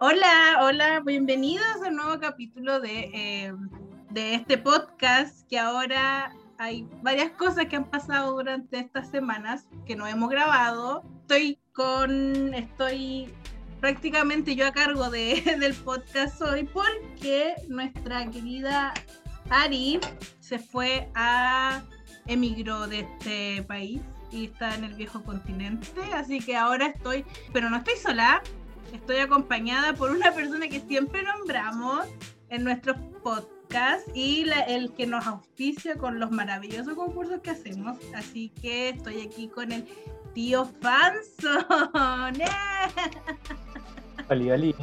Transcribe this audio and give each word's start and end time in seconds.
Hola, 0.00 0.60
hola, 0.62 1.00
bienvenidos 1.04 1.66
a 1.84 1.88
un 1.88 1.96
nuevo 1.96 2.20
capítulo 2.20 2.78
de, 2.78 3.10
eh, 3.12 3.52
de 4.10 4.34
este 4.36 4.56
podcast 4.56 5.44
que 5.48 5.58
ahora 5.58 6.32
hay 6.56 6.86
varias 7.02 7.32
cosas 7.32 7.66
que 7.66 7.74
han 7.74 7.90
pasado 7.90 8.30
durante 8.36 8.78
estas 8.78 9.10
semanas 9.10 9.66
que 9.86 9.96
no 9.96 10.06
hemos 10.06 10.30
grabado. 10.30 11.02
Estoy 11.22 11.58
con, 11.72 12.54
estoy 12.54 13.34
prácticamente 13.80 14.54
yo 14.54 14.68
a 14.68 14.72
cargo 14.72 15.10
de, 15.10 15.42
del 15.58 15.74
podcast 15.74 16.40
hoy 16.42 16.62
porque 16.62 17.56
nuestra 17.66 18.30
querida 18.30 18.94
Ari 19.50 19.98
se 20.38 20.60
fue 20.60 21.10
a, 21.16 21.82
emigró 22.28 22.86
de 22.86 23.00
este 23.00 23.64
país 23.64 24.00
y 24.30 24.44
está 24.44 24.76
en 24.76 24.84
el 24.84 24.94
viejo 24.94 25.24
continente, 25.24 26.00
así 26.14 26.38
que 26.38 26.56
ahora 26.56 26.86
estoy, 26.86 27.24
pero 27.52 27.70
no 27.70 27.78
estoy 27.78 27.96
sola, 27.96 28.42
estoy 28.92 29.16
acompañada 29.18 29.94
por 29.94 30.10
una 30.10 30.32
persona 30.32 30.68
que 30.68 30.80
siempre 30.80 31.22
nombramos 31.22 32.06
en 32.50 32.64
nuestros 32.64 32.96
podcasts 33.22 34.10
y 34.14 34.48
el 34.66 34.92
que 34.94 35.06
nos 35.06 35.26
auspicia 35.26 35.96
con 35.96 36.18
los 36.18 36.30
maravillosos 36.30 36.94
concursos 36.94 37.40
que 37.40 37.50
hacemos. 37.50 37.98
Así 38.14 38.50
que 38.60 38.90
estoy 38.90 39.22
aquí 39.22 39.48
con 39.48 39.72
el 39.72 39.86
tío 40.34 40.66
Fanson. 40.80 41.66
Hola, 44.30 44.54
hola. 44.54 44.74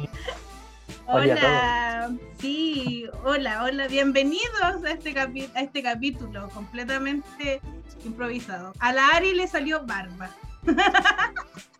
Hola, 1.08 2.10
sí, 2.40 3.06
hola, 3.24 3.62
hola, 3.62 3.86
bienvenidos 3.86 4.84
a 4.84 4.90
este, 4.90 5.16
a 5.18 5.60
este 5.60 5.82
capítulo 5.82 6.48
completamente 6.48 7.60
improvisado. 8.04 8.72
A 8.80 8.92
la 8.92 9.08
Ari 9.10 9.34
le 9.34 9.46
salió 9.46 9.86
barba. 9.86 10.30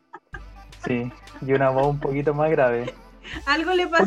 Sí, 0.86 1.10
y 1.42 1.52
una 1.52 1.70
voz 1.70 1.88
un 1.88 2.00
poquito 2.00 2.32
más 2.32 2.50
grave. 2.50 2.94
Algo 3.46 3.72
le 3.72 3.88
pasó 3.88 4.06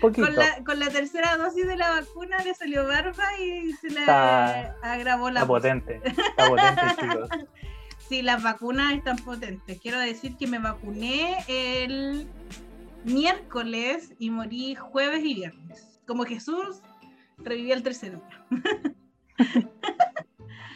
con, 0.00 0.78
la, 0.78 0.88
tercera 0.88 1.36
dosis 1.36 1.66
de 1.66 1.76
la 1.76 1.90
vacuna, 1.90 2.38
le 2.42 2.54
salió 2.54 2.86
barba 2.86 3.38
y 3.38 3.72
se 3.74 3.90
le 3.90 4.00
agravó 4.00 5.30
la 5.30 5.40
Está 5.40 5.46
potente, 5.46 6.00
está 6.04 6.48
potente, 6.48 6.82
chicos. 7.00 7.28
Sí, 8.08 8.22
las 8.22 8.42
vacunas 8.42 8.94
están 8.94 9.16
potentes. 9.16 9.80
Quiero 9.80 9.98
decir 9.98 10.36
que 10.36 10.46
me 10.46 10.58
vacuné 10.58 11.38
el 11.48 12.26
miércoles 13.04 14.14
y 14.18 14.30
morí 14.30 14.74
jueves 14.74 15.24
y 15.24 15.34
viernes. 15.34 16.00
Como 16.06 16.24
Jesús, 16.24 16.82
reviví 17.38 17.72
el 17.72 17.82
tercer 17.82 18.12
día. 18.12 18.44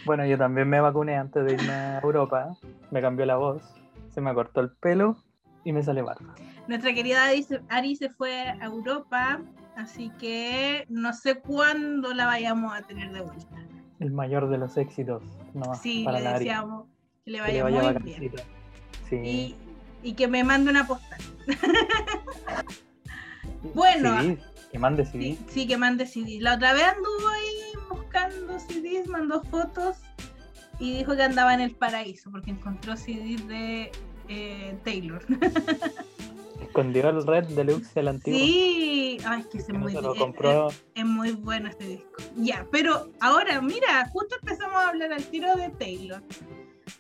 bueno, 0.05 0.27
yo 0.27 0.37
también 0.37 0.69
me 0.69 0.81
vacuné 0.81 1.17
antes 1.17 1.45
de 1.45 1.55
irme 1.55 1.73
a 1.73 2.01
Europa. 2.01 2.57
Me 2.91 3.01
cambió 3.01 3.25
la 3.27 3.37
voz, 3.37 3.63
se 4.13 4.21
me 4.21 4.35
cortó 4.35 4.61
el 4.61 4.73
pelo 4.73 5.17
y 5.65 5.73
me 5.73 5.83
sale 5.83 6.03
barba. 6.03 6.35
Nuestra 6.69 6.95
querida 6.95 7.27
Ari 7.69 7.97
se 7.97 8.11
fue 8.11 8.33
a 8.33 8.65
Europa, 8.65 9.41
así 9.77 10.11
que 10.19 10.87
no 10.89 11.13
sé 11.13 11.41
cuándo 11.41 12.15
la 12.15 12.27
vayamos 12.27 12.75
a 12.75 12.83
tener 12.83 13.13
de 13.13 13.21
vuelta. 13.21 13.57
El 13.99 14.13
mayor 14.13 14.49
de 14.49 14.59
los 14.59 14.77
éxitos. 14.77 15.23
No, 15.53 15.75
sí, 15.75 16.07
le 16.11 16.23
deseamos 16.23 16.87
que 17.25 17.31
le 17.31 17.41
vaya, 17.41 17.65
muy 17.65 18.03
bien. 18.03 18.33
Sí. 19.09 19.57
Y, 20.03 20.15
que 20.15 20.29
me 20.29 20.43
mande 20.43 20.71
una 20.71 20.87
postal. 20.87 21.21
bueno. 23.75 24.23
Sí, 24.23 24.39
que 24.73 24.79
mande 24.79 25.05
CD. 25.05 25.37
Sí, 25.49 25.67
que 25.67 25.77
mande 25.77 26.07
CD. 26.07 26.39
La 26.41 26.55
otra 26.55 26.73
vez 26.73 26.85
anduvo 26.85 27.29
ahí 27.29 27.79
buscando 27.91 28.59
CDs, 28.59 29.07
mandó 29.09 29.43
fotos 29.43 29.99
y 30.79 30.97
dijo 30.97 31.15
que 31.15 31.23
andaba 31.23 31.53
en 31.53 31.61
el 31.61 31.73
paraíso 31.73 32.31
porque 32.31 32.51
encontró 32.51 32.97
CDs 32.97 33.47
de 33.47 33.93
eh, 34.31 34.79
Taylor. 34.85 35.23
Escondió 36.63 37.09
el 37.09 37.27
Red 37.27 37.49
Deluxe 37.49 37.97
el 37.97 38.09
antiguo. 38.09 38.39
Sí, 38.39 39.19
ay, 39.27 39.45
que 39.51 39.61
se 39.61 39.73
muy, 39.73 39.93
lo 39.93 40.15
compró. 40.15 40.69
Es, 40.95 41.05
muy 41.05 41.33
bueno 41.33 41.69
este 41.69 41.85
disco. 41.85 42.23
Ya, 42.37 42.65
pero 42.71 43.11
ahora, 43.21 43.61
mira, 43.61 44.09
justo 44.13 44.37
empezamos 44.41 44.77
a 44.77 44.91
hablar 44.91 45.13
al 45.13 45.25
tiro 45.25 45.57
de 45.57 45.71
Taylor, 45.71 46.23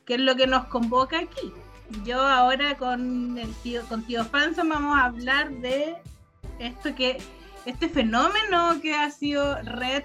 que 0.04 0.14
es 0.14 0.20
lo 0.20 0.34
que 0.34 0.48
nos 0.48 0.66
convoca 0.66 1.20
aquí. 1.20 1.52
Yo 2.04 2.20
ahora 2.20 2.76
con 2.76 3.38
el 3.38 3.52
tío, 3.62 3.82
con 3.88 4.02
tío 4.02 4.24
Fanson 4.24 4.68
vamos 4.68 4.98
a 4.98 5.04
hablar 5.04 5.50
de 5.50 5.96
esto 6.58 6.94
que, 6.94 7.18
este 7.64 7.88
fenómeno 7.88 8.80
que 8.80 8.94
ha 8.94 9.10
sido 9.10 9.62
Red 9.62 10.02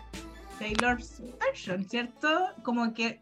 Taylor's 0.59 1.23
version, 1.39 1.85
¿cierto? 1.89 2.49
Como 2.61 2.93
que, 2.93 3.19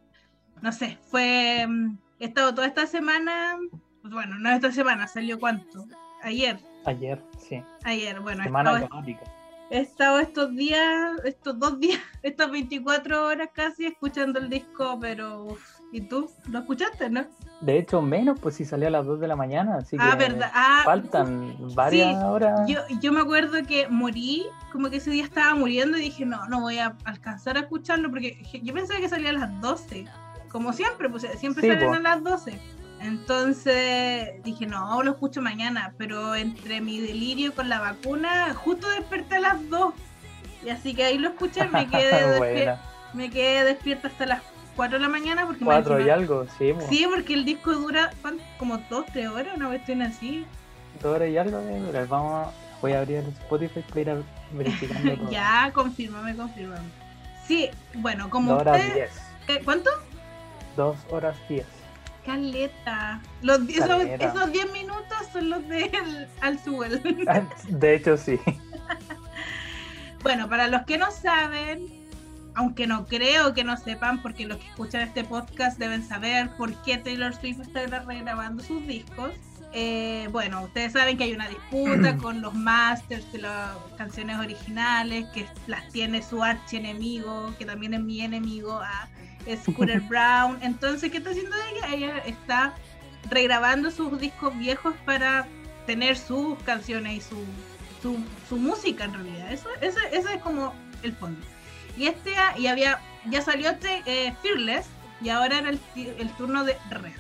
no 0.61 0.73
sé, 0.73 0.97
fue, 1.09 1.65
mm, 1.67 1.97
he 2.19 2.25
estado 2.25 2.53
toda 2.53 2.67
esta 2.67 2.87
semana 2.87 3.57
pues 4.03 4.13
bueno, 4.13 4.37
no 4.37 4.49
esta 4.49 4.69
semana, 4.69 5.07
salió 5.07 5.39
cuánto? 5.39 5.85
Ayer. 6.23 6.59
Ayer, 6.83 7.23
sí. 7.37 7.63
Ayer, 7.85 8.19
bueno. 8.19 8.43
Semana 8.43 8.77
económica. 8.77 9.21
He 9.69 9.79
estado 9.79 10.19
estos 10.19 10.53
días, 10.53 11.21
estos 11.23 11.57
dos 11.57 11.79
días, 11.79 12.01
estas 12.21 12.51
24 12.51 13.25
horas 13.25 13.49
casi 13.53 13.85
escuchando 13.85 14.39
el 14.39 14.49
disco, 14.49 14.97
pero 14.99 15.55
¿y 15.93 16.01
tú? 16.01 16.29
¿Lo 16.49 16.59
escuchaste, 16.59 17.09
no? 17.09 17.23
De 17.61 17.77
hecho, 17.77 18.01
menos, 18.01 18.41
pues 18.41 18.55
si 18.55 18.65
salió 18.65 18.89
a 18.89 18.91
las 18.91 19.05
2 19.05 19.21
de 19.21 19.27
la 19.29 19.37
mañana, 19.37 19.77
así 19.77 19.95
ah, 19.97 20.09
que 20.11 20.17
verdad. 20.17 20.51
Ah, 20.53 20.81
faltan 20.83 21.55
varias 21.73 22.21
horas. 22.25 22.67
Yo, 22.67 22.81
yo 22.99 23.13
me 23.13 23.21
acuerdo 23.21 23.63
que 23.65 23.87
morí, 23.87 24.45
como 24.73 24.89
que 24.89 24.97
ese 24.97 25.11
día 25.11 25.23
estaba 25.23 25.55
muriendo 25.55 25.97
y 25.97 26.01
dije, 26.01 26.25
no, 26.25 26.45
no 26.49 26.59
voy 26.59 26.79
a 26.79 26.97
alcanzar 27.05 27.55
a 27.55 27.61
escucharlo 27.61 28.09
porque 28.09 28.37
yo 28.61 28.73
pensaba 28.73 28.99
que 28.99 29.07
salía 29.07 29.29
a 29.29 29.33
las 29.33 29.61
12, 29.61 30.07
como 30.51 30.73
siempre, 30.73 31.09
pues 31.09 31.25
siempre 31.37 31.65
salen 31.65 32.05
a 32.05 32.15
las 32.15 32.21
12. 32.21 32.82
Entonces 33.03 34.41
dije, 34.43 34.65
no, 34.65 35.03
lo 35.03 35.11
escucho 35.11 35.41
mañana, 35.41 35.93
pero 35.97 36.35
entre 36.35 36.79
mi 36.79 37.01
delirio 37.01 37.53
con 37.53 37.67
la 37.67 37.79
vacuna, 37.81 38.53
justo 38.53 38.89
desperté 38.91 39.35
a 39.35 39.39
las 39.41 39.69
2. 39.69 39.93
Y 40.65 40.69
así 40.69 40.95
que 40.95 41.03
ahí 41.03 41.17
lo 41.17 41.27
escuché, 41.29 41.67
me 41.67 41.85
quedé, 41.89 42.27
despierta, 42.29 42.81
me 43.13 43.29
quedé 43.29 43.65
despierta 43.65 44.07
hasta 44.07 44.25
las 44.25 44.41
4 44.77 44.97
de 44.97 45.01
la 45.01 45.09
mañana. 45.09 45.45
porque 45.45 45.65
4 45.65 45.99
y 45.99 46.09
algo, 46.09 46.45
sí. 46.57 46.73
Sí, 46.89 47.05
porque 47.13 47.33
el 47.33 47.43
disco 47.43 47.73
dura 47.73 48.09
como 48.57 48.77
2, 48.89 49.05
3 49.11 49.27
horas, 49.27 49.57
una 49.57 49.67
cuestión 49.67 50.01
así. 50.01 50.45
2 51.01 51.13
horas 51.13 51.29
y 51.29 51.37
algo 51.37 51.59
de 51.59 52.05
Vamos, 52.05 52.53
voy 52.81 52.93
a 52.93 52.99
abrir 52.99 53.17
el 53.17 53.27
Spotify 53.27 53.81
para 53.89 54.01
ir 54.01 54.09
a 54.11 54.17
verificando 54.53 55.15
todo. 55.17 55.29
ya, 55.29 55.71
confírmame, 55.73 56.37
confírmame. 56.37 56.87
Sí, 57.45 57.69
bueno, 57.95 58.29
como 58.29 58.53
2 58.53 58.61
horas 58.61 58.93
10. 58.93 59.63
¿Cuánto? 59.65 59.89
2 60.77 60.95
horas 61.11 61.35
10. 61.49 61.82
Caleta. 62.25 63.21
Los, 63.41 63.59
esos 63.69 64.51
10 64.51 64.71
minutos 64.71 65.17
son 65.31 65.49
los 65.49 65.67
de 65.67 65.91
Al 66.41 66.59
ah, 67.27 67.41
De 67.69 67.95
hecho, 67.95 68.17
sí. 68.17 68.39
bueno, 70.23 70.49
para 70.49 70.67
los 70.67 70.83
que 70.83 70.97
no 70.97 71.11
saben, 71.11 72.03
aunque 72.55 72.87
no 72.87 73.05
creo 73.05 73.53
que 73.53 73.63
no 73.63 73.77
sepan, 73.77 74.21
porque 74.21 74.45
los 74.45 74.57
que 74.57 74.67
escuchan 74.67 75.01
este 75.01 75.23
podcast 75.23 75.77
deben 75.77 76.07
saber 76.07 76.49
por 76.57 76.73
qué 76.83 76.97
Taylor 76.97 77.33
Swift 77.33 77.61
está 77.61 77.85
regrabando 77.85 78.63
sus 78.63 78.85
discos. 78.87 79.31
Eh, 79.75 80.29
bueno, 80.31 80.61
ustedes 80.61 80.93
saben 80.93 81.17
que 81.17 81.23
hay 81.23 81.33
una 81.33 81.49
disputa 81.49 82.17
con 82.21 82.41
los 82.41 82.53
masters 82.53 83.31
de 83.33 83.39
las 83.39 83.75
canciones 83.97 84.37
originales, 84.37 85.25
que 85.33 85.47
las 85.67 85.89
tiene 85.89 86.21
su 86.21 86.43
archienemigo, 86.43 87.53
que 87.57 87.65
también 87.65 87.95
es 87.95 88.01
mi 88.01 88.21
enemigo, 88.21 88.79
a 88.79 89.09
Scooter 89.63 90.01
Brown. 90.09 90.57
Entonces, 90.61 91.11
¿qué 91.11 91.17
está 91.17 91.31
haciendo 91.31 91.55
ella? 91.71 91.93
Ella 91.93 92.17
está 92.25 92.75
regrabando 93.29 93.91
sus 93.91 94.19
discos 94.19 94.57
viejos 94.57 94.93
para 95.05 95.47
tener 95.85 96.17
sus 96.17 96.57
canciones 96.63 97.17
y 97.17 97.21
su, 97.21 98.17
su, 98.49 98.57
música 98.57 99.05
en 99.05 99.13
realidad. 99.13 99.51
Eso, 99.51 99.67
ese, 99.81 99.99
es 100.11 100.41
como 100.41 100.73
el 101.03 101.13
fondo. 101.13 101.45
Y 101.97 102.07
este 102.07 102.31
y 102.57 102.67
había 102.67 102.99
ya 103.25 103.41
salió 103.41 103.69
este 103.69 104.01
eh, 104.05 104.33
Fearless 104.41 104.87
y 105.21 105.29
ahora 105.29 105.59
era 105.59 105.69
el, 105.69 105.79
el, 105.95 106.29
turno 106.31 106.63
de 106.63 106.77
Red. 106.89 107.13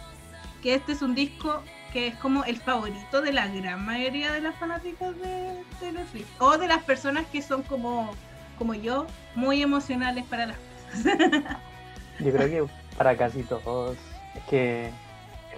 Que 0.61 0.75
este 0.75 0.93
es 0.93 1.01
un 1.01 1.15
disco 1.15 1.63
que 1.91 2.07
es 2.07 2.15
como 2.15 2.43
el 2.43 2.57
favorito 2.57 3.21
de 3.21 3.31
la 3.33 3.47
gran 3.47 3.85
mayoría 3.85 4.31
de 4.31 4.41
las 4.41 4.55
fanáticas 4.55 5.15
de 5.19 5.63
Taylor 5.79 6.05
Swift. 6.11 6.27
O 6.39 6.57
de 6.57 6.67
las 6.67 6.83
personas 6.83 7.25
que 7.27 7.41
son 7.41 7.63
como, 7.63 8.13
como 8.57 8.73
yo, 8.73 9.07
muy 9.35 9.61
emocionales 9.61 10.25
para 10.25 10.47
las 10.47 10.57
cosas. 10.57 11.57
Yo 12.23 12.31
creo 12.31 12.47
que 12.47 12.71
para 12.97 13.17
casi 13.17 13.43
todos 13.43 13.97
es 14.35 14.43
que 14.49 14.89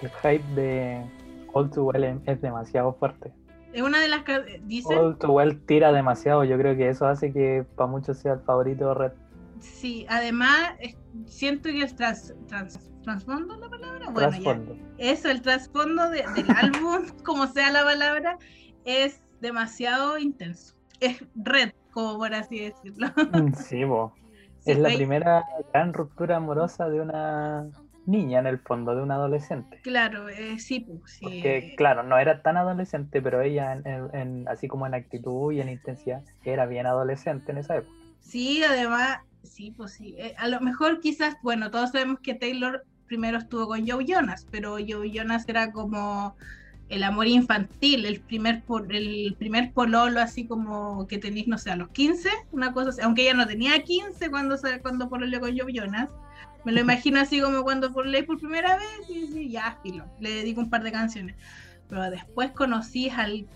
el 0.02 0.10
hype 0.22 0.44
de 0.60 1.04
All 1.52 1.70
Too 1.70 1.84
Well 1.84 2.20
es 2.26 2.40
demasiado 2.40 2.92
fuerte. 2.94 3.32
Es 3.72 3.82
una 3.82 4.00
de 4.00 4.08
las 4.08 4.24
que 4.24 4.60
dice. 4.64 4.94
All 4.94 5.16
Too 5.18 5.32
Well 5.32 5.60
tira 5.66 5.92
demasiado. 5.92 6.44
Yo 6.44 6.58
creo 6.58 6.76
que 6.76 6.88
eso 6.88 7.06
hace 7.06 7.32
que 7.32 7.64
para 7.76 7.88
muchos 7.88 8.18
sea 8.18 8.34
el 8.34 8.40
favorito 8.40 8.88
de 8.88 8.94
Red. 8.94 9.12
Sí, 9.60 10.06
además 10.08 10.74
siento 11.26 11.70
que 11.70 11.82
el 11.82 11.94
tras, 11.94 12.34
trasfondo 13.02 13.56
la 13.56 13.68
palabra. 13.68 14.10
Bueno, 14.10 14.30
trasfondo. 14.30 14.76
eso, 14.98 15.30
el 15.30 15.42
trasfondo 15.42 16.10
del 16.10 16.24
álbum, 16.56 17.06
como 17.24 17.46
sea 17.46 17.70
la 17.70 17.84
palabra, 17.84 18.38
es 18.84 19.22
demasiado 19.40 20.18
intenso. 20.18 20.74
Es 21.00 21.24
red, 21.34 21.72
como 21.92 22.18
por 22.18 22.34
así 22.34 22.58
decirlo. 22.58 23.08
Mm, 23.32 23.52
sí, 23.54 23.84
bo 23.84 24.12
es 24.66 24.78
la 24.78 24.88
primera 24.88 25.44
gran 25.72 25.92
ruptura 25.92 26.36
amorosa 26.36 26.88
de 26.88 27.00
una 27.00 27.66
niña 28.06 28.38
en 28.38 28.46
el 28.46 28.58
fondo, 28.58 28.94
de 28.94 29.02
una 29.02 29.16
adolescente. 29.16 29.80
Claro, 29.82 30.28
eh, 30.28 30.58
sí, 30.58 30.80
pues 30.80 31.12
sí. 31.12 31.24
Porque, 31.24 31.74
claro, 31.76 32.02
no 32.02 32.18
era 32.18 32.42
tan 32.42 32.56
adolescente, 32.56 33.20
pero 33.20 33.40
ella, 33.42 33.72
en, 33.84 34.46
así 34.48 34.68
como 34.68 34.86
en 34.86 34.94
actitud 34.94 35.52
y 35.52 35.60
en 35.60 35.68
intensidad, 35.68 36.22
era 36.44 36.66
bien 36.66 36.86
adolescente 36.86 37.52
en 37.52 37.58
esa 37.58 37.78
época. 37.78 37.92
Sí, 38.20 38.62
además, 38.62 39.18
sí, 39.42 39.72
pues 39.76 39.92
sí. 39.92 40.14
Eh, 40.18 40.34
a 40.38 40.48
lo 40.48 40.60
mejor 40.60 41.00
quizás, 41.00 41.36
bueno, 41.42 41.70
todos 41.70 41.90
sabemos 41.90 42.20
que 42.20 42.34
Taylor 42.34 42.84
primero 43.06 43.38
estuvo 43.38 43.68
con 43.68 43.86
Joe 43.86 44.04
Jonas, 44.04 44.46
pero 44.50 44.76
Joe 44.86 45.10
Jonas 45.10 45.48
era 45.48 45.72
como 45.72 46.36
el 46.88 47.02
amor 47.02 47.26
infantil, 47.26 48.04
el 48.04 48.20
primer, 48.20 48.62
por, 48.62 48.94
el 48.94 49.34
primer 49.38 49.72
pololo 49.72 50.20
así 50.20 50.46
como 50.46 51.06
que 51.06 51.18
tenéis, 51.18 51.48
no 51.48 51.58
sé, 51.58 51.70
a 51.70 51.76
los 51.76 51.88
15, 51.90 52.28
una 52.52 52.72
cosa 52.72 52.90
así, 52.90 53.00
aunque 53.02 53.22
ella 53.22 53.34
no 53.34 53.46
tenía 53.46 53.82
15 53.82 54.30
cuando, 54.30 54.56
cuando 54.82 55.08
pololeó 55.08 55.40
con 55.40 55.58
Joe 55.58 55.72
Jonas. 55.72 56.10
Me 56.64 56.72
lo 56.72 56.80
imagino 56.82 57.20
así 57.20 57.40
como 57.40 57.62
cuando 57.62 57.92
pololeé 57.92 58.22
por 58.22 58.38
primera 58.38 58.76
vez 58.76 59.10
y 59.10 59.26
sí, 59.26 59.50
ya, 59.50 59.78
filo, 59.82 60.04
le 60.20 60.30
dedico 60.30 60.60
un 60.60 60.70
par 60.70 60.82
de 60.82 60.92
canciones. 60.92 61.36
Pero 61.88 62.10
después 62.10 62.52
conocí 62.52 63.08
al, 63.10 63.46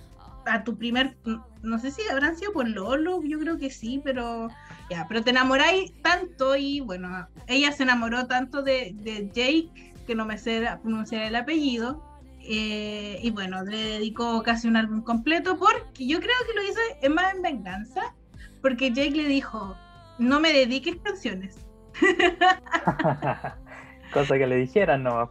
a 0.47 0.65
tu 0.65 0.77
primer, 0.77 1.17
no 1.63 1.79
sé 1.79 1.93
si 1.93 2.03
habrán 2.11 2.37
sido 2.37 2.53
por 2.53 2.69
Lolo, 2.69 3.23
yo 3.23 3.39
creo 3.39 3.59
que 3.59 3.71
sí, 3.71 4.01
pero 4.03 4.49
ya, 4.89 5.07
pero 5.09 5.23
te 5.23 5.31
enamoráis 5.31 5.93
tanto 6.03 6.57
y 6.57 6.81
bueno, 6.81 7.29
ella 7.47 7.71
se 7.73 7.85
enamoró 7.85 8.27
tanto 8.27 8.63
de, 8.63 8.93
de 8.97 9.29
Jake, 9.29 9.95
que 10.07 10.15
no 10.17 10.25
me 10.27 10.39
sé 10.39 10.67
pronunciar 10.83 11.23
el 11.23 11.37
apellido, 11.37 12.10
eh, 12.43 13.19
y 13.23 13.31
bueno, 13.31 13.63
le 13.65 13.77
dedicó 13.77 14.43
casi 14.43 14.69
un 14.69 14.77
álbum 14.77 15.03
completo 15.03 15.59
porque 15.59 16.07
yo 16.07 16.19
creo 16.19 16.37
que 16.47 16.55
lo 16.55 16.63
hizo 16.63 16.81
en 17.03 17.15
más 17.15 17.35
en 17.35 17.43
venganza, 17.43 18.15
porque 18.63 18.93
Jake 18.93 19.13
le 19.13 19.29
dijo, 19.29 19.77
no 20.19 20.41
me 20.41 20.53
dediques 20.53 20.97
canciones. 21.03 21.59
Cosa 24.13 24.39
que 24.39 24.47
le 24.47 24.57
dijeran 24.57 25.03
nomás. 25.03 25.29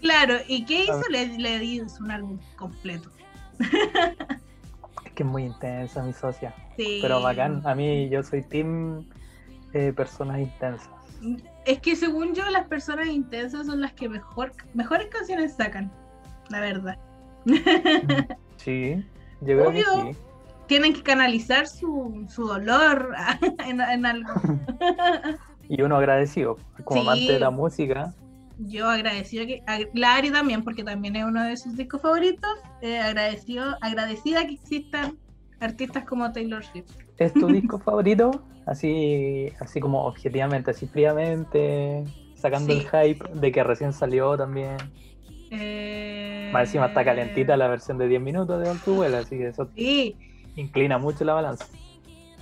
Claro, 0.00 0.34
¿y 0.46 0.64
qué 0.64 0.84
hizo? 0.84 1.02
Le, 1.10 1.38
le 1.38 1.64
hizo 1.64 2.04
un 2.04 2.10
álbum 2.10 2.38
completo. 2.56 3.10
Es 5.04 5.12
que 5.12 5.22
es 5.22 5.28
muy 5.28 5.44
intensa 5.44 6.02
mi 6.02 6.12
socia. 6.12 6.54
Sí. 6.76 6.98
Pero 7.00 7.22
bacán. 7.22 7.66
A 7.66 7.74
mí 7.74 8.08
yo 8.10 8.22
soy 8.22 8.42
team 8.42 9.08
eh, 9.72 9.92
personas 9.92 10.40
intensas. 10.40 10.90
Es 11.64 11.80
que 11.80 11.96
según 11.96 12.34
yo, 12.34 12.48
las 12.50 12.68
personas 12.68 13.08
intensas 13.08 13.66
son 13.66 13.80
las 13.80 13.94
que 13.94 14.08
mejor, 14.08 14.52
mejores 14.74 15.08
canciones 15.08 15.56
sacan, 15.56 15.90
la 16.50 16.60
verdad. 16.60 16.98
Sí, 18.56 19.04
yo 19.42 19.58
creo 19.58 19.72
que 19.72 19.82
sí. 19.82 20.18
Tienen 20.66 20.94
que 20.94 21.02
canalizar 21.02 21.66
su, 21.66 22.24
su 22.30 22.46
dolor 22.46 23.14
en, 23.66 23.80
en 23.80 24.06
algo. 24.06 24.32
Y 25.68 25.80
uno 25.80 25.96
agradecido, 25.96 26.58
como 26.84 27.00
Sí. 27.00 27.06
amante 27.08 27.32
de 27.32 27.38
la 27.40 27.50
música. 27.50 28.14
Yo 28.58 28.88
agradecido 28.88 29.46
que 29.46 29.62
a 29.66 29.78
Lari 29.94 30.30
también, 30.30 30.62
porque 30.62 30.84
también 30.84 31.16
es 31.16 31.24
uno 31.24 31.42
de 31.42 31.56
sus 31.56 31.74
discos 31.76 32.02
favoritos, 32.02 32.50
eh, 32.82 32.98
agradecido, 33.00 33.76
agradecida 33.80 34.46
que 34.46 34.54
existan 34.54 35.18
artistas 35.60 36.04
como 36.04 36.30
Taylor 36.32 36.62
Swift. 36.64 36.90
¿Es 37.16 37.32
tu 37.32 37.48
disco 37.48 37.78
favorito? 37.78 38.42
Así, 38.66 39.50
así 39.58 39.80
como 39.80 40.04
objetivamente, 40.04 40.70
así 40.70 40.86
fríamente, 40.86 42.04
sacando 42.34 42.72
Sí. 42.74 42.80
el 42.92 43.14
hype 43.14 43.24
de 43.34 43.50
que 43.52 43.64
recién 43.64 43.92
salió 43.94 44.36
también. 44.36 44.76
Eh, 45.60 46.50
Más 46.52 46.68
encima 46.68 46.86
está 46.86 47.04
calentita 47.04 47.56
la 47.56 47.68
versión 47.68 47.98
de 47.98 48.08
10 48.08 48.20
minutos 48.20 48.60
de 48.60 48.90
Well, 48.92 49.14
así 49.14 49.36
que 49.38 49.48
eso 49.48 49.68
Sí, 49.74 50.16
inclina 50.56 50.98
mucho 50.98 51.24
la 51.24 51.34
balanza. 51.34 51.66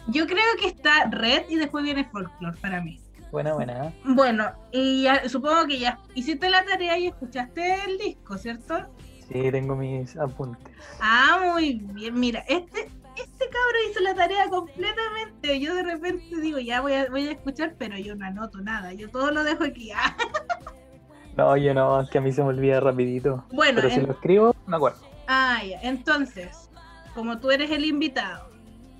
yo 0.08 0.26
creo 0.26 0.44
que 0.60 0.66
está 0.68 1.06
Red 1.10 1.44
y 1.48 1.56
después 1.56 1.84
viene 1.84 2.04
Folklore 2.04 2.56
para 2.60 2.80
mí. 2.80 3.00
Buena, 3.30 3.54
buena. 3.54 3.86
¿eh? 3.88 3.92
Bueno, 4.04 4.50
y 4.72 5.04
ya, 5.04 5.26
supongo 5.28 5.66
que 5.66 5.78
ya 5.78 5.98
hiciste 6.14 6.50
la 6.50 6.64
tarea 6.64 6.98
y 6.98 7.06
escuchaste 7.06 7.76
el 7.86 7.96
disco, 7.96 8.36
¿cierto? 8.36 8.86
Sí, 9.26 9.50
tengo 9.50 9.74
mis 9.74 10.14
apuntes. 10.18 10.74
Ah, 11.00 11.40
muy 11.54 11.74
bien. 11.94 12.20
Mira, 12.20 12.40
este, 12.40 12.80
este 13.16 13.44
cabro 13.46 13.78
hizo 13.90 14.00
la 14.00 14.14
tarea 14.14 14.50
completamente. 14.50 15.58
Yo 15.60 15.74
de 15.74 15.82
repente 15.82 16.40
digo, 16.42 16.58
ya 16.58 16.82
voy 16.82 16.92
a, 16.92 17.08
voy 17.08 17.26
a 17.28 17.32
escuchar, 17.32 17.74
pero 17.78 17.96
yo 17.96 18.14
no 18.16 18.26
anoto 18.26 18.60
nada. 18.60 18.92
Yo 18.92 19.08
todo 19.08 19.30
lo 19.30 19.42
dejo 19.44 19.64
aquí. 19.64 19.90
Ah, 19.92 20.14
No, 21.36 21.56
yo 21.56 21.72
no, 21.74 22.00
es 22.00 22.10
que 22.10 22.18
a 22.18 22.20
mí 22.20 22.32
se 22.32 22.42
me 22.42 22.48
olvida 22.48 22.80
rapidito. 22.80 23.44
Bueno, 23.52 23.80
Pero 23.82 23.90
si 23.94 24.00
lo 24.00 24.12
escribo, 24.12 24.54
me 24.66 24.76
acuerdo. 24.76 24.98
ah, 25.28 25.60
ya. 25.64 25.80
Entonces, 25.82 26.68
como 27.14 27.38
tú 27.38 27.50
eres 27.50 27.70
el 27.70 27.84
invitado, 27.84 28.48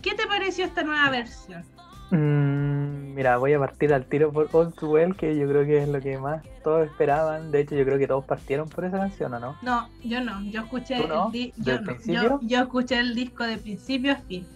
¿qué 0.00 0.14
te 0.14 0.26
pareció 0.26 0.64
esta 0.64 0.82
nueva 0.82 1.10
versión? 1.10 1.64
Mm, 2.10 3.14
mira, 3.14 3.38
voy 3.38 3.54
a 3.54 3.58
partir 3.58 3.92
al 3.92 4.04
tiro 4.04 4.32
por 4.32 4.48
All 4.52 4.72
Too 4.74 4.90
Well, 4.90 5.16
que 5.16 5.36
yo 5.36 5.48
creo 5.48 5.64
que 5.64 5.82
es 5.82 5.88
lo 5.88 6.00
que 6.00 6.18
más 6.18 6.42
todos 6.62 6.86
esperaban. 6.86 7.50
De 7.50 7.60
hecho, 7.60 7.74
yo 7.74 7.84
creo 7.84 7.98
que 7.98 8.06
todos 8.06 8.24
partieron 8.24 8.68
por 8.68 8.84
esa 8.84 8.98
canción, 8.98 9.32
¿o 9.34 9.38
no? 9.38 9.56
No, 9.62 9.88
yo 10.02 10.20
no. 10.20 10.42
Yo 10.44 10.62
escuché 10.62 10.96
el. 10.96 11.08
Yo, 12.04 12.40
yo 12.42 12.60
escuché 12.60 12.98
el 12.98 13.14
disco 13.14 13.44
de 13.44 13.56
principio 13.58 14.12
a 14.12 14.16
fin. 14.16 14.46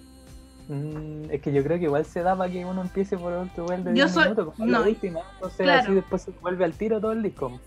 Mm, 0.69 1.31
es 1.31 1.41
que 1.43 1.53
yo 1.53 1.63
creo 1.63 1.79
que 1.79 1.85
igual 1.85 2.05
se 2.05 2.23
da 2.23 2.37
para 2.37 2.51
que 2.51 2.65
uno 2.65 2.83
empiece 2.83 3.17
por 3.17 3.33
Too 3.51 3.67
Well 3.67 3.85
de 3.85 3.91
Yo 3.91 4.05
10 4.05 4.11
soy- 4.13 4.23
minutos, 4.25 4.55
como 4.55 4.67
no, 4.67 4.73
la 4.81 4.89
última. 4.89 5.21
Entonces 5.35 5.65
claro. 5.65 5.83
así 5.83 5.95
después 5.95 6.23
se 6.23 6.31
vuelve 6.33 6.65
al 6.65 6.73
tiro 6.73 7.01
todo 7.01 7.13
el 7.13 7.23
disco. 7.23 7.61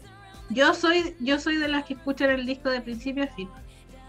Yo 0.50 0.74
soy, 0.74 1.16
yo 1.20 1.40
soy 1.40 1.58
de 1.58 1.68
las 1.68 1.86
que 1.86 1.94
escuchan 1.94 2.30
el 2.32 2.46
disco 2.46 2.70
de 2.70 2.82
principio 2.82 3.24
a 3.24 3.28
fin. 3.28 3.48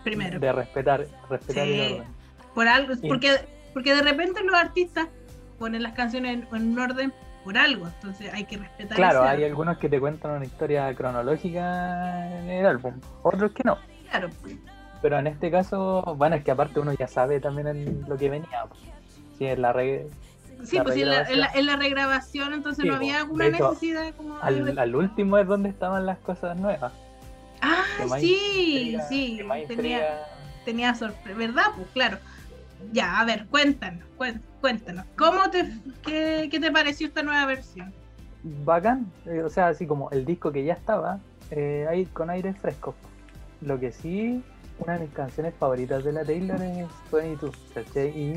Primero. 0.02 0.40
De 0.40 0.50
respetar, 0.52 1.06
respetar 1.28 1.64
Sí. 1.66 1.72
el 1.80 1.92
orden. 1.94 2.08
por 2.54 2.66
algo, 2.66 2.94
Sí. 2.96 3.06
porque, 3.06 3.36
porque 3.72 3.94
de 3.94 4.02
repente 4.02 4.42
los 4.42 4.54
artistas 4.54 5.06
ponen 5.58 5.82
las 5.84 5.92
canciones 5.92 6.32
en, 6.50 6.56
en 6.56 6.72
un 6.72 6.78
orden 6.80 7.12
por 7.44 7.56
algo, 7.56 7.86
entonces 7.86 8.32
hay 8.34 8.44
que 8.44 8.56
respetar 8.56 8.96
Claro, 8.96 9.22
hay 9.22 9.36
orden. 9.36 9.50
algunos 9.50 9.78
que 9.78 9.88
te 9.88 10.00
cuentan 10.00 10.32
una 10.32 10.44
historia 10.46 10.92
cronológica 10.94 12.38
en 12.40 12.50
el 12.50 12.66
álbum, 12.66 12.94
otros 13.22 13.52
que 13.52 13.62
no. 13.64 13.78
Claro, 14.10 14.28
Pero 15.02 15.18
en 15.18 15.26
este 15.26 15.50
caso, 15.50 16.02
bueno, 16.16 16.36
es 16.36 16.44
que 16.44 16.50
aparte 16.50 16.80
uno 16.80 16.92
ya 16.92 17.08
sabe 17.08 17.40
también 17.40 17.68
en 17.68 18.04
lo 18.08 18.16
que 18.18 18.28
venía. 18.28 18.64
pues. 18.68 18.80
Si 19.38 19.46
es 19.46 19.58
la 19.58 19.72
re... 19.72 20.06
sí, 20.64 20.76
La 20.76 20.82
pues 20.82 20.94
sí, 20.94 21.02
en 21.02 21.08
la, 21.10 21.22
en, 21.22 21.40
la, 21.40 21.46
regrabación. 21.48 21.58
en 21.60 21.66
la 21.66 21.76
regrabación 21.76 22.52
entonces 22.52 22.82
Sí, 22.82 22.88
no 22.88 22.96
había 22.96 23.18
alguna 23.18 23.46
hecho, 23.46 23.68
necesidad 23.70 24.14
como 24.14 24.38
al, 24.42 24.78
al 24.78 24.96
último 24.96 25.38
es 25.38 25.46
donde 25.46 25.70
estaban 25.70 26.04
las 26.04 26.18
cosas 26.18 26.56
nuevas. 26.58 26.92
Ah, 27.62 27.84
sí, 28.18 28.92
intriga- 28.96 29.08
sí, 29.08 29.40
tenía, 29.66 30.26
tenía 30.64 30.94
sorpresa, 30.94 31.38
¿verdad? 31.38 31.64
Pues 31.76 31.88
claro. 31.92 32.18
Ya, 32.92 33.20
a 33.20 33.24
ver, 33.26 33.46
cuéntanos, 33.48 34.04
cuéntanos, 34.60 35.04
¿cómo 35.18 35.50
te, 35.50 35.70
qué, 36.02 36.48
qué 36.50 36.58
te 36.60 36.70
pareció 36.72 37.06
esta 37.08 37.22
nueva 37.22 37.44
versión? 37.46 37.92
Bacán, 38.42 39.06
eh, 39.26 39.42
o 39.42 39.50
sea, 39.50 39.68
así 39.68 39.86
como 39.86 40.10
el 40.10 40.24
disco 40.24 40.50
que 40.50 40.64
ya 40.64 40.72
estaba, 40.72 41.18
eh, 41.50 41.86
ahí 41.90 42.06
con 42.06 42.30
aire 42.30 42.54
fresco. 42.54 42.94
Lo 43.60 43.78
que 43.78 43.92
sí, 43.92 44.42
una 44.80 44.94
de 44.94 45.00
mis 45.00 45.10
canciones 45.14 45.54
favoritas 45.58 46.02
de 46.04 46.12
la 46.12 46.24
Taylor 46.24 46.60
es 46.62 46.86
22, 47.12 47.54
¿cachai? 47.74 48.08
Y 48.08 48.34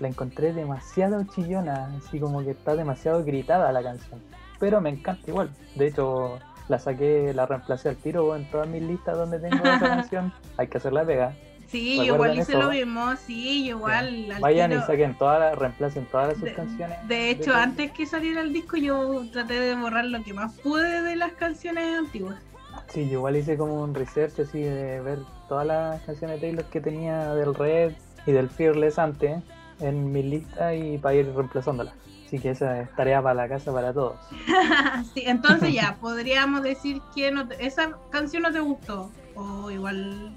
la 0.00 0.08
encontré 0.08 0.52
demasiado 0.52 1.24
chillona, 1.34 1.90
así 1.98 2.18
como 2.20 2.42
que 2.44 2.50
está 2.50 2.74
demasiado 2.76 3.24
gritada 3.24 3.72
la 3.72 3.82
canción. 3.82 4.20
Pero 4.58 4.80
me 4.80 4.90
encanta 4.90 5.22
igual. 5.30 5.50
De 5.74 5.88
hecho, 5.88 6.38
la 6.68 6.78
saqué, 6.78 7.32
la 7.34 7.46
reemplacé 7.46 7.90
al 7.90 7.96
tiro 7.96 8.34
en 8.36 8.50
todas 8.50 8.68
mis 8.68 8.82
listas 8.82 9.16
donde 9.16 9.38
tengo 9.38 9.56
esa 9.64 9.78
canción. 9.80 10.32
Hay 10.56 10.68
que 10.68 10.78
hacer 10.78 10.92
la 10.92 11.04
pega. 11.04 11.34
Sí, 11.68 11.96
yo 11.96 12.12
¿Recuerdan 12.12 12.36
igual 12.36 12.38
hice 12.38 12.52
eso? 12.52 12.62
lo 12.62 12.70
mismo, 12.70 13.16
sí, 13.16 13.66
igual. 13.66 14.30
al 14.32 14.40
Vayan 14.40 14.70
y 14.70 14.74
tiro- 14.76 14.86
saquen 14.86 15.18
todas 15.18 15.40
las, 15.40 15.58
reemplacen 15.58 16.06
todas 16.06 16.34
sus 16.34 16.44
De, 16.44 16.54
canciones. 16.54 17.08
de 17.08 17.30
hecho, 17.30 17.52
antes 17.54 17.90
que 17.90 18.06
saliera 18.06 18.40
el 18.40 18.52
disco, 18.52 18.76
yo 18.76 19.24
traté 19.32 19.58
de 19.60 19.74
borrar 19.74 20.04
lo 20.04 20.22
que 20.22 20.32
más 20.32 20.52
pude 20.60 21.02
de 21.02 21.16
las 21.16 21.32
canciones 21.32 21.98
antiguas. 21.98 22.40
Sí, 22.88 23.06
yo 23.08 23.18
igual 23.18 23.36
hice 23.36 23.56
como 23.56 23.82
un 23.82 23.94
research 23.94 24.38
así 24.40 24.60
de 24.62 25.00
ver 25.00 25.18
todas 25.48 25.66
las 25.66 26.00
canciones 26.02 26.40
de 26.40 26.46
Taylor 26.48 26.64
que 26.66 26.80
tenía 26.80 27.34
del 27.34 27.54
Red 27.54 27.92
y 28.26 28.32
del 28.32 28.48
Fearless 28.48 28.98
antes 28.98 29.42
en 29.80 30.12
mi 30.12 30.22
lista 30.22 30.74
y 30.74 30.98
para 30.98 31.14
ir 31.16 31.32
reemplazándolas. 31.34 31.94
Así 32.26 32.38
que 32.40 32.50
esa 32.50 32.80
es 32.80 32.90
tarea 32.96 33.22
para 33.22 33.34
la 33.34 33.48
casa 33.48 33.72
para 33.72 33.92
todos. 33.92 34.16
sí, 35.14 35.22
entonces 35.26 35.72
ya, 35.74 35.96
podríamos 36.00 36.62
decir 36.62 37.00
que 37.14 37.30
no 37.30 37.46
te- 37.46 37.64
esa 37.64 37.90
canción 38.10 38.42
no 38.42 38.52
te 38.52 38.60
gustó. 38.60 39.10
O 39.36 39.70
igual. 39.70 40.34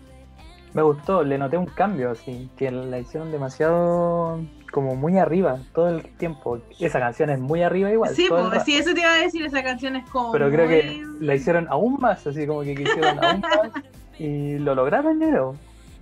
Me 0.73 0.81
gustó, 0.83 1.23
le 1.23 1.37
noté 1.37 1.57
un 1.57 1.65
cambio 1.65 2.11
así, 2.11 2.49
que 2.57 2.69
la 2.69 2.99
hicieron 2.99 3.31
demasiado 3.31 4.39
como 4.71 4.95
muy 4.95 5.17
arriba 5.17 5.59
todo 5.73 5.89
el 5.89 6.03
tiempo. 6.17 6.59
Esa 6.79 6.99
canción 6.99 7.29
es 7.29 7.39
muy 7.39 7.61
arriba 7.63 7.91
igual. 7.91 8.15
sí, 8.15 8.25
pues, 8.29 8.63
sí, 8.63 8.75
eso 8.75 8.93
te 8.93 9.01
iba 9.01 9.11
a 9.13 9.17
decir, 9.17 9.45
esa 9.45 9.63
canción 9.63 9.95
es 9.95 10.09
como. 10.09 10.31
Pero 10.31 10.49
creo 10.49 10.67
que 10.67 11.03
la 11.19 11.35
hicieron 11.35 11.67
aún 11.69 11.97
más, 11.99 12.25
así 12.27 12.45
como 12.47 12.61
que 12.61 12.75
quisieron 12.75 13.19
aún 13.23 13.41
más 13.41 13.71
y 14.19 14.57
lo 14.59 14.75
lograron, 14.75 15.17
creo. 15.19 15.55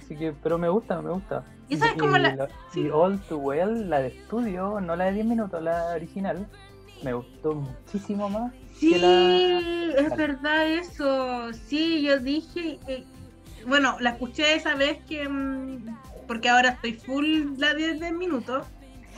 Así 0.04 0.16
que, 0.16 0.34
pero 0.42 0.58
me 0.58 0.70
gusta, 0.70 1.02
me 1.02 1.10
gusta. 1.12 1.44
¿Y 1.70 1.76
sabes 1.78 1.96
cómo 2.00 2.18
la- 2.18 2.48
sí. 2.72 2.82
y 2.84 2.90
All 2.90 3.20
Too 3.28 3.38
Well, 3.40 3.90
la 3.90 4.00
de 4.00 4.08
estudio, 4.08 4.80
no 4.80 4.96
la 4.96 5.06
de 5.06 5.14
10 5.14 5.26
minutos, 5.26 5.62
la 5.62 5.88
original, 5.96 6.48
me 7.04 7.14
gustó 7.14 7.54
muchísimo 7.56 8.30
más. 8.30 8.54
Sí, 8.78 8.94
que 8.94 9.00
la- 9.00 10.00
es 10.02 10.16
verdad 10.16 10.68
eso. 10.72 11.52
Sí, 11.54 12.02
yo 12.04 12.20
dije. 12.20 12.80
eh, 12.88 13.04
bueno, 13.66 13.98
la 14.00 14.12
escuché 14.12 14.56
esa 14.56 14.76
vez 14.76 15.00
que. 15.10 15.28
mm, 15.28 15.86
porque 16.28 16.50
ahora 16.50 16.70
estoy 16.70 16.94
full 16.94 17.58
la 17.58 17.74
10 17.74 18.00
de 18.00 18.12
minutos. 18.12 18.68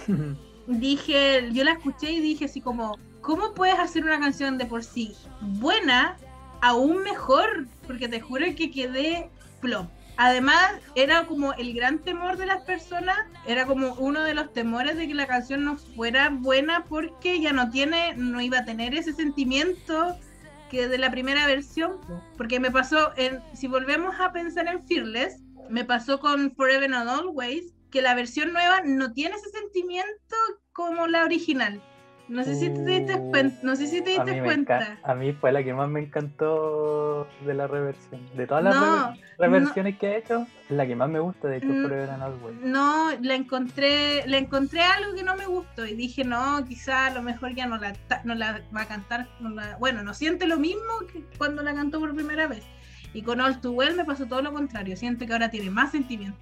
Dije, 0.67 1.49
yo 1.51 1.63
la 1.63 1.71
escuché 1.71 2.11
y 2.11 2.21
dije 2.21 2.45
así 2.45 2.61
como. 2.61 2.97
¿cómo 3.21 3.53
puedes 3.53 3.77
hacer 3.77 4.03
una 4.03 4.19
canción 4.19 4.57
de 4.57 4.65
por 4.65 4.83
sí 4.83 5.13
buena 5.41 6.17
aún 6.61 7.03
mejor? 7.03 7.67
Porque 7.85 8.07
te 8.07 8.19
juro 8.19 8.45
que 8.55 8.71
quedé 8.71 9.29
plop. 9.61 9.87
Además, 10.17 10.73
era 10.95 11.25
como 11.27 11.53
el 11.53 11.73
gran 11.73 11.99
temor 11.99 12.37
de 12.37 12.45
las 12.45 12.63
personas, 12.63 13.17
era 13.45 13.65
como 13.65 13.93
uno 13.93 14.21
de 14.23 14.33
los 14.33 14.51
temores 14.51 14.97
de 14.97 15.07
que 15.07 15.13
la 15.13 15.27
canción 15.27 15.63
no 15.63 15.77
fuera 15.77 16.29
buena 16.29 16.83
porque 16.89 17.39
ya 17.39 17.53
no 17.53 17.69
tiene, 17.69 18.15
no 18.17 18.41
iba 18.41 18.59
a 18.59 18.65
tener 18.65 18.95
ese 18.95 19.13
sentimiento 19.13 20.17
que 20.69 20.87
de 20.89 20.97
la 20.97 21.09
primera 21.09 21.47
versión, 21.47 21.93
porque 22.35 22.59
me 22.59 22.69
pasó 22.69 23.11
en, 23.15 23.39
si 23.53 23.67
volvemos 23.67 24.19
a 24.19 24.33
pensar 24.33 24.67
en 24.67 24.85
Fearless, 24.85 25.41
me 25.69 25.85
pasó 25.85 26.19
con 26.19 26.51
Forever 26.55 26.93
and 26.93 27.09
Always, 27.09 27.73
que 27.91 28.01
la 28.01 28.15
versión 28.15 28.53
nueva 28.53 28.81
no 28.85 29.13
tiene 29.13 29.35
ese 29.35 29.49
sentimiento 29.49 30.35
como 30.73 31.07
la 31.07 31.23
original. 31.23 31.81
No 32.27 32.43
sé 32.43 32.53
si 32.55 32.69
te 32.69 32.83
diste, 32.85 33.15
Uh, 33.15 33.31
cuen- 33.31 33.59
no 33.63 33.75
sé 33.75 33.88
si 33.88 34.01
te 34.03 34.11
A 34.11 34.23
diste 34.23 34.33
mí, 34.33 34.41
me 34.41 34.45
cuenta. 34.45 34.99
a 35.01 35.15
mí 35.15 35.33
fue 35.33 35.51
la 35.51 35.63
que 35.63 35.73
más 35.73 35.89
me 35.89 36.01
encantó 36.01 37.27
de 37.43 37.53
la 37.55 37.65
reversión. 37.65 38.21
De 38.35 38.45
todas 38.45 38.63
las 38.63 38.75
No, 38.75 39.13
reversiones 39.39 39.97
que 39.97 40.09
he 40.11 40.17
hecho, 40.17 40.45
es 40.69 40.77
la 40.77 40.85
que 40.85 40.95
más 40.95 41.09
me 41.09 41.19
gusta, 41.19 41.47
de 41.47 41.57
hecho, 41.57 41.65
Mm, 41.69 41.81
Forever 41.81 42.09
and 42.11 42.21
Always. 42.21 42.55
No, 42.61 43.09
la 43.21 43.33
encontré, 43.33 44.27
le 44.27 44.38
encontré 44.38 44.81
algo 44.81 45.15
que 45.15 45.23
no 45.23 45.35
me 45.38 45.47
gustó 45.47 45.88
y 45.88 45.95
dije, 45.95 46.23
no, 46.23 46.63
quizá 46.67 47.07
a 47.07 47.11
lo 47.15 47.23
mejor 47.23 47.55
ya 47.55 47.65
no 47.65 47.77
la, 47.77 47.93
ta- 47.93 48.21
no 48.25 48.35
la 48.35 48.61
va 48.75 48.81
a 48.81 48.88
cantar, 48.88 49.27
no 49.39 49.49
la- 49.49 49.77
bueno, 49.77 50.03
no 50.03 50.13
siente 50.13 50.45
lo 50.45 50.57
mismo 50.59 50.99
que 51.11 51.23
cuando 51.39 51.63
la 51.63 51.73
cantó 51.73 51.99
por 51.99 52.13
primera 52.13 52.45
vez. 52.47 52.63
Y 53.13 53.21
con 53.23 53.41
All 53.41 53.59
Too 53.59 53.71
Well 53.71 53.95
me 53.95 54.05
pasó 54.05 54.27
todo 54.27 54.41
lo 54.41 54.53
contrario, 54.53 54.95
siento 54.95 55.25
que 55.25 55.33
ahora 55.33 55.49
tiene 55.49 55.69
más 55.69 55.91
sentimiento. 55.91 56.37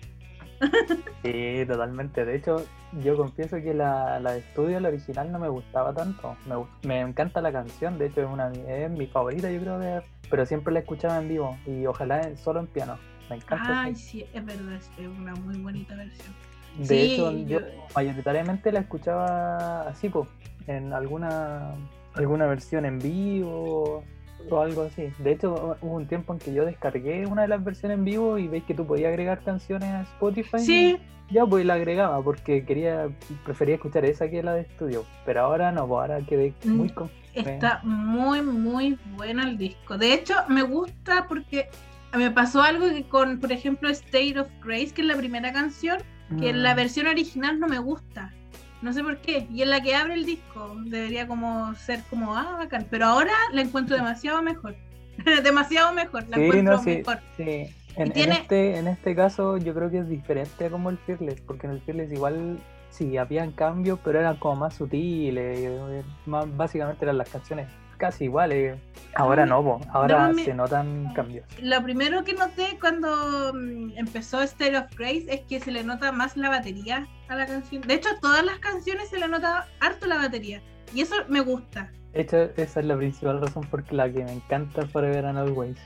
Sí, 1.24 1.64
totalmente. 1.68 2.26
De 2.26 2.36
hecho, 2.36 2.66
yo 3.02 3.16
confieso 3.18 3.58
que 3.58 3.74
la, 3.74 4.20
la 4.20 4.34
de 4.34 4.40
estudio, 4.40 4.80
la 4.80 4.90
original, 4.90 5.32
no 5.32 5.40
me 5.40 5.50
gustaba 5.50 5.94
tanto. 5.94 6.36
Me, 6.46 6.88
me 6.88 7.02
encanta 7.02 7.42
la 7.42 7.52
canción, 7.52 7.98
de 7.98 8.08
hecho 8.08 8.22
es, 8.22 8.28
una, 8.28 8.52
es 8.52 8.90
mi 8.90 9.08
favorita, 9.08 9.50
yo 9.52 9.60
creo, 9.60 9.80
de, 9.80 10.02
pero 10.30 10.46
siempre 10.46 10.74
la 10.74 10.80
escuchaba 10.80 11.20
en 11.20 11.30
vivo 11.30 11.58
y 11.66 11.86
ojalá 11.86 12.36
solo 12.38 12.60
en 12.62 12.68
piano. 12.68 12.98
Me 13.30 13.36
encanta. 13.38 13.84
Ay, 13.84 13.96
sí, 13.96 14.26
es 14.34 14.46
verdad, 14.46 14.76
es 14.76 15.08
una 15.20 15.36
muy 15.36 15.58
bonita 15.58 15.96
versión. 15.96 16.34
De 16.78 16.86
sí, 16.86 17.14
hecho, 17.14 17.32
yo 17.32 17.60
yo- 17.60 17.66
mayoritariamente 17.96 18.72
la 18.72 18.80
escuchaba 18.80 19.82
así, 19.82 20.10
pues, 20.10 20.30
en 20.68 20.94
alguna, 20.94 21.72
alguna 22.14 22.46
versión 22.46 22.86
en 22.86 23.00
vivo 23.00 24.04
o 24.50 24.62
algo 24.62 24.84
así. 24.84 25.10
De 25.20 25.32
hecho, 25.32 25.78
hubo 25.82 25.96
un 25.96 26.08
tiempo 26.08 26.34
en 26.34 26.40
que 26.40 26.54
yo 26.54 26.66
descargué 26.66 27.26
una 27.26 27.44
de 27.44 27.48
las 27.50 27.64
versiones 27.64 27.98
en 27.98 28.06
vivo 28.06 28.38
y 28.38 28.48
veis 28.48 28.64
que 28.64 28.74
tú 28.74 28.86
podías 28.86 29.10
agregar 29.10 29.42
canciones 29.44 29.90
a 29.90 30.02
Spotify. 30.02 30.60
Sí, 30.60 30.98
Ya, 31.30 31.46
pues 31.46 31.66
la 31.66 31.74
agregaba 31.74 32.22
porque 32.24 32.64
quería, 32.66 33.10
prefería 33.44 33.76
escuchar 33.76 34.06
esa 34.06 34.30
que 34.30 34.42
la 34.42 34.54
de 34.54 34.62
estudio. 34.62 35.06
Pero 35.26 35.42
ahora 35.42 35.72
no, 35.74 35.86
pues 35.88 36.00
ahora 36.02 36.22
quedé 36.26 36.54
muy 36.64 36.88
Mm, 36.90 36.94
con... 36.94 37.12
Está 37.34 37.82
muy, 37.84 38.42
muy 38.42 38.98
bueno 39.18 39.44
el 39.44 39.58
disco. 39.58 39.98
De 39.98 40.14
hecho, 40.14 40.34
me 40.48 40.64
gusta 40.64 41.28
porque 41.28 41.70
me 42.16 42.32
pasó 42.32 42.62
algo 42.62 42.88
que 42.88 43.08
con, 43.08 43.40
por 43.40 43.52
ejemplo, 43.52 43.90
State 43.90 44.40
of 44.40 44.48
Grace, 44.64 44.94
que 44.94 45.02
es 45.02 45.08
la 45.08 45.16
primera 45.18 45.52
canción, 45.54 45.98
que 46.40 46.54
la 46.54 46.74
Mm, 46.74 46.78
versión 46.78 47.08
original 47.08 47.60
no 47.60 47.68
me 47.68 47.80
gusta. 47.80 48.34
No 48.82 48.94
sé 48.94 49.04
por 49.04 49.18
qué. 49.18 49.48
Y 49.52 49.62
en 49.64 49.70
la 49.72 49.82
que 49.82 49.96
abre 49.96 50.14
el 50.14 50.26
disco 50.26 50.76
debería 50.86 51.28
como 51.28 51.74
ser 51.76 52.04
como, 52.10 52.36
ah, 52.36 52.56
bacán. 52.60 52.86
Pero 52.90 53.06
ahora 53.06 53.34
la 53.52 53.62
encuentro 53.62 53.96
demasiado 53.96 54.42
mejor. 54.42 54.76
demasiado 55.44 55.94
mejor. 55.94 56.28
La 56.30 56.38
Sí, 56.38 56.44
encuentro 56.44 56.76
no, 56.78 56.84
sí, 56.84 56.90
mejor. 56.98 57.20
sí. 57.38 57.76
En, 57.96 58.16
en 58.16 58.32
este, 58.32 58.78
en 58.78 58.88
este 58.88 59.16
caso 59.16 59.58
yo 59.58 59.74
creo 59.74 59.90
que 59.90 59.98
es 60.00 60.08
diferente 60.08 60.66
a 60.66 60.70
como 60.70 60.92
el 60.92 61.00
Fearless, 61.00 61.42
porque 61.42 61.66
en 61.66 61.74
el 61.74 61.82
Fearless 61.82 62.12
igual 62.12 62.60
sí 62.92 63.18
habían 63.18 63.52
cambios, 63.52 64.00
pero 64.04 64.20
eran 64.20 64.38
como 64.38 64.56
más 64.58 64.76
sutiles, 64.76 65.58
eh, 65.60 66.04
más, 66.28 66.46
básicamente 66.56 67.06
eran 67.06 67.18
las 67.18 67.30
canciones 67.30 67.68
casi 67.98 68.26
iguales. 68.26 68.78
Ahora 69.16 69.44
Ay, 69.44 69.50
no, 69.50 69.64
po, 69.64 69.82
ahora 69.92 70.32
se 70.34 70.54
notan 70.54 71.12
cambios. 71.14 71.46
Lo 71.62 71.82
primero 71.84 72.24
que 72.24 72.34
noté 72.34 72.78
cuando 72.80 73.54
mm, 73.54 73.98
empezó 73.98 74.42
State 74.42 74.78
of 74.78 74.96
Grace 74.96 75.26
es 75.28 75.42
que 75.42 75.60
se 75.60 75.72
le 75.72 75.84
nota 75.84 76.12
más 76.12 76.38
la 76.38 76.50
batería 76.50 77.08
a 77.28 77.36
la 77.36 77.46
canción. 77.46 77.82
De 77.82 77.96
hecho, 77.96 78.10
todas 78.22 78.44
las 78.46 78.60
canciones 78.60 79.10
se 79.10 79.20
le 79.20 79.28
nota 79.28 79.68
harto 79.80 80.06
la 80.06 80.18
batería. 80.18 80.62
Y 80.94 81.02
eso 81.02 81.16
me 81.28 81.42
gusta. 81.42 81.92
Hecho, 82.14 82.50
esa 82.56 82.80
es 82.80 82.86
la 82.86 82.98
principal 82.98 83.42
razón 83.42 83.64
por 83.66 83.92
la 83.92 84.12
que 84.12 84.24
me 84.24 84.32
encanta 84.32 84.88
Forever 84.88 85.26
and 85.26 85.38
Always, 85.38 85.78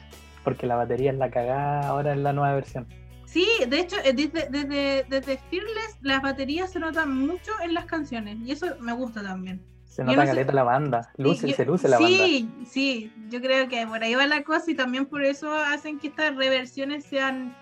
porque 0.44 0.68
la 0.68 0.76
batería 0.76 1.12
es 1.12 1.18
la 1.18 1.32
cagada 1.32 1.88
ahora 1.88 2.14
en 2.14 2.24
la 2.24 2.34
nueva 2.34 2.54
versión. 2.56 2.88
Sí, 3.26 3.48
de 3.66 3.80
hecho, 3.80 3.96
eh, 4.04 4.14
desde, 4.14 4.50
desde, 4.50 5.06
desde 5.08 5.38
Fearless 5.50 5.98
las 6.02 6.22
baterías 6.22 6.72
se 6.72 6.80
notan 6.80 7.18
mucho 7.18 7.52
en 7.64 7.74
las 7.74 7.86
canciones. 7.86 8.38
Y 8.46 8.52
eso 8.52 8.76
me 8.82 8.92
gusta 8.92 9.24
también. 9.24 9.62
Se 9.92 10.04
nota 10.06 10.16
no 10.16 10.22
sé- 10.24 10.28
caleta 10.30 10.54
la 10.54 10.64
banda, 10.64 11.12
luce, 11.18 11.50
yo- 11.50 11.56
se 11.56 11.66
luce 11.66 11.90
la 11.90 12.00
banda. 12.00 12.18
Sí, 12.26 12.50
sí, 12.66 13.14
yo 13.30 13.42
creo 13.42 13.68
que 13.68 13.86
por 13.86 14.02
ahí 14.02 14.16
va 14.16 14.26
la 14.26 14.42
cosa 14.44 14.72
y 14.72 14.76
también 14.76 15.06
por 15.06 15.22
eso 15.24 15.54
hacen 15.54 16.00
que 16.00 16.08
estas 16.08 16.34
reversiones 16.36 17.04
sean 17.04 17.54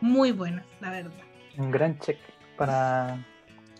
muy 0.00 0.32
buenas, 0.32 0.64
la 0.80 0.90
verdad. 0.90 1.12
Un 1.56 1.70
gran 1.70 1.96
check 2.00 2.18
para 2.58 3.16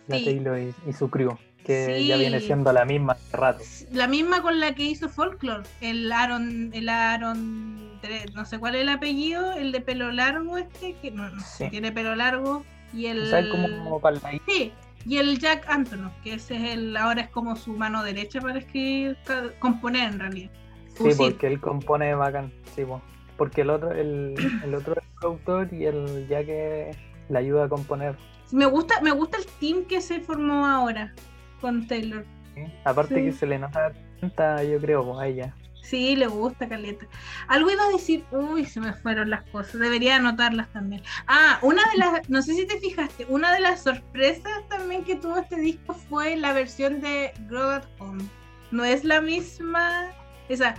la 0.06 0.16
Sí. 0.18 0.24
Taylor 0.24 0.56
y, 0.58 0.72
y 0.88 0.92
su 0.92 1.10
crew, 1.10 1.36
que 1.64 2.06
ya 2.06 2.16
viene 2.16 2.38
siendo 2.38 2.72
la 2.72 2.84
misma 2.84 3.14
hace 3.14 3.36
rato. 3.36 3.64
La 3.90 4.06
misma 4.06 4.40
con 4.40 4.60
la 4.60 4.72
que 4.76 4.84
hizo 4.84 5.08
Folklore, 5.08 5.64
el 5.80 6.12
Aaron, 6.12 6.70
el 6.72 6.88
Aaron, 6.88 7.98
no 8.34 8.44
sé 8.44 8.60
cuál 8.60 8.76
es 8.76 8.82
el 8.82 8.88
apellido, 8.88 9.52
el 9.54 9.72
de 9.72 9.80
pelo 9.80 10.12
largo 10.12 10.58
este, 10.58 10.94
que 11.02 11.10
no, 11.10 11.28
no 11.28 11.42
tiene 11.70 11.90
pelo 11.90 12.14
largo, 12.14 12.64
y 12.94 13.06
el... 13.06 13.22
O 13.24 13.26
sea, 13.26 13.40
es 13.40 13.48
como 13.48 14.00
para 14.00 14.16
la 14.20 14.30
Sí, 14.46 14.72
y 15.06 15.18
el 15.18 15.38
Jack 15.38 15.68
Antonoff, 15.68 16.12
que 16.24 16.34
ese 16.34 16.56
es 16.56 16.74
el, 16.74 16.96
ahora 16.96 17.22
es 17.22 17.28
como 17.30 17.54
su 17.56 17.72
mano 17.72 18.02
derecha 18.02 18.40
para 18.40 18.58
escribir, 18.58 19.16
componer 19.60 20.12
en 20.12 20.18
realidad. 20.18 20.50
Sí, 20.88 21.04
Fusil. 21.04 21.32
porque 21.32 21.46
él 21.46 21.60
compone 21.60 22.14
bacán, 22.14 22.52
sí, 22.74 22.84
po. 22.84 23.00
porque 23.36 23.60
el 23.60 23.70
otro, 23.70 23.92
el, 23.92 24.34
el 24.64 24.74
otro 24.74 24.94
es 24.94 25.06
productor 25.20 25.72
y 25.72 25.84
el 25.84 26.26
que 26.28 26.90
le 27.28 27.38
ayuda 27.38 27.64
a 27.64 27.68
componer. 27.68 28.16
Me 28.52 28.66
gusta, 28.66 29.00
me 29.00 29.10
gusta 29.12 29.38
el 29.38 29.46
team 29.60 29.84
que 29.84 30.00
se 30.00 30.20
formó 30.20 30.66
ahora 30.66 31.14
con 31.60 31.86
Taylor. 31.86 32.24
¿sí? 32.54 32.62
Aparte 32.84 33.14
Sí. 33.16 33.24
que 33.24 33.32
se 33.32 33.46
le 33.46 33.58
nota 33.58 33.92
tanta, 34.20 34.62
yo 34.64 34.80
creo, 34.80 35.18
a 35.20 35.26
ella. 35.26 35.54
Sí, 35.88 36.16
le 36.16 36.26
gusta 36.26 36.68
Caleta. 36.68 37.06
Algo 37.48 37.70
iba 37.70 37.84
a 37.84 37.88
decir, 37.90 38.24
uy, 38.30 38.64
se 38.66 38.80
me 38.80 38.92
fueron 38.92 39.30
las 39.30 39.42
cosas, 39.50 39.78
debería 39.80 40.16
anotarlas 40.16 40.68
también. 40.72 41.02
Ah, 41.26 41.58
una 41.62 41.82
de 41.92 41.98
las, 41.98 42.28
no 42.28 42.42
sé 42.42 42.54
si 42.54 42.66
te 42.66 42.78
fijaste, 42.80 43.24
una 43.28 43.52
de 43.52 43.60
las 43.60 43.82
sorpresas 43.82 44.66
también 44.68 45.04
que 45.04 45.16
tuvo 45.16 45.36
este 45.38 45.56
disco 45.56 45.94
fue 45.94 46.36
la 46.36 46.52
versión 46.52 47.00
de 47.00 47.32
Grow 47.48 47.70
at 47.70 47.84
Home. 47.98 48.24
No 48.70 48.84
es 48.84 49.04
la 49.04 49.20
misma, 49.20 50.10
esa, 50.48 50.74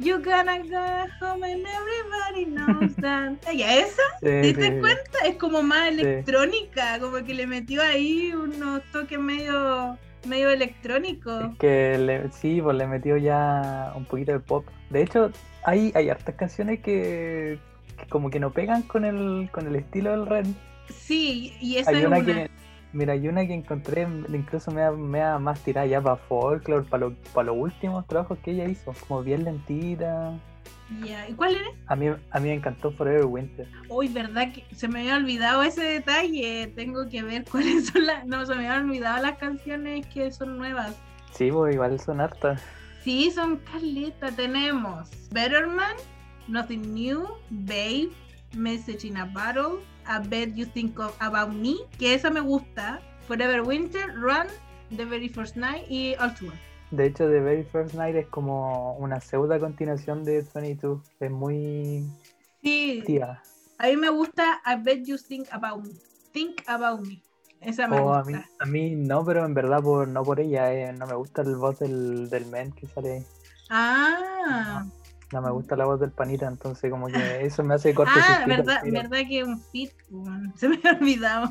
You 0.00 0.22
gonna 0.22 0.58
go 0.58 1.08
home 1.20 1.42
and 1.44 1.66
everybody 1.66 2.44
knows 2.46 2.94
that. 2.96 3.32
Ya 3.56 3.74
esa, 3.78 4.02
Sí, 4.20 4.52
¿te 4.54 4.54
sí. 4.54 4.80
cuenta? 4.80 5.18
Es 5.26 5.36
como 5.36 5.60
más 5.62 5.88
Sí. 5.88 6.00
electrónica, 6.00 7.00
como 7.00 7.24
que 7.24 7.34
le 7.34 7.46
metió 7.48 7.82
ahí 7.82 8.32
unos 8.32 8.82
toques 8.92 9.18
medio, 9.18 9.98
medio 10.26 10.50
electrónicos. 10.50 11.52
Es 11.52 11.58
que 11.58 11.98
le- 11.98 12.30
sí, 12.32 12.60
pues 12.62 12.76
le 12.76 12.86
metió 12.86 13.16
ya 13.16 13.92
un 13.96 14.04
poquito 14.04 14.32
de 14.32 14.40
pop. 14.40 14.64
De 14.90 15.02
hecho, 15.02 15.30
hay, 15.64 15.92
hay 15.94 16.08
hartas 16.10 16.34
canciones 16.34 16.80
que, 16.80 17.58
que 17.98 18.06
como 18.08 18.30
que 18.30 18.40
no 18.40 18.50
pegan 18.50 18.82
con 18.82 19.04
el, 19.04 19.48
con 19.52 19.66
el 19.66 19.76
estilo 19.76 20.10
del 20.10 20.26
Ren. 20.26 20.56
Sí, 20.88 21.54
y 21.60 21.76
esa 21.76 21.90
Hay 21.90 21.96
es 21.98 22.06
una 22.06 22.16
una. 22.18 22.26
que, 22.26 22.50
mira, 22.92 23.12
hay 23.12 23.28
una 23.28 23.46
que 23.46 23.54
encontré, 23.54 24.06
incluso 24.32 24.70
me 24.70 24.80
da, 24.80 24.90
me 24.92 25.18
da 25.18 25.38
más 25.38 25.60
tirada 25.60 25.86
ya 25.86 26.00
para 26.00 26.16
folklore, 26.16 26.84
para, 26.88 27.06
lo- 27.08 27.14
para 27.34 27.46
los 27.46 27.56
últimos 27.58 28.06
trabajos 28.06 28.38
que 28.38 28.52
ella 28.52 28.64
hizo, 28.64 28.92
como 29.06 29.22
bien 29.22 29.44
lentita. 29.44 30.32
¿Y 31.28 31.32
cuál 31.34 31.56
era? 31.56 31.68
A 31.86 31.96
mí, 31.96 32.06
a 32.08 32.40
mí 32.40 32.48
me 32.48 32.54
encantó 32.54 32.90
Forever 32.90 33.26
Winter. 33.26 33.68
Uy, 33.88 34.08
verdad 34.08 34.52
que 34.52 34.64
se 34.74 34.88
me 34.88 35.00
había 35.00 35.16
olvidado 35.16 35.62
ese 35.62 35.82
detalle. 35.82 36.72
Tengo 36.74 37.08
que 37.08 37.22
ver 37.22 37.44
cuáles 37.50 37.88
son 37.88 38.06
las. 38.06 38.26
No, 38.26 38.44
se 38.46 38.54
me 38.54 38.68
habían 38.68 38.88
olvidado 38.88 39.22
las 39.22 39.38
canciones 39.38 40.06
que 40.06 40.30
son 40.32 40.56
nuevas. 40.58 40.94
Sí, 41.32 41.50
pues 41.50 41.74
igual 41.74 41.98
son 42.00 42.20
hartas. 42.20 42.62
Sí, 43.04 43.30
son 43.30 43.58
caleta. 43.58 44.30
Tenemos 44.30 45.10
Better 45.30 45.66
Man, 45.66 45.96
Nothing 46.48 46.94
New, 46.94 47.26
Babe, 47.50 48.10
Message 48.56 49.06
in 49.06 49.16
a 49.16 49.26
Battle, 49.26 49.80
I 50.06 50.26
Bet 50.26 50.54
You 50.54 50.66
Think 50.66 50.98
of 50.98 51.14
About 51.20 51.52
Me, 51.52 51.76
que 51.98 52.14
esa 52.14 52.30
me 52.30 52.40
gusta. 52.40 53.00
Forever 53.26 53.60
Winter, 53.60 54.14
Run, 54.16 54.46
The 54.96 55.04
Very 55.04 55.28
First 55.28 55.56
Night 55.56 55.84
y 55.90 56.14
All 56.18 56.34
Too 56.34 56.46
Well. 56.46 56.58
De 56.90 57.06
hecho, 57.06 57.28
The 57.28 57.40
Very 57.40 57.64
First 57.64 57.94
Night 57.94 58.16
es 58.16 58.26
como 58.28 58.94
una 58.96 59.20
pseudo 59.20 59.58
continuación 59.60 60.24
de 60.24 60.42
22. 60.54 61.02
Es 61.20 61.30
muy 61.30 62.04
Sí, 62.62 63.02
tía. 63.06 63.42
a 63.78 63.86
mí 63.86 63.96
me 63.96 64.08
gusta 64.08 64.60
I 64.64 64.82
Bet 64.82 65.04
You 65.04 65.16
Think 65.18 65.48
About 65.52 65.84
Me. 65.84 65.92
Think 66.32 66.62
About 66.66 67.00
Me. 67.06 67.22
Esa 67.60 67.88
me 67.88 68.00
O 68.00 68.14
a 68.14 68.22
gusta. 68.22 68.38
mí, 68.38 68.44
a 68.60 68.66
mí 68.66 68.90
no, 68.96 69.24
pero 69.24 69.44
en 69.44 69.52
verdad 69.54 69.82
por, 69.82 70.08
no 70.08 70.22
por 70.24 70.40
ella. 70.40 70.72
eh, 70.72 70.92
No 70.92 71.06
me 71.06 71.14
gusta 71.14 71.42
el 71.42 71.56
voz 71.56 71.78
del, 71.78 72.30
del 72.30 72.46
men 72.46 72.72
que 72.72 72.86
sale. 72.86 73.12
ahí. 73.12 73.26
Ah, 73.70 74.86
No 75.32 75.42
me 75.42 75.50
gusta 75.50 75.76
la 75.76 75.84
voz 75.84 76.00
del 76.00 76.10
panita, 76.12 76.46
entonces 76.46 76.90
como 76.90 77.08
que 77.08 77.12
eso 77.44 77.62
me 77.64 77.74
hace 77.74 77.94
corto 77.94 78.12
ah, 78.16 78.44
verdad, 78.46 78.80
verdad 78.84 79.18
que 79.28 79.44
un 79.44 79.60
fit, 79.60 79.92
se 80.56 80.68
me 80.68 80.80
ha 80.84 80.92
olvidado. 80.92 81.50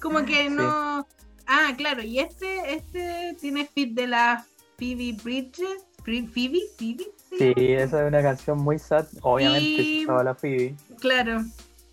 Como 0.00 0.24
que 0.24 0.48
Sí. 0.48 0.56
Ah, 1.46 1.72
claro, 1.76 2.02
y 2.02 2.18
este, 2.18 2.74
este 2.74 3.36
tiene 3.40 3.66
fit 3.66 3.94
de 3.94 4.06
la 4.06 4.44
Phoebe 4.78 5.16
Bridges. 5.22 5.84
Phoebe, 6.04 6.26
Phoebe, 6.28 6.60
sí, 7.38 7.54
esa 7.56 8.02
es 8.02 8.08
una 8.08 8.22
canción 8.22 8.58
muy 8.58 8.78
sad. 8.78 9.06
Obviamente 9.20 9.60
Y- 9.82 10.04
la 10.04 10.34
Phoebe. 10.34 10.74
Claro. 11.00 11.42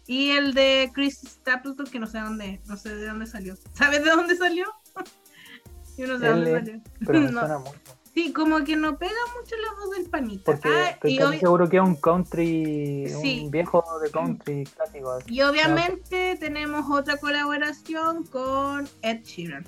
Y 0.08 0.32
el 0.32 0.56
de 0.56 0.89
Chris 0.96 1.20
Stapleton, 1.24 1.86
que 1.86 2.00
no 2.00 2.08
sé 2.08 2.18
dónde, 2.20 2.60
no 2.65 2.75
sé 2.77 2.96
de 2.96 3.06
dónde 3.06 3.27
salió. 3.27 3.56
¿Sabes 3.74 4.03
de 4.03 4.10
dónde 4.10 4.36
salió? 4.36 4.65
Yo 5.98 6.08
no 6.08 6.18
sé 6.18 6.25
de 6.25 6.29
dónde 6.32 6.51
salió. 6.53 6.82
Pero 7.06 7.20
me 7.20 7.32
No. 7.32 7.39
suena 7.41 7.60
mucho. 7.60 7.99
Sí, 8.13 8.34
como 8.34 8.63
que 8.63 8.75
no 8.75 8.98
pega 8.98 9.13
mucho 9.39 9.56
la 9.58 9.74
voz 9.80 9.96
del 9.98 10.10
panita. 10.10 10.44
Porque 10.46 10.68
Ah, 10.70 10.89
estoy 10.89 11.18
casi 11.18 11.39
seguro 11.39 11.70
que 11.70 11.78
es 11.78 11.84
un 11.84 11.96
country, 11.96 13.08
Sí. 13.22 13.42
un 13.46 13.51
viejo 13.51 13.84
de 14.01 14.10
country 14.12 14.63
clásico. 14.66 15.20
y 15.28 15.42
obviamente 15.42 16.36
tenemos 16.39 16.86
otra 16.89 17.18
colaboración 17.18 18.24
con 18.25 18.89
Ed 19.01 19.24
Sheeran. 19.24 19.66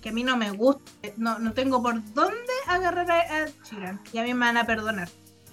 Que 0.00 0.08
a 0.08 0.12
mí 0.12 0.22
no 0.22 0.36
me 0.36 0.50
gusta, 0.52 0.82
no, 1.18 1.38
no 1.38 1.52
tengo 1.52 1.82
por 1.82 1.94
dónde 2.14 2.52
agarrar 2.68 3.10
a 3.10 3.40
Ed 3.42 3.50
Sheeran. 3.64 4.00
Y 4.12 4.18
a 4.18 4.22
mí 4.22 4.32
me 4.34 4.46
van 4.46 4.56
a 4.56 4.64
perdonar, 4.64 5.08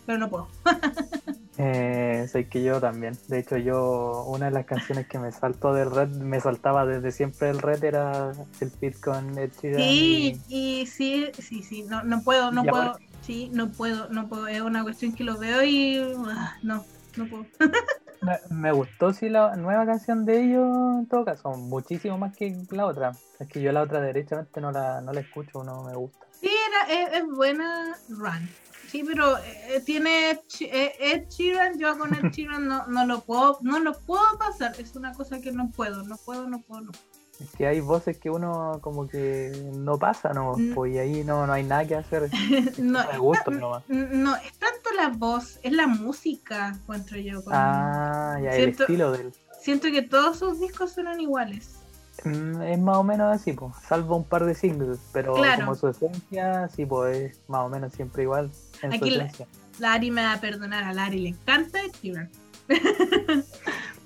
pero 0.06 0.18
no 0.20 0.30
puedo. 0.30 0.48
Eh, 1.60 2.28
sé 2.32 2.48
que 2.48 2.64
yo 2.64 2.80
también. 2.80 3.18
De 3.28 3.40
hecho, 3.40 3.58
yo, 3.58 4.24
una 4.28 4.46
de 4.46 4.52
las 4.52 4.66
canciones 4.66 5.08
que 5.08 5.18
me 5.18 5.32
saltó 5.32 5.74
del 5.74 5.90
red, 5.90 6.08
me 6.10 6.40
saltaba 6.40 6.86
desde 6.86 7.12
siempre 7.12 7.50
el 7.50 7.60
red, 7.60 7.84
era 7.84 8.32
el 8.60 8.72
fit 8.72 9.00
con 9.00 9.38
Ed 9.38 9.52
Sheeran. 9.62 9.82
Sí, 9.90 10.42
y- 10.50 10.82
y 10.82 10.86
sí, 10.86 11.32
sí, 11.40 11.64
sí, 11.64 11.84
no, 11.84 12.04
no 12.04 12.22
puedo, 12.22 12.52
no 12.52 12.64
puedo, 12.64 12.76
ahora- 12.84 12.98
sí, 13.22 13.50
no 13.54 13.70
puedo, 13.72 14.08
no 14.10 14.28
puedo, 14.28 14.48
es 14.48 14.62
una 14.62 14.84
cuestión 14.84 15.14
que 15.14 15.24
lo 15.24 15.38
veo 15.40 15.64
y 15.64 15.98
ah, 16.30 16.58
no, 16.62 16.86
no 17.16 17.28
puedo. 17.28 17.48
Me, 18.20 18.40
me 18.50 18.72
gustó 18.72 19.14
sí 19.14 19.30
la 19.30 19.56
nueva 19.56 19.86
canción 19.86 20.26
de 20.26 20.42
ellos, 20.42 20.66
en 21.00 21.06
todo 21.08 21.24
caso, 21.24 21.52
muchísimo 21.56 22.18
más 22.18 22.36
que 22.36 22.56
la 22.72 22.88
otra. 22.88 23.12
Es 23.40 23.48
que 23.48 23.62
yo 23.62 23.72
la 23.72 23.84
otra 23.84 24.02
derechamente 24.02 24.60
no 24.60 24.72
la, 24.72 25.02
no 25.02 25.14
la 25.14 25.20
escucho, 25.22 25.64
no 25.64 25.84
me 25.84 25.96
gusta. 25.96 26.26
Sí, 26.42 26.50
era, 26.50 27.02
es, 27.14 27.22
es 27.22 27.28
buena 27.28 27.96
Run. 28.10 28.50
Sí, 28.90 29.04
pero 29.06 29.38
eh, 29.38 29.82
tiene 29.86 30.32
Ed 30.32 30.40
eh, 30.62 30.94
Ed 31.00 31.28
Sheeran, 31.30 31.78
yo 31.78 31.98
con 31.98 32.14
Ed 32.14 32.32
Sheeran 32.32 32.68
no, 32.68 32.88
no 32.88 33.06
lo 33.06 33.22
puedo, 33.22 33.58
no 33.62 33.80
lo 33.80 33.94
puedo 34.00 34.38
pasar, 34.38 34.74
es 34.80 34.96
una 34.96 35.14
cosa 35.14 35.40
que 35.42 35.52
no 35.52 35.70
puedo, 35.72 36.04
no 36.04 36.16
puedo, 36.18 36.48
no 36.48 36.62
puedo, 36.62 36.82
no. 36.82 36.92
Es 37.40 37.52
que 37.52 37.68
hay 37.68 37.82
voces 37.82 38.18
que 38.18 38.32
uno 38.32 38.80
como 38.82 39.08
que 39.08 39.52
no 39.76 40.00
pasa, 40.00 40.34
¿no? 40.34 40.54
Mm. 40.58 40.74
Pues 40.74 40.94
y 40.96 40.98
ahí 40.98 41.24
no, 41.24 41.46
no 41.46 41.54
hay 41.54 41.64
nada 41.64 41.86
que 41.86 41.96
hacer. 41.96 42.30
No, 42.80 43.04
nomás. 43.52 43.84
no, 43.90 44.36
es 44.38 44.58
tanto 44.58 44.90
la 44.96 45.10
voz, 45.10 45.60
es 45.62 45.72
la 45.72 45.86
música, 45.88 46.70
encuentro 46.70 47.18
yo. 47.20 47.44
con- 47.44 47.54
Ah, 47.56 48.40
ya, 48.42 48.52
el 48.52 48.56
Siento- 48.64 48.84
estilo 48.84 49.12
del... 49.12 49.34
Siento 49.62 49.88
que 49.92 50.02
todos 50.02 50.40
sus 50.40 50.60
discos 50.60 50.94
suenan 50.94 51.20
iguales. 51.20 51.76
Mm, 52.24 52.62
Es 52.64 52.80
más 52.80 52.98
o 52.98 53.04
menos 53.04 53.36
así, 53.36 53.54
pues, 53.54 53.74
salvo 53.88 54.16
un 54.18 54.24
par 54.24 54.46
de 54.46 54.56
singles, 54.56 55.00
pero 55.14 55.34
Claro. 55.36 55.66
como 55.66 55.76
su 55.76 55.88
esencia, 55.88 56.68
sí, 56.70 56.86
pues 56.86 57.18
es 57.18 57.40
más 57.48 57.62
o 57.66 57.70
menos 57.70 57.94
siempre 57.94 58.24
igual 58.24 58.52
en 58.82 58.94
Aquí 58.94 59.12
su 59.12 59.18
la- 59.18 59.24
esencia. 59.26 59.48
Lari 59.80 60.10
me 60.12 60.24
va 60.24 60.34
a 60.34 60.42
perdonar, 60.42 60.84
a 60.84 60.94
Lari 60.94 61.20
le 61.20 61.30
encanta 61.30 61.80
Sheeran. 62.02 62.30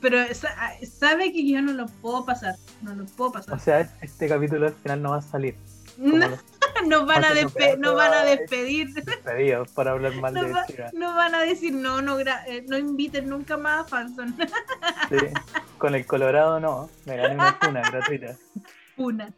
Pero 0.02 0.18
sa- 0.34 0.56
sabe 1.00 1.32
que 1.32 1.48
yo 1.48 1.62
no 1.62 1.74
lo 1.74 1.86
puedo 1.86 2.26
pasar, 2.26 2.56
no 2.82 2.96
lo 2.96 3.06
puedo 3.06 3.32
pasar. 3.34 3.54
O 3.56 3.60
sea, 3.60 3.82
este 4.02 4.28
capítulo 4.28 4.68
al 4.68 4.74
final 4.74 5.02
no 5.02 5.12
va 5.12 5.18
a 5.18 5.22
salir. 5.22 5.56
Como 5.96 6.18
No, 6.18 6.28
los 6.28 6.40
nos 6.88 7.06
van 7.06 7.24
a, 7.26 7.34
despe- 7.34 7.78
nos 7.78 7.96
van 7.96 8.26
despedir, 8.26 8.94
despedidos 8.94 9.72
para 9.72 9.92
hablar 9.92 10.14
mal 10.16 10.34
nos, 10.34 10.46
de 10.46 10.52
va- 10.54 10.66
Sheeran. 10.68 10.92
nos 10.94 11.16
van 11.16 11.36
a 11.36 11.40
decir 11.42 11.74
no, 11.74 12.02
no, 12.02 12.20
gra- 12.20 12.44
eh, 12.48 12.64
no 12.68 12.78
inviten 12.78 13.30
nunca 13.30 13.58
más 13.58 13.82
a 13.82 13.84
Fanson. 13.86 14.36
Sí. 15.10 15.18
Con 15.78 15.96
el 15.96 16.06
Colorado 16.06 16.60
no, 16.60 16.90
me 17.06 17.18
gané 17.18 17.36
una 17.36 17.82
gratuita. 17.82 18.36
Una. 18.98 19.30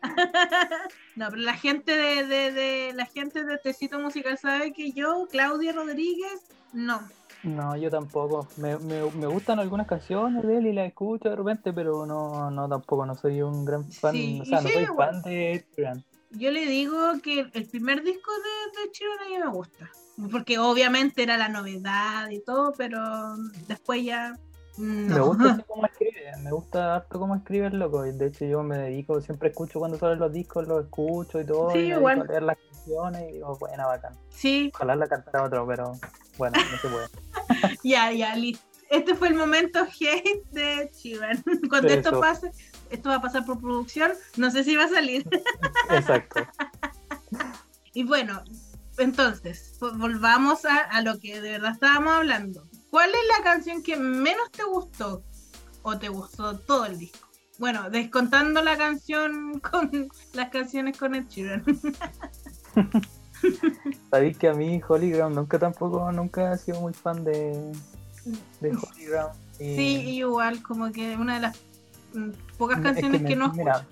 no, 1.15 1.29
pero 1.29 1.41
la 1.41 1.53
gente 1.53 1.95
de, 1.95 2.25
de, 2.27 2.51
de- 2.51 2.93
la 2.93 3.05
gente 3.05 3.43
de 3.43 3.57
Tecito 3.57 3.99
Musical 3.99 4.37
sabe 4.37 4.73
que 4.73 4.91
yo, 4.91 5.27
Claudia 5.31 5.71
Rodríguez, 5.73 6.41
no. 6.73 7.01
No, 7.43 7.75
yo 7.75 7.89
tampoco. 7.89 8.47
Me, 8.57 8.77
me, 8.79 9.03
me 9.11 9.27
gustan 9.27 9.59
algunas 9.59 9.85
canciones 9.87 10.43
de 10.43 10.57
él 10.57 10.67
y 10.67 10.73
las 10.73 10.87
escucho 10.87 11.29
de 11.29 11.35
repente, 11.35 11.73
pero 11.73 12.05
no, 12.05 12.49
no 12.51 12.69
tampoco, 12.69 13.05
no 13.05 13.15
soy 13.15 13.41
un 13.41 13.65
gran 13.65 13.89
fan, 13.91 14.13
Sí, 14.13 14.39
o 14.41 14.45
sea, 14.45 14.61
no 14.61 14.69
soy 14.69 14.83
igual. 14.83 15.11
fan 15.11 15.21
de 15.23 15.51
Ed. 15.53 15.63
Yo 16.33 16.51
le 16.51 16.65
digo 16.65 16.97
que 17.21 17.47
el 17.53 17.67
primer 17.67 18.03
disco 18.03 18.31
de, 18.31 18.81
de 18.81 18.91
Sheeran 18.91 19.19
a 19.19 19.29
mí 19.29 19.37
me 19.37 19.51
gusta. 19.51 19.91
Porque 20.31 20.59
obviamente 20.59 21.23
era 21.23 21.37
la 21.37 21.49
novedad 21.49 22.29
y 22.29 22.39
todo, 22.39 22.73
pero 22.77 22.99
después 23.67 24.03
ya. 24.03 24.37
No. 24.77 25.15
Me 25.15 25.19
gusta 25.19 25.63
cómo 25.67 25.85
escribe, 25.85 26.31
me 26.43 26.51
gusta 26.51 26.95
harto 26.95 27.19
cómo 27.19 27.35
escribe 27.35 27.67
el 27.67 27.79
loco. 27.79 28.05
y 28.05 28.11
De 28.11 28.27
hecho, 28.27 28.45
yo 28.45 28.63
me 28.63 28.77
dedico, 28.77 29.21
siempre 29.21 29.49
escucho 29.49 29.79
cuando 29.79 29.97
salen 29.97 30.19
los 30.19 30.31
discos, 30.31 30.67
los 30.67 30.85
escucho 30.85 31.39
y 31.39 31.45
todo. 31.45 31.71
Sí, 31.71 31.79
y 31.79 31.91
igual. 31.93 32.21
a 32.21 32.25
leer 32.25 32.43
las 32.43 32.57
canciones 32.57 33.29
y 33.29 33.33
digo, 33.33 33.57
buena, 33.57 33.85
bacán. 33.85 34.13
Sí, 34.29 34.71
Ojalá 34.73 34.95
la 34.95 35.07
cantara 35.07 35.43
otro, 35.43 35.65
pero 35.67 35.93
bueno, 36.37 36.57
no 36.71 36.77
se 36.77 36.87
puede. 36.89 37.07
ya, 37.83 38.11
ya, 38.11 38.35
listo. 38.35 38.65
Este 38.89 39.15
fue 39.15 39.29
el 39.29 39.35
momento 39.35 39.79
hate 39.79 40.43
de 40.51 40.91
Sheeran. 40.93 41.43
Cuando 41.69 41.87
esto 41.89 42.09
Eso. 42.09 42.19
pase, 42.19 42.51
esto 42.95 43.09
va 43.09 43.15
a 43.15 43.21
pasar 43.21 43.45
por 43.45 43.59
producción, 43.59 44.11
no 44.37 44.49
sé 44.51 44.63
si 44.63 44.75
va 44.75 44.85
a 44.85 44.89
salir. 44.89 45.27
Exacto. 45.89 46.41
Y 47.93 48.03
bueno, 48.03 48.41
entonces, 48.97 49.77
vo- 49.79 49.97
volvamos 49.97 50.65
a, 50.65 50.77
a 50.77 51.01
lo 51.01 51.19
que 51.19 51.41
de 51.41 51.51
verdad 51.51 51.71
estábamos 51.73 52.13
hablando. 52.13 52.67
¿Cuál 52.89 53.09
es 53.09 53.37
la 53.37 53.43
canción 53.43 53.81
que 53.83 53.95
menos 53.97 54.51
te 54.51 54.63
gustó 54.63 55.23
o 55.81 55.97
te 55.97 56.09
gustó 56.09 56.57
todo 56.59 56.85
el 56.85 56.97
disco? 56.97 57.27
Bueno, 57.59 57.89
descontando 57.89 58.61
la 58.63 58.77
canción 58.77 59.59
con 59.71 60.09
las 60.33 60.49
canciones 60.49 60.97
con 60.97 61.15
el 61.15 61.27
Sheeran. 61.27 61.63
Sabéis 64.09 64.37
que 64.37 64.47
a 64.47 64.53
mí 64.53 64.81
Holy 64.87 65.11
Ground 65.11 65.35
nunca 65.35 65.59
tampoco, 65.59 66.11
nunca 66.11 66.53
he 66.53 66.57
sido 66.57 66.79
muy 66.81 66.93
fan 66.93 67.23
de, 67.23 67.71
de 68.61 68.69
Holy 68.69 69.05
Ground. 69.05 69.33
y- 69.59 69.75
Sí, 69.75 69.95
igual, 70.17 70.61
como 70.63 70.91
que 70.91 71.15
una 71.17 71.35
de 71.35 71.41
las 71.41 71.57
mm, 72.13 72.29
pocas 72.57 72.77
Es 72.77 72.83
canciones 72.83 73.21
me- 73.21 73.29
que 73.29 73.35
no 73.35 73.51
mira, 73.53 73.85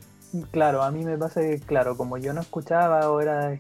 Claro, 0.52 0.82
a 0.82 0.92
mí 0.92 1.04
me 1.04 1.18
pasa 1.18 1.42
que, 1.42 1.60
claro, 1.60 1.98
como 1.98 2.18
yo 2.18 2.32
no 2.32 2.40
escuchaba 2.40 3.02
ahora, 3.02 3.60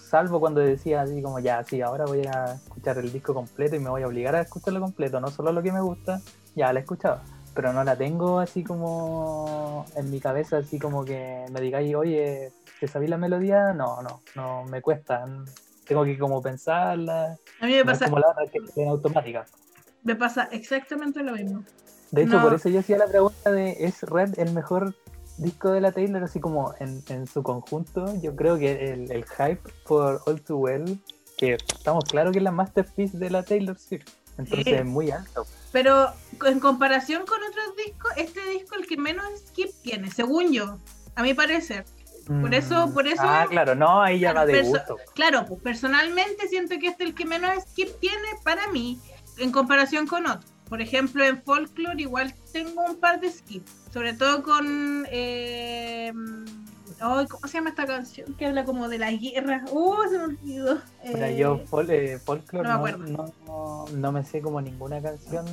salvo 0.00 0.40
cuando 0.40 0.62
decía 0.62 1.02
así 1.02 1.20
como, 1.20 1.40
ya, 1.40 1.62
sí, 1.62 1.82
ahora 1.82 2.06
voy 2.06 2.22
a 2.26 2.54
escuchar 2.54 2.96
el 2.96 3.12
disco 3.12 3.34
completo 3.34 3.76
y 3.76 3.80
me 3.80 3.90
voy 3.90 4.02
a 4.02 4.06
obligar 4.06 4.34
a 4.34 4.40
escucharlo 4.40 4.80
completo, 4.80 5.20
no 5.20 5.30
solo 5.30 5.52
lo 5.52 5.62
que 5.62 5.72
me 5.72 5.80
gusta, 5.82 6.22
ya 6.54 6.72
la 6.72 6.80
escuchaba, 6.80 7.22
pero 7.54 7.74
no 7.74 7.84
la 7.84 7.96
tengo 7.96 8.38
así 8.40 8.64
como 8.64 9.84
en 9.94 10.10
mi 10.10 10.18
cabeza, 10.18 10.56
así 10.56 10.78
como 10.78 11.04
que 11.04 11.44
me 11.52 11.60
digáis, 11.60 11.94
oye, 11.94 12.50
¿te 12.80 12.88
sabéis 12.88 13.10
la 13.10 13.18
melodía? 13.18 13.74
No, 13.74 14.00
no, 14.00 14.22
no, 14.36 14.64
me 14.64 14.80
cuesta, 14.80 15.26
tengo 15.86 16.02
que 16.04 16.18
como 16.18 16.40
pensarla, 16.40 17.36
A 17.60 17.66
mí 17.66 17.72
me 17.74 17.84
no 17.84 17.92
es 17.92 17.98
pasa, 17.98 18.06
como 18.06 18.20
la 18.20 18.34
que 18.50 18.82
en 18.82 18.88
automática. 18.88 19.44
me 20.02 20.16
pasa 20.16 20.44
exactamente 20.50 21.22
lo 21.22 21.34
mismo. 21.34 21.62
De 22.16 22.22
hecho, 22.22 22.36
No. 22.36 22.42
por 22.42 22.54
eso 22.54 22.68
yo 22.68 22.80
hacía 22.80 22.98
la 22.98 23.06
pregunta 23.06 23.50
de 23.52 23.76
¿es 23.80 24.02
Red 24.02 24.38
el 24.38 24.52
mejor 24.52 24.94
disco 25.38 25.70
de 25.70 25.80
la 25.80 25.92
Taylor? 25.92 26.24
Así 26.24 26.40
como 26.40 26.74
en, 26.80 27.02
en 27.08 27.26
su 27.26 27.42
conjunto, 27.42 28.06
yo 28.22 28.34
creo 28.34 28.58
que 28.58 28.92
el, 28.92 29.10
el 29.12 29.24
hype 29.24 29.60
por 29.86 30.22
All 30.26 30.40
Too 30.40 30.56
Well, 30.56 30.98
que 31.36 31.54
estamos 31.54 32.04
claros 32.04 32.32
que 32.32 32.38
es 32.38 32.42
la 32.44 32.50
masterpiece 32.52 33.18
de 33.18 33.30
la 33.30 33.42
Taylor 33.42 33.78
Swift, 33.78 34.06
entonces 34.38 34.64
Sí. 34.64 34.72
es 34.74 34.84
muy 34.84 35.10
alto. 35.10 35.46
Pero 35.72 36.08
en 36.46 36.58
comparación 36.60 37.26
con 37.26 37.38
otros 37.42 37.76
discos, 37.76 38.10
este 38.16 38.40
disco 38.50 38.74
es 38.76 38.80
el 38.82 38.86
que 38.86 38.96
menos 38.96 39.26
skip 39.48 39.70
tiene, 39.82 40.10
según 40.10 40.52
yo, 40.52 40.78
a 41.14 41.22
mi 41.22 41.34
parecer. 41.34 41.84
Por 42.40 42.54
eso- 42.54 42.88
Mm, 42.88 42.92
por 42.94 43.06
eso- 43.06 43.22
Ah, 43.24 43.46
claro, 43.48 43.74
no, 43.76 44.00
ahí 44.02 44.18
ya 44.20 44.32
Claro, 44.32 44.48
va 44.50 44.52
de 44.52 44.62
gusto. 44.62 44.96
Claro, 45.14 45.44
pues 45.46 45.60
personalmente 45.62 46.48
siento 46.48 46.74
que 46.80 46.88
este 46.88 47.04
es 47.04 47.10
el 47.10 47.14
que 47.14 47.24
menos 47.24 47.50
skip 47.70 47.88
tiene 48.00 48.26
para 48.42 48.66
mí 48.72 48.98
en 49.38 49.52
comparación 49.52 50.06
con 50.08 50.26
otros. 50.26 50.50
Por 50.68 50.80
ejemplo, 50.80 51.24
en 51.24 51.42
Folklore 51.42 52.00
igual 52.02 52.34
tengo 52.52 52.82
un 52.84 52.96
par 52.96 53.20
de 53.20 53.30
skips, 53.30 53.70
sobre 53.92 54.14
todo 54.14 54.42
con... 54.42 55.06
Eh, 55.10 56.12
¿Cómo 56.98 57.46
se 57.46 57.58
llama 57.58 57.70
esta 57.70 57.84
canción? 57.86 58.32
Que 58.34 58.46
habla 58.46 58.64
como 58.64 58.88
de 58.88 58.98
la 58.98 59.12
guerra. 59.12 59.62
¡Uh, 59.70 59.96
se 60.10 60.16
me 60.18 60.24
olvidó! 60.24 60.78
Mira, 61.04 61.28
Eh, 61.28 61.36
yo 61.36 61.58
fol, 61.66 61.90
eh, 61.90 62.18
folklore 62.18 62.66
no 62.66 62.80
me 62.82 62.90
no, 62.90 62.96
acuerdo. 62.96 63.12
no, 63.12 63.34
no- 63.46 63.84
no 63.96 64.12
me 64.12 64.24
sé 64.24 64.40
como 64.40 64.60
ninguna 64.62 65.02
canción, 65.02 65.44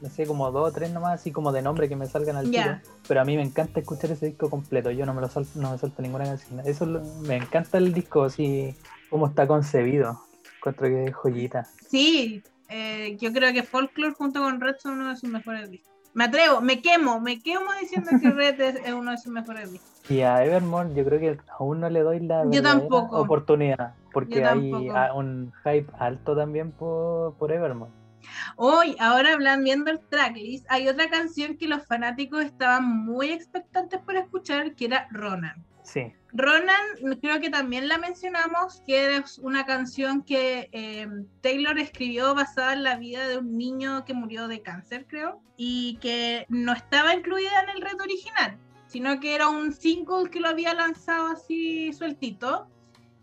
me 0.00 0.10
sé 0.10 0.26
como 0.26 0.50
dos 0.50 0.70
o 0.70 0.72
tres 0.72 0.90
nomás, 0.92 1.20
así 1.20 1.30
como 1.30 1.52
de 1.52 1.62
nombre 1.62 1.88
que 1.88 1.94
me 1.94 2.06
salgan 2.06 2.36
al 2.36 2.50
Ya. 2.50 2.80
tiro. 2.82 2.96
Pero 3.06 3.20
a 3.20 3.24
mí 3.24 3.36
me 3.36 3.42
encanta 3.42 3.78
escuchar 3.80 4.10
ese 4.10 4.26
disco 4.26 4.50
completo, 4.50 4.90
yo 4.90 5.06
no 5.06 5.14
me 5.14 5.20
lo 5.20 5.28
sol- 5.28 5.46
no 5.54 5.70
me 5.70 5.78
suelto 5.78 6.02
ninguna 6.02 6.24
canción. 6.24 6.58
Eso 6.60 6.84
es 6.84 6.90
lo- 6.90 7.04
me 7.22 7.36
encanta 7.36 7.78
el 7.78 7.94
disco, 7.94 8.24
así 8.24 8.74
como 9.10 9.28
está 9.28 9.46
concebido. 9.46 10.20
Encuentro 10.56 10.88
que 10.88 11.04
es 11.04 11.14
joyita. 11.14 11.68
Sí, 11.88 12.42
eh, 12.76 13.16
yo 13.20 13.32
creo 13.32 13.52
que 13.52 13.62
Folklore 13.62 14.14
junto 14.14 14.40
con 14.40 14.60
Red 14.60 14.76
son 14.80 14.94
uno 14.94 15.10
de 15.10 15.16
sus 15.16 15.30
mejores 15.30 15.70
discos. 15.70 15.92
Me 16.12 16.24
atrevo, 16.24 16.60
me 16.60 16.82
quemo, 16.82 17.20
me 17.20 17.40
quemo 17.40 17.66
diciendo 17.80 18.10
que 18.20 18.30
Red 18.30 18.60
es, 18.60 18.76
es 18.84 18.92
uno 18.92 19.12
de 19.12 19.18
sus 19.18 19.32
mejores 19.32 19.70
discos. 19.70 20.10
Y 20.10 20.22
a 20.22 20.44
Evermore 20.44 20.92
yo 20.94 21.04
creo 21.04 21.20
que 21.20 21.38
aún 21.58 21.78
no 21.78 21.88
le 21.88 22.00
doy 22.00 22.18
la 22.18 22.42
Yo 22.42 22.50
verdadera 22.50 22.80
tampoco. 22.80 23.20
oportunidad, 23.20 23.94
porque 24.12 24.44
hay 24.44 24.72
un 25.14 25.52
hype 25.64 25.86
alto 26.00 26.34
también 26.34 26.72
por, 26.72 27.34
por 27.34 27.52
Evermore. 27.52 27.92
Hoy, 28.56 28.96
ahora 28.98 29.34
hablando, 29.34 29.64
viendo 29.64 29.90
el 29.92 30.00
tracklist, 30.00 30.66
hay 30.68 30.88
otra 30.88 31.08
canción 31.08 31.56
que 31.56 31.68
los 31.68 31.86
fanáticos 31.86 32.44
estaban 32.44 32.84
muy 32.88 33.30
expectantes 33.30 34.00
por 34.00 34.16
escuchar, 34.16 34.74
que 34.74 34.86
era 34.86 35.06
Ronan. 35.12 35.64
Sí. 35.84 36.12
Ronan, 36.32 36.80
creo 37.20 37.40
que 37.40 37.50
también 37.50 37.86
la 37.86 37.98
mencionamos, 37.98 38.82
que 38.86 39.16
es 39.16 39.38
una 39.38 39.64
canción 39.64 40.22
que 40.22 40.68
eh, 40.72 41.06
Taylor 41.42 41.78
escribió 41.78 42.34
basada 42.34 42.72
en 42.72 42.82
la 42.82 42.96
vida 42.96 43.28
de 43.28 43.38
un 43.38 43.56
niño 43.56 44.04
que 44.04 44.14
murió 44.14 44.48
de 44.48 44.60
cáncer, 44.60 45.06
creo, 45.06 45.40
y 45.56 45.98
que 46.00 46.46
no 46.48 46.72
estaba 46.72 47.14
incluida 47.14 47.62
en 47.62 47.76
el 47.76 47.82
reto 47.82 48.02
original, 48.02 48.58
sino 48.88 49.20
que 49.20 49.36
era 49.36 49.48
un 49.48 49.72
single 49.72 50.28
que 50.30 50.40
lo 50.40 50.48
había 50.48 50.74
lanzado 50.74 51.28
así 51.28 51.92
sueltito. 51.92 52.66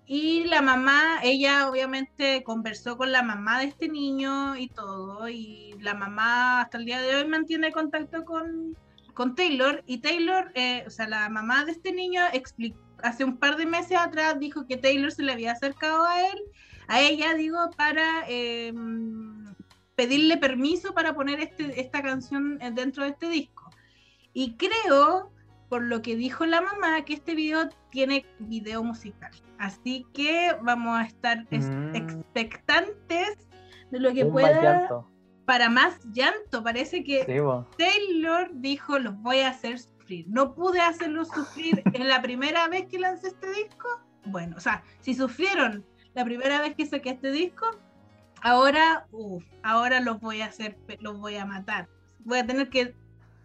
Y 0.06 0.46
la 0.46 0.62
mamá, 0.62 1.20
ella 1.24 1.70
obviamente 1.70 2.44
conversó 2.44 2.98
con 2.98 3.12
la 3.12 3.24
mamá 3.24 3.60
de 3.60 3.66
este 3.66 3.90
niño 3.90 4.56
y 4.56 4.68
todo, 4.68 5.28
y 5.28 5.76
la 5.80 5.96
mamá 5.96 6.62
hasta 6.62 6.78
el 6.78 6.86
día 6.86 7.02
de 7.02 7.16
hoy 7.16 7.28
mantiene 7.28 7.72
contacto 7.72 8.24
con, 8.24 8.78
con 9.22 9.36
Taylor, 9.36 9.84
y 9.86 10.00
Taylor, 10.00 10.52
eh, 10.56 10.84
o 10.88 10.90
sea, 10.90 11.08
la 11.08 11.30
mamá 11.30 11.64
de 11.64 11.74
este 11.74 11.94
niño 11.94 12.24
explicó, 12.34 12.80
hace 13.04 13.24
un 13.24 13.38
par 13.38 13.56
de 13.56 13.68
meses 13.68 13.96
atrás 13.96 14.40
dijo 14.40 14.66
que 14.66 14.78
Taylor 14.78 15.12
se 15.12 15.22
le 15.22 15.32
había 15.32 15.52
acercado 15.52 16.08
a 16.08 16.22
él, 16.22 16.40
a 16.88 17.02
ella, 17.02 17.36
digo, 17.36 17.70
para 17.78 18.24
eh, 18.28 18.74
pedirle 19.94 20.38
permiso 20.38 20.96
para 20.96 21.14
poner 21.14 21.40
este, 21.40 21.80
esta 21.80 22.02
canción 22.02 22.58
dentro 22.74 23.04
de 23.04 23.12
este 23.12 23.30
disco. 23.30 23.70
Y 24.34 24.56
creo, 24.56 25.32
por 25.70 25.84
lo 25.84 26.02
que 26.02 26.16
dijo 26.16 26.48
la 26.48 26.62
mamá, 26.62 27.06
que 27.06 27.14
este 27.14 27.36
video 27.36 27.70
tiene 27.92 28.26
video 28.40 28.84
musical. 28.84 29.30
Así 29.60 30.04
que 30.16 30.56
vamos 30.64 30.98
a 30.98 31.04
estar 31.04 31.46
Mm. 31.52 31.96
expectantes 31.96 33.38
de 33.92 34.00
lo 34.00 34.12
que 34.14 34.24
Un 34.24 34.32
pueda. 34.32 35.06
Para 35.52 35.68
más 35.68 36.00
llanto. 36.14 36.64
Parece 36.64 37.04
que 37.04 37.26
Sí. 37.26 37.78
Taylor 37.78 38.52
dijo, 38.54 38.98
los 39.00 39.18
voy 39.18 39.40
a 39.42 39.50
hacer 39.50 39.80
sufrir. 39.80 40.26
No 40.30 40.56
pude 40.56 40.80
hacerlos 40.80 41.28
sufrir 41.28 41.84
en 41.94 42.08
la 42.08 42.22
primera 42.22 42.70
vez 42.70 42.86
que 42.88 42.98
lancé 42.98 43.28
este 43.28 43.52
disco. 43.52 43.90
Bueno, 44.24 44.56
o 44.56 44.62
sea, 44.62 44.82
si 45.02 45.14
sufrieron 45.14 45.86
la 46.14 46.24
primera 46.24 46.62
vez 46.62 46.74
que 46.76 46.86
saqué 46.86 47.10
este 47.10 47.32
disco, 47.34 47.66
ahora, 48.42 49.08
uf, 49.12 49.44
ahora 49.62 50.00
los 50.00 50.22
voy 50.22 50.40
a 50.40 50.46
hacer, 50.46 50.78
los 51.02 51.20
voy 51.20 51.36
a 51.36 51.46
matar. 51.46 51.90
Voy 52.20 52.40
a 52.40 52.48
tener 52.48 52.70
que 52.70 52.96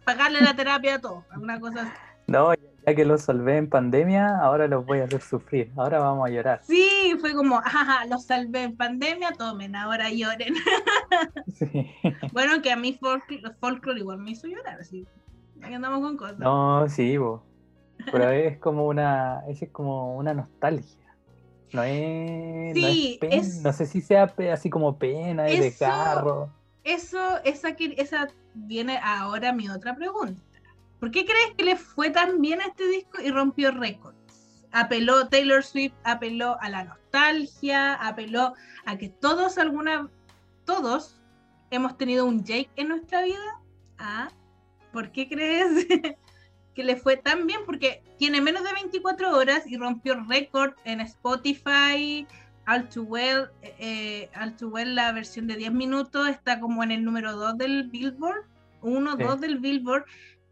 pagarle 0.05 0.39
la 0.39 0.55
terapia 0.55 0.95
a 0.95 1.01
todos. 1.01 1.25
Alguna 1.29 1.59
cosa 1.59 1.81
así. 1.81 1.91
No, 2.27 2.53
ya 2.87 2.95
que 2.95 3.03
los 3.03 3.21
salvé 3.23 3.57
en 3.57 3.69
pandemia, 3.69 4.39
ahora 4.39 4.65
los 4.67 4.85
voy 4.85 4.99
a 4.99 5.03
hacer 5.03 5.21
sufrir. 5.21 5.69
Ahora 5.75 5.99
vamos 5.99 6.25
a 6.25 6.31
llorar. 6.31 6.61
Sí, 6.63 7.15
fue 7.19 7.33
como, 7.33 7.57
ajá, 7.57 8.05
los 8.05 8.23
salvé 8.25 8.63
en 8.63 8.77
pandemia, 8.77 9.33
tomen, 9.37 9.75
ahora 9.75 10.09
lloren. 10.09 10.53
Sí. 11.53 11.89
bueno, 12.33 12.61
que 12.61 12.71
a 12.71 12.75
mí 12.77 12.93
folklore, 12.93 13.41
folklore 13.59 13.99
igual 13.99 14.19
me 14.19 14.31
hizo 14.31 14.47
llorar, 14.47 14.79
así. 14.79 15.05
Andamos 15.61 15.99
con 16.01 16.15
cosas. 16.17 16.39
No, 16.39 16.87
sí, 16.87 17.17
po. 17.17 17.43
pero 18.11 18.29
es 18.31 18.57
como 18.59 18.85
una, 18.87 19.41
es 19.49 19.59
como 19.71 20.15
una 20.17 20.33
nostalgia. 20.33 20.97
No 21.73 21.83
es, 21.83 22.75
no, 22.75 22.81
Sí, 22.81 23.13
es 23.13 23.29
pen- 23.29 23.39
es- 23.39 23.61
no 23.63 23.73
sé 23.73 23.85
si 23.85 23.99
sea 23.99 24.33
así 24.53 24.69
como 24.69 24.97
pena 24.97 25.49
y 25.49 25.55
Eso- 25.55 25.63
desgarro. 25.63 26.49
Eso, 26.85 27.19
esa, 27.43 27.69
esa 27.97 28.27
viene 28.53 28.97
ahora 29.03 29.51
mi 29.51 29.67
otra 29.67 29.93
pregunta. 29.93 30.41
¿Por 30.99 31.11
qué 31.11 31.25
crees 31.25 31.53
que 31.55 31.63
le 31.63 31.75
fue 31.75 32.09
tan 32.09 32.41
bien 32.41 32.61
a 32.61 32.65
este 32.65 32.87
disco 32.87 33.21
y 33.21 33.29
rompió 33.29 33.71
récords? 33.71 34.17
Apeló 34.71 35.27
Taylor 35.29 35.63
Swift, 35.63 35.93
apeló 36.03 36.57
a 36.61 36.69
la 36.69 36.83
nostalgia, 36.83 37.93
apeló 37.93 38.53
a 38.85 38.97
que 38.97 39.09
todos 39.09 39.57
alguna, 39.57 40.09
todos 40.65 41.21
hemos 41.69 41.97
tenido 41.97 42.25
un 42.25 42.43
Jake 42.43 42.69
en 42.75 42.89
nuestra 42.89 43.23
vida. 43.23 43.61
Ah, 43.97 44.29
¿por 44.91 45.11
qué 45.11 45.27
crees 45.29 45.85
que 46.75 46.83
le 46.83 46.95
fue 46.95 47.17
tan 47.17 47.47
bien? 47.47 47.61
Porque 47.65 48.03
tiene 48.17 48.41
menos 48.41 48.63
de 48.63 48.73
24 48.73 49.35
horas 49.37 49.65
y 49.67 49.77
rompió 49.77 50.15
récord 50.27 50.73
en 50.83 51.01
Spotify, 51.01 52.27
All 52.67 52.89
Too 52.89 53.03
Well, 53.03 53.49
eh, 53.61 54.29
All 54.39 54.55
Too 54.55 54.69
Well, 54.69 54.95
la 54.95 55.11
versión 55.11 55.47
de 55.47 55.55
10 55.55 55.71
minutos, 55.71 56.27
está 56.27 56.59
como 56.59 56.83
en 56.83 56.91
el 56.91 57.03
número 57.03 57.33
2 57.35 57.57
del 57.57 57.89
Billboard, 57.89 58.45
1, 58.81 59.15
Sí. 59.17 59.23
2 59.23 59.41
del 59.41 59.59
Billboard. 59.59 60.05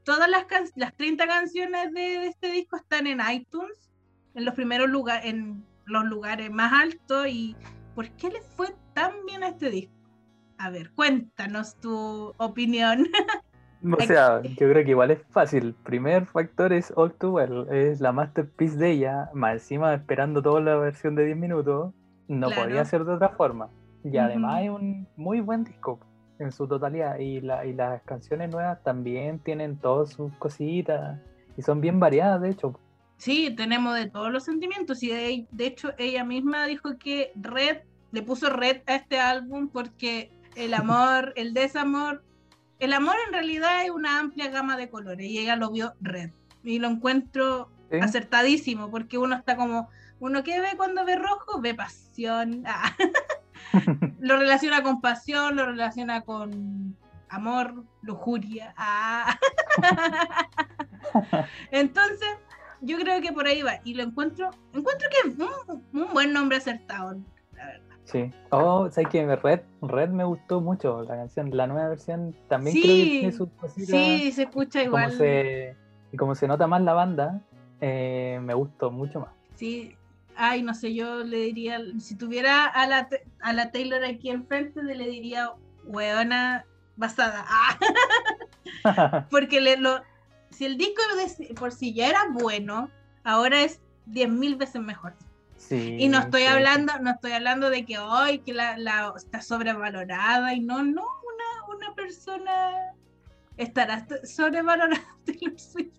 Todas 0.06 0.30
las, 0.30 0.46
can- 0.46 0.70
las 0.76 0.94
30 0.96 1.28
canciones 1.28 1.92
de, 1.94 2.00
de 2.02 2.28
este 2.28 2.52
disco 2.52 2.78
están 2.78 3.08
en 3.08 3.20
iTunes, 3.32 3.90
en 4.36 4.46
los 4.46 4.54
primeros 4.54 4.90
lugares, 4.90 5.26
en 5.26 5.66
los 5.86 6.06
lugares 6.06 6.50
más 6.52 6.72
altos. 6.72 7.28
¿Y 7.28 7.56
por 7.96 8.10
qué 8.12 8.30
le 8.30 8.42
fue 8.42 8.68
tan 8.94 9.12
bien 9.26 9.44
a 9.44 9.50
este 9.50 9.70
disco? 9.70 9.94
A 10.58 10.70
ver, 10.70 10.92
cuéntanos 10.92 11.76
tu 11.82 12.34
opinión. 12.38 13.08
O 13.84 14.02
sea, 14.02 14.42
yo 14.42 14.56
creo 14.70 14.84
que 14.84 14.90
igual 14.92 15.12
es 15.12 15.22
fácil. 15.30 15.76
Primer 15.84 16.26
factor 16.26 16.74
es 16.74 16.92
All 16.96 17.14
Too 17.14 17.30
Well, 17.34 17.68
es 17.72 18.02
la 18.02 18.12
masterpiece 18.12 18.78
de 18.78 18.90
ella, 18.92 19.30
más 19.36 19.54
encima 19.54 19.94
esperando 19.94 20.42
toda 20.42 20.60
la 20.60 20.76
versión 20.78 21.14
de 21.14 21.26
10 21.26 21.38
minutos, 21.38 21.94
no 22.28 22.48
Claro. 22.48 22.64
podía 22.64 22.84
ser 22.86 23.04
de 23.06 23.14
otra 23.14 23.30
forma. 23.30 23.70
Y 24.04 24.18
además 24.18 24.64
es 24.64 24.70
un 24.72 25.08
muy 25.18 25.40
buen 25.40 25.66
disco 25.66 26.00
en 26.40 26.52
su 26.52 26.68
totalidad. 26.68 27.20
Y, 27.20 27.42
la, 27.42 27.66
y 27.66 27.74
las 27.74 28.02
canciones 28.04 28.50
nuevas 28.50 28.82
también 28.84 29.40
tienen 29.40 29.78
todas 29.78 30.12
sus 30.12 30.34
cositas 30.34 31.20
y 31.58 31.62
son 31.62 31.82
bien 31.82 32.00
variadas, 32.00 32.42
de 32.42 32.50
hecho. 32.50 32.80
Sí, 33.18 33.54
tenemos 33.56 33.96
de 33.96 34.10
todos 34.10 34.32
los 34.32 34.44
sentimientos 34.44 35.02
y 35.04 35.10
de, 35.10 35.48
de 35.52 35.66
hecho 35.68 35.94
ella 35.98 36.24
misma 36.24 36.66
dijo 36.66 36.98
que 36.98 37.32
Red 37.36 37.80
le 38.12 38.22
puso 38.22 38.50
Red 38.50 38.82
a 38.88 38.96
este 38.96 39.20
álbum 39.20 39.70
porque 39.70 40.32
el 40.56 40.74
amor, 40.74 41.34
el 41.36 41.54
desamor, 41.54 42.24
el 42.80 42.94
amor 42.94 43.16
en 43.28 43.34
realidad 43.34 43.86
es 43.86 43.92
una 43.92 44.20
amplia 44.20 44.50
gama 44.50 44.76
de 44.78 44.90
colores 44.90 45.28
y 45.28 45.40
ella 45.40 45.56
lo 45.56 45.72
vio 45.72 45.94
Red 46.02 46.32
y 46.64 46.80
lo 46.80 46.90
encuentro 46.90 47.70
¿sí? 47.90 47.98
acertadísimo 47.98 48.92
porque 48.92 49.18
uno 49.18 49.36
está 49.36 49.56
como 49.56 49.90
uno 50.20 50.44
que 50.44 50.60
ve 50.60 50.70
cuando 50.76 51.06
ve 51.06 51.16
rojo 51.16 51.62
ve 51.62 51.74
pasión, 51.74 52.64
ah, 52.66 52.92
lo 54.20 54.38
relaciona 54.38 54.82
con 54.84 55.02
pasión, 55.02 55.56
lo 55.56 55.66
relaciona 55.66 56.22
con 56.22 56.96
amor, 57.30 57.84
lujuria. 58.02 58.74
ah. 58.78 59.38
Entonces, 61.72 62.30
yo 62.82 62.98
creo 62.98 63.22
que 63.22 63.32
por 63.32 63.48
ahí 63.48 63.62
va. 63.62 63.80
Y 63.84 63.94
lo 63.96 64.04
encuentro, 64.04 64.50
encuentro 64.74 65.10
que 65.10 65.30
es 65.30 65.36
un, 65.38 65.84
un 66.02 66.14
buen 66.14 66.34
nombre 66.34 66.58
acertado, 66.58 67.20
la 67.56 67.66
verdad. 67.66 67.96
Sí. 68.06 68.32
Oh, 68.52 68.90
¿sabes 68.92 69.10
qué? 69.10 69.36
Red, 69.36 69.62
Red 69.82 70.10
me 70.10 70.24
gustó 70.24 70.62
mucho 70.62 71.02
la 71.04 71.16
canción. 71.16 71.50
La 71.56 71.66
nueva 71.68 71.90
versión 71.90 72.36
también 72.48 72.76
Sí, 72.76 72.82
creo 72.84 72.96
que 72.96 73.04
tiene 73.04 73.32
sus 73.32 73.50
cositas. 73.50 73.90
Sí, 73.90 74.32
se 74.32 74.44
escucha 74.44 74.82
y 74.84 74.86
como 74.86 75.00
igual. 75.00 75.12
se, 75.18 75.76
y 76.12 76.18
como 76.18 76.36
se 76.36 76.48
nota 76.48 76.68
más 76.68 76.82
la 76.82 76.94
banda, 76.94 77.42
eh, 77.82 78.40
me 78.44 78.54
gustó 78.54 78.92
mucho 78.92 79.20
más. 79.22 79.32
Sí. 79.56 79.96
Ay, 80.38 80.62
no 80.64 80.74
sé, 80.74 80.94
yo 80.94 81.24
le 81.24 81.38
diría, 81.38 81.80
si 82.00 82.16
tuviera 82.16 82.66
a 82.66 82.88
la, 82.88 83.08
a 83.42 83.54
la 83.54 83.72
Taylor 83.72 84.04
aquí 84.04 84.30
enfrente, 84.30 84.82
le 84.84 85.08
diría, 85.08 85.52
weona 85.86 86.66
basada. 86.98 87.46
Ah, 87.48 87.78
porque 89.32 89.62
le, 89.62 89.78
lo, 89.78 90.02
si 90.52 90.66
el 90.66 90.78
disco 90.78 91.02
de- 91.18 91.54
por 91.54 91.72
si 91.72 91.94
ya 91.94 92.10
era 92.10 92.26
bueno, 92.32 92.90
ahora 93.24 93.62
es 93.64 93.80
10.000 94.08 94.58
veces 94.58 94.82
mejor. 94.82 95.14
Sí, 95.58 95.96
Y 96.00 96.10
no 96.10 96.20
estoy 96.20 96.42
sí, 96.42 96.48
hablando, 96.48 96.94
no 97.00 97.12
estoy 97.12 97.32
hablando 97.32 97.70
de 97.70 97.86
que 97.86 97.98
hoy 97.98 98.40
que 98.40 98.54
la, 98.54 98.78
la- 98.78 99.14
está 99.16 99.42
sobrevalorada 99.42 100.54
y 100.54 100.60
no, 100.60 100.84
no, 100.84 101.02
una, 101.02 101.76
una 101.78 101.96
persona 101.96 102.94
estará 103.58 103.96
st- 104.00 104.26
sobrevalorada 104.28 105.02
Taylor 105.26 105.60
Swift. 105.60 105.94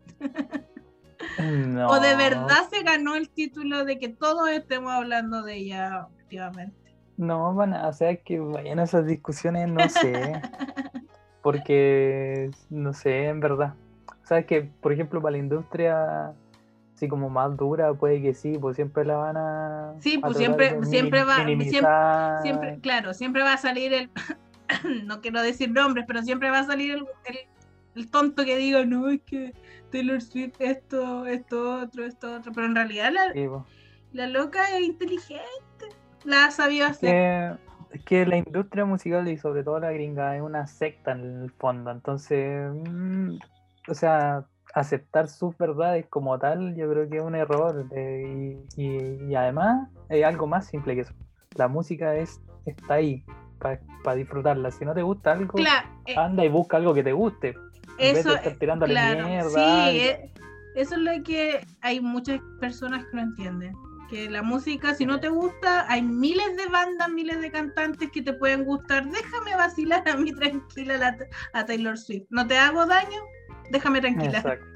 No. 1.38 1.88
O 1.88 2.00
de 2.00 2.14
verdad 2.16 2.68
se 2.70 2.82
ganó 2.82 3.14
el 3.14 3.28
título 3.28 3.84
de 3.84 3.98
que 3.98 4.08
todos 4.08 4.48
estemos 4.50 4.92
hablando 4.92 5.42
de 5.42 5.56
ella 5.56 6.06
últimamente. 6.22 6.74
No, 7.16 7.54
van 7.54 7.72
a, 7.74 7.88
o 7.88 7.92
sea, 7.92 8.16
que 8.16 8.38
vayan 8.40 8.78
a 8.78 8.84
esas 8.84 9.06
discusiones, 9.06 9.68
no 9.68 9.88
sé. 9.88 10.40
porque, 11.42 12.50
no 12.70 12.92
sé, 12.92 13.28
en 13.28 13.40
verdad. 13.40 13.74
O 14.22 14.26
sea, 14.26 14.44
que, 14.44 14.62
por 14.62 14.92
ejemplo, 14.92 15.20
para 15.22 15.32
la 15.32 15.38
industria, 15.38 16.32
así 16.94 17.08
como 17.08 17.30
más 17.30 17.56
dura, 17.56 17.94
puede 17.94 18.20
que 18.20 18.34
sí, 18.34 18.58
pues 18.58 18.76
siempre 18.76 19.04
la 19.04 19.16
van 19.16 19.36
a. 19.36 19.94
Sí, 20.00 20.18
pues 20.18 20.36
siempre- 20.36 20.82
siempre 20.84 21.22
va-. 21.24 21.46
Siempre, 22.42 22.78
claro, 22.80 23.14
siempre 23.14 23.42
va 23.42 23.52
a 23.52 23.58
salir 23.58 23.92
el, 23.94 24.10
no 25.04 25.20
quiero 25.20 25.40
decir 25.42 25.70
nombres, 25.70 26.04
pero 26.08 26.22
siempre 26.22 26.50
va 26.50 26.60
a 26.60 26.64
salir 26.66 26.92
el, 26.92 27.06
el- 27.26 27.46
el 27.94 28.10
tonto 28.10 28.44
que 28.44 28.56
diga, 28.56 28.84
no, 28.84 29.08
es 29.08 29.20
que 29.22 29.54
Taylor 29.96 30.20
Swift 30.20 30.54
esto, 30.58 31.24
esto, 31.26 31.80
otro, 31.82 32.04
esto, 32.04 32.34
otro, 32.36 32.52
pero 32.52 32.66
en 32.66 32.74
realidad 32.74 33.12
la, 33.12 33.32
Sí, 33.32 33.46
la 34.12 34.26
loca 34.26 34.60
es 34.76 34.82
inteligente, 34.84 35.42
la 36.24 36.44
ha 36.46 36.50
sabido 36.50 36.86
Es 36.86 36.92
hacer. 36.92 37.10
que, 37.10 37.96
es 37.96 38.04
que 38.04 38.26
la 38.26 38.36
industria 38.36 38.84
musical 38.84 39.26
y 39.28 39.38
sobre 39.38 39.64
todo 39.64 39.80
la 39.80 39.92
gringa 39.92 40.36
es 40.36 40.42
una 40.42 40.66
secta 40.66 41.12
en 41.12 41.42
el 41.44 41.50
fondo, 41.52 41.90
entonces, 41.90 42.70
mm, 42.74 43.36
o 43.88 43.94
sea, 43.94 44.44
aceptar 44.74 45.28
sus 45.28 45.56
verdades 45.56 46.04
como 46.10 46.38
tal, 46.38 46.76
yo 46.76 46.90
creo 46.90 47.08
que 47.08 47.16
es 47.16 47.22
un 47.22 47.34
error 47.34 47.86
eh, 47.92 48.58
y, 48.76 48.82
y- 48.82 49.30
y 49.30 49.34
además 49.34 49.88
es 50.10 50.24
algo 50.24 50.46
más 50.46 50.66
simple 50.66 50.94
que 50.94 51.00
eso. 51.02 51.12
La 51.56 51.68
música 51.68 52.14
es, 52.16 52.38
está 52.66 52.94
ahí 52.94 53.24
para 53.58 54.16
disfrutarla. 54.16 54.70
Si 54.70 54.84
no 54.84 54.92
te 54.92 55.02
gusta 55.02 55.32
algo, 55.32 55.54
Claro, 55.54 55.88
eh, 56.06 56.14
anda 56.16 56.44
y 56.44 56.48
busca 56.48 56.76
algo 56.76 56.92
que 56.92 57.02
te 57.02 57.12
guste. 57.12 57.56
En 57.98 58.14
vez 58.14 58.18
eso, 58.18 58.30
de 58.30 58.34
estar 58.36 58.52
eh, 58.52 58.56
tirándole 58.58 58.92
claro, 58.94 59.26
mierda. 59.28 59.50
sí, 59.50 59.96
y- 59.96 59.98
eh, 60.00 60.32
eso 60.74 60.94
es 60.94 61.00
lo 61.00 61.22
que 61.24 61.66
hay 61.80 62.00
muchas 62.00 62.40
personas 62.60 63.04
que 63.06 63.16
no 63.16 63.22
entienden. 63.22 63.74
Que 64.10 64.30
la 64.30 64.42
música, 64.42 64.94
si 64.94 65.04
no 65.04 65.18
te 65.18 65.28
gusta, 65.28 65.90
hay 65.90 66.00
miles 66.02 66.56
de 66.56 66.66
bandas, 66.70 67.08
miles 67.10 67.40
de 67.40 67.50
cantantes 67.50 68.08
que 68.12 68.22
te 68.22 68.32
pueden 68.34 68.64
gustar. 68.64 69.04
Déjame 69.04 69.56
vacilar 69.56 70.08
a 70.08 70.16
mí 70.16 70.32
tranquila 70.32 70.96
la- 70.98 71.16
a 71.54 71.64
Taylor 71.64 71.98
Swift. 71.98 72.26
No 72.30 72.46
te 72.46 72.56
hago 72.56 72.86
daño, 72.86 73.18
déjame 73.72 74.00
tranquila. 74.00 74.38
Exacto. 74.38 74.66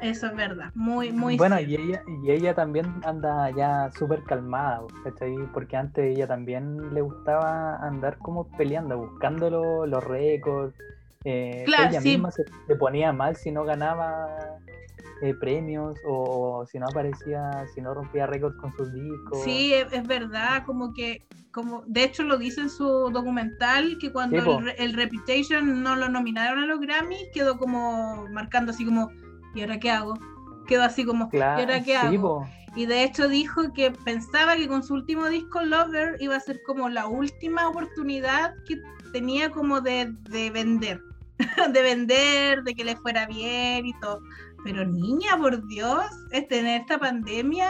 Eso 0.00 0.26
es 0.28 0.36
verdad. 0.36 0.70
Muy, 0.76 1.10
muy 1.10 1.36
bueno, 1.36 1.58
y 1.58 1.74
ella, 1.74 2.02
y 2.22 2.30
ella 2.30 2.54
también 2.54 2.86
anda 3.04 3.50
ya 3.50 3.90
súper 3.98 4.22
calmada, 4.22 4.82
¿cachai? 5.02 5.34
Porque 5.52 5.76
antes 5.76 6.04
ella 6.16 6.28
también 6.28 6.94
le 6.94 7.00
gustaba 7.00 7.76
andar 7.84 8.18
como 8.18 8.48
peleando, 8.56 8.96
buscando 8.98 9.50
lo- 9.50 9.86
los 9.86 10.04
récords. 10.04 10.76
Eh, 11.24 11.62
Claro, 11.66 11.90
ella 11.90 12.00
sí. 12.00 12.10
misma 12.10 12.30
se, 12.30 12.44
se 12.66 12.76
ponía 12.76 13.12
mal 13.12 13.36
si 13.36 13.50
no 13.50 13.64
ganaba 13.64 14.28
eh, 15.22 15.34
premios 15.34 15.96
o, 16.04 16.64
si 16.66 16.78
no 16.78 16.86
aparecía, 16.88 17.66
si 17.74 17.80
no 17.80 17.94
rompía 17.94 18.26
récords 18.26 18.56
con 18.60 18.72
sus 18.76 18.92
discos. 18.92 19.38
Sí, 19.44 19.74
es, 19.74 19.92
es 19.92 20.06
verdad, 20.06 20.64
como 20.64 20.92
que, 20.94 21.22
como, 21.52 21.82
de 21.86 22.04
hecho 22.04 22.22
lo 22.22 22.38
dice 22.38 22.60
en 22.60 22.70
su 22.70 23.10
documental, 23.10 23.98
que 24.00 24.12
cuando 24.12 24.60
Sí, 24.60 24.68
el, 24.68 24.74
el 24.78 24.92
Reputation 24.94 25.82
no 25.82 25.96
lo 25.96 26.08
nominaron 26.08 26.60
a 26.60 26.66
los 26.66 26.80
Grammys, 26.80 27.28
quedó 27.34 27.58
como 27.58 28.26
marcando 28.30 28.70
así 28.70 28.84
como, 28.84 29.10
¿y 29.54 29.60
ahora 29.62 29.78
qué 29.80 29.90
hago? 29.90 30.14
Quedó 30.66 30.84
así 30.84 31.04
como, 31.04 31.28
Claro, 31.30 31.60
¿y 31.60 31.64
ahora 31.64 31.82
qué 31.82 31.92
sí, 31.92 31.96
hago? 31.96 32.40
po. 32.40 32.48
Y 32.76 32.86
de 32.86 33.02
hecho 33.02 33.28
dijo 33.28 33.72
que 33.72 33.90
pensaba 33.90 34.54
que 34.54 34.68
con 34.68 34.84
su 34.84 34.94
último 34.94 35.26
disco, 35.26 35.62
Lover, 35.62 36.16
iba 36.20 36.36
a 36.36 36.40
ser 36.40 36.60
como 36.64 36.88
la 36.88 37.08
última 37.08 37.68
oportunidad 37.68 38.54
que 38.66 38.80
tenía 39.12 39.50
como 39.50 39.80
de, 39.80 40.12
de 40.30 40.50
vender, 40.50 41.00
de 41.72 41.82
vender, 41.82 42.62
de 42.62 42.74
que 42.74 42.84
le 42.84 42.96
fuera 42.96 43.26
bien 43.26 43.86
y 43.86 43.92
todo. 44.00 44.20
Pero 44.64 44.84
niña, 44.84 45.36
por 45.38 45.66
Dios, 45.68 46.04
este, 46.32 46.58
en 46.60 46.66
esta 46.66 46.98
pandemia 46.98 47.68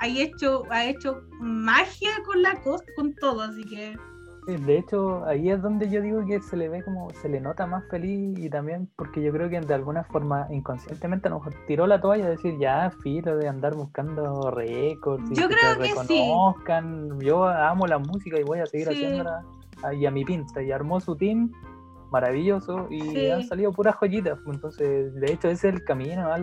ha 0.00 0.08
hecho, 0.08 0.64
ha 0.70 0.84
hecho 0.84 1.22
magia 1.40 2.10
con 2.26 2.42
la 2.42 2.60
cosa, 2.62 2.84
con 2.96 3.14
todo, 3.14 3.40
así 3.42 3.64
que 3.64 3.96
De 4.46 4.78
hecho, 4.78 5.24
ahí 5.24 5.50
es 5.50 5.62
donde 5.62 5.88
yo 5.88 6.00
digo 6.02 6.24
que 6.26 6.40
se 6.42 6.56
le 6.56 6.68
ve 6.68 6.82
como, 6.84 7.08
se 7.22 7.28
le 7.28 7.40
nota 7.40 7.66
más 7.66 7.82
feliz 7.90 8.38
y 8.38 8.50
también 8.50 8.88
porque 8.96 9.22
yo 9.22 9.32
creo 9.32 9.48
que 9.48 9.60
de 9.60 9.74
alguna 9.74 10.04
forma 10.04 10.46
inconscientemente 10.50 11.28
a 11.28 11.30
lo 11.30 11.38
mejor 11.38 11.54
tiró 11.66 11.86
la 11.86 12.00
toalla 12.00 12.24
de 12.26 12.30
decir 12.32 12.56
ya, 12.60 12.90
filo 13.02 13.36
de 13.36 13.48
andar 13.48 13.74
buscando 13.74 14.50
récords 14.50 15.30
y 15.30 15.34
Yo 15.34 15.48
que 15.48 15.54
creo 15.54 15.76
te 15.76 15.82
que 15.82 15.88
sí. 15.88 15.94
reconozcan. 16.20 17.18
Yo 17.20 17.44
amo 17.48 17.86
la 17.86 17.98
música 17.98 18.38
y 18.38 18.42
voy 18.44 18.60
a 18.60 18.66
seguir 18.66 18.88
Sí. 18.88 18.94
haciéndola 18.94 19.42
ahí 19.82 20.04
a 20.06 20.10
mi 20.10 20.24
pinta. 20.24 20.62
Y 20.62 20.70
armó 20.72 21.00
su 21.00 21.16
team 21.16 21.50
maravilloso 22.10 22.86
y 22.90 23.00
Sí. 23.00 23.30
han 23.30 23.42
salido 23.44 23.72
puras 23.72 23.96
joyitas. 23.96 24.38
pues, 24.44 24.54
Entonces, 24.56 25.14
de 25.14 25.32
hecho, 25.32 25.48
ese 25.48 25.68
es 25.68 25.74
el 25.74 25.84
camino, 25.84 26.22
¿no? 26.28 26.36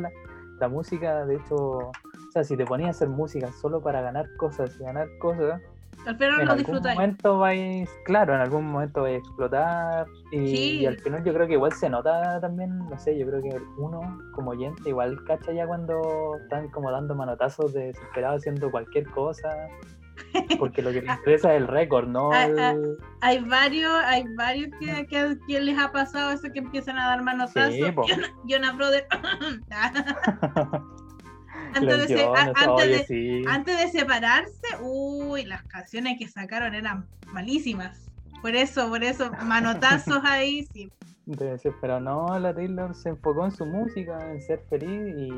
la, 0.59 0.67
música, 0.69 1.25
de 1.25 1.35
hecho, 1.35 1.55
o 1.57 1.91
sea, 2.31 2.45
si 2.45 2.55
te 2.55 2.65
ponías 2.65 2.87
a 2.87 2.91
hacer 2.91 3.09
música 3.09 3.51
solo 3.51 3.81
para 3.81 3.99
ganar 4.01 4.29
cosas 4.37 4.73
y 4.79 4.83
ganar 4.83 5.07
cosas, 5.19 5.61
al 6.05 6.15
final 6.15 6.39
en 6.39 6.45
lo 6.45 6.51
algún 6.51 6.57
disfrutáis. 6.57 6.95
momento 6.95 7.37
vais, 7.39 7.89
claro, 8.05 8.33
en 8.33 8.39
algún 8.39 8.71
momento 8.71 9.01
vais 9.01 9.15
a 9.15 9.17
explotar 9.17 10.07
y, 10.31 10.47
Sí. 10.47 10.79
y 10.79 10.85
al 10.85 10.97
final 10.99 11.21
yo 11.25 11.33
creo 11.33 11.47
que 11.47 11.53
igual 11.53 11.73
se 11.73 11.89
nota 11.89 12.39
también, 12.39 12.77
no 12.89 12.97
sé, 12.97 13.17
yo 13.17 13.27
creo 13.27 13.41
que 13.41 13.61
uno 13.77 13.99
como 14.33 14.51
oyente 14.51 14.87
igual 14.89 15.21
cacha 15.25 15.51
ya 15.51 15.67
cuando 15.67 16.37
están 16.41 16.69
como 16.69 16.89
dando 16.91 17.13
manotazos 17.13 17.73
de 17.73 17.87
desesperado 17.87 18.37
haciendo 18.37 18.71
cualquier 18.71 19.09
cosa, 19.09 19.49
porque 20.59 20.81
lo 20.81 20.91
que 20.91 21.01
le 21.03 21.11
interesa 21.11 21.53
es 21.55 21.61
el 21.61 21.67
récord, 21.67 22.07
no 22.07 22.31
Ah, 22.31 22.45
el... 22.45 22.59
ah, 22.59 22.75
Hay 23.21 23.39
varios, 23.39 23.91
hay 24.05 24.23
varios 24.35 24.69
que, 24.79 25.05
que 25.07 25.17
a 25.17 25.35
quien 25.45 25.65
les 25.65 25.77
ha 25.77 25.91
pasado 25.91 26.31
eso 26.31 26.51
que 26.51 26.59
empiezan 26.59 26.97
a 26.97 27.07
dar 27.07 27.23
manotazos. 27.23 27.73
Sí, 27.73 27.91
po. 27.91 28.05
Jonas 28.45 28.77
Brothers. 28.77 29.07
antes, 31.75 32.07
de 32.07 32.23
Jonas, 32.23 32.47
antes, 32.55 32.67
oye, 32.67 32.87
de, 32.87 33.05
sí. 33.05 33.43
antes 33.47 33.77
de 33.77 33.99
separarse, 33.99 34.67
uy, 34.81 35.45
las 35.45 35.63
canciones 35.63 36.17
que 36.19 36.27
sacaron 36.27 36.73
eran 36.75 37.07
malísimas. 37.31 38.11
Por 38.41 38.55
eso, 38.55 38.89
por 38.89 39.03
eso, 39.03 39.31
manotazos 39.43 40.19
ahí, 40.23 40.67
sí. 40.73 40.91
Entonces, 41.25 41.73
pero 41.79 42.01
no, 42.01 42.37
la 42.37 42.53
Taylor 42.53 42.93
se 42.93 43.09
enfocó 43.09 43.45
en 43.45 43.51
su 43.51 43.65
música, 43.65 44.31
en 44.31 44.41
ser 44.41 44.59
feliz 44.69 45.15
y, 45.17 45.29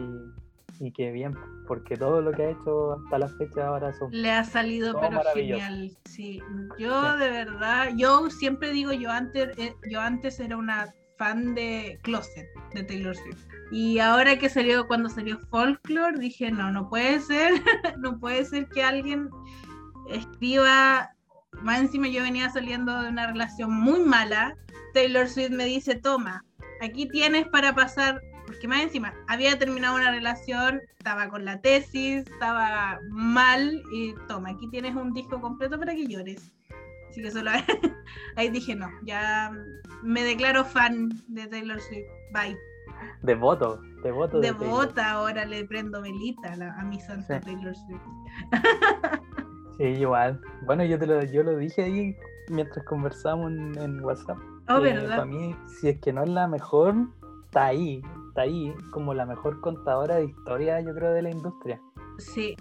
y 0.80 0.92
que 0.92 1.12
bien, 1.12 1.36
porque 1.68 1.96
todo 1.96 2.22
lo 2.22 2.32
que 2.32 2.44
ha 2.44 2.50
hecho 2.52 2.94
hasta 2.94 3.20
la 3.20 3.28
fecha 3.30 3.68
ahora 3.68 3.94
son 3.94 4.12
Le 4.12 4.32
ha 4.32 4.44
salido 4.44 5.00
pero 5.00 5.22
genial. 5.34 5.92
Sí. 6.06 6.42
Yo 6.78 7.14
Sí. 7.14 7.20
de 7.20 7.30
verdad, 7.30 7.90
yo 7.96 8.30
siempre 8.30 8.72
digo, 8.72 8.92
yo 8.94 9.12
antes, 9.12 9.58
eh, 9.58 9.76
yo 9.90 10.00
antes 10.02 10.40
era 10.40 10.58
una 10.58 10.94
fan 11.18 11.56
de 11.56 12.00
Closet, 12.04 12.48
de 12.74 12.84
Taylor 12.84 13.16
Swift. 13.16 13.46
Y 13.72 14.00
ahora 14.00 14.38
que 14.38 14.50
salió, 14.50 14.88
cuando 14.88 15.10
salió 15.10 15.40
Folklore, 15.50 16.20
dije, 16.20 16.52
no, 16.52 16.72
no 16.72 16.90
puede 16.90 17.20
ser, 17.20 17.54
no 18.00 18.20
puede 18.20 18.46
ser 18.46 18.68
que 18.68 18.84
alguien 18.84 19.30
escriba, 20.10 21.10
más 21.62 21.80
encima 21.80 22.08
yo 22.08 22.22
venía 22.22 22.50
saliendo 22.50 23.02
de 23.02 23.10
una 23.10 23.28
relación 23.28 23.72
muy 23.72 24.00
mala, 24.02 24.56
Taylor 24.94 25.28
Swift 25.28 25.52
me 25.52 25.66
dice, 25.66 25.96
toma, 25.96 26.46
aquí 26.82 27.08
tienes 27.08 27.48
para 27.48 27.74
pasar, 27.74 28.22
porque 28.66 28.78
más 28.78 28.82
encima 28.84 29.14
había 29.28 29.58
terminado 29.60 29.96
una 29.96 30.12
relación, 30.12 30.82
estaba 30.98 31.30
con 31.30 31.46
la 31.46 31.62
tesis, 31.62 32.26
estaba 32.30 33.00
mal, 33.10 33.82
y 33.94 34.14
toma, 34.28 34.50
aquí 34.50 34.68
tienes 34.70 34.96
un 34.96 35.14
disco 35.14 35.40
completo 35.40 35.78
para 35.80 35.94
que 35.94 36.08
llores. 36.08 36.52
Así 37.10 37.22
que 37.22 37.32
solo 37.32 37.52
ahí 38.36 38.50
dije, 38.50 38.76
no, 38.76 38.88
ya 39.04 39.52
me 40.04 40.24
declaro 40.24 40.66
fan 40.66 41.10
de 41.28 41.48
Taylor 41.48 41.80
Swift, 41.80 42.08
bye. 42.34 42.58
devoto, 43.22 43.80
devoto 44.04 44.40
de. 44.40 44.48
Devota, 44.52 45.12
ahora 45.12 45.46
le 45.46 45.64
prendo 45.66 46.02
velita 46.02 46.54
a, 46.54 46.56
la- 46.58 46.74
a 46.74 46.84
mi 46.84 47.00
santa 47.00 47.40
Sí. 47.40 47.46
Taylor 47.46 47.76
Swift. 47.76 48.02
Sí, 49.78 49.84
igual. 49.84 50.40
Bueno, 50.66 50.84
yo 50.86 50.98
te 50.98 51.06
lo, 51.06 51.22
yo 51.24 51.44
lo 51.44 51.58
dije 51.58 51.84
ahí 51.84 52.16
mientras 52.50 52.86
conversamos 52.86 53.52
en, 53.52 53.78
en 53.78 54.04
WhatsApp. 54.04 54.38
Oh, 54.70 54.78
que 54.78 54.94
¿verdad? 54.94 55.10
Para 55.10 55.26
mí, 55.26 55.56
si 55.68 55.90
es 55.90 56.00
que 56.00 56.14
no 56.14 56.24
es 56.24 56.30
la 56.30 56.48
mejor, 56.48 56.96
está 57.56 57.68
ahí, 57.68 58.02
está 58.28 58.42
ahí, 58.42 58.74
como 58.92 59.14
la 59.14 59.26
mejor 59.26 59.62
contadora 59.62 60.16
de 60.16 60.26
historia, 60.26 60.82
yo 60.82 60.94
creo, 60.94 61.14
de 61.14 61.22
la 61.22 61.32
industria. 61.32 61.82
Sí. 62.18 62.58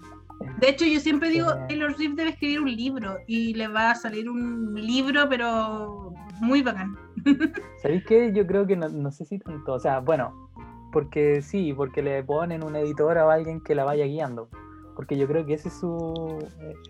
De 0.59 0.69
hecho, 0.69 0.85
yo 0.85 1.01
siempre 1.01 1.29
digo, 1.29 1.49
Eh. 1.49 1.65
Taylor 1.67 1.93
Swift 1.93 2.15
debe 2.15 2.29
escribir 2.29 2.61
un 2.61 2.73
libro 2.73 3.17
y 3.27 3.53
le 3.55 3.67
va 3.67 3.91
a 3.91 3.95
salir 3.95 4.29
un 4.29 4.73
libro, 4.73 5.27
pero 5.29 6.13
muy 6.39 6.61
bacán. 6.61 6.97
¿Sabéis 7.81 8.05
qué? 8.05 8.31
Yo 8.33 8.47
creo 8.47 8.65
que 8.65 8.77
no, 8.77 8.87
no 8.87 9.11
sé 9.11 9.25
si 9.25 9.37
tanto, 9.39 9.73
o 9.73 9.79
sea, 9.79 9.99
bueno, 9.99 10.49
porque 10.93 11.41
sí, 11.41 11.73
porque 11.73 12.01
le 12.01 12.23
ponen 12.23 12.63
una 12.63 12.79
editora 12.79 13.25
o 13.25 13.29
alguien 13.29 13.59
que 13.59 13.75
la 13.75 13.83
vaya 13.83 14.05
guiando. 14.05 14.47
Porque 14.95 15.17
yo 15.17 15.27
creo 15.27 15.45
que 15.45 15.53
ese 15.55 15.67
es 15.67 15.73
su 15.79 16.37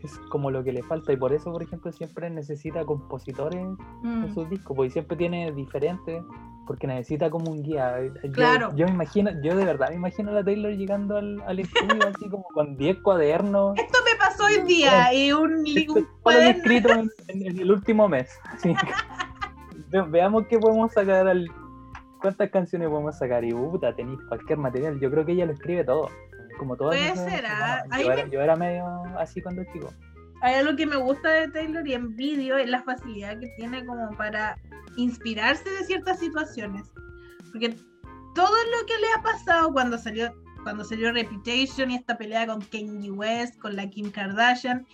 es 0.03 0.17
como 0.29 0.51
lo 0.51 0.63
que 0.63 0.71
le 0.71 0.83
falta 0.83 1.11
y 1.11 1.17
por 1.17 1.33
eso, 1.33 1.51
por 1.51 1.63
ejemplo, 1.63 1.91
siempre 1.91 2.29
necesita 2.29 2.85
compositores 2.85 3.65
Mm. 4.03 4.25
en 4.25 4.33
sus 4.33 4.49
discos, 4.49 4.75
porque 4.75 4.91
siempre 4.91 5.17
tiene 5.17 5.51
diferentes, 5.51 6.23
porque 6.67 6.85
necesita 6.87 7.29
como 7.31 7.51
un 7.51 7.63
guía. 7.63 7.95
Yo, 8.23 8.31
Claro. 8.31 8.75
yo 8.75 8.85
me 8.85 8.93
imagino, 8.93 9.31
yo 9.43 9.55
de 9.55 9.65
verdad 9.65 9.89
me 9.89 9.95
imagino 9.95 10.29
a 10.31 10.35
la 10.35 10.43
Taylor 10.43 10.71
llegando 10.73 11.17
al, 11.17 11.41
al 11.47 11.59
estudio 11.59 11.99
así 12.07 12.29
como 12.29 12.43
con 12.53 12.77
10 12.77 12.99
cuadernos. 13.01 13.77
Esto 13.77 13.97
me 14.05 14.17
pasó 14.19 14.45
hoy 14.45 14.61
día 14.67 15.13
y 15.13 15.31
un, 15.31 15.63
Esto 15.65 15.93
un 15.93 16.07
cuaderno. 16.21 16.49
escrito 16.57 16.89
en, 16.91 17.09
en- 17.29 17.47
en 17.47 17.59
el 17.59 17.71
último 17.71 18.07
mes. 18.07 18.29
Así 18.45 18.73
veamos 20.09 20.45
qué 20.47 20.59
podemos 20.59 20.91
sacar 20.93 21.27
al. 21.27 21.47
¿Cuántas 22.21 22.49
canciones 22.49 22.89
podemos 22.89 23.17
sacar? 23.17 23.43
Y 23.43 23.51
puta, 23.53 23.95
tenéis 23.95 24.19
cualquier 24.27 24.57
material. 24.57 24.99
Yo 24.99 25.11
creo 25.11 25.25
que 25.25 25.33
ella 25.33 25.45
lo 25.45 25.53
escribe 25.53 25.83
todo. 25.83 26.09
Como 26.57 26.75
todas 26.75 26.97
Puede 26.97 27.29
ser, 27.29 27.45
¿ah? 27.47 27.83
yo, 27.99 28.07
me- 28.07 28.13
era, 28.13 28.27
yo 28.27 28.41
era 28.41 28.55
medio 28.55 28.85
así 29.17 29.41
cuando 29.41 29.63
chico. 29.73 29.93
Hay 30.41 30.55
algo 30.55 30.75
que 30.75 30.85
me 30.85 30.97
gusta 30.97 31.29
de 31.29 31.47
Taylor 31.49 31.87
y 31.87 31.93
en 31.93 32.15
vídeo 32.15 32.57
es 32.57 32.69
la 32.69 32.83
facilidad 32.83 33.39
que 33.39 33.47
tiene 33.57 33.85
como 33.85 34.15
para 34.17 34.57
inspirarse 34.97 35.69
de 35.69 35.83
ciertas 35.85 36.19
situaciones. 36.19 36.83
Porque 37.51 37.75
todo 38.35 38.55
lo 38.55 38.85
que 38.85 38.97
le 38.99 39.07
ha 39.17 39.23
pasado 39.23 39.71
cuando 39.73 39.97
salió, 39.97 40.33
cuando 40.63 40.83
salió 40.83 41.11
Reputation 41.11 41.89
y 41.91 41.95
esta 41.95 42.17
pelea 42.17 42.45
con 42.47 42.61
Kanye 42.61 43.11
West, 43.11 43.57
con 43.59 43.75
la 43.75 43.89
Kim 43.89 44.11
Kardashian, 44.11 44.85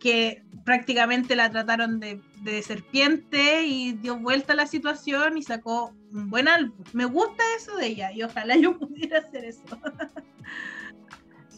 que 0.00 0.42
prácticamente 0.64 1.36
la 1.36 1.50
trataron 1.50 2.00
de, 2.00 2.20
de 2.42 2.62
serpiente 2.62 3.62
y 3.62 3.92
dio 3.92 4.16
vuelta 4.18 4.54
a 4.54 4.56
la 4.56 4.66
situación 4.66 5.38
y 5.38 5.42
sacó 5.42 5.94
un 6.12 6.28
buen 6.28 6.48
álbum. 6.48 6.84
Me 6.92 7.04
gusta 7.04 7.42
eso 7.56 7.76
de 7.76 7.86
ella 7.86 8.10
y 8.10 8.22
ojalá 8.24 8.56
yo 8.56 8.76
pudiera 8.78 9.18
hacer 9.18 9.44
eso. 9.44 9.62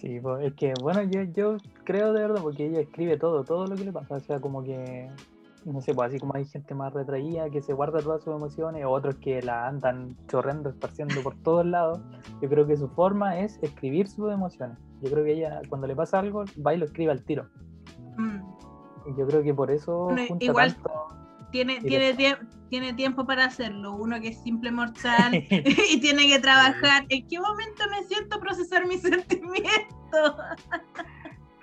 Sí, 0.04 0.20
pues, 0.20 0.44
es 0.44 0.52
que, 0.52 0.74
bueno, 0.82 1.02
yo, 1.04 1.22
yo 1.22 1.56
creo 1.84 2.12
de 2.12 2.20
verdad, 2.20 2.42
porque 2.42 2.66
ella 2.66 2.80
escribe 2.80 3.16
todo, 3.16 3.42
todo 3.42 3.66
lo 3.66 3.74
que 3.74 3.84
le 3.84 3.92
pasa. 3.92 4.16
O 4.16 4.20
sea, 4.20 4.38
como 4.38 4.62
que, 4.62 5.10
no 5.64 5.80
sé, 5.80 5.94
pues 5.94 6.08
así 6.08 6.20
como 6.20 6.34
hay 6.36 6.44
gente 6.44 6.74
más 6.74 6.92
retraída 6.92 7.48
que 7.48 7.62
se 7.62 7.72
guarda 7.72 8.00
todas 8.00 8.22
sus 8.22 8.34
emociones, 8.34 8.84
otros 8.86 9.14
que 9.14 9.40
la 9.40 9.66
andan 9.66 10.14
chorreando, 10.28 10.68
esparciendo 10.68 11.14
por 11.22 11.34
todos 11.36 11.64
lados. 11.64 12.00
Yo 12.42 12.50
creo 12.50 12.66
que 12.66 12.76
su 12.76 12.88
forma 12.88 13.38
es 13.40 13.58
escribir 13.62 14.06
sus 14.06 14.30
emociones. 14.30 14.76
Yo 15.00 15.10
creo 15.10 15.24
que 15.24 15.32
ella, 15.32 15.62
cuando 15.70 15.86
le 15.86 15.96
pasa 15.96 16.18
algo, 16.18 16.44
va 16.64 16.74
y 16.74 16.76
lo 16.76 16.84
escribe 16.84 17.10
al 17.10 17.24
tiro. 17.24 17.46
Mm. 18.18 18.40
Y 19.06 19.18
yo 19.18 19.26
creo 19.26 19.42
que 19.42 19.54
por 19.54 19.70
eso 19.70 20.04
Bueno, 20.04 20.22
junta 20.28 20.44
igual- 20.44 20.74
tanto. 20.74 20.90
Tiene, 21.54 21.80
tiene, 21.82 22.16
tie- 22.16 22.38
tiene 22.68 22.94
tiempo 22.94 23.24
para 23.24 23.44
hacerlo. 23.44 23.94
Uno 23.94 24.20
que 24.20 24.30
es 24.30 24.42
simple 24.42 24.72
mortal 24.72 25.32
y 25.90 26.00
tiene 26.00 26.26
que 26.26 26.40
trabajar. 26.40 27.06
¿En 27.10 27.28
qué 27.28 27.38
momento 27.38 27.84
me 27.92 28.04
siento 28.08 28.40
procesar 28.40 28.84
mis 28.88 29.00
sentimientos? 29.02 30.34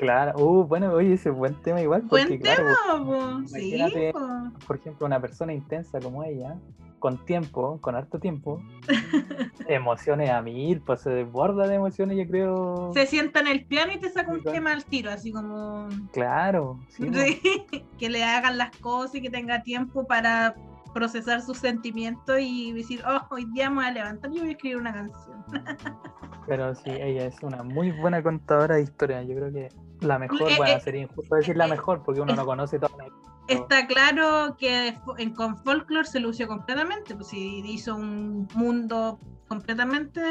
Claro, 0.01 0.33
uh, 0.39 0.63
bueno, 0.65 0.91
oye, 0.93 1.13
ese 1.13 1.29
es 1.29 1.35
buen 1.35 1.53
tema 1.61 1.79
igual, 1.79 2.01
porque 2.09 2.25
Buen 2.25 2.39
claro, 2.39 2.63
tema, 2.63 3.05
po. 3.05 3.47
Sí, 3.47 3.75
imagínate- 3.75 4.11
po. 4.13 4.65
por 4.65 4.77
ejemplo, 4.77 5.05
una 5.05 5.21
persona 5.21 5.53
intensa 5.53 5.99
como 5.99 6.23
ella, 6.23 6.57
con 6.97 7.23
tiempo, 7.23 7.77
con 7.81 7.93
harto 7.93 8.17
tiempo, 8.17 8.63
emociones 9.67 10.31
a 10.31 10.41
mil, 10.41 10.81
pues 10.81 11.01
se 11.01 11.11
desborda 11.11 11.67
de 11.67 11.75
emociones, 11.75 12.17
yo 12.17 12.25
creo. 12.25 12.91
Se 12.95 13.05
sienta 13.05 13.41
en 13.41 13.47
el 13.47 13.65
piano 13.65 13.91
y 13.93 13.99
te 13.99 14.09
saca 14.09 14.31
un 14.31 14.39
claro. 14.39 14.55
tema 14.55 14.71
al 14.71 14.85
tiro, 14.85 15.11
así 15.11 15.31
como 15.31 15.87
Claro, 16.13 16.79
sí. 16.89 17.07
Sí, 17.13 17.65
que 17.99 18.09
le 18.09 18.23
hagan 18.23 18.57
las 18.57 18.75
cosas 18.77 19.13
y 19.13 19.21
que 19.21 19.29
tenga 19.29 19.61
tiempo 19.61 20.07
para 20.07 20.55
procesar 20.95 21.43
sus 21.43 21.59
sentimientos 21.59 22.39
y 22.39 22.71
decir, 22.73 23.03
oh, 23.07 23.21
hoy 23.29 23.45
día 23.53 23.69
me 23.69 23.75
voy 23.75 23.85
a 23.85 23.91
levantar 23.91 24.31
y 24.33 24.39
voy 24.39 24.49
a 24.49 24.51
escribir 24.53 24.77
una 24.77 24.93
canción. 24.93 25.45
pero 26.47 26.73
sí, 26.73 26.89
ella 26.89 27.27
es 27.27 27.41
una 27.43 27.61
muy 27.61 27.91
buena 27.91 28.23
contadora 28.23 28.77
de 28.77 28.81
historias, 28.81 29.27
yo 29.27 29.35
creo 29.35 29.51
que 29.53 29.69
la 30.01 30.19
mejor, 30.19 30.51
Eh, 30.51 30.55
bueno, 30.57 30.77
eh, 30.77 30.79
sería 30.79 31.01
injusto 31.01 31.35
decir 31.35 31.55
la 31.55 31.65
eh, 31.65 31.69
mejor, 31.69 32.03
porque 32.03 32.21
uno 32.21 32.35
no 32.35 32.45
conoce 32.45 32.79
toda 32.79 32.95
la 32.97 33.05
Está 33.47 33.85
claro 33.87 34.55
que 34.57 34.97
en, 35.17 35.33
con 35.33 35.57
Folklore 35.57 36.05
se 36.07 36.19
lució 36.19 36.47
completamente, 36.47 37.15
pues 37.15 37.33
hizo 37.33 37.95
un 37.95 38.47
mundo 38.53 39.19
completamente 39.47 40.21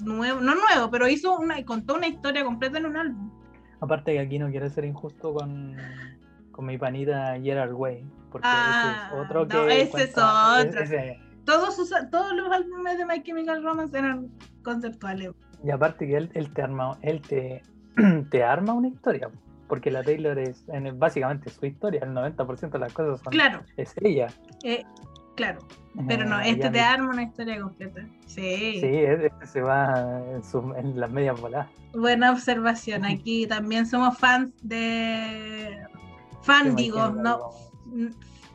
nuevo, 0.00 0.40
no 0.40 0.54
nuevo, 0.54 0.90
pero 0.90 1.06
hizo 1.06 1.38
una, 1.38 1.64
contó 1.64 1.94
una 1.94 2.08
historia 2.08 2.44
completa 2.44 2.78
en 2.78 2.86
un 2.86 2.96
álbum. 2.96 3.30
Aparte 3.80 4.14
que 4.14 4.20
aquí 4.20 4.38
no 4.38 4.50
quiero 4.50 4.68
ser 4.68 4.84
injusto 4.84 5.32
con, 5.32 5.76
con 6.50 6.66
mi 6.66 6.76
panita 6.76 7.38
Gerard 7.40 7.72
Way, 7.72 8.04
porque 8.32 8.48
Ah, 8.50 9.10
ese 9.10 9.16
es 9.16 9.24
otro 9.24 9.40
no, 9.46 9.66
que 9.66 9.82
ese 9.82 10.02
es 10.02 10.18
otro. 10.18 10.80
Todos, 11.44 11.76
sus, 11.76 11.90
todos 12.10 12.32
los 12.34 12.50
álbumes 12.52 12.98
de 12.98 13.06
My 13.06 13.22
Chemical 13.22 13.62
Romance 13.62 13.96
eran 13.96 14.28
conceptuales. 14.64 15.30
y 15.64 15.70
aparte 15.70 16.06
que 16.06 16.16
él, 16.16 16.30
él 16.34 16.52
te 16.52 16.62
arma, 16.62 16.98
él 17.02 17.20
te, 17.22 17.62
te 18.30 18.42
arma 18.44 18.72
una 18.72 18.88
historia, 18.88 19.28
porque 19.68 19.90
la 19.90 20.02
Taylor 20.02 20.38
es 20.38 20.64
en- 20.68 20.98
básicamente 20.98 21.50
su 21.50 21.66
historia, 21.66 22.00
el 22.04 22.10
90% 22.10 22.70
de 22.70 22.78
las 22.78 22.92
cosas 22.92 23.20
son, 23.20 23.32
Claro, 23.32 23.62
es 23.76 23.94
ella. 24.00 24.28
eh, 24.64 24.84
claro, 25.36 25.60
pero 26.06 26.24
no, 26.24 26.40
Eh, 26.40 26.50
este 26.50 26.70
te 26.70 26.80
arma 26.80 27.10
una 27.10 27.22
historia 27.24 27.60
completa. 27.60 28.02
Sí. 28.26 28.78
Sí, 28.80 28.86
este 28.86 29.32
se 29.46 29.60
va 29.62 30.22
en, 30.34 30.42
su- 30.44 30.74
en 30.76 30.98
las 30.98 31.10
medias 31.10 31.40
voladas. 31.40 31.68
Buena 31.92 32.30
observación. 32.30 33.04
Aquí 33.04 33.46
también 33.48 33.86
somos 33.86 34.16
fans 34.18 34.52
de. 34.62 35.76
Fan, 36.42 36.74
de 36.76 36.82
digo, 36.82 37.08
no. 37.10 37.50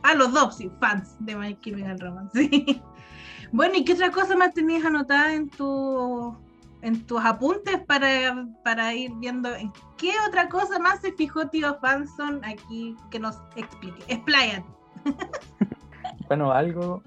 A 0.02 0.14
los 0.14 0.32
dos, 0.32 0.56
sí, 0.56 0.70
fans 0.80 1.16
de 1.20 1.36
My 1.36 1.58
Chemical 1.60 1.98
Romance. 2.00 2.32
Sí. 2.50 2.82
Bueno, 3.52 3.74
¿y 3.76 3.84
qué 3.84 3.92
otra 3.92 4.10
cosa 4.10 4.36
más 4.36 4.52
tenías 4.54 4.84
anotada 4.84 5.32
en 5.34 5.48
tu 5.48 6.36
en 6.86 7.04
tus 7.04 7.22
apuntes 7.24 7.80
para, 7.86 8.46
para 8.62 8.94
ir 8.94 9.10
viendo 9.16 9.52
en 9.54 9.72
qué 9.96 10.12
otra 10.28 10.48
cosa 10.48 10.78
más 10.78 11.00
se 11.00 11.10
fijó 11.12 11.48
tío 11.48 11.74
Fanson 11.80 12.44
aquí 12.44 12.96
que 13.10 13.18
nos 13.18 13.36
explique? 13.56 14.02
Expláyate. 14.08 14.64
Bueno, 16.28 16.50
algo 16.52 17.02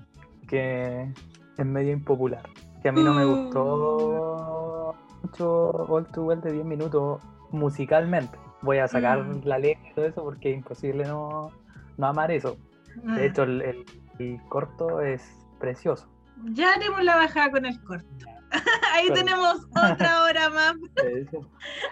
que 0.47 1.11
es 1.57 1.65
medio 1.65 1.91
impopular, 1.91 2.41
que 2.81 2.87
a 2.89 2.91
mí 2.93 3.03
no 3.03 3.13
me 3.13 3.25
Mm. 3.25 3.29
gustó 3.43 4.95
mucho 5.23 5.71
All 5.89 6.05
Too 6.07 6.23
Well 6.23 6.39
de 6.41 6.53
10 6.53 6.65
minutos 6.65 7.21
musicalmente. 7.51 8.37
Voy 8.61 8.77
a 8.77 8.87
sacar 8.87 9.23
Mm. 9.25 9.41
la 9.43 9.57
letra 9.59 9.89
y 9.89 9.93
todo 9.93 10.05
eso 10.05 10.23
porque 10.23 10.51
es 10.51 10.57
imposible 10.57 11.05
no, 11.05 11.51
no 11.97 12.07
amar 12.07 12.31
eso. 12.31 12.55
De 13.03 13.25
hecho, 13.25 13.43
el, 13.43 13.61
el- 13.61 13.85
el 14.19 14.41
corto 14.47 15.01
es 15.01 15.21
precioso. 15.59 16.07
Ya 16.45 16.73
haremos 16.73 17.03
la 17.03 17.15
bajada 17.15 17.51
con 17.51 17.65
el 17.65 17.81
corto. 17.83 18.07
Ahí 18.93 19.09
Pero- 19.09 19.13
tenemos 19.15 19.57
otra 19.91 20.23
hora 20.23 20.49
más. 20.49 20.73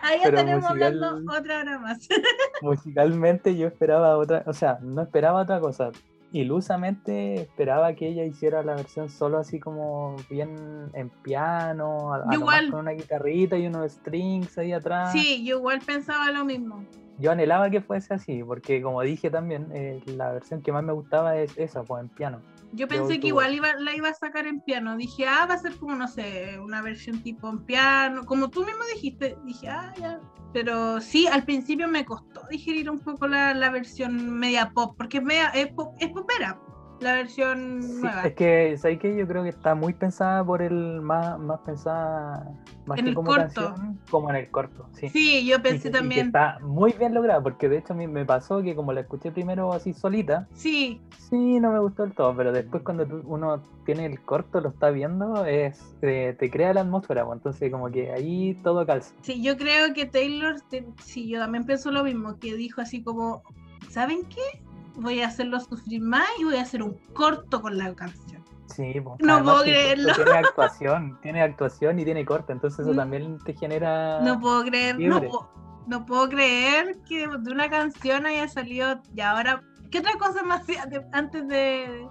Ahí 0.01 0.19
estaremos 0.23 0.63
musical- 0.63 1.03
hablando 1.03 1.33
otra 1.37 1.59
hora 1.59 1.79
más. 1.79 2.07
musicalmente 2.61 3.55
yo 3.55 3.67
esperaba 3.67 4.17
otra, 4.17 4.43
o 4.47 4.53
sea, 4.53 4.79
no 4.81 5.01
esperaba 5.01 5.41
otra 5.41 5.59
cosa. 5.59 5.91
Ilusamente 6.31 7.35
esperaba 7.41 7.93
que 7.93 8.07
ella 8.09 8.23
hiciera 8.25 8.61
la 8.63 8.75
versión 8.75 9.09
solo 9.09 9.37
así 9.37 9.59
como 9.59 10.15
bien 10.29 10.89
en 10.93 11.09
piano, 11.09 12.13
a- 12.13 12.33
Igual. 12.33 12.71
con 12.71 12.81
una 12.81 12.91
guitarrita 12.91 13.57
y 13.57 13.67
unos 13.67 13.91
strings 13.91 14.57
ahí 14.57 14.73
atrás. 14.73 15.11
Sí, 15.13 15.45
yo 15.45 15.57
igual 15.57 15.79
pensaba 15.85 16.31
lo 16.31 16.43
mismo. 16.45 16.83
Yo 17.19 17.31
anhelaba 17.31 17.69
que 17.69 17.81
fuese 17.81 18.13
así, 18.13 18.43
porque 18.43 18.81
como 18.81 19.01
dije 19.01 19.29
también, 19.29 19.67
eh, 19.73 20.01
la 20.05 20.31
versión 20.33 20.61
que 20.61 20.71
más 20.71 20.83
me 20.83 20.93
gustaba 20.93 21.35
es 21.37 21.57
esa, 21.57 21.83
pues 21.83 22.03
en 22.03 22.09
piano. 22.09 22.41
Yo 22.73 22.87
pensé 22.87 23.19
que 23.19 23.27
igual 23.27 23.53
iba, 23.53 23.73
la 23.75 23.95
iba 23.95 24.09
a 24.09 24.13
sacar 24.13 24.45
en 24.45 24.61
piano. 24.61 24.97
Dije, 24.97 25.25
ah, 25.25 25.45
va 25.49 25.55
a 25.55 25.59
ser 25.59 25.75
como, 25.77 25.95
no 25.95 26.07
sé, 26.07 26.59
una 26.59 26.81
versión 26.81 27.21
tipo 27.23 27.49
en 27.49 27.59
piano. 27.63 28.25
Como 28.25 28.49
tú 28.49 28.65
mismo 28.65 28.83
dijiste, 28.93 29.37
dije, 29.45 29.69
ah, 29.69 29.93
ya. 29.99 30.19
Pero 30.53 31.01
sí, 31.01 31.27
al 31.27 31.43
principio 31.43 31.87
me 31.87 32.05
costó 32.05 32.41
digerir 32.49 32.89
un 32.89 32.99
poco 32.99 33.27
la, 33.27 33.53
la 33.53 33.69
versión 33.69 34.31
media 34.37 34.71
pop, 34.73 34.95
porque 34.97 35.17
es, 35.17 35.23
media, 35.23 35.49
es, 35.49 35.67
pop, 35.73 35.95
es 35.99 36.09
popera, 36.09 36.59
la 36.99 37.13
versión 37.15 37.81
Sí, 37.81 38.01
nueva. 38.01 38.23
es 38.23 38.33
que, 38.35 38.77
¿sabes 38.77 38.99
qué? 38.99 39.15
Yo 39.15 39.27
creo 39.27 39.43
que 39.43 39.49
está 39.49 39.75
muy 39.75 39.93
pensada 39.93 40.43
por 40.43 40.61
el, 40.61 41.01
más, 41.01 41.37
más 41.39 41.59
pensada, 41.61 42.51
más 42.85 42.97
En 42.99 43.05
que 43.05 43.09
el 43.11 43.15
como 43.15 43.27
corto. 43.27 43.43
canción, 43.69 43.99
como 44.09 44.29
en 44.29 44.35
el 44.37 44.49
corto, 44.51 44.89
sí. 44.93 45.09
Sí, 45.09 45.45
yo 45.45 45.57
Y 45.57 45.59
pensé 45.59 45.83
que- 45.83 45.87
y 45.89 45.91
que 45.91 45.97
también. 45.97 46.25
está 46.27 46.57
muy 46.61 46.93
bien 46.93 47.13
lograda, 47.13 47.41
porque 47.41 47.69
de 47.69 47.77
hecho 47.77 47.93
a 47.93 47.95
mí 47.95 48.07
me 48.07 48.25
pasó 48.25 48.61
que 48.61 48.75
como 48.75 48.93
la 48.93 49.01
escuché 49.01 49.31
primero 49.31 49.73
así 49.73 49.93
solita, 49.93 50.47
Sí, 50.53 51.01
sí, 51.29 51.59
no 51.59 51.71
me 51.71 51.79
gustó 51.79 52.03
del 52.03 52.13
todo, 52.13 52.35
pero 52.35 52.51
después 52.51 52.83
cuando 52.83 53.05
uno 53.25 53.61
tiene 53.85 54.05
el 54.05 54.21
corto, 54.23 54.59
lo 54.61 54.69
está 54.69 54.89
viendo, 54.89 55.45
es 55.45 55.79
eh, 56.01 56.35
te 56.39 56.49
crea 56.49 56.73
la 56.73 56.81
atmósfera, 56.81 57.25
pues, 57.25 57.37
entonces 57.37 57.71
como 57.71 57.91
que 57.91 58.11
ahí 58.11 58.55
todo 58.63 58.85
calza. 58.85 59.13
sí, 59.21 59.41
yo 59.43 59.55
creo 59.57 59.93
que 59.93 60.05
Taylor, 60.05 60.55
te- 60.69 60.85
sí, 61.03 61.27
yo 61.29 61.39
también 61.39 61.65
pienso 61.65 61.91
lo 61.91 62.03
mismo, 62.03 62.37
que 62.39 62.55
dijo 62.55 62.81
así 62.81 63.03
como, 63.03 63.43
¿saben 63.89 64.23
qué? 64.25 64.61
Voy 64.97 65.21
a 65.21 65.27
hacerlo 65.27 65.59
sufrir 65.59 66.01
más 66.01 66.27
y 66.39 66.43
voy 66.43 66.57
a 66.57 66.61
hacer 66.63 66.83
un 66.83 66.97
corto 67.13 67.61
con 67.61 67.77
la 67.77 67.93
canción. 67.95 68.43
Sí, 68.67 68.99
pues, 69.01 69.15
No 69.19 69.43
puedo 69.43 69.63
creerlo. 69.63 70.13
Tiene 70.13 70.31
actuación, 70.37 71.19
tiene 71.21 71.41
actuación 71.41 71.99
y 71.99 72.05
tiene 72.05 72.25
corto, 72.25 72.51
entonces 72.51 72.79
eso 72.81 72.93
Mm. 72.93 72.97
también 72.97 73.37
te 73.39 73.53
genera... 73.53 74.19
No 74.21 74.39
puedo 74.39 74.63
creer, 74.65 74.99
no, 74.99 75.19
puedo- 75.21 75.49
no 75.87 76.05
puedo 76.05 76.27
creer 76.29 76.97
que 77.07 77.27
de 77.27 77.51
una 77.51 77.69
canción 77.69 78.25
haya 78.25 78.47
salido 78.49 79.01
y 79.15 79.21
ahora, 79.21 79.63
¿qué 79.89 79.99
otra 79.99 80.13
cosa 80.19 80.43
más 80.43 80.63
antes 81.13 81.47
de, 81.47 82.07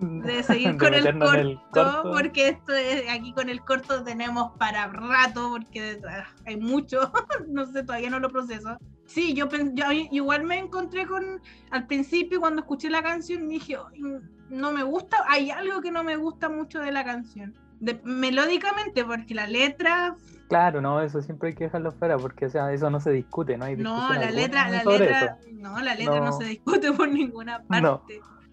de 0.00 0.42
seguir 0.42 0.72
de 0.72 0.78
con 0.78 0.94
el 0.94 1.00
meternos 1.00 1.28
corto, 1.28 1.40
el 1.48 1.60
corto. 1.70 2.12
Porque 2.12 2.48
esto 2.48 2.72
es, 2.72 3.08
aquí 3.10 3.32
con 3.32 3.48
el 3.48 3.60
corto 3.62 4.02
tenemos 4.02 4.52
para 4.58 4.86
rato, 4.88 5.50
porque 5.50 6.00
ah, 6.08 6.26
hay 6.46 6.56
mucho, 6.56 7.12
no 7.48 7.66
sé, 7.66 7.82
todavía 7.84 8.10
no 8.10 8.18
lo 8.18 8.30
proceso. 8.30 8.78
Sí, 9.06 9.34
yo, 9.34 9.48
yo 9.74 9.84
igual 9.90 10.44
me 10.44 10.58
encontré 10.58 11.06
con, 11.06 11.40
al 11.70 11.86
principio 11.86 12.40
cuando 12.40 12.62
escuché 12.62 12.88
la 12.90 13.02
canción 13.02 13.48
dije, 13.48 13.76
"Ay, 13.76 14.00
no 14.48 14.72
me 14.72 14.82
gusta, 14.82 15.18
hay 15.28 15.50
algo 15.50 15.80
que 15.80 15.90
no 15.90 16.04
me 16.04 16.16
gusta 16.16 16.48
mucho 16.48 16.80
de 16.80 16.92
la 16.92 17.04
canción. 17.04 17.54
De- 17.80 18.00
melódicamente, 18.04 19.04
porque 19.04 19.34
la 19.34 19.46
letra 19.46 20.16
Claro, 20.50 20.80
no, 20.80 21.00
eso 21.00 21.22
siempre 21.22 21.50
hay 21.50 21.54
que 21.54 21.64
dejarlo 21.64 21.92
fuera 21.92 22.18
porque 22.18 22.46
o 22.46 22.50
sea, 22.50 22.72
eso 22.72 22.90
no 22.90 22.98
se 22.98 23.12
discute, 23.12 23.56
¿no? 23.56 23.66
Hay 23.66 23.76
No, 23.76 24.12
la 24.12 24.32
letra, 24.32 24.68
la 24.68 24.82
letra, 24.82 25.38
no, 25.52 25.78
la 25.78 25.94
letra 25.94 26.18
no. 26.18 26.24
No. 26.26 26.32
se 26.32 26.44
discute 26.44 26.92
por 26.92 27.08
ninguna 27.08 27.62
No. 27.80 28.02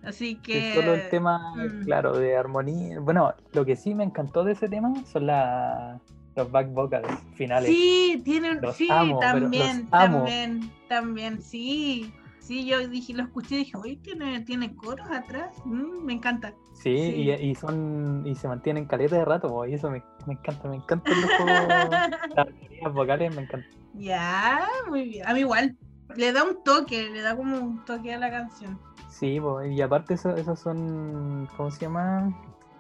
Así 0.08 0.36
que 0.36 0.70
Es 0.70 0.76
solo 0.76 0.94
el 0.94 1.10
tema, 1.10 1.54
mm. 1.56 1.84
claro, 1.84 2.18
de 2.18 2.38
armonía. 2.38 3.00
Bueno, 3.02 3.34
lo 3.54 3.66
que 3.66 3.76
sí 3.76 3.94
me 3.94 4.06
encantó 4.06 4.46
de 4.46 4.54
ese 4.54 4.70
tema 4.70 4.94
son 5.06 5.28
la, 5.28 6.00
los 6.36 6.50
back 6.50 6.72
vocals 6.74 7.08
finales. 7.36 7.70
sí, 7.70 8.22
tienen, 8.24 8.62
Los 8.62 8.78
sí, 8.78 8.88
amo, 8.90 9.20
también, 9.20 9.88
también, 9.90 10.72
también, 10.88 11.42
sí. 11.42 12.14
Sí, 12.40 12.66
yo 12.66 12.88
dije, 12.88 13.14
lo 13.14 13.24
escuché 13.24 13.56
y 13.56 13.58
dije, 13.60 13.76
oye, 13.76 13.98
tiene, 13.98 14.40
tiene 14.42 14.74
coros 14.74 15.12
atrás, 15.12 15.54
Mm, 15.66 16.06
me 16.06 16.14
encanta. 16.14 16.54
Sí, 16.72 16.96
Sí. 16.96 17.14
Y, 17.16 17.32
y 17.32 17.56
son 17.56 18.24
y 18.26 18.34
se 18.36 18.48
mantienen 18.48 18.86
caleta 18.86 19.18
de 19.18 19.26
rato, 19.26 19.50
po, 19.50 19.66
y 19.66 19.74
eso 19.74 19.92
me, 19.92 20.02
me 20.26 20.34
encanta, 20.36 20.70
me 20.70 20.78
encantan 20.78 21.14
los 21.20 21.30
las 22.82 22.94
vocales, 22.94 23.36
me 23.36 23.42
encantan. 23.42 23.70
ya, 23.94 24.66
muy 24.88 25.10
bien. 25.10 25.28
A 25.28 25.34
mí 25.34 25.42
igual, 25.42 25.76
le 26.16 26.32
da 26.32 26.46
un 26.46 26.64
toque, 26.64 27.10
le 27.10 27.22
da 27.22 27.36
como 27.36 27.58
un 27.60 27.84
toque 27.84 28.14
a 28.14 28.18
la 28.18 28.30
canción. 28.32 28.80
Sí, 29.20 29.40
y 29.72 29.82
aparte 29.82 30.14
eso, 30.14 30.36
esos 30.36 30.60
son, 30.60 31.48
¿cómo 31.58 31.72
se 31.72 31.82
llama? 31.82 32.32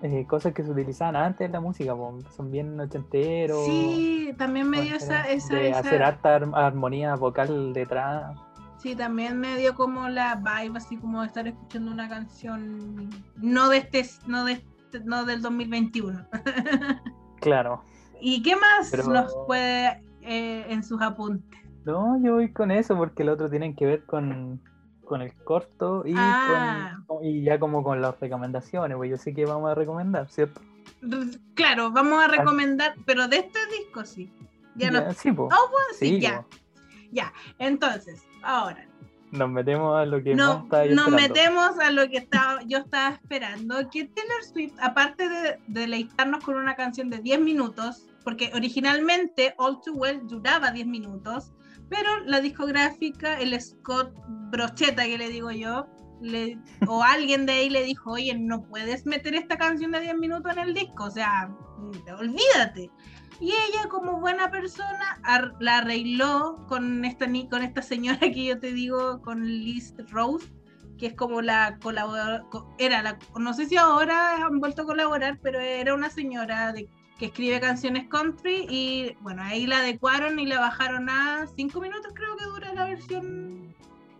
Eh, 0.03 0.25
cosas 0.27 0.53
que 0.53 0.63
se 0.63 0.69
utilizaban 0.69 1.15
antes 1.15 1.45
en 1.45 1.51
la 1.53 1.59
música, 1.59 1.93
son 2.35 2.51
bien 2.51 2.79
ochenteros. 2.79 3.65
Sí, 3.65 4.31
también 4.37 4.69
me 4.69 4.81
dio 4.81 4.95
esa, 4.95 5.27
esa, 5.27 5.55
de 5.55 5.69
esa- 5.69 5.79
hacer 5.79 6.03
harta 6.03 6.35
ar- 6.35 6.49
armonía 6.53 7.15
vocal 7.15 7.73
detrás. 7.73 8.37
Sí, 8.77 8.95
también 8.95 9.39
me 9.39 9.57
dio 9.57 9.73
como 9.73 10.07
la 10.09 10.35
vibe, 10.35 10.77
así 10.77 10.97
como 10.97 11.21
de 11.21 11.27
estar 11.27 11.47
escuchando 11.47 11.91
una 11.91 12.07
canción 12.07 13.09
no 13.37 13.69
de 13.69 13.77
este, 13.77 14.05
no 14.27 14.45
de 14.45 14.53
este- 14.53 14.99
no 15.03 15.25
del 15.25 15.41
2021. 15.41 16.27
Claro. 17.39 17.83
¿Y 18.21 18.41
qué 18.41 18.55
más 18.55 18.89
Pero- 18.91 19.03
nos 19.07 19.33
puede 19.47 20.03
eh, 20.21 20.65
en 20.69 20.83
sus 20.83 21.01
apuntes? 21.01 21.59
No, 21.85 22.21
yo 22.21 22.33
voy 22.35 22.51
con 22.51 22.69
eso 22.71 22.95
porque 22.97 23.23
el 23.23 23.29
otro 23.29 23.49
tienen 23.49 23.75
que 23.75 23.85
ver 23.85 24.05
con, 24.05 24.61
con 25.07 25.21
el 25.21 25.33
corto 25.43 26.03
y, 26.05 26.13
Ah. 26.17 26.99
con, 27.07 27.23
y 27.23 27.41
ya 27.43 27.57
como 27.59 27.83
con 27.83 28.01
las 28.01 28.19
recomendaciones, 28.19 28.97
pues 28.97 29.09
yo 29.09 29.17
sé 29.17 29.33
que 29.33 29.45
vamos 29.45 29.71
a 29.71 29.75
recomendar, 29.75 30.27
¿cierto? 30.29 30.61
Claro, 31.53 31.91
vamos 31.91 32.23
a 32.23 32.27
recomendar, 32.27 32.95
pero 33.05 33.27
de 33.27 33.37
este 33.37 33.59
disco 33.79 34.03
sí. 34.05 34.31
Ya 34.75 34.91
no. 34.91 35.11
sí, 35.13 35.31
pues. 35.31 35.51
Oh, 35.53 35.71
pues 35.71 35.97
sí, 35.97 36.07
Sí, 36.15 36.19
ya. 36.19 36.41
po. 36.41 36.47
Ya. 37.11 37.33
Entonces, 37.59 38.23
ahora. 38.43 38.85
Nos 39.31 39.49
metemos 39.49 39.97
a 39.97 40.05
lo 40.05 40.23
que 40.23 40.35
No, 40.35 40.63
está 40.63 40.85
nos 40.85 41.07
esperando. 41.07 41.11
metemos 41.11 41.79
a 41.79 41.91
lo 41.91 42.07
que 42.09 42.17
estaba, 42.17 42.61
yo 42.63 42.77
estaba 42.77 43.09
esperando, 43.15 43.75
que 43.89 44.05
Taylor 44.05 44.43
Swift, 44.43 44.73
aparte 44.81 45.27
de, 45.27 45.41
de 45.67 45.81
deleitarnos 45.81 46.43
con 46.43 46.55
una 46.55 46.75
canción 46.75 47.09
de 47.09 47.17
10 47.19 47.41
minutos, 47.41 48.07
porque 48.23 48.51
originalmente 48.55 49.53
All 49.57 49.81
Too 49.81 49.93
Well 49.95 50.21
duraba 50.27 50.71
10 50.71 50.87
minutos, 50.87 51.51
pero 51.89 52.19
la 52.25 52.41
discográfica, 52.41 53.39
el 53.39 53.59
Scott 53.61 54.13
Brocheta 54.51 55.05
que 55.05 55.17
le 55.17 55.29
digo 55.29 55.51
yo, 55.51 55.87
le- 56.21 56.57
o 56.87 57.03
alguien 57.03 57.45
de 57.45 57.53
ahí 57.53 57.69
le 57.69 57.83
dijo, 57.83 58.11
oye, 58.11 58.35
no 58.37 58.63
puedes 58.63 59.05
meter 59.05 59.35
esta 59.35 59.57
canción 59.57 59.91
de 59.91 60.01
10 60.01 60.15
minutos 60.17 60.51
en 60.53 60.59
el 60.59 60.73
disco, 60.73 61.05
o 61.05 61.11
sea, 61.11 61.49
olvídate. 62.19 62.91
Y 63.39 63.51
ella, 63.51 63.87
como 63.89 64.19
buena 64.19 64.49
persona, 64.49 65.19
ar- 65.23 65.53
la 65.59 65.77
arregló 65.79 66.65
con 66.67 67.05
esta, 67.05 67.27
con 67.49 67.61
esta 67.63 67.81
señora 67.81 68.19
que 68.19 68.45
yo 68.45 68.59
te 68.59 68.71
digo, 68.73 69.21
con 69.21 69.45
Liz 69.45 69.93
Rose, 70.09 70.47
que 70.97 71.07
es 71.07 71.13
como 71.13 71.43
la 71.43 71.77
colaboradora, 71.79 72.43
era 72.79 73.03
la, 73.03 73.19
no 73.37 73.53
sé 73.53 73.67
si 73.67 73.77
ahora 73.77 74.43
han 74.43 74.59
vuelto 74.59 74.81
a 74.81 74.85
colaborar, 74.85 75.37
pero 75.43 75.59
era 75.59 75.93
una 75.93 76.09
señora 76.09 76.73
de, 76.73 76.89
que 77.17 77.25
escribe 77.27 77.59
canciones 77.59 78.07
country 78.09 78.65
y 78.69 79.15
bueno, 79.21 79.41
ahí 79.43 79.65
la 79.65 79.79
adecuaron 79.79 80.39
y 80.39 80.45
la 80.45 80.59
bajaron 80.59 81.09
a 81.09 81.45
5 81.55 81.81
minutos, 81.81 82.11
creo 82.13 82.35
que 82.37 82.45
dura 82.45 82.73
la 82.73 82.85
versión. 82.85 83.73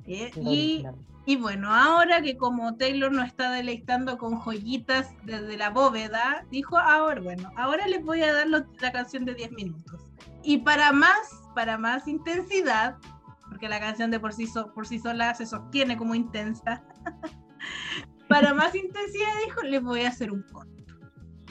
Eh, 0.05 0.31
y 0.51 0.83
y 1.25 1.35
bueno, 1.35 1.73
ahora 1.73 2.21
que 2.21 2.37
como 2.37 2.77
Taylor 2.77 3.11
nos 3.11 3.27
está 3.27 3.51
deleitando 3.51 4.17
con 4.17 4.37
joyitas 4.39 5.09
desde 5.25 5.57
la 5.57 5.69
bóveda, 5.71 6.45
dijo, 6.49 6.77
ahora 6.77 7.19
bueno, 7.19 7.51
ahora 7.57 7.85
les 7.87 8.01
voy 8.05 8.21
a 8.23 8.31
dar 8.33 8.47
lo- 8.47 8.65
la 8.79 8.91
canción 8.93 9.25
de 9.25 9.33
10 9.35 9.51
minutos. 9.51 10.05
Y 10.41 10.59
para 10.59 10.93
más, 10.93 11.41
para 11.53 11.77
más 11.77 12.07
intensidad, 12.07 12.95
porque 13.49 13.67
la 13.67 13.81
canción 13.81 14.09
de 14.09 14.21
por 14.21 14.31
sí, 14.31 14.47
so- 14.47 14.73
por 14.73 14.87
sí 14.87 14.99
sola 14.99 15.33
se 15.35 15.45
sostiene 15.45 15.97
como 15.97 16.15
intensa, 16.15 16.81
para 18.29 18.53
más 18.53 18.73
intensidad 18.75 19.27
dijo, 19.45 19.61
les 19.63 19.83
voy 19.83 20.01
a 20.03 20.09
hacer 20.09 20.31
un 20.31 20.43
corto. 20.43 20.76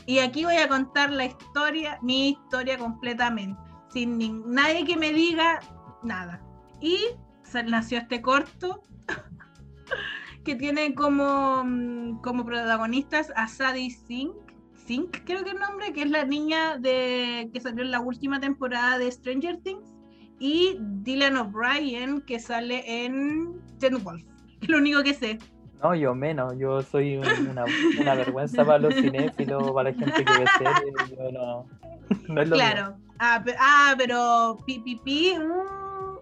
Y 0.07 0.20
aquí 0.20 0.44
voy 0.44 0.57
a 0.57 0.68
contar 0.68 1.11
la 1.11 1.26
historia, 1.26 1.98
mi 2.02 2.30
historia 2.30 2.78
completamente, 2.78 3.61
sin 3.92 4.44
nadie 4.46 4.84
que 4.84 4.96
me 4.96 5.12
diga 5.12 5.61
nada. 6.02 6.40
Y 6.80 6.98
nació 7.64 7.98
este 7.98 8.20
corto 8.20 8.82
que 10.44 10.54
tiene 10.54 10.94
como, 10.94 11.64
mm, 11.64 12.20
como 12.20 12.44
protagonistas 12.44 13.32
a 13.34 13.48
Sadie 13.48 13.90
Sink, 13.90 14.34
Sink 14.86 15.18
creo 15.24 15.42
que 15.42 15.50
es 15.50 15.54
el 15.54 15.61
nombre, 15.61 15.92
que 15.92 16.02
es 16.02 16.11
la 16.11 16.24
niña 16.24 16.78
de 16.78 17.50
que 17.52 17.61
salió 17.61 17.82
en 17.82 17.90
la 17.90 18.00
última 18.00 18.38
temporada 18.38 18.98
de 18.98 19.11
Stranger 19.11 19.59
Things, 19.62 19.96
y 20.38 20.76
Dylan 20.78 21.36
O'Brien, 21.36 22.20
que 22.20 22.38
sale 22.38 23.04
en 23.04 23.61
Teen 23.78 24.02
Wolf. 24.02 24.22
Es 24.61 24.68
lo 24.68 24.78
único 24.78 25.02
que 25.02 25.14
sé. 25.14 25.38
No, 25.83 25.95
yo 25.95 26.14
menos, 26.14 26.55
yo 26.59 26.83
soy 26.83 27.16
un- 27.18 27.49
una, 27.51 27.64
una 28.01 28.14
vergüenza 28.14 28.64
para 28.64 28.79
los 28.79 28.95
cinéfilos, 28.95 29.70
para 29.72 29.91
la 29.91 29.97
gente 29.99 30.24
que 30.24 30.33
ve 30.33 30.47
series, 30.59 31.11
yo 31.11 31.33
no, 31.33 31.66
no 32.29 32.43
es 32.43 32.49
lo 32.49 32.57
mío. 32.57 32.64
Claro. 32.64 32.97
Ah, 33.18 33.43
ah, 33.59 33.95
pero 33.97 34.59
pi, 34.66 34.79
pi, 34.81 34.97
pi, 34.97 35.35
uh. 35.39 36.20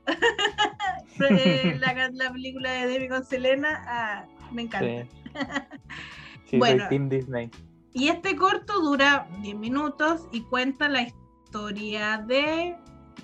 Eh, 1.20 1.76
la, 1.80 1.94
ca- 1.94 2.10
la 2.12 2.32
película 2.32 2.70
de 2.72 2.86
Debbie 2.88 3.08
con 3.08 3.24
Selena, 3.24 3.84
ah, 3.86 4.24
me 4.52 4.62
encanta. 4.62 4.86
Sí, 4.86 5.08
sí 6.50 6.58
Bueno. 6.58 6.80
soy 6.80 6.88
Team 6.90 7.08
Disney. 7.08 7.50
Y 7.92 8.08
este 8.08 8.34
corto 8.36 8.80
dura 8.80 9.28
10 9.40 9.56
minutos 9.56 10.26
y 10.32 10.42
cuenta 10.42 10.88
la 10.88 11.02
historia 11.02 12.18
de 12.18 12.76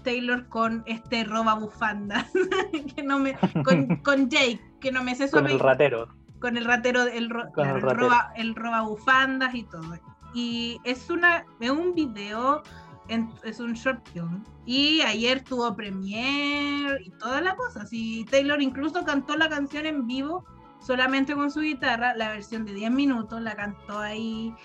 Taylor 0.05 0.49
con 0.49 0.85
este 0.87 1.25
roba 1.25 1.55
bufandas, 1.55 2.31
que 2.95 3.03
no 3.03 3.19
me, 3.19 3.37
con, 3.65 3.97
con 4.03 4.31
Jake, 4.31 4.61
que 4.81 4.93
no 4.93 5.03
me 5.03 5.15
sé 5.17 5.27
su 5.29 5.37
Con 5.37 5.49
el 5.49 5.59
ratero. 5.59 6.09
Con 6.41 6.57
el 6.57 6.65
ratero, 6.65 7.03
el, 7.05 7.31
ro- 7.31 7.45
Con 7.45 7.53
claro, 7.53 7.71
el 7.71 7.77
el 7.77 7.83
ratero. 7.83 8.01
roba, 8.09 8.33
el 8.37 8.55
roba 8.55 8.83
bufandas 8.83 9.55
y 9.55 9.63
todo. 9.65 9.99
Y 10.35 10.79
es 10.85 11.11
una, 11.11 11.45
es 11.61 11.71
un 11.71 11.95
video, 11.95 12.63
en- 13.09 13.31
es 13.45 13.61
un 13.61 13.73
short 13.75 14.07
film. 14.09 14.45
Y 14.67 15.01
ayer 15.03 15.43
tuvo 15.43 15.75
premiere 15.75 17.03
y 17.05 17.11
toda 17.11 17.41
la 17.41 17.57
cosa. 17.57 17.85
Sí, 17.87 18.25
Taylor 18.31 18.61
incluso 18.63 19.05
cantó 19.05 19.37
la 19.37 19.49
canción 19.49 19.87
en 19.87 20.07
vivo 20.07 20.45
solamente 20.81 21.35
con 21.35 21.51
su 21.51 21.61
guitarra, 21.61 22.15
la 22.15 22.31
versión 22.31 22.65
de 22.65 22.73
10 22.75 22.91
minutos, 22.91 23.41
la 23.43 23.55
cantó 23.55 23.99
ahí. 23.99 24.55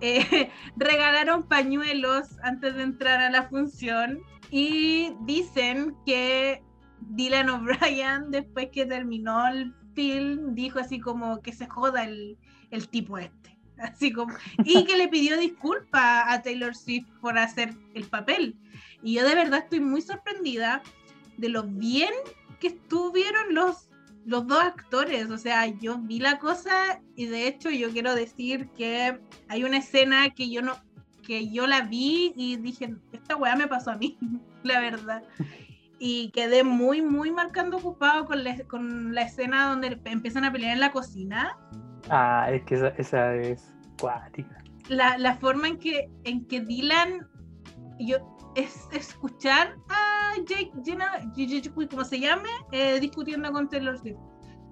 Eh, 0.00 0.50
regalaron 0.76 1.44
pañuelos 1.44 2.36
antes 2.42 2.74
de 2.74 2.82
entrar 2.82 3.20
a 3.20 3.30
la 3.30 3.44
función 3.48 4.18
y 4.50 5.14
dicen 5.20 5.94
que 6.04 6.62
Dylan 7.00 7.48
O'Brien, 7.48 8.30
después 8.30 8.68
que 8.72 8.86
terminó 8.86 9.46
el 9.46 9.72
film, 9.94 10.54
dijo 10.54 10.78
así 10.78 11.00
como 11.00 11.40
que 11.40 11.52
se 11.52 11.66
joda 11.66 12.04
el, 12.04 12.36
el 12.70 12.88
tipo 12.88 13.18
este. 13.18 13.56
Así 13.78 14.12
como, 14.12 14.32
y 14.64 14.84
que 14.84 14.96
le 14.96 15.08
pidió 15.08 15.36
disculpas 15.36 16.26
a 16.28 16.42
Taylor 16.42 16.76
Swift 16.76 17.08
por 17.20 17.36
hacer 17.36 17.74
el 17.94 18.04
papel. 18.04 18.56
Y 19.02 19.14
yo 19.14 19.26
de 19.26 19.34
verdad 19.34 19.64
estoy 19.64 19.80
muy 19.80 20.00
sorprendida 20.00 20.80
de 21.38 21.48
lo 21.48 21.64
bien 21.64 22.12
que 22.60 22.68
estuvieron 22.68 23.52
los, 23.52 23.88
los 24.26 24.46
dos 24.46 24.60
actores. 24.60 25.28
O 25.28 25.38
sea, 25.38 25.66
yo 25.66 25.98
vi 25.98 26.20
la 26.20 26.38
cosa 26.38 27.00
y 27.16 27.26
de 27.26 27.48
hecho 27.48 27.68
yo 27.68 27.90
quiero 27.90 28.14
decir 28.14 28.68
que 28.76 29.18
hay 29.48 29.64
una 29.64 29.78
escena 29.78 30.30
que 30.30 30.48
yo 30.48 30.62
no 30.62 30.76
que 31.24 31.50
yo 31.50 31.66
la 31.66 31.80
vi 31.82 32.32
y 32.36 32.56
dije, 32.56 32.94
esta 33.12 33.36
weá 33.36 33.56
me 33.56 33.66
pasó 33.66 33.90
a 33.90 33.96
mí, 33.96 34.18
la 34.62 34.80
verdad. 34.80 35.22
Y 35.98 36.30
quedé 36.30 36.64
muy, 36.64 37.02
muy 37.02 37.30
marcando 37.30 37.76
ocupado 37.76 38.24
con 38.26 38.42
la, 38.44 38.56
con 38.64 39.14
la 39.14 39.22
escena 39.22 39.68
donde 39.68 39.98
empiezan 40.04 40.44
a 40.44 40.52
pelear 40.52 40.72
en 40.72 40.80
la 40.80 40.92
cocina. 40.92 41.56
Ah, 42.10 42.48
es 42.50 42.62
que 42.64 42.74
esa, 42.74 42.88
esa 42.88 43.34
es 43.36 43.74
cuática. 44.00 44.62
La, 44.88 45.16
la 45.18 45.36
forma 45.36 45.68
en 45.68 45.78
que, 45.78 46.10
en 46.24 46.46
que 46.46 46.60
Dylan, 46.60 47.26
yo, 47.98 48.18
es 48.54 48.88
escuchar 48.92 49.76
a 49.88 50.34
Jake 50.46 50.72
Gyllenhaal, 50.82 51.32
como 51.90 52.04
se 52.04 52.20
llame, 52.20 52.48
eh, 52.72 52.98
discutiendo 53.00 53.50
con 53.52 53.68
Taylor 53.68 53.98
Swift. 53.98 54.18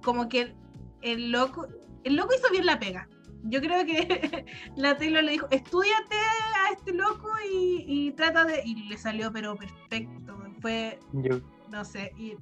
Como 0.03 0.27
que 0.29 0.55
el 1.01 1.31
loco, 1.31 1.67
el 2.03 2.15
loco 2.15 2.33
hizo 2.37 2.49
bien 2.51 2.65
la 2.65 2.79
pega. 2.79 3.07
Yo 3.43 3.59
creo 3.59 3.85
que 3.85 4.45
la 4.75 4.97
Taylor 4.97 5.23
le 5.23 5.33
dijo, 5.33 5.47
estudiate 5.51 6.15
a 6.15 6.71
este 6.71 6.93
loco 6.93 7.29
y, 7.51 7.83
y 7.87 8.11
trata 8.11 8.45
de... 8.45 8.61
Y 8.65 8.87
le 8.87 8.97
salió 8.97 9.31
pero 9.31 9.55
perfecto. 9.55 10.22
Fue, 10.63 10.97
Yo, 11.11 11.39
no 11.69 11.83
sé, 11.85 12.11
y, 12.17 12.35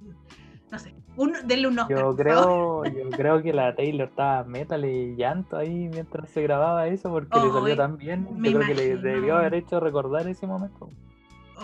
no 0.71 0.77
sé, 0.79 0.93
un, 1.17 1.33
denle 1.45 1.67
un 1.67 1.79
Oscar. 1.79 1.97
yo 1.97 2.15
creo, 2.15 2.85
yo 2.85 3.09
creo 3.09 3.41
que 3.41 3.51
la 3.51 3.75
Taylor 3.75 4.07
estaba 4.07 4.43
metal 4.43 4.85
y 4.85 5.15
llanto 5.15 5.57
ahí 5.57 5.89
mientras 5.89 6.29
se 6.29 6.43
grababa 6.43 6.87
eso 6.87 7.09
porque 7.09 7.37
le 7.39 7.45
Ay, 7.47 7.51
salió 7.51 7.75
tan 7.77 7.97
bien. 7.97 8.27
Yo 8.29 8.35
creo 8.53 8.59
que 8.67 8.75
le 8.75 8.87
imagino. 8.91 9.01
debió 9.01 9.35
haber 9.37 9.55
hecho 9.55 9.79
recordar 9.79 10.27
ese 10.27 10.45
momento. 10.47 10.89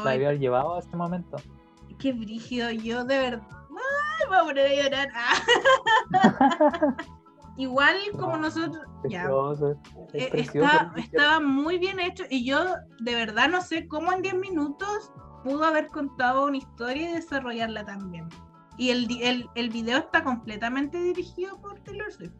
La 0.03 0.09
Ay, 0.11 0.17
debió 0.17 0.27
haber 0.29 0.39
llevado 0.41 0.75
a 0.75 0.79
ese 0.79 0.95
momento. 0.97 1.37
Qué 1.99 2.11
brígido, 2.11 2.71
yo 2.71 3.05
de 3.05 3.17
verdad. 3.17 3.47
Ay, 3.69 4.27
voy 4.27 4.37
a 4.37 4.43
poner 4.43 4.65
a 4.65 4.83
llorar. 4.83 5.07
Ah. 5.13 6.95
Igual 7.57 7.95
como 8.19 8.33
No, 8.35 8.43
nosotros. 8.43 8.83
Ya. 9.09 9.21
Precioso, 9.23 9.71
es 10.13 10.23
eh, 10.33 10.41
está- 10.41 10.93
estaba 10.97 11.39
muy 11.39 11.77
bien 11.79 11.99
hecho 11.99 12.23
y 12.29 12.45
yo 12.45 12.59
de 12.99 13.15
verdad 13.15 13.47
no 13.49 13.61
sé 13.61 13.87
cómo 13.87 14.11
en 14.11 14.21
10 14.21 14.35
minutos 14.35 15.11
pudo 15.47 15.63
haber 15.63 15.87
contado 15.87 16.45
una 16.45 16.57
historia 16.57 17.09
y 17.09 17.13
desarrollarla 17.13 17.85
también. 17.85 18.27
Y 18.77 18.89
el, 18.91 19.07
el, 19.21 19.49
el 19.55 19.69
video 19.69 19.97
está 19.99 20.23
completamente 20.23 21.01
dirigido 21.01 21.59
por 21.61 21.79
Taylor 21.79 22.11
Swift. 22.11 22.31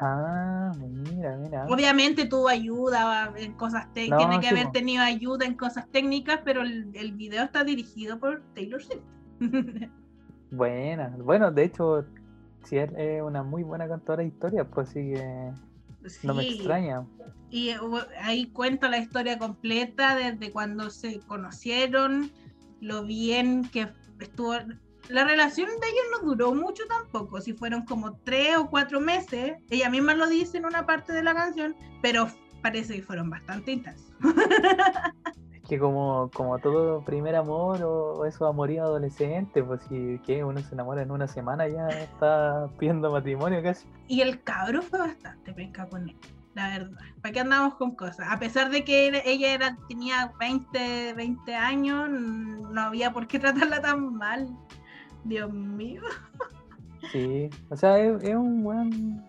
Ah, 0.00 0.72
mira, 0.78 1.36
mira. 1.36 1.66
Obviamente 1.66 2.26
tuvo 2.26 2.48
ayuda 2.48 3.32
en 3.36 3.52
cosas 3.54 3.92
técnicas, 3.94 4.18
No, 4.18 4.28
tiene 4.28 4.40
que 4.40 4.48
sí, 4.48 4.54
haber 4.54 4.72
tenido 4.72 5.02
ayuda 5.02 5.46
en 5.46 5.54
cosas 5.54 5.88
técnicas, 5.90 6.40
pero 6.44 6.62
el, 6.62 6.90
el 6.94 7.12
video 7.12 7.44
está 7.44 7.64
dirigido 7.64 8.18
por 8.18 8.42
Taylor 8.54 8.82
Swift. 8.82 9.02
Buena. 10.50 11.14
Bueno, 11.18 11.50
de 11.50 11.64
hecho, 11.64 12.04
si 12.64 12.78
él 12.78 12.94
es 12.96 13.22
una 13.22 13.42
muy 13.42 13.62
buena 13.62 13.88
cantora 13.88 14.22
de 14.22 14.28
historias, 14.28 14.66
pues 14.72 14.88
sí 14.90 15.12
que 15.14 15.52
no 16.22 16.34
me 16.34 16.42
extraña. 16.42 17.04
Y 17.50 17.70
hu- 17.70 18.06
ahí 18.20 18.46
cuenta 18.50 18.88
la 18.88 18.98
historia 18.98 19.38
completa 19.38 20.14
desde 20.16 20.52
cuando 20.52 20.90
se 20.90 21.20
conocieron, 21.20 22.30
lo 22.80 23.04
bien 23.04 23.68
que 23.70 23.88
estuvo. 24.20 24.54
La 25.08 25.24
relación 25.24 25.68
de 25.68 25.86
ellos 25.88 26.04
no 26.12 26.26
duró 26.26 26.54
mucho 26.54 26.82
tampoco, 26.88 27.40
si 27.40 27.52
fueron 27.52 27.84
como 27.84 28.16
tres 28.18 28.56
o 28.56 28.68
cuatro 28.68 29.00
meses. 29.00 29.54
Ella 29.70 29.88
misma 29.88 30.14
lo 30.14 30.26
dice 30.28 30.58
en 30.58 30.66
una 30.66 30.84
parte 30.84 31.12
de 31.12 31.22
la 31.22 31.34
canción, 31.34 31.76
pero 32.02 32.28
parece 32.62 32.96
que 32.96 33.02
fueron 33.02 33.30
bastante 33.30 33.72
intensos. 33.72 34.12
Es 35.52 35.62
que 35.68 35.78
como, 35.78 36.30
como 36.34 36.58
todo 36.58 37.04
primer 37.04 37.36
amor 37.36 37.82
o, 37.82 38.24
eso 38.24 38.46
amorío 38.46 38.84
adolescente, 38.84 39.62
pues 39.62 39.80
si 39.88 40.18
que 40.26 40.42
uno 40.44 40.60
se 40.60 40.74
enamora 40.74 41.02
en 41.02 41.10
una 41.10 41.28
semana 41.28 41.68
ya 41.68 41.88
está 41.88 42.68
pidiendo 42.78 43.10
matrimonio 43.10 43.62
casi. 43.62 43.86
Y 44.08 44.20
el 44.20 44.42
cabro 44.42 44.82
fue 44.82 44.98
bastante 44.98 45.52
penca 45.52 45.88
con 45.88 46.08
él, 46.08 46.16
la 46.56 46.68
verdad. 46.70 46.98
¿Para 47.20 47.32
qué 47.32 47.40
andamos 47.40 47.74
con 47.74 47.94
cosas? 47.94 48.26
A 48.30 48.38
pesar 48.38 48.70
de 48.70 48.82
que 48.82 49.22
ella 49.24 49.52
era, 49.52 49.76
tenía 49.88 50.32
20, 50.40 51.12
20 51.12 51.54
años, 51.54 52.08
no 52.08 52.80
había 52.80 53.12
por 53.12 53.26
qué 53.26 53.38
tratarla 53.38 53.80
tan 53.80 54.14
mal. 54.14 54.48
Dios 55.24 55.52
mío. 55.52 56.02
Sí, 57.12 57.50
o 57.68 57.76
sea, 57.76 57.98
es, 57.98 58.22
es 58.24 58.34
un 58.34 58.64
buen 58.64 59.22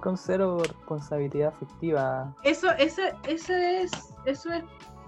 con 0.00 0.16
cero 0.16 0.62
responsabilidad 0.62 1.48
afectiva. 1.48 2.34
Eso, 2.44 2.70
eso, 2.78 3.02
eso 3.28 3.52
es, 3.52 3.90
eso 4.24 4.50
es 4.50 4.64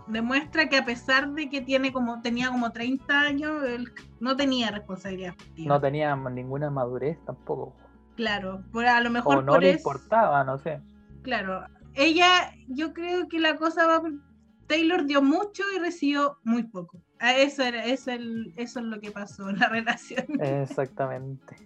demuestra 0.09 0.69
que 0.69 0.77
a 0.77 0.85
pesar 0.85 1.31
de 1.33 1.49
que 1.49 1.63
tiene 1.63 1.93
como 1.93 2.21
tenía 2.21 2.51
como 2.51 2.71
30 2.71 3.21
años, 3.21 3.63
él 3.65 3.91
no 4.21 4.37
tenía 4.37 4.71
responsabilidad 4.71 5.35
No 5.57 5.81
tenía 5.81 6.15
ninguna 6.17 6.69
madurez 6.69 7.19
tampoco. 7.25 7.73
Claro, 8.17 8.63
por, 8.73 8.85
a 8.85 9.01
lo 9.01 9.09
mejor 9.09 9.39
o 9.39 9.43
no 9.43 9.59
le 9.59 9.71
importaba, 9.71 10.45
no 10.45 10.59
sé. 10.59 10.83
Claro, 11.23 11.67
ella, 11.95 12.53
yo 12.69 12.93
creo 12.93 13.29
que 13.29 13.39
la 13.39 13.57
cosa 13.57 13.87
va 13.87 14.03
Taylor 14.67 15.05
dio 15.05 15.23
mucho 15.23 15.63
y 15.75 15.79
recibió 15.79 16.39
muy 16.45 16.63
poco. 16.63 17.01
Eso, 17.21 17.63
era, 17.63 17.85
eso, 17.85 18.11
eso 18.57 18.81
es 18.81 18.87
lo 18.87 19.01
que 19.01 19.11
pasó 19.11 19.51
en 19.51 19.59
la 19.59 19.69
relación. 19.71 20.25
Exactamente. 20.41 21.57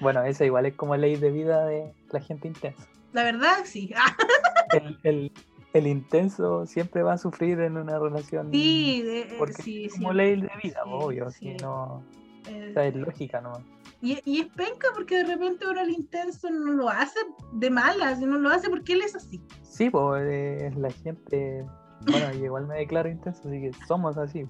Bueno, 0.00 0.22
esa 0.24 0.44
igual 0.44 0.66
es 0.66 0.74
como 0.74 0.96
ley 0.96 1.16
de 1.16 1.30
vida 1.30 1.66
de 1.66 1.92
la 2.10 2.20
gente 2.20 2.48
intensa. 2.48 2.86
La 3.12 3.24
verdad, 3.24 3.58
sí. 3.64 3.90
el, 5.02 5.32
el 5.72 5.86
intenso 5.86 6.66
siempre 6.66 7.02
va 7.02 7.14
a 7.14 7.18
sufrir 7.18 7.60
en 7.60 7.76
una 7.76 7.98
relación. 7.98 8.50
Sí, 8.50 9.02
de, 9.02 9.34
porque 9.38 9.62
sí, 9.62 9.84
es 9.86 9.94
como 9.94 10.12
ley 10.12 10.40
de 10.40 10.50
vida, 10.62 10.82
obvio, 10.84 11.30
si 11.30 11.54
no. 11.56 12.02
Eh, 12.48 12.72
es 12.76 12.96
lógica 12.96 13.40
¿no? 13.40 13.62
Y, 14.00 14.20
y, 14.24 14.40
es 14.40 14.46
penca 14.48 14.88
porque 14.94 15.16
de 15.16 15.24
repente 15.24 15.64
ahora 15.64 15.82
el 15.82 15.90
intenso 15.90 16.50
no 16.50 16.72
lo 16.72 16.88
hace 16.88 17.18
de 17.54 17.68
malas, 17.68 18.20
no 18.20 18.38
lo 18.38 18.48
hace 18.48 18.70
porque 18.70 18.92
él 18.92 19.02
es 19.02 19.16
así. 19.16 19.42
Sí, 19.62 19.90
pues 19.90 20.22
es 20.30 20.76
la 20.76 20.90
gente. 20.90 21.66
Bueno, 22.08 22.32
igual 22.44 22.66
me 22.68 22.76
declaro 22.76 23.08
intenso, 23.08 23.48
así 23.48 23.60
que 23.60 23.72
somos 23.86 24.16
así. 24.16 24.46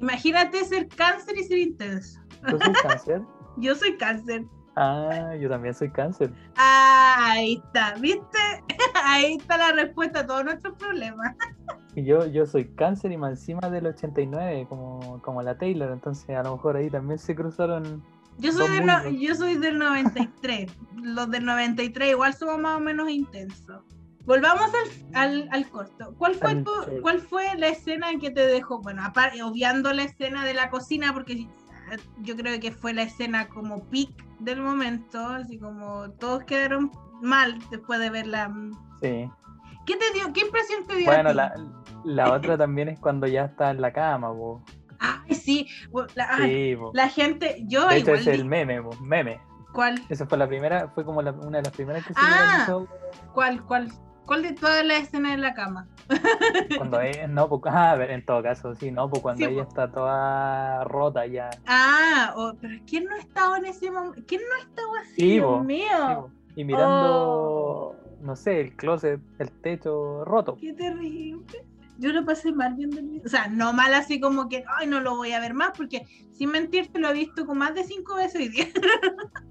Imagínate 0.00 0.64
ser 0.64 0.88
cáncer 0.88 1.38
y 1.38 1.44
ser 1.44 1.58
intenso. 1.58 2.20
¿Tú 2.48 2.58
soy 2.58 2.74
cáncer? 2.82 3.22
Yo 3.58 3.74
soy 3.74 3.96
cáncer. 3.96 4.44
Ah, 4.76 5.36
yo 5.38 5.48
también 5.48 5.72
soy 5.72 5.88
cáncer. 5.90 6.32
Ah, 6.56 7.30
ahí 7.30 7.62
está, 7.64 7.94
¿viste? 7.94 8.38
Ahí 9.04 9.34
está 9.34 9.56
la 9.56 9.72
respuesta 9.72 10.20
a 10.20 10.26
todos 10.26 10.44
nuestros 10.44 10.74
problemas. 10.76 11.36
Y 11.94 12.04
yo, 12.04 12.26
yo 12.26 12.44
soy 12.46 12.64
cáncer 12.74 13.12
y 13.12 13.16
más 13.16 13.38
encima 13.38 13.70
del 13.70 13.86
89, 13.86 14.66
como, 14.68 15.20
como 15.22 15.42
la 15.42 15.56
Taylor, 15.56 15.92
entonces 15.92 16.28
a 16.30 16.42
lo 16.42 16.56
mejor 16.56 16.76
ahí 16.76 16.90
también 16.90 17.18
se 17.18 17.36
cruzaron. 17.36 18.02
Yo 18.38 18.52
soy, 18.52 18.80
de 18.80 19.18
yo 19.18 19.34
soy 19.34 19.56
del 19.56 19.78
93. 19.78 20.70
Los 21.02 21.30
del 21.30 21.44
93 21.44 22.10
igual 22.10 22.34
somos 22.34 22.58
más 22.58 22.76
o 22.76 22.80
menos 22.80 23.08
intensos. 23.10 23.82
Volvamos 24.24 24.70
al, 25.12 25.48
al, 25.52 25.68
corto. 25.68 26.14
¿Cuál 26.16 26.34
fue, 26.36 26.64
¿Cuál 27.02 27.20
fue 27.20 27.46
la 27.58 27.68
escena 27.68 28.06
que 28.18 28.30
te 28.30 28.46
dejó? 28.46 28.80
Bueno, 28.80 29.02
obviando 29.44 29.92
la 29.92 30.04
escena 30.04 30.46
de 30.46 30.54
la 30.54 30.70
cocina, 30.70 31.12
porque 31.12 31.46
yo 32.20 32.34
creo 32.34 32.58
que 32.58 32.72
fue 32.72 32.94
la 32.94 33.02
escena 33.02 33.48
como 33.48 33.84
peak 33.90 34.24
del 34.38 34.62
momento, 34.62 35.18
así 35.26 35.58
como 35.58 36.10
todos 36.12 36.44
quedaron 36.44 36.90
mal 37.20 37.58
después 37.70 38.00
de 38.00 38.08
verla. 38.08 38.50
Sí. 39.02 39.30
¿Qué 39.84 39.96
te 39.96 40.12
dio? 40.14 40.32
¿Qué 40.32 40.40
impresión 40.40 40.86
te 40.86 40.96
dio? 40.96 41.06
Bueno, 41.06 41.34
La, 41.34 41.54
la 42.04 42.32
otra 42.32 42.56
también 42.56 42.88
es 42.88 42.98
cuando 42.98 43.26
ya 43.26 43.44
está 43.44 43.70
en 43.70 43.82
la 43.82 43.92
cama, 43.92 44.30
bo. 44.30 44.62
Ay, 44.98 45.34
sí, 45.34 45.68
la, 46.14 46.36
sí, 46.36 46.76
la 46.92 47.08
gente, 47.08 47.64
yo 47.66 47.86
de 47.88 47.98
hecho 47.98 48.14
es 48.14 48.26
el 48.26 48.44
meme, 48.44 48.80
meme. 49.00 49.40
¿Cuál? 49.72 50.00
Esa 50.08 50.26
fue 50.26 50.38
la 50.38 50.46
primera, 50.46 50.88
fue 50.94 51.04
como 51.04 51.20
la, 51.20 51.32
una 51.32 51.58
de 51.58 51.64
las 51.64 51.72
primeras 51.72 52.06
que 52.06 52.14
se 52.14 52.20
ah, 52.22 52.66
¿Cuál, 53.32 53.64
cuál? 53.64 53.90
¿Cuál 54.24 54.42
de 54.42 54.52
todas 54.52 54.84
las 54.86 55.02
escenas 55.02 55.32
de 55.32 55.38
la 55.38 55.52
cama? 55.52 55.86
Cuando 56.78 57.00
ella, 57.00 57.26
no, 57.26 57.48
pues, 57.48 57.60
ah, 57.66 57.96
en 58.08 58.24
todo 58.24 58.42
caso, 58.42 58.74
sí, 58.74 58.90
¿no? 58.90 59.10
Pues 59.10 59.20
cuando 59.20 59.46
ella 59.46 59.62
está 59.62 59.90
toda 59.90 60.84
rota 60.84 61.26
ya. 61.26 61.50
Ah, 61.66 62.34
pero 62.60 62.74
¿quién 62.86 63.04
no 63.04 63.16
estaba 63.16 63.58
en 63.58 63.66
ese 63.66 63.90
momento? 63.90 64.22
¿Quién 64.26 64.40
no 64.48 64.56
estaba 64.66 65.00
así, 65.00 65.14
sí, 65.16 65.30
Dios 65.32 65.64
mío? 65.64 66.30
y 66.56 66.64
mirando, 66.64 67.20
oh. 67.20 67.96
no 68.20 68.36
sé, 68.36 68.60
el 68.60 68.76
closet, 68.76 69.20
el 69.38 69.50
techo 69.50 70.24
roto. 70.24 70.56
Qué 70.60 70.72
terrible. 70.72 71.64
Yo 71.98 72.12
lo 72.12 72.24
pasé 72.24 72.52
mal 72.52 72.74
viendo 72.74 72.98
el 72.98 73.06
video. 73.06 73.22
O 73.24 73.28
sea, 73.28 73.48
no 73.48 73.72
mal 73.72 73.94
así 73.94 74.20
como 74.20 74.48
que, 74.48 74.64
ay, 74.78 74.86
no 74.86 75.00
lo 75.00 75.16
voy 75.16 75.32
a 75.32 75.40
ver 75.40 75.54
más, 75.54 75.72
porque 75.76 76.06
sin 76.32 76.50
mentirte 76.50 76.98
lo 76.98 77.08
he 77.08 77.12
visto 77.12 77.46
con 77.46 77.58
más 77.58 77.74
de 77.74 77.84
cinco 77.84 78.16
veces 78.16 78.40
hoy 78.40 78.48
día. 78.48 78.66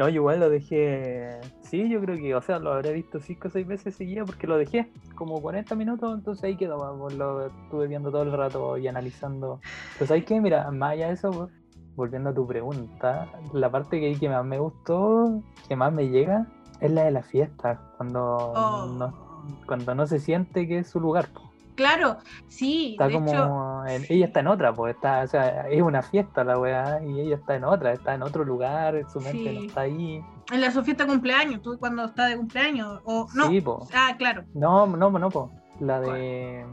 No, 0.00 0.08
yo 0.08 0.14
igual 0.14 0.40
lo 0.40 0.48
dejé. 0.48 1.40
Sí, 1.60 1.86
yo 1.90 2.00
creo 2.00 2.16
que, 2.16 2.34
o 2.34 2.40
sea, 2.40 2.58
lo 2.58 2.72
habré 2.72 2.94
visto 2.94 3.20
cinco 3.20 3.48
o 3.48 3.50
seis 3.50 3.66
veces 3.66 3.94
seguido 3.94 4.24
porque 4.24 4.46
lo 4.46 4.56
dejé 4.56 4.90
como 5.14 5.42
40 5.42 5.74
minutos, 5.74 6.14
entonces 6.14 6.42
ahí 6.42 6.56
quedó. 6.56 6.96
Pues, 6.98 7.14
lo 7.16 7.48
estuve 7.48 7.86
viendo 7.86 8.10
todo 8.10 8.22
el 8.22 8.32
rato 8.32 8.78
y 8.78 8.88
analizando. 8.88 9.60
Pues 9.98 10.10
hay 10.10 10.22
que, 10.22 10.40
mira, 10.40 10.70
más 10.70 10.92
allá 10.92 11.08
de 11.08 11.12
eso, 11.12 11.30
pues, 11.30 11.50
volviendo 11.96 12.30
a 12.30 12.34
tu 12.34 12.46
pregunta, 12.46 13.28
la 13.52 13.70
parte 13.70 14.00
que, 14.00 14.18
que 14.18 14.28
más 14.30 14.42
me 14.42 14.58
gustó, 14.58 15.42
que 15.68 15.76
más 15.76 15.92
me 15.92 16.08
llega, 16.08 16.46
es 16.80 16.90
la 16.90 17.04
de 17.04 17.10
la 17.10 17.22
fiesta, 17.22 17.78
cuando, 17.98 18.22
oh. 18.54 18.86
no, 18.86 19.44
cuando 19.66 19.94
no 19.94 20.06
se 20.06 20.18
siente 20.18 20.66
que 20.66 20.78
es 20.78 20.88
su 20.88 20.98
lugar. 20.98 21.28
Pues. 21.34 21.49
Claro, 21.74 22.18
sí. 22.48 22.92
Está 22.92 23.10
como. 23.10 23.84
ella 23.86 24.26
está 24.26 24.40
en 24.40 24.46
otra, 24.46 24.72
pues 24.72 24.94
está, 24.94 25.22
o 25.22 25.26
sea, 25.26 25.68
es 25.68 25.80
una 25.82 26.02
fiesta 26.02 26.44
la 26.44 26.58
weá 26.58 27.02
y 27.02 27.20
ella 27.20 27.36
está 27.36 27.56
en 27.56 27.64
otra, 27.64 27.92
está 27.92 28.14
en 28.14 28.22
otro 28.22 28.44
lugar, 28.44 29.00
su 29.12 29.20
mente 29.20 29.52
no 29.52 29.60
está 29.62 29.82
ahí. 29.82 30.22
En 30.52 30.60
la 30.60 30.70
su 30.70 30.82
fiesta 30.82 31.04
de 31.04 31.10
cumpleaños, 31.10 31.62
tú 31.62 31.78
cuando 31.78 32.04
está 32.04 32.26
de 32.26 32.36
cumpleaños, 32.36 33.00
o 33.04 33.28
no. 33.34 33.48
Sí, 33.48 33.60
po. 33.60 33.88
Ah, 33.94 34.14
claro. 34.18 34.44
No, 34.54 34.86
no, 34.86 35.10
no, 35.10 35.28
po. 35.30 35.50
La 35.80 36.00
de. 36.00 36.66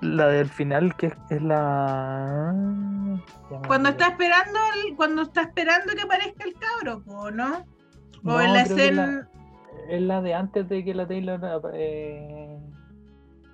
La 0.00 0.26
del 0.26 0.48
final 0.48 0.96
que 0.96 1.14
es, 1.30 1.42
la. 1.42 2.52
Cuando 3.68 3.90
está 3.90 4.08
esperando, 4.08 4.58
cuando 4.96 5.22
está 5.22 5.42
esperando 5.42 5.94
que 5.94 6.02
aparezca 6.02 6.44
el 6.44 6.54
cabro, 6.54 7.02
po, 7.04 7.30
¿no? 7.30 7.64
O 8.24 8.40
en 8.40 8.52
la 8.52 8.62
escena. 8.62 9.28
Es 9.88 10.02
la, 10.02 10.20
de 10.20 10.34
antes 10.34 10.68
de 10.68 10.84
que 10.84 10.94
la 10.94 11.06
Taylor 11.06 11.40
eh, 11.74 12.51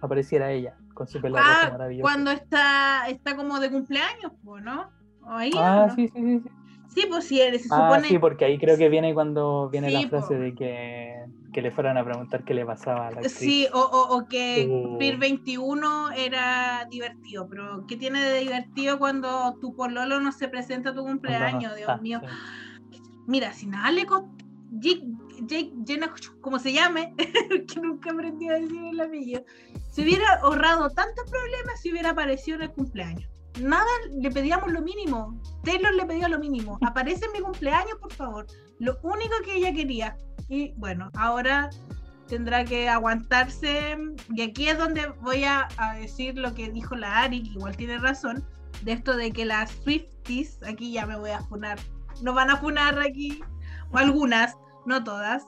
apareciera 0.01 0.51
ella 0.51 0.77
con 0.95 1.07
su 1.07 1.21
pelo 1.21 1.37
ah, 1.39 1.69
maravilloso. 1.71 2.03
Cuando 2.03 2.31
está, 2.31 3.09
está 3.09 3.37
como 3.37 3.61
de 3.61 3.71
cumpleaños, 3.71 4.33
¿no? 4.43 4.91
¿O 5.23 5.33
ahí, 5.33 5.51
ah, 5.57 5.89
sí, 5.95 6.09
sí, 6.09 6.21
sí, 6.21 6.43
sí. 6.89 7.07
pues 7.09 7.25
sí, 7.25 7.37
se 7.37 7.69
ah, 7.71 7.89
supone... 7.89 8.09
sí, 8.09 8.19
porque 8.19 8.45
ahí 8.47 8.59
creo 8.59 8.77
que 8.77 8.89
viene 8.89 9.15
cuando 9.15 9.69
viene 9.71 9.91
la 9.91 10.09
frase 10.09 10.35
de 10.37 10.55
que, 10.55 11.25
que, 11.53 11.63
le 11.63 11.71
fueran 11.71 11.99
a 11.99 12.05
preguntar 12.05 12.45
qué 12.45 12.55
le 12.55 12.65
pasaba 12.65 13.09
a 13.09 13.11
la 13.11 13.17
actriz. 13.19 13.33
Sí, 13.33 13.67
o, 13.73 13.81
o, 13.81 14.27
que 14.27 14.67
uh. 14.69 15.19
21 15.19 16.13
era 16.13 16.87
divertido, 16.91 17.47
pero 17.49 17.87
¿qué 17.87 17.97
tiene 17.97 18.21
de 18.21 18.41
divertido 18.41 18.99
cuando 18.99 19.55
tu 19.61 19.75
pololo 19.77 20.21
no 20.21 20.33
se 20.33 20.49
presenta 20.49 20.91
a 20.91 20.95
tu 20.95 21.05
cumpleaños? 21.05 21.77
Dios 21.77 22.01
mío. 22.01 22.21
Mira, 23.27 23.53
si 23.53 23.67
nada 23.67 23.91
le 23.91 24.07
costó 24.07 24.29
Jake 25.49 25.73
Jenna, 25.87 26.15
como 26.41 26.59
se 26.59 26.73
llame, 26.73 27.15
que 27.67 27.81
nunca 27.81 28.11
aprendió 28.11 28.53
a 28.53 28.59
decir 28.59 28.85
el 28.93 29.01
apellido, 29.01 29.45
se 29.91 30.03
hubiera 30.03 30.35
ahorrado 30.43 30.91
tantos 30.91 31.29
problemas 31.29 31.81
si 31.81 31.91
hubiera 31.91 32.11
aparecido 32.11 32.59
en 32.59 32.63
el 32.65 32.71
cumpleaños. 32.71 33.29
Nada, 33.61 33.91
le 34.11 34.31
pedíamos 34.31 34.71
lo 34.71 34.83
mínimo. 34.83 35.41
Taylor 35.65 35.95
le 35.95 36.07
pedía 36.07 36.29
lo 36.29 36.39
mínimo. 36.39 36.79
Aparece 36.87 37.27
en 37.27 37.33
mi 37.33 37.41
cumpleaños, 37.41 37.99
por 38.01 38.13
favor. 38.13 38.47
Lo 38.79 38.99
único 39.03 39.35
que 39.45 39.57
ella 39.57 39.73
quería. 39.73 40.17
Y 40.49 40.73
bueno, 40.77 41.11
ahora 41.15 41.71
tendrá 42.29 42.65
que 42.65 42.89
aguantarse. 42.89 43.97
Y 44.35 44.43
aquí 44.43 44.69
es 44.69 44.79
donde 44.79 45.09
voy 45.23 45.45
a, 45.45 45.69
decir 45.99 46.39
lo 46.39 46.55
que 46.55 46.71
dijo 46.71 46.95
la 46.95 47.23
Ari, 47.23 47.43
que 47.43 47.51
igual 47.51 47.77
tiene 47.77 47.99
razón, 47.99 48.45
de 48.83 48.93
esto 48.93 49.17
de 49.17 49.33
que 49.33 49.45
las 49.45 49.71
Swifties, 49.71 50.61
aquí 50.63 50.93
ya 50.93 51.07
me 51.07 51.19
voy 51.19 51.31
a 51.31 51.41
funar, 51.41 51.79
nos 52.23 52.35
van 52.35 52.51
a 52.51 52.59
funar 52.59 52.99
aquí, 53.01 53.41
o 53.91 53.99
algunas, 53.99 54.57
no 54.89 55.05
todas, 55.05 55.47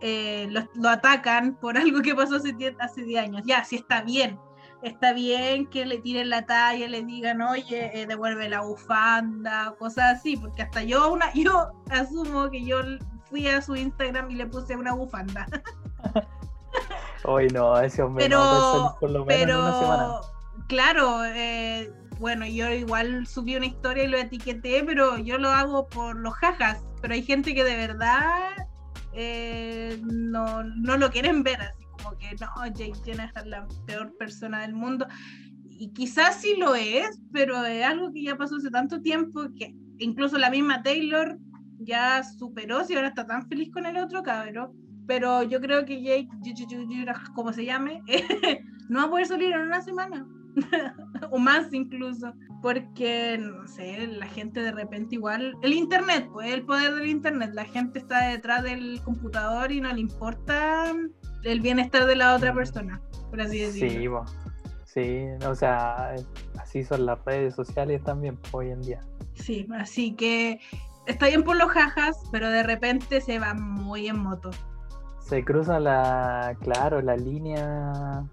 eh, 0.00 0.48
lo, 0.50 0.88
atacan 0.88 1.54
por 1.54 1.78
algo 1.78 2.02
que 2.02 2.14
pasó 2.14 2.36
hace 2.36 2.52
10 2.52 2.76
años. 3.18 3.42
Ya, 3.46 3.64
si 3.64 3.76
está 3.76 4.02
bien, 4.02 4.38
está 4.82 5.12
bien 5.12 5.66
que 5.66 5.86
le 5.86 5.98
tiren 5.98 6.30
la 6.30 6.44
talla, 6.46 6.88
le 6.88 7.02
digan, 7.02 7.40
oye, 7.42 7.90
eh, 8.00 8.06
devuelve 8.06 8.48
la 8.48 8.60
bufanda, 8.60 9.74
cosas 9.78 10.18
así, 10.18 10.36
porque 10.36 10.62
hasta 10.62 10.82
yo, 10.82 11.12
una, 11.12 11.32
yo 11.34 11.70
asumo 11.90 12.50
que 12.50 12.64
yo 12.64 12.80
fui 13.24 13.48
a 13.48 13.62
su 13.62 13.74
Instagram 13.76 14.30
y 14.30 14.36
le 14.36 14.46
puse 14.46 14.76
una 14.76 14.92
bufanda. 14.92 15.46
Hoy 17.24 17.48
no, 17.48 17.80
ese 17.80 18.02
hombre 18.02 18.26
pero, 18.26 18.96
por 19.00 19.10
lo 19.10 19.24
menos 19.24 19.40
pero, 19.40 19.60
una 19.60 19.80
semana. 19.80 20.20
Claro, 20.68 21.24
eh, 21.24 21.90
bueno, 22.18 22.44
yo 22.46 22.68
igual 22.70 23.26
subí 23.26 23.56
una 23.56 23.66
historia 23.66 24.04
y 24.04 24.08
lo 24.08 24.18
etiqueté, 24.18 24.84
pero 24.84 25.16
yo 25.16 25.38
lo 25.38 25.48
hago 25.48 25.88
por 25.88 26.16
los 26.16 26.34
jajas. 26.34 26.82
Pero 27.04 27.12
hay 27.12 27.22
gente 27.22 27.54
que 27.54 27.64
de 27.64 27.76
verdad 27.76 28.48
eh, 29.12 30.00
no, 30.02 30.64
no, 30.64 30.96
lo 30.96 31.10
quieren 31.10 31.42
ver, 31.42 31.60
así 31.60 31.84
como 31.98 32.16
que 32.16 32.34
no, 32.40 32.66
Jake 32.68 32.94
Jenner 33.04 33.30
es 33.36 33.44
la 33.44 33.68
peor 33.86 34.16
persona 34.16 34.62
del 34.62 34.72
mundo. 34.72 35.06
y 35.68 35.92
quizás 35.92 36.40
sí 36.40 36.56
lo 36.56 36.74
es, 36.74 37.20
pero 37.30 37.62
es 37.66 37.84
algo 37.84 38.10
que 38.10 38.22
ya 38.22 38.38
pasó 38.38 38.56
hace 38.56 38.70
tanto 38.70 39.02
tiempo 39.02 39.42
que 39.54 39.74
incluso 39.98 40.38
la 40.38 40.48
misma 40.48 40.82
Taylor 40.82 41.36
ya 41.78 42.22
superó, 42.22 42.82
si 42.84 42.94
ahora 42.94 43.08
está 43.08 43.26
tan 43.26 43.46
feliz 43.50 43.70
con 43.70 43.84
el 43.84 43.98
otro 43.98 44.22
cabrón. 44.22 44.72
Pero 45.06 45.42
yo 45.42 45.60
creo 45.60 45.84
que 45.84 46.02
Jake, 46.02 46.30
como 47.34 47.52
se 47.52 47.66
llame, 47.66 48.00
no 48.88 49.00
va 49.00 49.04
a 49.04 49.10
poder 49.10 49.26
salir 49.26 49.52
en 49.52 49.60
una 49.60 49.82
semana. 49.82 50.26
o 51.30 51.38
más 51.38 51.72
incluso, 51.72 52.32
porque, 52.62 53.38
no 53.38 53.66
sé, 53.66 54.06
la 54.06 54.26
gente 54.26 54.60
de 54.60 54.72
repente 54.72 55.16
igual, 55.16 55.54
el 55.62 55.72
Internet, 55.72 56.28
pues 56.32 56.52
el 56.52 56.64
poder 56.64 56.94
del 56.94 57.06
Internet, 57.06 57.50
la 57.52 57.64
gente 57.64 57.98
está 57.98 58.28
detrás 58.28 58.62
del 58.62 59.00
computador 59.02 59.72
y 59.72 59.80
no 59.80 59.92
le 59.92 60.00
importa 60.00 60.92
el 61.42 61.60
bienestar 61.60 62.06
de 62.06 62.16
la 62.16 62.34
otra 62.34 62.52
mm. 62.52 62.56
persona, 62.56 63.00
por 63.30 63.40
así 63.40 63.58
decirlo. 63.58 64.24
Sí, 64.84 65.00
sí, 65.02 65.46
o 65.46 65.54
sea, 65.54 66.14
así 66.58 66.84
son 66.84 67.06
las 67.06 67.22
redes 67.24 67.54
sociales 67.54 68.02
también 68.02 68.38
hoy 68.52 68.70
en 68.70 68.80
día. 68.82 69.00
Sí, 69.34 69.66
así 69.78 70.14
que 70.14 70.60
está 71.06 71.26
bien 71.26 71.42
por 71.42 71.56
los 71.56 71.70
jajas, 71.70 72.16
pero 72.30 72.48
de 72.48 72.62
repente 72.62 73.20
se 73.20 73.38
va 73.38 73.54
muy 73.54 74.08
en 74.08 74.18
moto. 74.18 74.50
Se 75.20 75.42
cruza 75.42 75.80
la, 75.80 76.54
claro, 76.60 77.00
la 77.00 77.16
línea 77.16 78.24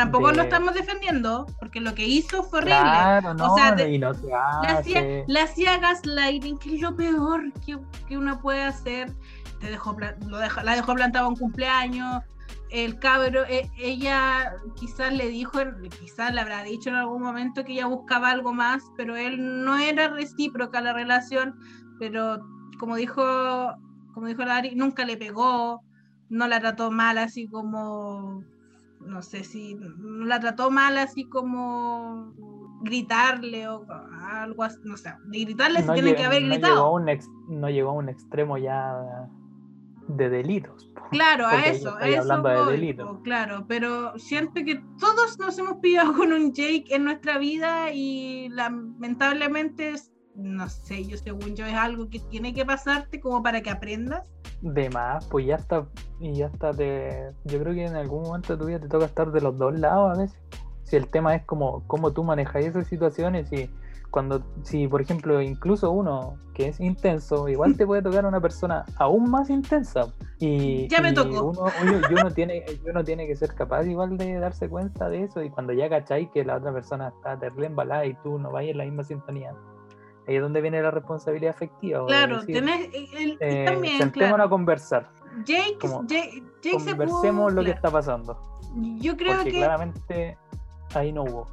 Tampoco 0.00 0.32
lo 0.32 0.42
estamos 0.42 0.72
defendiendo, 0.72 1.46
porque 1.58 1.78
lo 1.78 1.94
que 1.94 2.06
hizo 2.06 2.42
fue 2.42 2.60
horrible. 2.60 3.34
no, 3.34 3.52
o 3.52 3.56
sea, 3.56 3.74
le, 3.74 5.40
hacía, 5.40 5.76
gaslighting, 5.76 6.56
que 6.58 6.76
es 6.76 6.80
lo 6.80 6.96
peor 6.96 7.52
que, 7.66 7.78
que 8.08 8.16
uno 8.16 8.40
puede 8.40 8.62
hacer. 8.62 9.12
Te 9.60 9.68
dejó, 9.68 9.94
lo 10.26 10.38
dejó, 10.38 10.62
la 10.62 10.74
dejó 10.74 10.94
plantada 10.94 11.28
un 11.28 11.36
cumpleaños. 11.36 12.22
El 12.70 12.98
cabro, 12.98 13.44
e, 13.44 13.70
ella 13.78 14.54
quizás 14.74 15.12
le 15.12 15.28
dijo, 15.28 15.58
quizás 16.00 16.32
le 16.32 16.40
habrá 16.40 16.62
dicho 16.62 16.88
en 16.88 16.96
algún 16.96 17.20
momento 17.20 17.62
que 17.62 17.72
ella 17.72 17.86
buscaba 17.86 18.30
algo 18.30 18.54
más, 18.54 18.82
pero 18.96 19.16
él 19.16 19.64
no 19.64 19.76
era 19.76 20.08
recíproca 20.08 20.80
la 20.80 20.94
relación. 20.94 21.58
Pero 21.98 22.40
como 22.78 22.96
dijo, 22.96 23.22
como 24.14 24.28
dijo 24.28 24.44
Lari, 24.44 24.74
nunca 24.76 25.04
le 25.04 25.18
pegó, 25.18 25.82
no 26.30 26.48
la 26.48 26.58
trató 26.58 26.90
mal, 26.90 27.18
así 27.18 27.46
como 27.48 28.42
no 29.00 29.22
sé 29.22 29.44
si 29.44 29.78
la 30.00 30.40
trató 30.40 30.70
mal 30.70 30.98
así 30.98 31.24
como 31.24 32.34
gritarle 32.82 33.68
o 33.68 33.86
algo 34.30 34.62
así, 34.62 34.78
no 34.84 34.96
sé, 34.96 35.12
de 35.26 35.40
gritarle 35.40 35.82
se 35.82 35.92
tiene 35.92 36.14
que 36.14 36.24
haber 36.24 36.44
gritado. 36.44 36.74
Llegó 36.74 36.94
un 36.94 37.60
no 37.60 37.68
llegó 37.68 37.90
a 37.90 37.94
un 37.94 38.08
extremo 38.08 38.58
ya 38.58 39.28
de 40.08 40.28
delitos. 40.28 40.90
Claro, 41.10 41.46
a 41.46 41.66
eso, 41.66 41.96
a 41.96 42.08
eso 42.08 42.20
hablando 42.20 42.66
de 42.66 42.72
delitos. 42.72 43.18
claro, 43.22 43.64
pero 43.68 44.18
siento 44.18 44.64
que 44.64 44.82
todos 44.98 45.38
nos 45.38 45.58
hemos 45.58 45.78
pillado 45.78 46.12
con 46.16 46.32
un 46.32 46.52
Jake 46.52 46.86
en 46.90 47.04
nuestra 47.04 47.38
vida 47.38 47.92
y 47.92 48.48
lamentablemente 48.50 49.94
no 50.40 50.68
sé, 50.68 51.04
yo 51.04 51.16
según 51.16 51.54
yo 51.54 51.66
es 51.66 51.74
algo 51.74 52.08
que 52.08 52.18
tiene 52.18 52.54
que 52.54 52.64
pasarte 52.64 53.20
como 53.20 53.42
para 53.42 53.60
que 53.60 53.70
aprendas. 53.70 54.28
De 54.62 54.90
más, 54.90 55.26
pues 55.26 55.46
ya 55.46 55.56
está, 55.56 55.86
y 56.18 56.34
ya 56.34 56.46
está, 56.46 56.72
te, 56.72 57.30
yo 57.44 57.60
creo 57.60 57.74
que 57.74 57.86
en 57.86 57.96
algún 57.96 58.22
momento 58.22 58.54
de 58.54 58.58
tu 58.58 58.66
vida 58.66 58.80
te 58.80 58.88
toca 58.88 59.06
estar 59.06 59.30
de 59.32 59.40
los 59.40 59.56
dos 59.56 59.78
lados 59.78 60.16
a 60.16 60.20
veces. 60.20 60.38
Si 60.84 60.96
el 60.96 61.08
tema 61.08 61.34
es 61.36 61.44
como 61.44 61.86
cómo 61.86 62.12
tú 62.12 62.24
manejas 62.24 62.64
esas 62.64 62.86
situaciones 62.86 63.52
y 63.52 63.70
cuando, 64.10 64.42
si 64.64 64.88
por 64.88 65.00
ejemplo 65.00 65.40
incluso 65.40 65.90
uno 65.92 66.36
que 66.52 66.68
es 66.68 66.80
intenso, 66.80 67.48
igual 67.48 67.76
te 67.76 67.86
puede 67.86 68.02
tocar 68.02 68.26
una 68.26 68.40
persona 68.40 68.84
aún 68.96 69.30
más 69.30 69.50
intensa. 69.50 70.12
Y, 70.38 70.88
ya 70.88 71.00
me 71.00 71.12
tocó. 71.12 71.50
Uno, 71.50 71.70
y 72.10 72.14
uno, 72.14 72.30
tiene, 72.32 72.64
uno 72.88 73.04
tiene 73.04 73.26
que 73.26 73.36
ser 73.36 73.54
capaz 73.54 73.86
igual 73.86 74.18
de 74.18 74.34
darse 74.34 74.68
cuenta 74.68 75.08
de 75.08 75.24
eso 75.24 75.42
y 75.42 75.50
cuando 75.50 75.72
ya 75.72 75.88
cacháis 75.88 76.28
que 76.30 76.44
la 76.44 76.56
otra 76.56 76.72
persona 76.72 77.08
está 77.08 77.38
terrible 77.38 77.66
embalada 77.66 78.04
y 78.04 78.14
tú 78.22 78.38
no 78.38 78.50
vayas 78.50 78.72
en 78.72 78.78
la 78.78 78.84
misma 78.84 79.04
sintonía, 79.04 79.54
Ahí 80.26 80.36
es 80.36 80.42
donde 80.42 80.60
viene 80.60 80.82
la 80.82 80.90
responsabilidad 80.90 81.54
afectiva. 81.54 82.06
Claro, 82.06 82.44
tenés, 82.44 82.88
el, 83.14 83.36
eh, 83.40 83.64
también, 83.66 83.98
sentémonos 83.98 84.46
a 84.46 84.50
conversar. 84.50 85.10
Jake, 85.44 85.78
Jake, 86.06 86.42
conversemos 86.72 87.52
lo 87.52 87.64
que 87.64 87.70
está 87.70 87.90
pasando. 87.90 88.38
Yo 89.00 89.16
creo 89.16 89.36
Porque 89.36 89.50
que. 89.50 89.56
claramente 89.58 90.38
ahí 90.94 91.12
no 91.12 91.24
hubo. 91.24 91.46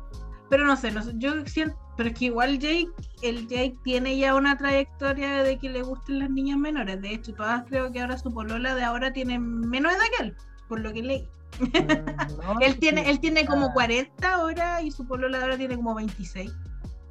Pero 0.49 0.65
no 0.65 0.75
sé, 0.75 0.93
yo 1.15 1.45
siento. 1.45 1.77
Pero 1.97 2.09
es 2.09 2.15
que 2.15 2.25
igual 2.25 2.59
Jake, 2.59 2.89
el 3.23 3.47
Jake 3.47 3.75
tiene 3.83 4.15
ya 4.17 4.35
una 4.35 4.55
trayectoria 4.55 5.41
de 5.41 5.57
que 5.57 5.67
le 5.67 5.81
gusten 5.81 6.19
las 6.19 6.29
niñas 6.29 6.59
menores. 6.59 7.01
De 7.01 7.11
hecho, 7.11 7.33
todas 7.33 7.63
creo 7.67 7.91
que 7.91 8.01
ahora 8.01 8.17
su 8.19 8.31
polola 8.31 8.75
de 8.75 8.83
ahora 8.83 9.11
tiene 9.11 9.39
menos 9.39 9.93
de 9.93 10.05
aquel, 10.05 10.35
por 10.67 10.79
lo 10.79 10.93
que 10.93 11.01
leí. 11.01 11.27
Mm, 11.59 12.61
él 12.61 12.79
tiene, 12.79 13.09
él 13.09 13.19
tiene 13.19 13.47
como 13.47 13.73
40 13.73 14.31
ahora 14.31 14.81
y 14.83 14.91
su 14.91 15.07
polola 15.07 15.39
de 15.39 15.43
ahora 15.43 15.57
tiene 15.57 15.75
como 15.75 15.95
26. 15.95 16.53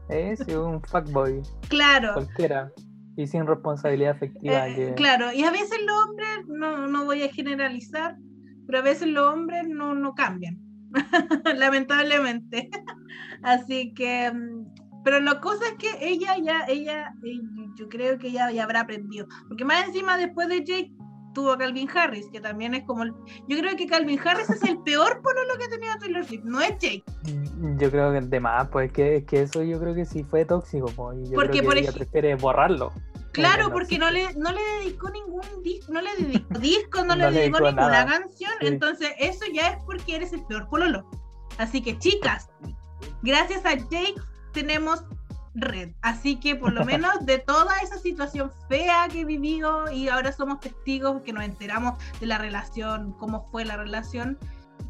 Es 0.09 0.41
un 0.49 0.83
fuckboy. 0.83 1.43
Claro. 1.69 2.15
Cualquiera. 2.15 2.73
Y 3.17 3.27
sin 3.27 3.47
responsabilidad 3.47 4.13
afectiva. 4.13 4.69
Eh, 4.69 4.93
claro, 4.95 5.33
y 5.33 5.43
a 5.43 5.51
veces 5.51 5.79
los 5.87 6.05
hombres, 6.05 6.29
no, 6.49 6.87
no 6.87 7.05
voy 7.07 7.23
a 7.23 7.33
generalizar, 7.33 8.17
pero 8.67 8.79
a 8.79 8.83
veces 8.83 9.09
los 9.09 9.27
hombres 9.33 9.67
no, 9.69 9.95
no 9.95 10.15
cambian. 10.15 10.59
Lamentablemente. 11.57 12.69
Así 13.43 13.95
que, 13.95 14.31
mm, 14.31 15.03
pero 15.03 15.21
la 15.21 15.41
cosa 15.41 15.65
es 15.67 15.75
que 15.79 16.07
ella 16.07 16.37
ya, 16.43 16.67
ella, 16.69 17.15
eh, 17.25 17.41
yo 17.79 17.89
creo 17.89 18.19
que 18.19 18.29
ella 18.29 18.51
ya 18.51 18.65
habrá 18.65 18.81
aprendido. 18.81 19.27
Porque 19.49 19.65
más 19.65 19.87
encima, 19.87 20.19
después 20.19 20.49
de 20.49 20.65
Jake, 20.65 20.93
tuvo 21.37 21.55
Calvin 21.59 21.87
Harris, 21.95 22.28
que 22.32 22.41
también 22.41 22.72
es 22.72 22.84
como. 22.84 23.05
Yo 23.05 23.59
creo 23.59 23.76
que 23.76 23.87
Calvin 23.87 24.18
Harris 24.18 24.49
es 24.49 24.62
el 24.62 24.78
peor 24.78 25.20
por 25.20 25.34
lo 25.47 25.59
que 25.59 25.64
ha 25.64 25.68
tenido 25.68 25.93
Taylor 25.99 26.24
Swift, 26.24 26.45
no 26.45 26.62
es 26.62 26.70
Jake. 26.78 27.05
Mm, 27.24 27.78
yo 27.78 27.91
creo 27.91 28.11
que 28.11 28.22
de 28.22 28.41
más, 28.41 28.68
pues 28.68 28.91
que, 28.91 29.22
que 29.26 29.43
eso 29.43 29.62
yo 29.62 29.78
creo 29.78 29.95
que 29.95 30.07
sí 30.07 30.24
fue 30.24 30.47
tóxico, 30.47 30.87
pues, 30.97 31.18
y 31.18 31.24
yo 31.30 31.34
porque 31.34 31.59
creo 31.59 31.72
que 31.72 31.78
ella 31.80 31.93
prefiere 31.93 32.34
borrarlo. 32.37 32.91
Claro, 33.32 33.70
porque 33.70 33.99
no 33.99 34.11
le, 34.11 34.32
no 34.32 34.51
le 34.51 34.62
dedicó 34.80 35.11
ningún 35.11 35.43
disco, 35.62 35.93
no 35.93 36.01
le 36.01 36.16
dedicó 36.16 36.59
disco, 36.59 37.05
no, 37.05 37.14
le 37.16 37.30
dedicó, 37.30 37.61
ninguna 37.61 38.07
canción, 38.07 38.53
entonces 38.62 39.11
eso 39.18 39.45
ya 39.53 39.72
es 39.72 39.76
porque 39.84 40.16
eres 40.16 40.32
el 40.32 40.43
peor 40.47 40.66
pololo. 40.70 41.07
Así 41.59 41.82
que 41.82 41.99
chicas, 41.99 42.49
gracias 43.22 43.66
a 43.66 43.74
Jake 43.74 44.14
tenemos 44.55 45.05
red. 45.57 45.91
Así 46.03 46.37
que 46.37 46.55
por 46.55 46.73
lo 46.73 46.85
menos 46.85 47.25
de 47.27 47.39
toda 47.39 47.77
esa 47.83 47.99
situación 47.99 48.51
fea 48.69 49.09
que 49.11 49.21
he 49.21 49.25
vivido 49.25 49.91
y 49.91 50.09
ahora 50.09 50.33
somos 50.33 50.61
testigos 50.61 51.23
que 51.23 51.33
nos 51.33 51.45
enteramos 51.45 51.95
de 52.21 52.27
la 52.27 52.39
relación, 52.39 53.13
cómo 53.13 53.49
fue 53.51 53.65
la 53.65 53.77
relación, 53.77 54.39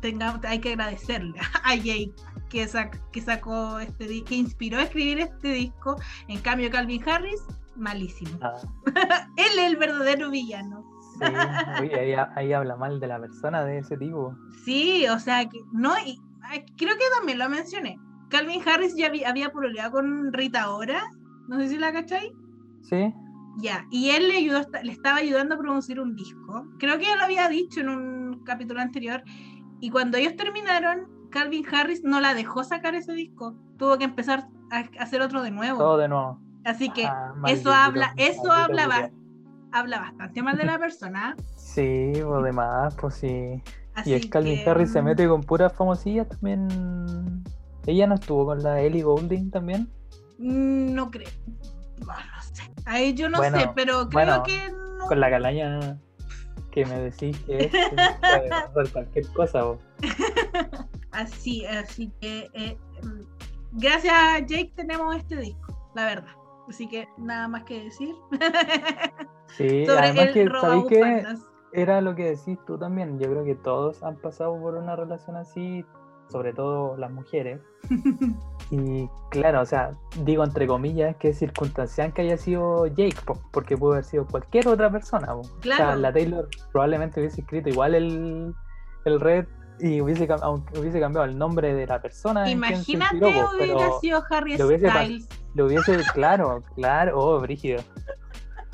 tengamos, 0.00 0.44
hay 0.44 0.60
que 0.60 0.70
agradecerle 0.70 1.38
a 1.64 1.74
Jake 1.74 2.12
que, 2.48 2.68
que 3.12 3.20
sacó 3.20 3.80
este 3.80 4.24
que 4.24 4.34
inspiró 4.34 4.78
a 4.78 4.82
escribir 4.82 5.20
este 5.20 5.48
disco. 5.48 5.96
En 6.28 6.40
cambio, 6.40 6.70
Calvin 6.70 7.06
Harris, 7.08 7.42
malísimo. 7.76 8.38
Ah. 8.42 8.54
Él 9.36 9.58
es 9.58 9.66
el 9.66 9.76
verdadero 9.76 10.30
villano. 10.30 10.84
Sí, 11.18 11.90
ahí, 12.34 12.52
habla 12.52 12.76
mal 12.76 13.00
de 13.00 13.06
la 13.06 13.18
persona 13.18 13.64
de 13.64 13.78
ese 13.78 13.96
tipo. 13.96 14.36
Sí, 14.64 15.06
o 15.08 15.18
sea, 15.18 15.48
que 15.48 15.58
no, 15.72 15.94
y, 16.04 16.20
creo 16.76 16.94
que 16.96 17.04
también 17.16 17.38
lo 17.38 17.48
mencioné 17.48 17.98
Calvin 18.28 18.60
Harris 18.66 18.96
ya 18.96 19.06
había, 19.06 19.28
había 19.28 19.50
con 19.90 20.32
Rita 20.32 20.70
Ora, 20.70 21.02
no 21.48 21.58
sé 21.60 21.68
si 21.68 21.78
la 21.78 21.92
cachai. 21.92 22.32
Sí. 22.82 23.12
Ya, 23.58 23.86
y 23.90 24.10
él 24.10 24.28
le, 24.28 24.36
ayudó, 24.36 24.60
le 24.82 24.92
estaba 24.92 25.16
ayudando 25.18 25.54
a 25.54 25.58
producir 25.58 26.00
un 26.00 26.14
disco. 26.14 26.66
Creo 26.78 26.98
que 26.98 27.06
ya 27.06 27.16
lo 27.16 27.22
había 27.22 27.48
dicho 27.48 27.80
en 27.80 27.88
un 27.88 28.44
capítulo 28.44 28.80
anterior. 28.80 29.22
Y 29.80 29.90
cuando 29.90 30.18
ellos 30.18 30.36
terminaron, 30.36 31.08
Calvin 31.30 31.64
Harris 31.72 32.04
no 32.04 32.20
la 32.20 32.34
dejó 32.34 32.64
sacar 32.64 32.94
ese 32.94 33.12
disco. 33.14 33.56
Tuvo 33.78 33.96
que 33.98 34.04
empezar 34.04 34.48
a 34.70 35.02
hacer 35.02 35.22
otro 35.22 35.42
de 35.42 35.50
nuevo. 35.50 35.78
Todo 35.78 35.96
de 35.96 36.08
nuevo. 36.08 36.40
Así 36.64 36.90
que 36.90 37.06
ah, 37.06 37.32
eso 37.46 37.72
habla, 37.72 38.12
eso 38.16 38.50
habla, 38.50 39.10
habla 39.72 40.00
bastante 40.00 40.42
mal 40.42 40.56
de 40.56 40.64
la 40.64 40.78
persona. 40.78 41.36
Sí, 41.54 42.12
o 42.22 42.42
demás, 42.42 42.94
pues 43.00 43.14
sí. 43.14 43.62
y 44.04 44.12
es 44.12 44.26
Calvin 44.26 44.68
Harris 44.68 44.92
se 44.92 45.00
mete 45.00 45.28
con 45.28 45.42
puras 45.42 45.72
famosillas 45.72 46.28
también 46.28 47.44
¿Ella 47.86 48.06
no 48.06 48.16
estuvo 48.16 48.46
con 48.46 48.62
la 48.62 48.80
Ellie 48.80 49.02
Goulding 49.02 49.50
también? 49.50 49.88
Mm, 50.38 50.94
no 50.94 51.10
creo. 51.10 51.28
no 52.00 52.42
sé. 52.52 52.70
Ahí 52.84 53.14
yo 53.14 53.28
no 53.28 53.42
sé, 53.42 53.70
pero 53.74 54.08
creo 54.08 54.42
que 54.42 54.70
no. 54.70 55.06
Con 55.06 55.20
la 55.20 55.30
calaña 55.30 55.98
que 56.70 56.84
me 56.84 57.00
decís 57.00 57.38
que 57.46 57.64
es, 57.64 57.72
puede 58.72 58.90
cualquier 58.90 59.26
cosa. 59.32 59.64
así, 61.12 61.64
así 61.64 62.12
que 62.20 62.50
eh, 62.52 62.76
mm, 63.02 63.78
gracias 63.78 64.14
a 64.14 64.38
Jake 64.40 64.72
tenemos 64.76 65.16
este 65.16 65.36
disco, 65.36 65.90
la 65.94 66.04
verdad. 66.04 66.32
Así 66.68 66.88
que 66.88 67.08
nada 67.16 67.48
más 67.48 67.64
que 67.64 67.84
decir. 67.84 68.14
Sí, 69.56 69.86
además 69.88 70.34
que 70.34 70.46
sabéis 70.50 70.84
que 70.86 71.24
era 71.72 72.00
lo 72.00 72.14
que 72.14 72.24
decís 72.24 72.58
tú 72.66 72.76
también. 72.76 73.18
Yo 73.18 73.30
creo 73.30 73.44
que 73.44 73.54
todos 73.54 74.02
han 74.02 74.16
pasado 74.16 74.60
por 74.60 74.74
una 74.74 74.96
relación 74.96 75.36
así, 75.36 75.84
sobre 76.28 76.52
todo 76.52 76.96
las 76.96 77.10
mujeres. 77.10 77.60
y 78.70 79.08
claro, 79.30 79.60
o 79.62 79.66
sea, 79.66 79.92
digo 80.24 80.44
entre 80.44 80.66
comillas 80.66 81.16
que 81.16 81.28
es 81.28 81.38
circunstancial 81.38 82.12
que 82.12 82.22
haya 82.22 82.36
sido 82.36 82.86
Jake, 82.88 83.16
porque 83.52 83.76
pudo 83.76 83.92
haber 83.92 84.04
sido 84.04 84.26
cualquier 84.26 84.66
otra 84.68 84.90
persona. 84.90 85.34
O 85.34 85.42
sea, 85.62 85.94
la 85.96 86.12
Taylor 86.12 86.48
probablemente 86.72 87.20
hubiese 87.20 87.40
escrito 87.42 87.68
igual 87.68 87.94
el, 87.94 88.54
el 89.04 89.20
Red 89.20 89.46
y 89.78 90.00
hubiese, 90.00 90.26
cam- 90.26 90.40
aunque 90.42 90.78
hubiese 90.80 90.98
cambiado 91.00 91.26
el 91.26 91.36
nombre 91.38 91.74
de 91.74 91.86
la 91.86 92.00
persona. 92.00 92.50
Imagínate 92.50 93.16
hubiera 93.18 93.48
pero 93.58 94.00
sido 94.00 94.22
Harry 94.30 94.56
lo 94.56 94.66
hubiese 94.66 94.88
Styles. 94.90 95.28
lo 95.54 95.66
hubiese, 95.66 95.98
claro, 96.14 96.62
claro, 96.74 97.18
oh, 97.18 97.40
brígido. 97.40 97.82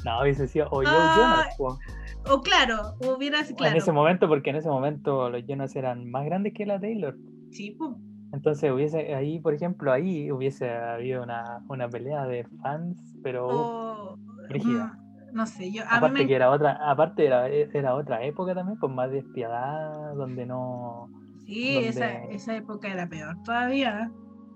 No, 0.05 0.21
hubiese 0.23 0.49
sido 0.49 0.67
o 0.71 0.77
Joe 0.77 0.87
Ah, 0.87 1.15
Jonas, 1.17 1.57
po. 1.57 1.79
O 2.33 2.41
claro, 2.41 2.95
hubiera 3.01 3.43
sido, 3.45 3.57
claro. 3.57 3.73
en 3.73 3.79
ese 3.79 3.91
momento, 3.93 4.29
porque 4.29 4.51
en 4.51 4.57
ese 4.57 4.69
momento 4.69 5.29
los 5.29 5.43
Jonas 5.47 5.75
eran 5.77 6.09
más 6.11 6.25
grandes 6.25 6.55
que 6.55 6.67
la 6.67 6.81
Taylor. 6.81 7.17
Sí, 7.53 7.71
pues. 7.79 7.91
Entonces 8.33 8.73
hubiese 8.73 9.15
ahí, 9.15 9.39
por 9.41 9.53
ejemplo, 9.55 9.93
ahí 9.93 10.33
hubiese 10.33 10.71
habido 10.71 11.23
una, 11.23 11.63
una 11.69 11.89
pelea 11.89 12.25
de 12.27 12.45
fans, 12.63 12.97
pero 13.23 13.47
uf, 13.47 13.55
O, 13.55 14.19
brígida. 14.49 14.87
mm, 14.87 15.35
no 15.37 15.47
sé, 15.47 15.71
yo 15.71 15.83
a 15.83 15.85
mí 15.85 15.91
aparte 15.99 16.23
me 16.23 16.27
que 16.27 16.35
era 16.35 16.51
otra, 16.51 16.79
aparte 16.91 17.27
era, 17.27 17.49
era 17.49 17.95
otra 17.95 18.25
época 18.25 18.55
también, 18.55 18.79
pues 18.79 18.91
más 18.93 19.11
despiadada, 19.11 20.15
donde 20.15 20.47
no 20.47 21.11
Sí, 21.47 21.75
donde- 21.75 21.89
esa, 21.91 22.25
esa 22.27 22.57
época 22.57 22.89
era 22.91 23.07
peor 23.07 23.37
todavía. 23.45 24.11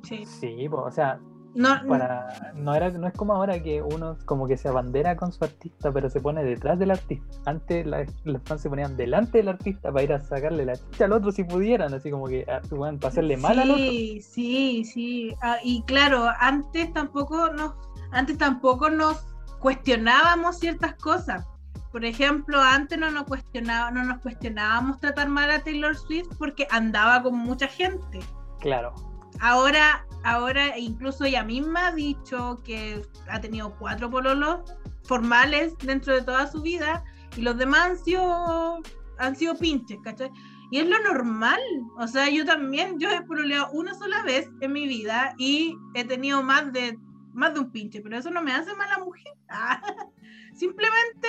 Sí. 0.04 0.24
sí, 0.24 0.66
pues, 0.70 0.82
o 0.86 0.90
sea, 0.90 1.20
No, 1.56 1.70
para 1.88 2.52
no 2.54 2.74
era 2.74 2.90
no 2.90 3.06
es 3.06 3.14
como 3.14 3.32
ahora 3.34 3.60
que 3.62 3.80
uno 3.82 4.16
como 4.26 4.46
que 4.46 4.56
se 4.56 4.68
abandera 4.68 5.16
con 5.16 5.32
su 5.32 5.42
artista 5.42 5.90
pero 5.90 6.10
se 6.10 6.20
pone 6.20 6.44
detrás 6.44 6.78
del 6.78 6.90
artista 6.90 7.26
antes 7.46 7.86
la- 7.86 8.04
los 8.24 8.42
fans 8.44 8.60
se 8.60 8.68
ponían 8.68 8.96
delante 8.96 9.38
del 9.38 9.48
artista 9.48 9.90
para 9.90 10.04
ir 10.04 10.12
a 10.12 10.20
sacarle 10.20 10.64
la 10.66 10.76
chicha 10.76 11.06
al 11.06 11.12
otro 11.12 11.32
si 11.32 11.44
pudieran 11.44 11.94
así 11.94 12.10
como 12.10 12.26
que 12.26 12.44
ah, 12.48 12.60
bueno, 12.70 12.98
para 12.98 13.08
hacerle 13.08 13.36
mal 13.38 13.58
al 13.58 13.70
otro 13.70 13.84
Sí, 13.86 14.20
sí, 14.20 14.84
sí. 14.84 15.34
Ah, 15.42 15.56
y 15.64 15.82
claro, 15.84 16.28
antes 16.38 16.92
tampoco 16.92 17.48
nos, 17.50 17.72
antes 18.12 18.36
tampoco 18.38 18.90
nos 18.90 19.24
cuestionábamos 19.60 20.58
ciertas 20.58 20.94
cosas. 20.94 21.44
Por 21.92 22.04
ejemplo, 22.04 22.60
antes 22.60 22.98
no 22.98 23.10
nos 23.10 23.24
cuestionaba, 23.24 23.90
no 23.90 24.04
nos 24.04 24.20
cuestionábamos 24.20 25.00
tratar 25.00 25.28
mal 25.28 25.50
a 25.50 25.60
Taylor 25.64 25.96
Swift 25.96 26.28
porque 26.38 26.66
andaba 26.70 27.22
con 27.22 27.36
mucha 27.38 27.66
gente. 27.66 28.20
claro 28.60 28.94
Ahora, 29.40 30.06
ahora 30.24 30.78
incluso 30.78 31.24
ella 31.24 31.44
misma 31.44 31.88
ha 31.88 31.92
dicho 31.92 32.60
que 32.64 33.02
ha 33.28 33.40
tenido 33.40 33.76
cuatro 33.78 34.10
pololos 34.10 34.60
formales 35.04 35.76
dentro 35.78 36.14
de 36.14 36.22
toda 36.22 36.46
su 36.50 36.62
vida 36.62 37.04
y 37.36 37.42
los 37.42 37.56
demás 37.56 37.90
han 37.90 37.98
sido, 37.98 38.82
han 39.18 39.36
sido 39.36 39.56
pinches, 39.56 39.98
¿cachai? 40.02 40.30
Y 40.70 40.78
es 40.78 40.86
lo 40.88 40.98
normal. 41.00 41.60
O 41.98 42.08
sea, 42.08 42.28
yo 42.28 42.44
también, 42.44 42.98
yo 42.98 43.10
he 43.10 43.22
pololeado 43.22 43.70
una 43.72 43.94
sola 43.94 44.22
vez 44.22 44.48
en 44.60 44.72
mi 44.72 44.86
vida 44.86 45.34
y 45.38 45.76
he 45.94 46.04
tenido 46.04 46.42
más 46.42 46.72
de, 46.72 46.98
más 47.32 47.54
de 47.54 47.60
un 47.60 47.70
pinche, 47.70 48.00
pero 48.00 48.16
eso 48.16 48.30
no 48.30 48.42
me 48.42 48.52
hace 48.52 48.74
mala 48.74 48.98
mujer. 48.98 49.32
Ah, 49.48 49.80
Simplemente 50.54 51.28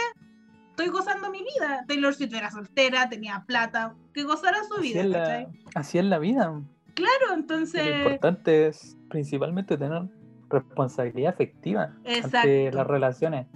estoy 0.70 0.88
gozando 0.88 1.30
mi 1.30 1.44
vida. 1.44 1.84
Taylor 1.88 2.14
Swift 2.14 2.34
era 2.34 2.50
soltera, 2.50 3.10
tenía 3.10 3.44
plata, 3.46 3.96
que 4.14 4.24
gozara 4.24 4.64
su 4.64 4.76
así 4.76 4.94
vida, 4.94 5.02
es, 5.02 5.08
la, 5.08 5.48
así 5.76 5.98
es 5.98 6.06
la 6.06 6.18
vida 6.18 6.64
Claro, 6.98 7.28
lo 7.30 7.34
entonces... 7.36 7.88
importante 8.04 8.68
es 8.68 8.98
principalmente 9.10 9.78
tener 9.78 10.04
responsabilidad 10.50 11.34
afectiva 11.34 11.84
ante 12.06 12.18
Exacto. 12.18 12.78
las 12.78 12.88
relaciones 12.88 13.48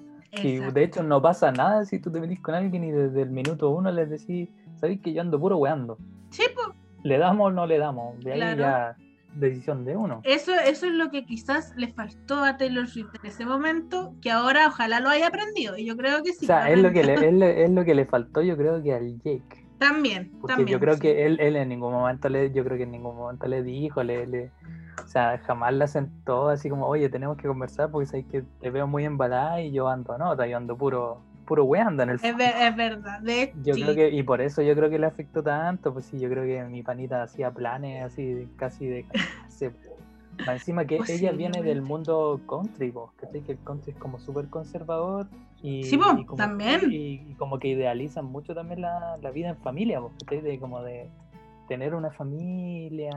y 0.44 0.58
de 0.58 0.84
hecho 0.84 1.04
no 1.04 1.22
pasa 1.22 1.52
nada 1.52 1.84
si 1.86 2.00
tú 2.00 2.10
te 2.12 2.20
metís 2.22 2.40
con 2.40 2.56
alguien 2.56 2.84
y 2.86 2.92
desde 2.92 3.22
el 3.24 3.32
minuto 3.32 3.70
uno 3.70 3.92
les 3.92 4.10
decís 4.10 4.48
sabéis 4.80 5.02
que 5.02 5.12
yo 5.14 5.22
ando 5.22 5.40
puro 5.40 5.58
weando 5.58 5.98
Sí, 6.30 6.44
pues, 6.56 6.68
le 7.04 7.18
damos 7.18 7.48
o 7.48 7.52
no 7.52 7.66
le 7.66 7.78
damos 7.78 8.18
de 8.24 8.34
ahí 8.34 8.40
Claro. 8.40 8.60
ya 8.62 8.96
decisión 9.36 9.84
de 9.86 9.96
uno 9.98 10.22
eso, 10.24 10.54
eso 10.54 10.86
es 10.86 10.94
lo 10.94 11.10
que 11.10 11.26
quizás 11.26 11.74
le 11.78 11.88
faltó 11.90 12.44
a 12.44 12.58
Taylor 12.58 12.88
Swift 12.88 13.16
en 13.22 13.30
ese 13.30 13.46
momento, 13.46 14.14
que 14.22 14.30
ahora 14.32 14.68
ojalá 14.68 15.00
lo 15.00 15.08
haya 15.10 15.28
aprendido. 15.28 15.78
Y 15.78 15.86
yo 15.86 15.96
creo 15.96 16.22
que 16.22 16.34
sí. 16.34 16.44
o 16.44 16.48
sea, 16.48 16.68
lo 16.70 16.76
es 16.76 16.80
lo, 16.84 16.92
que 16.92 17.04
le, 17.06 17.14
es, 17.14 17.34
le- 17.34 17.64
es 17.64 17.72
lo 17.72 17.86
que 17.86 17.96
le 17.96 18.06
faltó, 18.06 18.42
yo 18.42 18.58
creo 18.58 18.84
que 18.84 18.94
al 18.94 19.18
Jake. 19.22 19.61
También, 19.82 20.30
Porque 20.40 20.48
también. 20.54 20.70
yo 20.70 20.80
creo 20.80 20.94
sí. 20.94 21.02
que 21.02 21.26
él, 21.26 21.40
él 21.40 21.56
en 21.56 21.70
ningún 21.70 21.92
momento 21.92 22.30
le, 22.30 22.52
yo 22.52 22.64
creo 22.64 22.78
que 22.78 22.84
en 22.84 22.92
ningún 22.92 23.16
momento 23.16 23.48
le 23.48 23.64
dijo, 23.64 24.04
le, 24.04 24.28
le- 24.28 24.52
o 25.04 25.08
sea, 25.08 25.40
jamás 25.40 25.74
la 25.74 25.88
sentó 25.88 26.50
así 26.50 26.70
como, 26.70 26.86
oye, 26.86 27.10
tenemos 27.10 27.36
que 27.38 27.48
conversar 27.48 27.90
porque 27.90 28.06
sabes 28.06 28.28
que 28.28 28.44
te 28.62 28.70
veo 28.70 28.86
muy 28.86 29.06
embalada 29.06 29.60
y 29.60 29.72
yo 29.72 29.88
ando, 29.88 30.18
no, 30.20 30.36
yo 30.46 30.56
ando 30.58 30.78
puro, 30.78 31.24
puro 31.48 31.64
weando 31.66 32.04
en 32.04 32.10
el 32.12 32.16
Es, 32.18 32.22
fondo. 32.22 32.38
ver- 32.38 32.54
es 32.62 32.76
verdad. 32.76 33.20
De 33.22 33.42
hecho, 33.42 33.58
Yo 33.64 33.74
sí. 33.74 33.82
creo 33.82 33.96
que, 33.96 34.10
y 34.12 34.22
por 34.22 34.40
eso 34.42 34.62
yo 34.62 34.76
creo 34.76 34.90
que 34.92 35.00
le 35.00 35.08
afectó 35.08 35.42
tanto, 35.42 35.92
pues 35.94 36.06
sí, 36.06 36.20
yo 36.20 36.30
creo 36.30 36.44
que 36.44 36.64
mi 36.70 36.84
panita 36.84 37.24
hacía 37.24 37.50
planes 37.50 38.04
así, 38.06 38.48
casi 38.58 38.86
de 38.88 39.06
casarse. 39.06 39.72
Más 40.46 40.60
Encima 40.62 40.86
que 40.86 41.00
ella 41.08 41.32
viene 41.32 41.62
del 41.62 41.82
mundo 41.82 42.40
country, 42.48 42.92
vos, 42.92 43.12
¿cachai? 43.16 43.42
Que 43.42 43.54
el 43.54 43.60
country 43.64 43.92
es 43.92 43.98
como 43.98 44.20
súper 44.20 44.48
conservador 44.48 45.28
y, 45.62 45.84
Sí, 45.84 45.98
po, 45.98 46.18
y 46.18 46.26
como, 46.26 46.38
también. 46.38 46.92
Y, 46.92 47.22
y 47.30 47.36
como 47.38 47.60
que 47.60 47.70
idealizan 47.70 48.26
mucho 48.26 48.54
también 48.54 48.82
la, 48.82 49.18
la 49.22 49.32
vida 49.32 49.50
en 49.50 49.58
familia, 49.58 50.00
vos, 50.00 50.12
¿cachai? 50.20 50.42
De 50.42 50.60
como 50.60 50.82
de 50.82 51.10
tener 51.68 51.96
una 51.96 52.12
familia. 52.12 53.12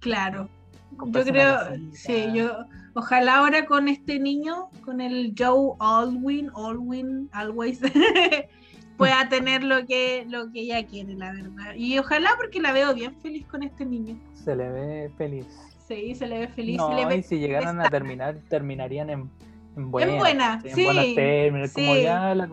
Claro. 0.00 0.48
Yo 0.92 1.24
creo, 1.24 1.56
sí, 1.92 2.26
yo, 2.34 2.64
ojalá 2.94 3.36
ahora 3.36 3.64
con 3.64 3.88
este 3.88 4.18
niño, 4.18 4.68
con 4.84 5.00
el 5.00 5.34
Joe 5.38 5.76
Alwyn, 5.78 6.50
Alwyn, 6.54 7.28
Always, 7.32 7.80
pueda 8.96 9.28
tener 9.30 9.62
lo 9.62 9.86
que, 9.86 10.26
lo 10.28 10.50
que 10.52 10.60
ella 10.60 10.84
quiere, 10.86 11.14
la 11.14 11.32
verdad. 11.32 11.74
Y 11.76 11.98
ojalá 11.98 12.30
porque 12.36 12.60
la 12.60 12.72
veo 12.72 12.92
bien 12.94 13.14
feliz 13.20 13.46
con 13.46 13.62
este 13.62 13.86
niño. 13.86 14.18
Se 14.34 14.54
le 14.54 14.68
ve 14.68 15.10
feliz. 15.16 15.46
Sí, 15.90 16.14
se 16.14 16.26
le 16.28 16.38
ve 16.38 16.48
feliz, 16.48 16.76
no, 16.76 16.88
se 16.88 16.94
le 16.94 17.04
ve 17.06 17.16
y 17.16 17.22
si 17.24 17.38
llegaran 17.40 17.80
a 17.80 17.90
terminar, 17.90 18.36
terminarían 18.48 19.10
en, 19.10 19.30
en 19.76 19.90
buenas. 19.90 20.18
buena, 20.18 20.46
¿cachai? 20.62 20.70
sí, 20.74 20.80
En 20.80 20.84
buenos 20.86 21.14
términos, 21.16 21.72
como 21.72 21.94
sí. 21.96 22.02
ya, 22.02 22.34
la- 22.36 22.48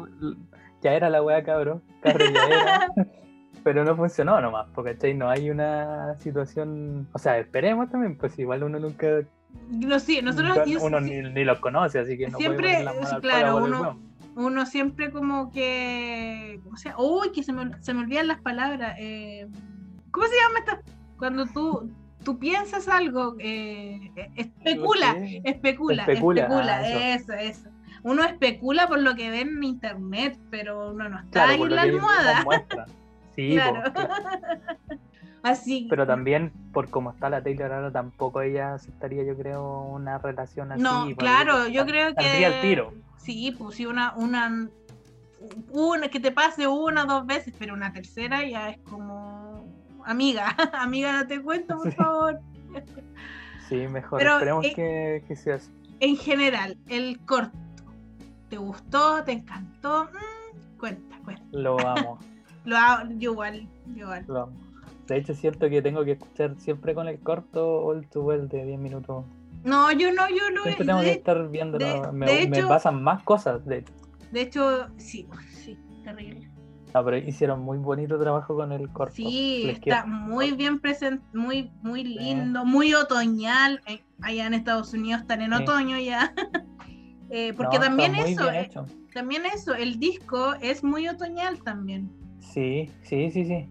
ya 0.81 0.93
era 0.93 1.09
la 1.11 1.21
wea 1.21 1.43
cabro, 1.43 1.81
cabro 2.01 2.25
ya 2.25 2.47
era. 2.49 2.87
pero 3.63 3.83
no 3.83 3.95
funcionó 3.95 4.41
nomás, 4.41 4.67
porque 4.73 5.13
no 5.13 5.29
hay 5.29 5.51
una 5.51 6.15
situación, 6.15 7.07
o 7.13 7.19
sea, 7.19 7.37
esperemos 7.37 7.91
también, 7.91 8.17
pues 8.17 8.39
igual 8.39 8.63
uno 8.63 8.79
nunca, 8.79 9.07
No, 9.69 9.99
sí, 9.99 10.19
nosotros 10.23 10.57
uno 10.81 10.99
sí- 11.01 11.11
ni, 11.21 11.29
ni 11.33 11.43
los 11.43 11.59
conoce, 11.59 11.99
así 11.99 12.17
que 12.17 12.27
no 12.29 12.37
Siempre, 12.39 12.77
sí, 13.05 13.15
claro, 13.21 13.57
uno- 13.57 13.99
uno 14.35 14.65
siempre 14.65 15.11
como 15.11 15.51
que, 15.51 16.59
o 16.71 16.77
sea, 16.77 16.95
uy, 16.97 17.31
que 17.33 17.43
se 17.43 17.53
me, 17.53 17.71
se 17.83 17.93
me 17.93 18.01
olvidan 18.01 18.27
las 18.27 18.41
palabras. 18.41 18.95
eh, 18.99 19.47
¿Cómo 20.11 20.25
se 20.25 20.35
llama 20.35 20.59
esta? 20.59 20.81
Cuando 21.19 21.45
tú, 21.47 21.91
tú 22.27 22.37
piensas 22.37 22.89
algo, 22.89 23.37
eh, 23.39 24.11
especula, 24.35 25.13
Sí. 25.13 25.41
especula, 25.45 26.03
Especula, 26.03 26.41
especula, 26.41 26.75
ah, 26.75 27.15
eso, 27.15 27.31
eso. 27.31 27.69
Uno 28.03 28.21
especula 28.25 28.85
por 28.89 28.99
lo 28.99 29.15
que 29.15 29.29
ve 29.29 29.39
en 29.41 29.63
internet, 29.63 30.37
pero 30.51 30.91
uno 30.91 31.07
no 31.07 31.19
está 31.19 31.45
Claro, 31.45 31.51
ahí 31.53 31.61
en 31.61 31.75
la 31.77 31.81
almohada. 31.83 32.45
Sí, 33.33 33.53
Claro. 33.55 33.81
Así. 35.41 35.87
pero 35.89 36.05
también 36.05 36.51
por 36.73 36.89
cómo 36.89 37.11
está 37.11 37.29
la 37.29 37.41
Taylor 37.41 37.71
ahora 37.71 37.91
tampoco 37.91 38.41
ella 38.41 38.73
aceptaría 38.73 39.23
yo 39.23 39.37
creo 39.37 39.83
una 39.83 40.17
relación 40.17 40.73
así. 40.73 40.81
No, 40.81 41.07
claro, 41.15 41.69
yo 41.69 41.85
creo 41.85 42.13
que. 42.13 42.45
Al 42.45 42.59
tiro. 42.59 42.93
Sí, 43.15 43.55
pues 43.57 43.77
sí, 43.77 43.85
una, 43.85 44.13
una, 44.17 44.67
una 45.71 46.09
que 46.09 46.19
te 46.19 46.33
pase 46.33 46.67
una 46.67 47.03
o 47.03 47.05
dos 47.05 47.25
veces, 47.25 47.53
pero 47.57 47.73
una 47.73 47.93
tercera 47.93 48.45
ya 48.45 48.71
es 48.71 48.79
como 48.79 49.46
amiga, 50.07 50.55
amiga, 50.73 51.13
no 51.13 51.27
te 51.27 51.41
cuento, 51.41 51.77
por 51.77 51.89
Sí. 51.91 51.95
favor. 51.95 52.39
Sí, 53.69 53.75
mejor. 53.87 54.19
Pero, 54.19 54.33
Esperemos 54.33 54.65
que, 54.75 55.23
que 55.27 55.35
sea 55.35 55.55
así. 55.55 55.71
En 55.99 56.15
general, 56.15 56.77
el 56.87 57.19
corto, 57.25 57.57
¿te 58.49 58.57
gustó? 58.57 59.23
¿Te 59.23 59.33
encantó? 59.33 60.05
Mm, 60.05 60.77
cuenta, 60.79 61.17
cuenta. 61.23 61.43
Lo 61.51 61.77
amo. 61.87 62.19
Lo 62.65 62.77
hago, 62.77 63.09
yo 63.17 63.31
igual, 63.31 63.67
yo 63.87 64.03
igual. 64.03 64.25
lo 64.27 64.41
amo. 64.43 64.53
De 65.07 65.17
hecho, 65.17 65.33
siento 65.33 65.69
que 65.69 65.81
tengo 65.81 66.03
que 66.03 66.11
escuchar 66.13 66.55
siempre 66.59 66.93
con 66.93 67.07
el 67.07 67.19
corto 67.19 67.85
All 67.85 68.07
Too 68.07 68.23
Well 68.23 68.47
de 68.49 68.65
10 68.65 68.79
minutos. 68.79 69.25
No, 69.63 69.91
yo 69.91 70.13
no, 70.13 70.29
yo 70.29 70.49
no. 70.53 70.63
Siempre 70.63 70.85
tengo 70.85 70.99
que 70.99 71.05
De, 71.05 71.11
estar 71.13 71.49
viendo. 71.49 71.77
de- 71.77 72.11
me, 72.11 72.25
de 72.25 72.47
me 72.47 72.57
hecho- 72.59 72.67
pasan 72.67 73.01
más 73.03 73.23
cosas. 73.23 73.65
De 73.65 73.79
hecho. 73.79 73.93
de 74.31 74.41
hecho, 74.41 74.87
sí, 74.97 75.27
sí, 75.49 75.77
terrible. 76.03 76.49
No, 76.97 77.05
pero 77.05 77.17
hicieron 77.17 77.61
muy 77.61 77.77
bonito 77.77 78.19
trabajo 78.19 78.55
con 78.55 78.71
el 78.71 78.89
corto. 78.91 79.13
Sí, 79.13 79.69
está 79.85 80.05
muy 80.05 80.51
bien 80.53 80.79
presente, 80.79 81.23
muy, 81.33 81.71
muy 81.83 82.03
lindo, 82.03 82.65
muy 82.65 82.93
otoñal. 82.95 83.81
Eh, 83.85 84.01
allá 84.21 84.47
en 84.47 84.55
Estados 84.55 84.93
Unidos 84.93 85.21
están 85.21 85.41
en 85.41 85.53
Sí. 85.53 85.61
otoño 85.63 85.97
ya. 85.99 86.33
Eh, 87.29 87.51
porque 87.57 87.77
No, 87.77 87.83
también 87.83 88.15
eso, 88.15 88.49
eh, 88.49 88.69
también 89.13 89.43
eso, 89.53 89.75
el 89.75 89.99
disco 89.99 90.53
es 90.61 90.81
muy 90.81 91.09
otoñal 91.09 91.61
también. 91.61 92.09
Sí, 92.39 92.89
sí, 93.03 93.29
sí, 93.31 93.43
sí. 93.43 93.65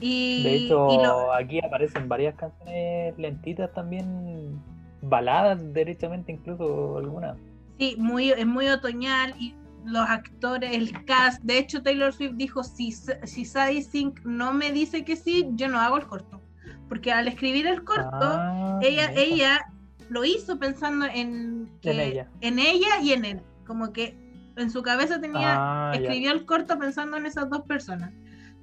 Y, 0.00 0.42
De 0.42 0.54
hecho, 0.56 0.88
y 0.90 0.96
lo- 1.04 1.32
aquí 1.32 1.60
aparecen 1.64 2.08
varias 2.08 2.34
canciones 2.34 3.16
lentitas 3.16 3.72
también, 3.72 4.60
baladas 5.02 5.72
derechamente 5.72 6.32
incluso 6.32 6.98
algunas. 6.98 7.38
sí, 7.78 7.94
muy, 7.96 8.30
es 8.32 8.44
muy 8.46 8.66
otoñal 8.66 9.34
y 9.38 9.54
los 9.86 10.08
actores, 10.08 10.72
el 10.74 11.04
cast. 11.04 11.42
De 11.42 11.58
hecho, 11.58 11.82
Taylor 11.82 12.12
Swift 12.12 12.34
dijo, 12.34 12.62
si, 12.64 12.92
si 12.92 13.44
Sadie 13.44 13.82
Sink 13.82 14.20
no 14.24 14.52
me 14.52 14.72
dice 14.72 15.04
que 15.04 15.16
sí, 15.16 15.46
yo 15.52 15.68
no 15.68 15.80
hago 15.80 15.96
el 15.96 16.06
corto. 16.06 16.42
Porque 16.88 17.12
al 17.12 17.28
escribir 17.28 17.66
el 17.66 17.82
corto, 17.84 18.08
Ah, 18.20 18.78
ella, 18.82 19.08
mira. 19.10 19.20
ella 19.22 19.66
lo 20.08 20.24
hizo 20.24 20.58
pensando 20.58 21.06
en, 21.06 21.70
que- 21.80 21.90
En 21.92 22.00
ella. 22.00 22.30
en 22.40 22.58
ella 22.58 23.00
y 23.02 23.12
en 23.12 23.24
él. 23.24 23.42
Como 23.66 23.92
que 23.92 24.16
en 24.56 24.70
su 24.70 24.82
cabeza 24.82 25.20
tenía, 25.20 25.54
Ah, 25.56 25.92
ya. 25.94 26.00
escribió 26.02 26.32
el 26.32 26.44
corto 26.46 26.78
pensando 26.78 27.16
en 27.16 27.26
esas 27.26 27.48
dos 27.50 27.62
personas. 27.62 28.12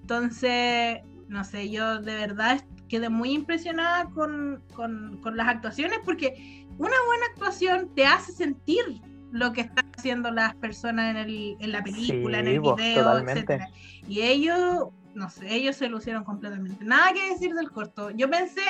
Entonces, 0.02 1.00
no 1.28 1.44
sé, 1.44 1.70
yo 1.70 2.00
de 2.02 2.16
verdad 2.16 2.64
quedé 2.90 3.10
muy 3.10 3.32
impresionada 3.32 4.06
con, 4.12 4.62
con, 4.76 5.20
con 5.22 5.36
las 5.38 5.48
actuaciones 5.48 6.00
porque 6.06 6.66
una 6.78 6.96
buena 7.08 7.26
actuación 7.32 7.90
te 7.96 8.06
hace 8.06 8.32
sentir 8.34 8.84
lo 9.34 9.52
que 9.52 9.62
están 9.62 9.92
haciendo 9.98 10.30
las 10.30 10.56
personas 10.56 11.10
en, 11.10 11.18
el, 11.18 11.58
en 11.60 11.72
la 11.72 11.84
película, 11.84 12.40
en 12.40 12.48
el 12.48 12.62
video, 12.62 13.18
etc. 13.18 13.64
Y 14.08 14.22
ellos, 14.22 14.90
no 15.16 15.30
sé, 15.32 15.52
ellos 15.52 15.76
se 15.76 15.90
lucieron 15.90 16.24
completamente. 16.24 16.86
Nada 16.86 17.12
que 17.14 17.32
decir 17.32 17.56
del 17.56 17.72
corto. 17.72 18.12
Yo 18.12 18.30
pensé, 18.30 18.62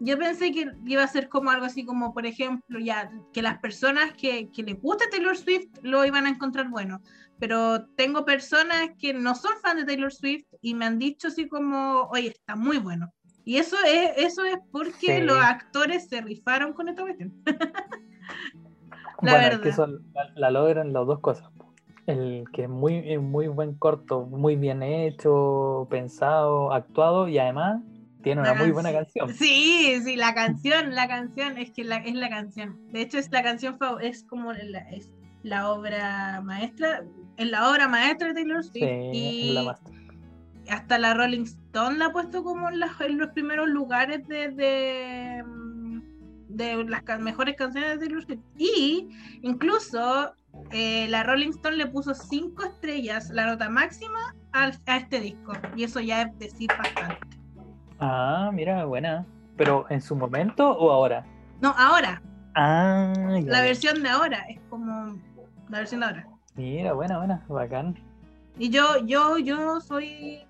yo 0.00 0.18
pensé 0.18 0.50
que 0.50 0.72
iba 0.86 1.04
a 1.04 1.06
ser 1.06 1.28
como 1.28 1.50
algo 1.50 1.66
así 1.66 1.84
como, 1.84 2.12
por 2.12 2.26
ejemplo, 2.26 2.80
ya 2.80 3.12
que 3.32 3.42
las 3.42 3.60
personas 3.60 4.12
que, 4.14 4.50
que 4.50 4.64
les 4.64 4.80
gusta 4.82 5.04
Taylor 5.08 5.36
Swift 5.36 5.68
lo 5.82 6.04
iban 6.04 6.26
a 6.26 6.30
encontrar 6.30 6.68
bueno. 6.68 7.00
Pero 7.38 7.86
tengo 7.94 8.24
personas 8.24 8.90
que 8.98 9.14
no 9.14 9.36
son 9.36 9.52
fans 9.62 9.76
de 9.76 9.84
Taylor 9.84 10.12
Swift 10.12 10.46
y 10.60 10.74
me 10.74 10.84
han 10.84 10.98
dicho 10.98 11.28
así 11.28 11.46
como, 11.46 12.08
oye, 12.10 12.28
está 12.28 12.56
muy 12.56 12.78
bueno. 12.78 13.12
Y 13.44 13.58
eso 13.58 13.76
es, 13.86 14.10
eso 14.16 14.44
es 14.44 14.56
porque 14.72 15.20
los 15.22 15.38
actores 15.38 16.08
se 16.08 16.20
rifaron 16.20 16.72
con 16.72 16.88
esta 16.88 17.02
cuestión. 17.02 17.32
la 19.22 19.32
bueno, 19.32 19.58
verdad. 19.60 19.96
que 20.34 20.40
la, 20.40 20.50
logran 20.50 20.92
las 20.92 21.06
dos 21.06 21.20
cosas. 21.20 21.48
El 22.06 22.44
que 22.52 22.64
es 22.64 22.68
muy, 22.68 23.18
muy 23.18 23.46
buen 23.48 23.74
corto, 23.74 24.26
muy 24.26 24.56
bien 24.56 24.82
hecho, 24.82 25.86
pensado, 25.88 26.72
actuado 26.72 27.28
y 27.28 27.38
además 27.38 27.80
tiene 28.22 28.40
una 28.40 28.54
muy 28.54 28.70
buena 28.70 28.92
canción. 28.92 29.28
Sí, 29.34 30.00
sí, 30.04 30.16
la 30.16 30.34
canción, 30.34 30.94
la 30.94 31.08
canción, 31.08 31.58
es 31.58 31.70
que 31.70 31.84
la, 31.84 31.96
es 31.96 32.14
la 32.14 32.28
canción. 32.28 32.78
De 32.92 33.02
hecho, 33.02 33.18
es 33.18 33.30
la 33.30 33.42
canción, 33.42 33.78
es 34.00 34.24
como 34.24 34.52
la, 34.52 34.80
es 34.90 35.10
la 35.42 35.70
obra 35.70 36.40
maestra, 36.42 37.04
es 37.36 37.50
la 37.50 37.70
obra 37.70 37.88
maestra 37.88 38.28
de 38.28 38.34
Taylor 38.34 38.62
Swift. 38.64 38.84
Sí, 38.84 39.10
y 39.12 39.52
la 39.52 39.78
hasta 40.70 40.98
la 40.98 41.14
Rolling 41.14 41.42
Stone 41.42 41.98
la 41.98 42.06
ha 42.06 42.12
puesto 42.12 42.44
como 42.44 42.68
en, 42.70 42.80
los 42.80 43.30
primeros 43.30 43.68
lugares 43.68 44.26
de, 44.28 44.48
de, 44.50 45.44
de, 46.56 46.84
las 46.84 47.20
mejores 47.20 47.56
canciones 47.56 47.92
de 47.92 47.98
Taylor 48.06 48.24
Swift. 48.24 48.40
Y 48.56 49.08
incluso 49.42 50.34
eh, 50.70 51.06
la 51.08 51.22
Rolling 51.22 51.50
Stone 51.50 51.76
le 51.76 51.86
puso 51.86 52.14
cinco 52.14 52.64
estrellas, 52.64 53.30
la 53.30 53.46
nota 53.46 53.68
máxima, 53.68 54.34
a, 54.52 54.70
este 54.96 55.20
disco. 55.20 55.52
Y 55.76 55.84
eso 55.84 56.00
ya 56.00 56.22
es 56.22 56.38
decir 56.38 56.68
bastante. 56.78 57.18
Ah, 58.00 58.50
mira, 58.52 58.84
buena. 58.84 59.26
¿Pero 59.56 59.86
en 59.90 60.00
su 60.00 60.16
momento 60.16 60.70
o 60.70 60.90
ahora? 60.90 61.24
No, 61.60 61.74
ahora. 61.76 62.22
Ah, 62.54 63.12
La 63.44 63.62
versión 63.62 64.02
de 64.02 64.08
ahora 64.08 64.44
es 64.48 64.58
como 64.68 65.18
la 65.68 65.78
versión 65.78 66.00
de 66.00 66.06
ahora. 66.06 66.28
Mira, 66.54 66.92
buena, 66.92 67.18
buena, 67.18 67.44
bacán. 67.48 67.96
Y 68.58 68.68
yo, 68.68 68.98
yo, 69.06 69.38
yo 69.38 69.80
soy 69.80 70.44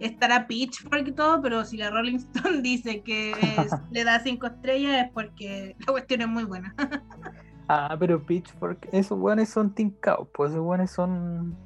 estará 0.00 0.46
Pitchfork 0.46 1.08
y 1.08 1.12
todo, 1.12 1.40
pero 1.42 1.64
si 1.64 1.76
la 1.76 1.90
Rolling 1.90 2.16
Stone 2.16 2.60
dice 2.62 3.02
que 3.02 3.34
le 3.90 4.04
da 4.04 4.20
cinco 4.20 4.46
estrellas 4.46 5.06
es 5.06 5.12
porque 5.12 5.76
la 5.80 5.92
cuestión 5.92 6.22
es 6.22 6.28
muy 6.28 6.44
buena. 6.44 6.74
ah, 7.68 7.96
pero 7.98 8.24
Pitchfork, 8.24 8.88
esos 8.92 9.18
buenos 9.18 9.48
son 9.48 9.74
tincados, 9.74 10.28
pues 10.34 10.52
esos 10.52 10.64
buenos 10.64 10.90
son, 10.90 11.56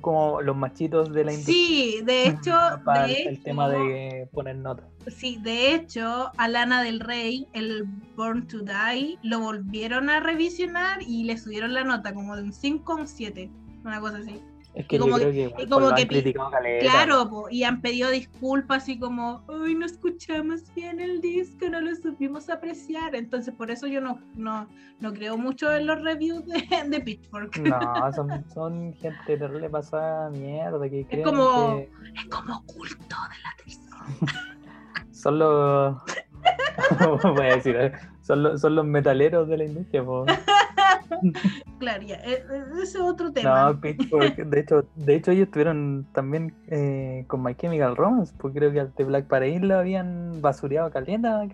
como 0.00 0.40
los 0.42 0.56
machitos 0.56 1.12
de 1.12 1.24
la 1.24 1.32
industria. 1.32 1.56
Sí, 1.56 2.00
de 2.04 2.28
hecho, 2.28 2.56
el, 3.06 3.42
tema 3.42 3.68
de 3.68 4.28
poner 4.32 4.56
notas. 4.56 4.86
Sí, 5.08 5.38
de 5.42 5.74
hecho, 5.74 6.30
a 6.36 6.48
Lana 6.48 6.82
del 6.82 7.00
Rey, 7.00 7.46
el 7.52 7.84
Born 8.16 8.46
to 8.46 8.58
Die, 8.60 9.18
lo 9.22 9.40
volvieron 9.40 10.10
a 10.10 10.20
revisionar 10.20 11.02
y 11.02 11.24
le 11.24 11.38
subieron 11.38 11.72
la 11.72 11.84
nota 11.84 12.12
como 12.12 12.36
de 12.36 12.42
un 12.42 12.52
5 12.52 12.92
a 12.92 12.96
un 12.96 13.08
7, 13.08 13.50
una 13.84 14.00
cosa 14.00 14.18
así. 14.18 14.42
Es 14.74 14.86
que 14.86 14.98
como 14.98 15.16
que, 15.18 15.52
como 15.68 15.94
que 15.94 16.78
claro, 16.80 17.46
y 17.50 17.64
han 17.64 17.80
pedido 17.80 18.10
disculpas 18.10 18.88
y 18.88 18.98
como, 18.98 19.42
uy, 19.48 19.74
no 19.74 19.86
escuchamos 19.86 20.72
bien 20.74 21.00
el 21.00 21.20
disco, 21.20 21.68
no 21.68 21.80
lo 21.80 21.94
supimos 21.96 22.48
apreciar. 22.48 23.14
Entonces, 23.16 23.54
por 23.54 23.70
eso 23.70 23.86
yo 23.86 24.00
no, 24.00 24.20
no, 24.36 24.68
no 25.00 25.12
creo 25.12 25.36
mucho 25.36 25.72
en 25.72 25.86
los 25.86 26.00
reviews 26.02 26.46
de, 26.46 26.64
de 26.88 27.00
Pitchfork. 27.00 27.58
No, 27.58 28.12
son, 28.14 28.44
son 28.52 28.94
gente 28.94 29.18
que 29.26 29.36
le 29.36 29.68
pasa 29.68 30.30
mierda. 30.30 30.88
Que 30.88 31.06
es 31.10 31.24
como, 31.24 31.78
es 31.78 32.26
como 32.30 32.64
culto 32.66 33.16
de 33.30 33.36
la 33.42 33.56
tercera. 33.56 34.48
son 35.10 35.38
los. 35.38 35.96
voy 37.34 37.46
a 37.46 37.56
decir, 37.56 37.92
son 38.22 38.42
los, 38.44 38.60
son 38.60 38.76
los 38.76 38.84
metaleros 38.84 39.48
de 39.48 39.58
la 39.58 39.64
industria, 39.64 40.04
claro, 41.78 42.02
ya, 42.02 42.16
e, 42.16 42.32
e, 42.32 42.82
ese 42.82 42.98
es 42.98 43.00
otro 43.00 43.32
tema. 43.32 43.72
No, 43.72 43.80
Pitchfork, 43.80 44.36
de 44.36 44.60
hecho, 44.60 44.84
de 44.96 45.14
hecho 45.14 45.30
ellos 45.30 45.46
estuvieron 45.46 46.06
también 46.12 46.54
eh, 46.68 47.24
con 47.26 47.42
My 47.42 47.54
Chemical 47.54 47.96
Romance, 47.96 48.34
porque 48.38 48.58
creo 48.58 48.72
que 48.72 48.80
al 48.80 48.94
de 48.94 49.04
Black 49.04 49.26
Parade 49.26 49.60
lo 49.60 49.78
habían 49.78 50.40
basureado 50.40 50.90
calienta. 50.90 51.46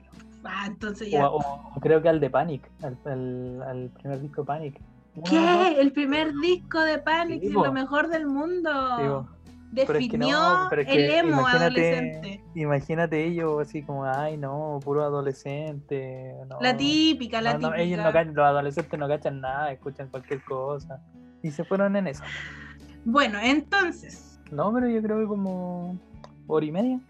Ah, 0.44 0.66
entonces 0.66 1.10
ya. 1.10 1.28
O, 1.28 1.40
creo 1.80 2.02
que 2.02 2.08
al 2.08 2.20
de 2.20 2.30
Panic, 2.30 2.70
al, 2.82 3.62
al, 3.62 3.90
primer 3.90 4.20
disco 4.20 4.44
Panic. 4.44 4.80
¿Qué? 5.28 5.80
El 5.80 5.92
primer 5.92 6.34
disco 6.34 6.80
de 6.80 6.98
Panic, 6.98 7.42
es 7.42 7.52
lo 7.52 7.72
mejor 7.72 8.08
del 8.08 8.26
mundo 8.26 9.28
definió 9.74 10.70
el 10.70 11.10
emo 11.10 11.46
adolescente. 11.46 12.42
Imagínate 12.54 13.24
ellos 13.24 13.60
así 13.60 13.82
como, 13.82 14.04
ay 14.04 14.36
no, 14.36 14.80
puro 14.82 15.02
adolescente. 15.02 16.34
la 16.60 16.76
típica, 16.76 17.40
la 17.40 17.58
típica. 17.58 17.78
ellos 17.78 17.98
no, 17.98 18.24
los 18.32 18.44
adolescentes 18.46 18.98
no 18.98 19.08
cachan 19.08 19.40
nada, 19.40 19.72
escuchan 19.72 20.08
cualquier 20.08 20.42
cosa. 20.44 21.00
Y 21.42 21.50
se 21.50 21.64
fueron 21.64 21.96
en 21.96 22.06
eso. 22.06 22.22
Bueno, 23.04 23.38
entonces. 23.42 24.40
No, 24.50 24.72
pero 24.72 24.88
yo 24.88 25.02
creo 25.02 25.20
que 25.20 25.26
como 25.26 25.98
hora 26.46 26.64
y 26.64 26.72
media. 26.72 27.00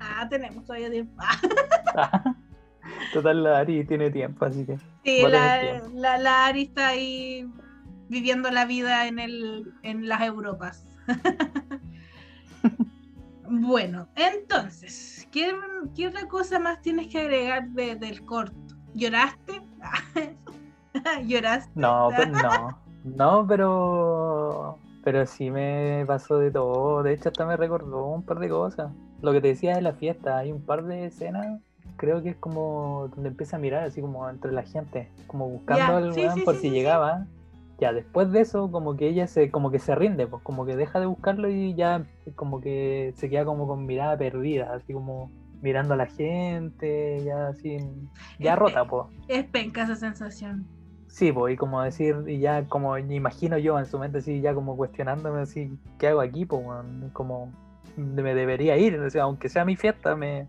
Ah, 0.00 0.26
tenemos 0.28 0.64
todavía 0.64 0.90
tiempo. 0.90 1.14
Total, 3.12 3.42
la 3.42 3.58
Ari 3.58 3.84
tiene 3.84 4.10
tiempo, 4.10 4.44
así 4.44 4.64
que. 4.64 4.78
Sí, 5.04 5.22
la, 5.22 5.82
la, 5.94 6.18
la, 6.18 6.46
Ari 6.46 6.62
está 6.62 6.88
ahí 6.88 7.48
viviendo 8.08 8.50
la 8.50 8.64
vida 8.64 9.06
en, 9.06 9.18
el, 9.18 9.72
en 9.82 10.08
las 10.08 10.22
Europas. 10.22 10.86
Bueno, 13.54 14.08
entonces, 14.16 15.28
¿qué, 15.30 15.52
otra 16.06 16.26
cosa 16.26 16.58
más 16.58 16.80
tienes 16.80 17.08
que 17.08 17.20
agregar 17.20 17.68
del 17.68 18.24
corto? 18.24 18.56
¿Lloraste? 18.94 19.60
¿Lloraste? 21.26 21.70
No, 21.74 22.08
pues 22.16 22.30
no. 22.30 22.78
No, 23.04 23.46
pero 23.46 24.78
pero 25.04 25.26
sí 25.26 25.50
me 25.50 26.02
pasó 26.06 26.38
de 26.38 26.50
todo. 26.50 27.02
De 27.02 27.12
hecho, 27.12 27.28
hasta 27.28 27.44
me 27.44 27.58
recordó 27.58 28.06
un 28.06 28.22
par 28.22 28.38
de 28.38 28.48
cosas. 28.48 28.90
Lo 29.20 29.32
que 29.32 29.42
te 29.42 29.48
decía 29.48 29.76
de 29.76 29.82
la 29.82 29.92
fiesta, 29.92 30.38
hay 30.38 30.50
un 30.50 30.62
par 30.62 30.84
de 30.84 31.06
escenas, 31.06 31.60
creo 31.98 32.22
que 32.22 32.30
es 32.30 32.36
como 32.36 33.10
donde 33.14 33.28
empieza 33.28 33.56
a 33.56 33.60
mirar 33.60 33.84
así 33.84 34.00
como 34.00 34.30
entre 34.30 34.52
la 34.52 34.62
gente, 34.62 35.10
como 35.26 35.48
buscando 35.50 35.96
al 35.96 36.12
weón 36.12 36.42
por 36.42 36.56
si 36.56 36.70
llegaba 36.70 37.26
ya 37.80 37.92
después 37.92 38.30
de 38.30 38.40
eso 38.40 38.70
como 38.70 38.96
que 38.96 39.08
ella 39.08 39.26
se 39.26 39.50
como 39.50 39.70
que 39.70 39.78
se 39.78 39.94
rinde 39.94 40.26
pues 40.26 40.42
como 40.42 40.64
que 40.64 40.76
deja 40.76 41.00
de 41.00 41.06
buscarlo 41.06 41.48
y 41.48 41.74
ya 41.74 42.04
como 42.36 42.60
que 42.60 43.12
se 43.16 43.28
queda 43.28 43.44
como 43.44 43.66
con 43.66 43.86
mirada 43.86 44.16
perdida 44.16 44.72
así 44.74 44.92
como 44.92 45.30
mirando 45.62 45.94
a 45.94 45.96
la 45.96 46.06
gente 46.06 47.20
ya 47.24 47.48
así 47.48 47.78
ya 48.38 48.56
rota 48.56 48.84
pues. 48.84 49.06
es 49.28 49.44
penca 49.44 49.84
esa 49.84 49.96
sensación. 49.96 50.66
Sí 51.08 51.30
pues 51.32 51.54
y 51.54 51.56
como 51.56 51.82
decir 51.82 52.16
y 52.26 52.38
ya 52.38 52.64
como 52.66 52.96
imagino 52.98 53.58
yo 53.58 53.78
en 53.78 53.86
su 53.86 53.98
mente 53.98 54.18
así 54.18 54.40
ya 54.40 54.54
como 54.54 54.76
cuestionándome 54.76 55.40
así 55.40 55.70
qué 55.98 56.08
hago 56.08 56.20
aquí 56.20 56.46
pues 56.46 56.64
como 57.12 57.52
me 57.96 58.34
debería 58.34 58.78
ir 58.78 58.98
o 58.98 59.10
sea, 59.10 59.24
aunque 59.24 59.48
sea 59.48 59.64
mi 59.64 59.76
fiesta 59.76 60.16
me, 60.16 60.46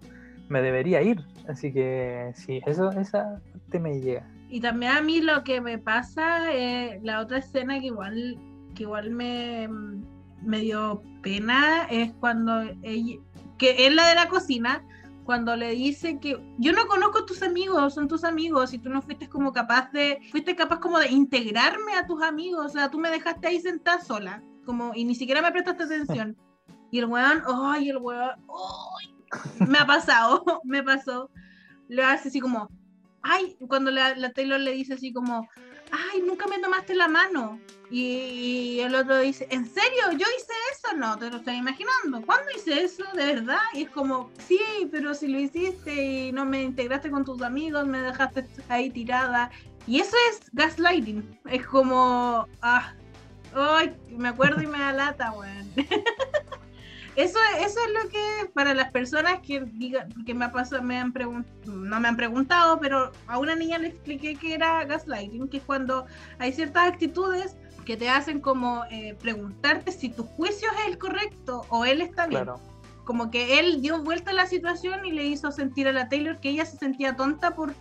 me 0.49 0.61
debería 0.61 1.01
ir. 1.01 1.21
Así 1.47 1.73
que 1.73 2.31
sí 2.35 2.61
eso 2.65 2.91
esa 2.91 3.41
parte 3.51 3.79
me 3.79 3.99
llega 3.99 4.25
y 4.53 4.61
también 4.61 4.91
a 4.91 5.01
mí 5.01 5.19
lo 5.19 5.43
que 5.43 5.61
me 5.61 5.79
pasa, 5.79 6.53
eh, 6.53 6.99
la 7.01 7.21
otra 7.21 7.39
escena 7.39 7.79
que 7.79 7.87
igual, 7.87 8.37
que 8.75 8.83
igual 8.83 9.09
me, 9.09 9.67
me 10.43 10.59
dio 10.59 11.01
pena 11.23 11.87
es 11.89 12.13
cuando 12.19 12.61
ella, 12.83 13.17
que 13.57 13.87
es 13.87 13.95
la 13.95 14.07
de 14.07 14.13
la 14.13 14.29
cocina, 14.29 14.85
cuando 15.23 15.55
le 15.55 15.71
dice 15.71 16.19
que 16.19 16.39
yo 16.59 16.71
no 16.71 16.85
conozco 16.85 17.17
a 17.17 17.25
tus 17.25 17.41
amigos, 17.41 17.95
son 17.95 18.07
tus 18.07 18.23
amigos, 18.23 18.75
y 18.75 18.77
tú 18.77 18.91
no 18.91 19.01
fuiste 19.01 19.27
como 19.27 19.53
capaz 19.53 19.91
de, 19.91 20.19
fuiste 20.29 20.55
capaz 20.55 20.79
como 20.79 20.99
de 20.99 21.09
integrarme 21.09 21.95
a 21.95 22.05
tus 22.05 22.21
amigos, 22.21 22.67
o 22.67 22.69
sea, 22.69 22.91
tú 22.91 22.99
me 22.99 23.09
dejaste 23.09 23.47
ahí 23.47 23.59
sentada 23.59 24.01
sola, 24.01 24.43
como, 24.67 24.91
y 24.93 25.03
ni 25.03 25.15
siquiera 25.15 25.41
me 25.41 25.51
prestaste 25.51 25.85
atención. 25.85 26.37
Y 26.91 26.99
el 26.99 27.05
weón, 27.05 27.41
ay, 27.47 27.89
el 27.89 27.97
weón, 27.97 28.29
ay, 28.29 29.65
me 29.67 29.79
ha 29.79 29.87
pasado, 29.87 30.43
me 30.63 30.83
pasó. 30.83 31.31
Le 31.87 32.03
hace 32.03 32.29
así 32.29 32.39
como, 32.39 32.69
ay, 33.23 33.57
cuando 33.67 33.91
la, 33.91 34.31
Taylor 34.33 34.59
le 34.59 34.71
dice 34.71 34.93
así 34.93 35.11
como, 35.11 35.49
ay, 35.91 36.21
nunca 36.21 36.47
me 36.47 36.59
tomaste 36.59 36.93
la 36.95 37.07
mano. 37.07 37.59
Y, 37.89 38.79
el 38.79 38.95
otro 38.95 39.19
dice, 39.19 39.47
¿en 39.51 39.65
serio? 39.65 40.11
¿Yo 40.11 40.25
hice 40.37 40.53
eso? 40.71 40.97
No, 40.97 41.17
te 41.17 41.29
lo 41.29 41.37
estoy 41.37 41.55
imaginando. 41.55 42.21
¿Cuándo 42.25 42.49
hice 42.55 42.83
eso? 42.83 43.03
¿De 43.13 43.25
verdad? 43.25 43.59
Y 43.73 43.83
es 43.83 43.89
como, 43.89 44.31
sí, 44.47 44.59
pero 44.91 45.13
si 45.13 45.27
lo 45.27 45.39
hiciste 45.39 45.93
y 45.93 46.31
no 46.31 46.45
me 46.45 46.63
integraste 46.63 47.11
con 47.11 47.23
tus 47.23 47.41
amigos, 47.41 47.85
me 47.85 47.99
dejaste 47.99 48.45
ahí 48.69 48.89
tirada. 48.89 49.51
Y 49.87 49.99
eso 49.99 50.15
es 50.31 50.49
gaslighting. 50.53 51.39
Es 51.49 51.65
como, 51.65 52.47
ah, 52.61 52.93
ay, 53.53 53.95
me 54.09 54.29
acuerdo 54.29 54.61
y 54.61 54.67
me 54.67 54.79
da 54.79 54.91
lata, 54.91 55.31
weón. 55.31 55.71
Eso, 57.15 57.37
eso 57.59 57.79
es 57.79 58.03
lo 58.03 58.09
que 58.09 58.51
para 58.53 58.73
las 58.73 58.91
personas 58.91 59.39
que 59.45 59.61
digan, 59.61 60.09
que 60.25 60.33
me 60.33 60.45
ha 60.45 60.51
pasado, 60.51 60.81
me 60.81 60.97
han 60.97 61.13
no 61.65 61.99
me 61.99 62.07
han 62.07 62.15
preguntado, 62.15 62.79
pero 62.79 63.11
a 63.27 63.37
una 63.37 63.55
niña 63.55 63.77
le 63.77 63.89
expliqué 63.89 64.35
que 64.35 64.55
era 64.55 64.83
gaslighting, 64.85 65.47
que 65.47 65.57
es 65.57 65.63
cuando 65.63 66.05
hay 66.39 66.53
ciertas 66.53 66.87
actitudes 66.87 67.55
que 67.85 67.97
te 67.97 68.09
hacen 68.09 68.39
como 68.39 68.83
eh, 68.89 69.15
preguntarte 69.19 69.91
si 69.91 70.09
tu 70.09 70.23
juicio 70.23 70.67
es 70.79 70.87
el 70.87 70.97
correcto 70.97 71.65
o 71.69 71.85
él 71.85 72.01
está 72.01 72.25
bien. 72.25 72.47
Como 73.05 73.29
que 73.29 73.59
él 73.59 73.81
dio 73.81 74.01
vuelta 74.01 74.31
a 74.31 74.33
la 74.33 74.47
situación 74.47 75.05
y 75.05 75.11
le 75.11 75.25
hizo 75.25 75.51
sentir 75.51 75.87
a 75.87 75.91
la 75.91 76.09
Taylor 76.09 76.39
que 76.39 76.49
ella 76.49 76.65
se 76.65 76.77
sentía 76.77 77.15
tonta 77.15 77.53
por, 77.53 77.73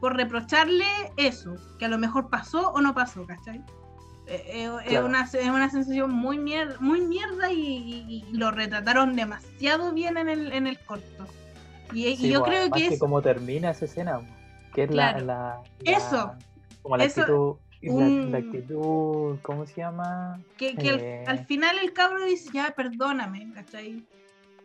por 0.00 0.16
reprocharle 0.16 0.86
eso, 1.16 1.56
que 1.78 1.86
a 1.86 1.88
lo 1.88 1.98
mejor 1.98 2.30
pasó 2.30 2.70
o 2.70 2.80
no 2.80 2.94
pasó, 2.94 3.26
¿cachai? 3.26 3.62
Eh, 4.28 4.44
eh, 4.46 4.70
es, 4.86 5.00
una, 5.00 5.22
es 5.22 5.48
una 5.48 5.70
sensación 5.70 6.10
muy, 6.10 6.38
mierda, 6.38 6.76
muy 6.80 7.00
mierda 7.00 7.50
y, 7.50 8.26
lo 8.32 8.50
retrataron 8.50 9.16
demasiado 9.16 9.92
bien 9.92 10.18
en 10.18 10.28
el, 10.28 10.52
en 10.52 10.66
el 10.66 10.78
corto. 10.80 11.26
Y, 11.94 12.14
yo 12.28 12.40
pues, 12.40 12.50
creo 12.50 12.70
que 12.70 12.86
es... 12.88 12.98
como 12.98 13.22
termina 13.22 13.70
esa 13.70 13.86
escena, 13.86 14.20
que 14.74 14.84
es 14.84 14.90
la, 14.90 15.62
Eso. 15.84 16.34
Como 16.82 16.96
la 16.96 17.04
actitud... 17.04 17.56
La, 17.80 18.38
actitud, 18.38 19.38
¿cómo 19.42 19.64
se 19.64 19.76
llama? 19.76 20.40
Que, 20.56 20.74
que 20.74 21.24
al, 21.26 21.38
eh, 21.38 21.44
final 21.46 21.78
el 21.78 21.92
cabro 21.92 22.24
dice, 22.24 22.50
ya, 22.52 22.72
perdóname, 22.76 23.52
¿cachai? 23.54 24.04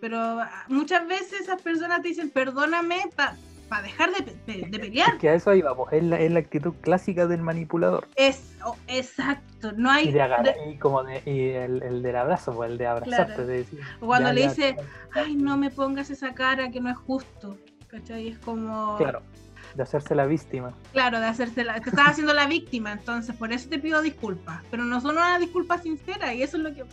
Pero 0.01 0.17
ah, 0.17 0.65
muchas 0.67 1.07
veces 1.07 1.41
esas 1.41 1.61
personas 1.61 2.01
te 2.01 2.07
dicen, 2.07 2.31
perdóname 2.31 3.03
para 3.15 3.37
para 3.73 3.87
dejar 3.87 4.11
de, 4.11 4.67
de, 4.69 4.79
pelear. 4.79 5.17
que 5.17 5.29
a 5.29 5.33
eso 5.33 5.51
pues 5.75 5.93
es 5.93 6.03
la, 6.03 6.19
es 6.19 6.31
la 6.31 6.39
actitud 6.39 6.75
clásica 6.81 7.25
del 7.25 7.41
manipulador. 7.41 8.07
Es, 8.15 8.53
exacto, 8.85 9.71
no 9.75 9.89
hay... 9.89 10.09
Y, 10.09 10.11
de 10.11 10.77
como 10.79 11.01
y 11.09 11.49
el, 11.49 11.81
el, 11.81 12.03
del 12.03 12.15
abrazo, 12.15 12.53
pues 12.53 12.69
el 12.69 12.77
de 12.77 12.85
abrazarte. 12.85 13.47
De 13.47 13.57
decir, 13.57 13.79
cuando 13.99 14.31
le 14.31 14.43
dice, 14.43 14.75
ay, 15.15 15.35
no 15.35 15.57
me 15.57 15.71
pongas 15.71 16.11
esa 16.11 16.35
cara 16.35 16.69
que 16.69 16.79
no 16.81 16.91
es 16.91 16.97
justo, 16.97 17.57
¿cachai? 17.87 18.27
Es 18.27 18.37
como... 18.37 18.95
Claro, 18.97 19.23
de 19.73 19.81
hacerse 19.81 20.13
la 20.13 20.27
víctima. 20.27 20.71
Claro, 20.91 21.19
de 21.19 21.25
hacerse 21.25 21.63
la... 21.63 21.79
Te 21.79 21.89
estás 21.89 22.09
haciendo 22.09 22.35
la 22.35 22.45
víctima, 22.45 22.91
entonces 22.91 23.35
por 23.35 23.51
eso 23.51 23.69
te 23.69 23.79
pido 23.79 24.03
disculpas, 24.03 24.61
pero 24.69 24.83
no 24.83 25.01
son 25.01 25.17
una 25.17 25.39
disculpa 25.39 25.79
sincera 25.79 26.31
y 26.35 26.43
eso 26.43 26.57
es 26.57 26.63
lo 26.63 26.75
que... 26.75 26.85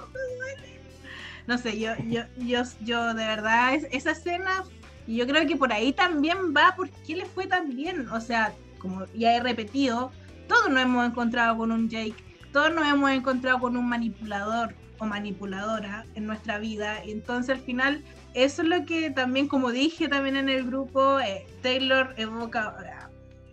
No 1.46 1.58
sé, 1.58 1.78
yo, 1.78 1.92
yo, 2.06 2.22
yo, 2.38 2.62
yo 2.80 3.12
de 3.12 3.26
verdad, 3.26 3.74
esa 3.74 4.12
escena 4.12 4.64
y 5.07 5.16
yo 5.16 5.26
creo 5.26 5.46
que 5.46 5.57
por 5.57 5.72
ahí 5.72 5.92
también 5.92 6.55
va 6.57 6.74
por 6.76 6.90
qué 6.90 7.16
le 7.16 7.26
fue 7.26 7.46
tan 7.46 7.74
bien. 7.74 8.09
O 8.09 8.20
sea, 8.20 8.53
como 8.78 9.07
ya 9.14 9.36
he 9.36 9.40
repetido, 9.40 10.11
todos 10.48 10.68
nos 10.70 10.82
hemos 10.82 11.07
encontrado 11.07 11.57
con 11.57 11.72
un 11.72 11.88
Jake, 11.88 12.14
todos 12.53 12.72
nos 12.74 12.86
hemos 12.86 13.11
encontrado 13.11 13.61
con 13.61 13.76
un 13.76 13.88
manipulador 13.88 14.74
o 14.98 15.07
manipuladora 15.07 16.05
en 16.14 16.26
nuestra 16.26 16.59
vida. 16.59 17.05
Y 17.05 17.12
entonces 17.12 17.57
al 17.57 17.62
final, 17.62 18.03
eso 18.34 18.62
es 18.62 18.68
lo 18.68 18.84
que 18.84 19.11
también, 19.11 19.48
como 19.48 19.70
dije 19.70 20.09
también 20.09 20.36
en 20.36 20.48
el 20.48 20.66
grupo, 20.66 21.20
eh, 21.20 21.46
Taylor 21.62 22.14
evoca, 22.16 23.09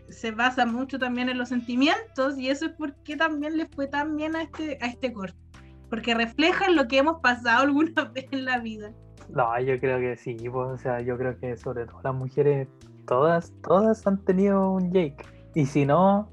se 0.10 0.32
basa 0.32 0.66
mucho 0.66 1.00
también 1.00 1.30
en 1.30 1.38
los 1.38 1.50
sentimientos 1.50 2.38
y 2.38 2.50
eso 2.50 2.68
es 2.68 2.72
porque 2.74 3.16
también 3.16 3.58
le 3.58 3.68
fue 3.68 3.88
tan 3.88 4.16
bien 4.16 4.36
a 4.36 4.44
este, 4.44 4.78
a 4.82 4.88
este 4.88 5.14
corto. 5.14 5.38
Porque 5.90 6.14
refleja 6.14 6.70
lo 6.70 6.88
que 6.88 6.98
hemos 6.98 7.22
pasado 7.22 7.60
alguna 7.64 8.06
vez 8.06 8.26
en 8.32 8.46
la 8.46 8.60
vida. 8.60 8.92
No, 9.30 9.60
yo 9.60 9.80
creo 9.80 10.00
que 10.00 10.16
sí, 10.16 10.36
pues, 10.36 10.70
o 10.70 10.78
sea, 10.78 11.02
yo 11.02 11.18
creo 11.18 11.38
que 11.40 11.58
sobre 11.58 11.86
todo 11.86 12.00
las 12.04 12.16
mujeres, 12.16 12.68
todas, 13.06 13.52
todas 13.62 14.06
han 14.08 14.18
tenido 14.24 14.72
un 14.72 14.92
Jake. 14.92 15.18
Y 15.54 15.66
si 15.66 15.86
no, 15.86 16.30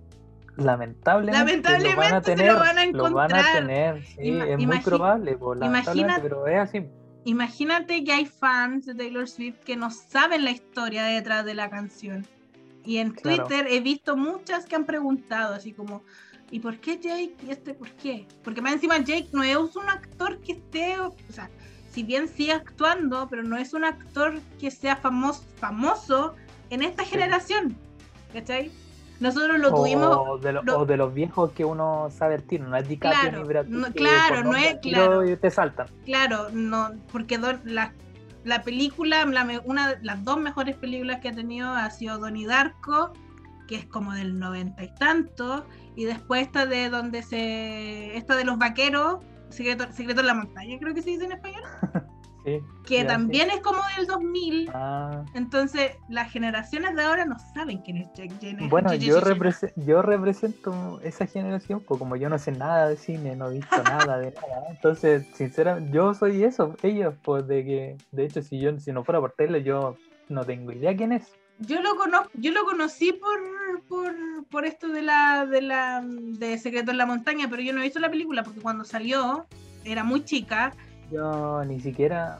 lamentablemente, 0.56 1.78
lo 1.80 1.96
van 1.96 2.14
a 2.14 2.20
tener, 2.20 2.52
lo 2.52 2.58
van 2.58 2.78
a, 2.78 2.84
encontrar. 2.84 3.10
Lo 3.10 3.16
van 3.16 3.34
a 3.34 3.52
tener, 3.52 4.04
sí, 4.04 4.38
es 4.38 4.66
muy 4.66 4.78
probable, 4.80 5.36
pues, 5.36 5.60
imagínate, 5.62 6.22
pero 6.22 6.46
es 6.46 6.58
así. 6.58 6.86
Imagínate 7.24 8.04
que 8.04 8.12
hay 8.12 8.26
fans 8.26 8.84
de 8.84 8.94
Taylor 8.94 9.26
Swift 9.26 9.58
que 9.64 9.76
no 9.76 9.90
saben 9.90 10.44
la 10.44 10.50
historia 10.50 11.04
detrás 11.04 11.44
de 11.44 11.54
la 11.54 11.70
canción. 11.70 12.26
Y 12.84 12.98
en 12.98 13.14
Twitter 13.14 13.66
he 13.70 13.80
visto 13.80 14.14
muchas 14.14 14.66
que 14.66 14.76
han 14.76 14.84
preguntado, 14.84 15.54
así 15.54 15.72
como, 15.72 16.02
¿y 16.50 16.60
por 16.60 16.76
qué 16.78 16.98
Jake? 16.98 17.34
¿Y 17.46 17.50
este 17.50 17.72
por 17.72 17.90
qué? 17.92 18.26
Porque 18.42 18.60
más 18.60 18.74
encima 18.74 18.98
Jake 18.98 19.28
no 19.32 19.42
es 19.42 19.74
un 19.74 19.88
actor 19.88 20.38
que 20.40 20.52
esté, 20.52 21.00
o 21.00 21.14
sea, 21.30 21.48
si 21.94 22.02
bien 22.02 22.26
sigue 22.26 22.52
actuando, 22.52 23.28
pero 23.30 23.44
no 23.44 23.56
es 23.56 23.72
un 23.72 23.84
actor 23.84 24.40
que 24.58 24.72
sea 24.72 24.96
famoso, 24.96 25.44
famoso 25.58 26.34
en 26.70 26.82
esta 26.82 27.04
generación. 27.04 27.76
¿Cachai? 28.32 28.72
Nosotros 29.20 29.60
lo 29.60 29.72
tuvimos. 29.72 30.08
O 30.10 30.38
de, 30.38 30.96
los 30.96 31.14
viejos 31.14 31.52
que 31.52 31.64
uno 31.64 32.10
sabe 32.10 32.34
el 32.34 32.42
tiro, 32.42 32.66
no 32.66 32.76
es 32.76 32.88
DiCaprio 32.88 33.46
claro, 33.46 33.68
ni 33.68 33.92
claro, 33.92 34.42
no 34.42 34.56
es. 34.56 34.76
Claro, 34.82 35.24
y 35.24 35.36
te 35.36 35.50
saltan. 35.52 35.86
Claro, 36.04 36.48
no, 36.50 36.90
porque 37.12 37.38
la, 37.38 37.92
la 38.42 38.62
película, 38.62 39.24
una 39.64 39.94
de 39.94 40.02
las 40.02 40.24
dos 40.24 40.38
mejores 40.38 40.74
películas 40.74 41.20
que 41.20 41.28
ha 41.28 41.32
tenido 41.32 41.72
ha 41.72 41.88
sido 41.90 42.18
Donnie 42.18 42.48
Darko, 42.48 43.12
que 43.68 43.76
es 43.76 43.86
como 43.86 44.12
del 44.14 44.36
noventa 44.36 44.82
y 44.82 44.92
tanto, 44.96 45.64
y 45.94 46.06
después 46.06 46.42
esta 46.42 46.66
de 46.66 46.90
donde 46.90 47.22
se. 47.22 48.16
Esta 48.16 48.34
de 48.34 48.44
los 48.44 48.58
vaqueros 48.58 49.20
Secreto, 49.54 49.92
Secreto 49.92 50.20
en 50.20 50.26
la 50.26 50.34
montaña, 50.34 50.78
creo 50.78 50.94
que 50.94 51.02
se 51.02 51.10
dice 51.10 51.24
en 51.24 51.32
español. 51.32 51.62
sí, 52.44 52.60
que 52.86 53.04
también 53.04 53.50
es 53.50 53.60
como 53.60 53.78
del 53.96 54.06
2000. 54.06 54.70
Ah. 54.74 55.24
Entonces, 55.34 55.92
las 56.08 56.30
generaciones 56.30 56.94
de 56.96 57.02
ahora 57.02 57.24
no 57.24 57.36
saben 57.54 57.78
quién 57.78 57.98
es 57.98 58.08
Jack 58.14 58.38
Jenner. 58.40 58.68
Bueno, 58.68 58.94
yo, 58.94 59.20
yo 59.76 60.02
represento 60.02 61.00
esa 61.02 61.26
generación, 61.26 61.82
pues 61.86 61.98
como 61.98 62.16
yo 62.16 62.28
no 62.28 62.38
sé 62.38 62.52
nada 62.52 62.88
de 62.88 62.96
cine, 62.96 63.36
no 63.36 63.50
he 63.50 63.54
visto 63.54 63.82
nada 63.84 64.18
de 64.18 64.32
nada. 64.32 64.66
Entonces, 64.70 65.26
sinceramente, 65.34 65.90
yo 65.94 66.14
soy 66.14 66.42
eso, 66.42 66.74
ellos, 66.82 67.14
pues 67.22 67.46
de 67.46 67.64
que, 67.64 67.96
de 68.10 68.24
hecho, 68.24 68.42
si 68.42 68.58
yo 68.58 68.78
si 68.78 68.92
no 68.92 69.04
fuera 69.04 69.20
por 69.20 69.32
tele, 69.32 69.62
yo 69.62 69.96
no 70.28 70.44
tengo 70.44 70.72
idea 70.72 70.96
quién 70.96 71.12
es 71.12 71.32
yo 71.60 71.80
lo 71.80 71.96
conozco, 71.96 72.30
yo 72.34 72.52
lo 72.52 72.64
conocí 72.64 73.12
por, 73.12 73.82
por, 73.88 74.14
por, 74.50 74.64
esto 74.64 74.88
de 74.88 75.02
la, 75.02 75.46
de 75.46 75.62
la 75.62 76.02
de 76.04 76.58
Secreto 76.58 76.90
en 76.90 76.98
la 76.98 77.06
Montaña, 77.06 77.48
pero 77.48 77.62
yo 77.62 77.72
no 77.72 77.80
he 77.80 77.84
visto 77.84 78.00
la 78.00 78.10
película 78.10 78.42
porque 78.42 78.60
cuando 78.60 78.84
salió 78.84 79.46
era 79.84 80.04
muy 80.04 80.24
chica. 80.24 80.74
Yo 81.10 81.64
ni 81.64 81.80
siquiera 81.80 82.38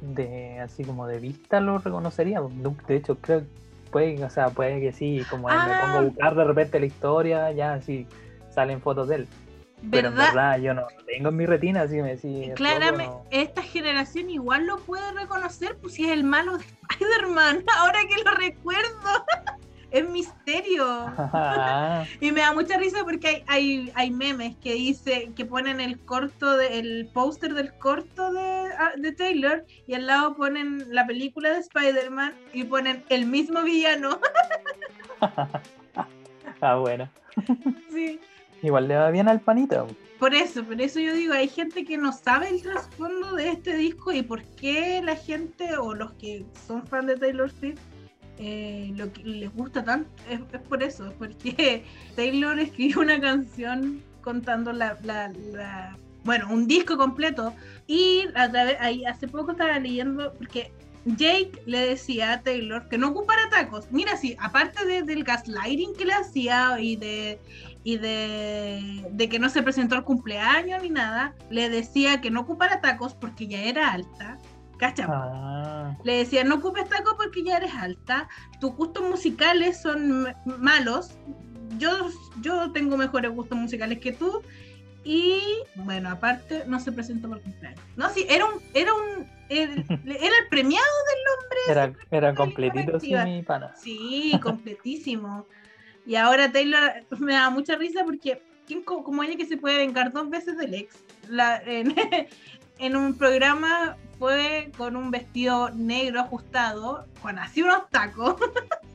de 0.00 0.60
así 0.60 0.84
como 0.84 1.06
de 1.06 1.18
vista 1.18 1.60
lo 1.60 1.78
reconocería. 1.78 2.40
De 2.86 2.96
hecho, 2.96 3.18
creo 3.18 3.44
puede, 3.92 4.24
o 4.24 4.30
sea, 4.30 4.50
puede 4.50 4.80
que 4.80 4.92
sí, 4.92 5.22
como 5.30 5.46
me 5.48 5.54
pongo 5.54 5.72
a 5.72 5.98
ah. 5.98 6.00
buscar 6.00 6.34
de 6.34 6.44
repente 6.44 6.80
la 6.80 6.86
historia, 6.86 7.52
ya 7.52 7.74
así 7.74 8.08
salen 8.50 8.80
fotos 8.80 9.08
de 9.08 9.16
él. 9.16 9.28
Pero 9.90 10.08
en 10.08 10.16
verdad 10.16 10.58
yo 10.58 10.74
no 10.74 10.86
tengo 11.06 11.28
en 11.30 11.36
mi 11.36 11.44
retina, 11.44 11.82
así 11.82 12.00
me 12.00 12.16
decís. 12.16 12.52
Claramente, 12.54 13.16
esta 13.30 13.62
generación 13.62 14.30
igual 14.30 14.66
lo 14.66 14.78
puede 14.78 15.12
reconocer, 15.12 15.76
pues 15.80 15.94
si 15.94 16.04
es 16.04 16.12
el 16.12 16.24
malo 16.24 16.56
de 16.56 16.64
Spider-Man, 17.02 17.64
ahora 17.78 18.00
que 18.08 18.22
lo 18.22 18.30
recuerdo. 18.32 19.24
es 19.92 20.08
misterio. 20.08 21.12
y 22.20 22.32
me 22.32 22.40
da 22.40 22.52
mucha 22.52 22.76
risa 22.78 23.04
porque 23.04 23.28
hay, 23.28 23.44
hay, 23.46 23.92
hay, 23.94 24.10
memes 24.10 24.56
que 24.56 24.74
dice, 24.74 25.30
que 25.36 25.44
ponen 25.44 25.80
el 25.80 26.00
corto, 26.00 26.56
de, 26.56 26.78
el 26.78 27.10
póster 27.12 27.54
del 27.54 27.72
corto 27.74 28.32
de, 28.32 28.40
ah, 28.78 28.92
de 28.96 29.12
Taylor 29.12 29.64
y 29.86 29.94
al 29.94 30.06
lado 30.06 30.34
ponen 30.34 30.84
la 30.88 31.06
película 31.06 31.50
de 31.50 31.60
Spider-Man 31.60 32.34
y 32.52 32.64
ponen 32.64 33.04
el 33.10 33.26
mismo 33.26 33.62
villano. 33.62 34.18
ah, 36.60 36.74
bueno. 36.76 37.08
sí. 37.92 38.18
Igual 38.62 38.88
le 38.88 38.96
va 38.96 39.10
bien 39.10 39.28
al 39.28 39.40
panito. 39.40 39.86
Por 40.18 40.34
eso, 40.34 40.62
por 40.62 40.80
eso 40.80 41.00
yo 41.00 41.14
digo, 41.14 41.34
hay 41.34 41.48
gente 41.48 41.84
que 41.84 41.98
no 41.98 42.12
sabe 42.12 42.48
el 42.48 42.62
trasfondo 42.62 43.34
de 43.34 43.48
este 43.48 43.76
disco 43.76 44.12
y 44.12 44.22
por 44.22 44.44
qué 44.54 45.02
la 45.02 45.16
gente 45.16 45.76
o 45.76 45.94
los 45.94 46.12
que 46.12 46.46
son 46.66 46.86
fans 46.86 47.08
de 47.08 47.16
Taylor 47.16 47.50
Swift 47.50 47.80
eh, 48.38 48.94
les 49.24 49.52
gusta 49.54 49.84
tanto. 49.84 50.08
Es, 50.30 50.40
por 50.68 50.82
eso, 50.82 51.12
porque 51.18 51.84
Taylor 52.16 52.58
escribió 52.60 53.00
una 53.00 53.20
canción 53.20 54.00
contando 54.20 54.72
la, 54.72 54.96
bueno, 56.24 56.46
un 56.50 56.68
disco 56.68 56.96
completo 56.96 57.52
y 57.88 58.26
a 58.36 58.48
través, 58.48 58.76
ahí 58.78 59.04
hace 59.04 59.26
poco 59.26 59.52
estaba 59.52 59.76
leyendo, 59.80 60.32
porque 60.34 60.70
Jake 61.04 61.62
le 61.66 61.86
decía 61.88 62.34
a 62.34 62.42
Taylor 62.42 62.88
que 62.88 62.96
no 62.96 63.08
ocupara 63.08 63.48
tacos. 63.50 63.90
Mira, 63.90 64.16
sí, 64.16 64.36
aparte 64.38 65.02
del 65.02 65.24
gaslighting 65.24 65.94
que 65.94 66.04
le 66.04 66.12
hacía 66.12 66.78
y 66.78 66.94
de 66.96 67.40
y 67.84 67.96
de, 67.96 69.28
que 69.30 69.38
no 69.38 69.48
se 69.48 69.62
presentó 69.62 69.96
al 69.96 70.04
cumpleaños 70.04 70.82
ni 70.82 70.90
nada, 70.90 71.34
le 71.50 71.68
decía 71.68 72.20
que 72.20 72.30
no 72.30 72.40
ocupara 72.40 72.80
tacos 72.80 73.14
porque 73.14 73.46
ya 73.46 73.62
era 73.62 73.92
alta. 73.92 74.38
¿Cachai? 74.78 75.06
Ah. 75.08 75.96
Le 76.02 76.18
decía, 76.18 76.42
no 76.42 76.56
ocupes 76.56 76.88
tacos 76.88 77.14
porque 77.16 77.44
ya 77.44 77.56
eres 77.56 77.72
alta, 77.74 78.28
tus 78.60 78.74
gustos 78.74 79.08
musicales 79.08 79.80
son 79.80 80.34
malos, 80.44 81.16
yo, 81.78 82.08
yo 82.40 82.72
tengo 82.72 82.96
mejores 82.96 83.30
gustos 83.30 83.56
musicales 83.56 84.00
que 84.00 84.10
tú, 84.10 84.42
y 85.04 85.40
bueno, 85.76 86.10
aparte 86.10 86.64
no 86.66 86.80
se 86.80 86.92
presentó 86.92 87.28
para 87.28 87.40
el 87.40 87.44
cumpleaños. 87.44 87.80
No, 87.96 88.10
sí, 88.10 88.26
era 88.28 88.44
un, 88.44 88.60
era 88.74 88.92
un, 88.92 89.26
era, 89.48 89.72
el 89.72 90.48
premiado 90.50 90.84
del 91.08 91.22
hombre. 91.34 91.58
Era, 91.68 91.92
era 92.10 92.34
completito, 92.34 92.98
sí, 92.98 93.14
mi 93.24 93.42
pana. 93.42 93.74
Sí, 93.76 94.38
completísimo. 94.42 95.46
Y 96.06 96.16
ahora 96.16 96.50
Taylor 96.50 96.92
me 97.18 97.32
da 97.34 97.50
mucha 97.50 97.76
risa 97.76 98.04
porque 98.04 98.42
¿quién 98.66 98.82
como 98.82 99.22
ella 99.22 99.36
que 99.36 99.46
se 99.46 99.56
puede 99.56 99.78
vengar 99.78 100.12
dos 100.12 100.28
veces 100.30 100.56
del 100.56 100.74
ex? 100.74 100.96
La, 101.28 101.62
en, 102.78 102.96
un 102.96 103.16
programa 103.16 103.96
fue 104.18 104.70
con 104.76 104.96
un 104.96 105.10
vestido 105.10 105.70
negro 105.70 106.20
ajustado, 106.20 107.06
con 107.20 107.38
así 107.38 107.62
unos 107.62 107.88
tacos. 107.90 108.36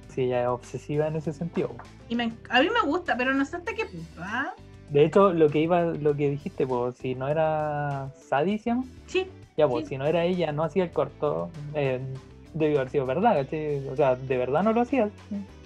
Sí, 0.09 0.23
ella 0.23 0.41
es 0.41 0.47
obsesiva 0.47 1.05
en 1.05 1.15
ese 1.17 1.31
sentido. 1.31 1.75
Y 2.09 2.15
me- 2.15 2.33
a 2.49 2.59
mí 2.61 2.69
me 2.73 2.89
gusta, 2.89 3.15
pero 3.15 3.35
no 3.35 3.45
sé 3.45 3.57
hasta 3.57 3.75
qué 3.75 3.85
punto, 3.85 4.19
¿ah? 4.23 4.51
De 4.89 5.05
hecho, 5.05 5.31
lo 5.31 5.47
que 5.47 5.59
iba, 5.59 5.83
lo 5.83 6.15
que 6.15 6.31
dijiste, 6.31 6.65
pues, 6.65 6.95
si 6.97 7.13
no 7.13 7.27
era 7.27 8.09
Sadie. 8.27 8.57
Sí, 8.57 9.27
Ya, 9.55 9.67
pues, 9.67 9.83
Sí. 9.85 9.89
si 9.89 9.97
no 9.99 10.07
era 10.07 10.23
ella, 10.25 10.51
no 10.51 10.63
hacía 10.63 10.85
el 10.85 10.91
corto, 10.91 11.51
eh, 11.75 11.99
debió 12.55 12.79
haber 12.79 12.89
sido 12.89 13.05
verdad, 13.05 13.35
¿cachai? 13.35 13.87
O 13.89 13.95
sea, 13.95 14.15
de 14.15 14.37
verdad 14.37 14.63
no 14.63 14.73
lo 14.73 14.81
hacía, 14.81 15.07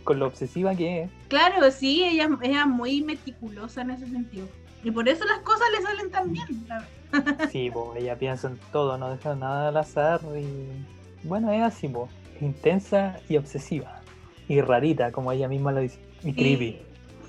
con 0.04 0.20
lo 0.20 0.28
obsesiva 0.28 0.76
que 0.76 1.04
es. 1.04 1.12
claro, 1.28 1.72
sí, 1.72 2.04
ella, 2.04 2.30
ella 2.42 2.62
es 2.62 2.68
muy 2.68 3.02
meticulosa 3.02 3.82
en 3.82 3.92
ese 3.92 4.08
sentido. 4.08 4.48
Y 4.84 4.92
por 4.92 5.08
eso 5.08 5.24
las 5.26 5.40
cosas 5.40 5.68
le 5.78 5.82
salen 5.84 6.12
tan 6.12 6.32
bien. 6.32 6.66
la 6.68 6.86
verdad. 7.12 7.50
Sí, 7.52 7.70
pues, 7.74 8.02
ella 8.02 8.18
piensa 8.18 8.48
en 8.48 8.58
todo, 8.72 8.98
no 8.98 9.10
deja 9.12 9.36
nada 9.36 9.70
al 9.70 9.78
azar 9.78 10.22
y... 10.38 11.28
Bueno, 11.28 11.52
es 11.52 11.62
así, 11.62 11.88
pues, 11.88 12.10
intensa 12.40 13.20
y 13.30 13.38
obsesiva. 13.38 14.02
Y 14.48 14.60
rarita, 14.62 15.12
como 15.12 15.32
ella 15.32 15.48
misma 15.48 15.72
lo 15.72 15.82
dice. 15.82 16.00
Y 16.24 16.34
creepy. 16.34 16.80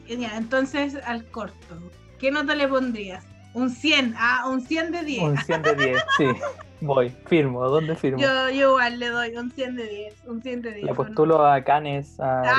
Y- 0.08 0.16
ya, 0.16 0.36
entonces, 0.36 0.96
al 1.06 1.24
corto, 1.26 1.78
¿qué 2.18 2.30
nota 2.30 2.54
le 2.54 2.68
pondrías? 2.68 3.24
Un 3.54 3.70
100, 3.70 4.14
ah, 4.16 4.48
un 4.48 4.62
100 4.62 4.92
de 4.92 5.04
10. 5.04 5.22
Un 5.22 5.38
100 5.38 5.62
de 5.62 5.74
10, 5.74 6.02
sí. 6.16 6.24
Voy, 6.82 7.10
firmo, 7.26 7.68
¿dónde 7.68 7.94
firmo? 7.94 8.20
Yo, 8.20 8.50
yo 8.50 8.70
igual 8.70 8.98
le 8.98 9.08
doy 9.08 9.36
un 9.36 9.50
100 9.50 9.76
de 9.76 9.86
10, 9.88 10.24
un 10.26 10.42
100 10.42 10.62
de 10.62 10.72
10. 10.72 10.86
Le 10.86 10.94
postulo 10.94 11.46
a 11.46 11.62
Canes, 11.62 12.18
a 12.18 12.42
Ah. 12.42 12.54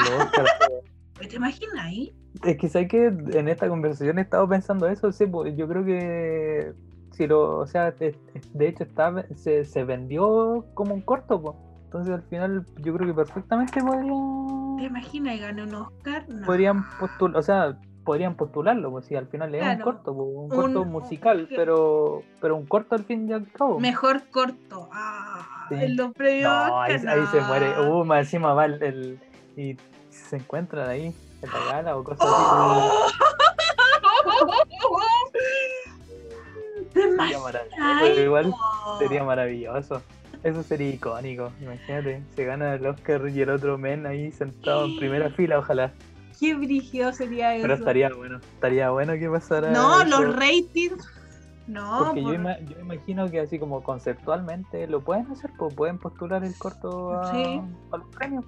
los. 1.19 1.29
¿Te 1.29 1.35
imaginas 1.35 1.75
ahí? 1.85 2.13
Es 2.43 2.57
que 2.57 2.67
sé 2.69 2.87
que 2.87 3.07
en 3.07 3.47
esta 3.47 3.67
conversación 3.67 4.17
he 4.17 4.21
estado 4.21 4.47
pensando 4.47 4.87
eso, 4.87 5.11
sí, 5.11 5.25
pues, 5.25 5.55
yo 5.55 5.67
creo 5.67 5.85
que 5.85 6.73
si 7.11 7.27
lo, 7.27 7.59
o 7.59 7.67
sea, 7.67 7.91
de, 7.91 8.15
de 8.53 8.67
hecho 8.67 8.83
está, 8.83 9.25
se, 9.35 9.65
se 9.65 9.83
vendió 9.83 10.65
como 10.73 10.93
un 10.93 11.01
corto, 11.01 11.41
pues. 11.41 11.55
Entonces 11.85 12.13
al 12.15 12.23
final 12.23 12.65
yo 12.79 12.95
creo 12.95 13.07
que 13.07 13.13
perfectamente 13.13 13.73
¿Te 13.73 13.81
podría, 13.81 14.87
imaginas 14.87 15.35
y 15.35 15.39
gane 15.39 15.63
un 15.63 15.75
Oscar? 15.75 16.25
No. 16.27 16.45
podrían 16.47 16.83
postular, 16.99 17.37
o 17.37 17.43
sea, 17.43 17.77
podrían 18.03 18.35
postularlo, 18.35 18.91
pues 18.91 19.05
si 19.05 19.15
al 19.15 19.27
final 19.27 19.53
es 19.55 19.61
Claro. 19.61 19.77
un 19.77 19.83
corto, 19.83 20.13
pues, 20.15 20.27
un 20.27 20.43
Un- 20.43 20.49
corto 20.49 20.85
musical, 20.85 21.47
pero 21.55 22.23
pero 22.41 22.55
un 22.55 22.65
corto 22.65 22.95
al 22.95 23.03
fin 23.05 23.29
y 23.29 23.33
al 23.33 23.47
cabo. 23.51 23.79
Mejor 23.79 24.23
corto. 24.29 24.89
Ah, 24.91 25.65
Sí. 25.69 25.75
en 25.75 25.95
los 25.95 26.11
premios 26.13 26.51
No, 26.51 26.81
ahí, 26.81 26.93
ahí 26.93 27.25
se 27.31 27.41
muere. 27.41 27.79
Uh, 27.89 28.03
más 28.05 28.19
encima 28.25 28.53
va 28.53 28.65
el, 28.65 28.83
el- 28.83 29.19
y 29.55 29.77
se 30.09 30.35
encuentran 30.37 30.89
ahí 30.89 31.15
en 31.41 31.49
la 31.49 31.73
gala 31.73 31.97
o 31.97 32.03
cosas 32.03 32.27
así. 32.27 32.33
¡Oh! 34.85 35.29
Sería 36.93 37.07
Demasiado. 37.07 37.43
maravilloso, 37.43 38.21
igual 38.21 38.53
sería 38.99 39.23
maravilloso. 39.23 40.01
Eso 40.43 40.61
sería 40.63 40.89
icónico. 40.89 41.51
Imagínate, 41.61 42.21
se 42.35 42.43
gana 42.45 42.73
el 42.75 42.85
Oscar 42.85 43.21
y 43.29 43.41
el 43.41 43.49
otro 43.49 43.77
men 43.77 44.05
ahí 44.05 44.31
sentado 44.31 44.85
en 44.85 44.97
primera 44.97 45.29
fila, 45.29 45.59
ojalá. 45.59 45.91
Qué 46.39 46.53
brígido 46.55 47.11
sería 47.13 47.55
eso. 47.55 47.61
Pero 47.63 47.73
estaría 47.75 48.09
bueno. 48.13 48.37
Estaría 48.55 48.89
bueno 48.89 49.13
que 49.13 49.29
pasara. 49.29 49.71
No, 49.71 50.01
eso, 50.01 50.21
los 50.21 50.35
ratings. 50.35 51.07
No, 51.67 51.99
Porque 52.07 52.21
yo, 52.21 52.27
por- 52.27 52.35
ima- 52.35 52.59
yo 52.67 52.79
imagino 52.81 53.31
que 53.31 53.39
así 53.39 53.57
como 53.57 53.81
conceptualmente 53.83 54.85
lo 54.87 54.99
pueden 55.01 55.31
hacer, 55.31 55.49
pues 55.57 55.73
pueden 55.73 55.97
postular 55.97 56.43
el 56.43 56.53
corto 56.57 57.13
a, 57.13 57.31
Sí. 57.31 57.61
a 57.91 57.97
los 57.97 58.07
premios. 58.09 58.43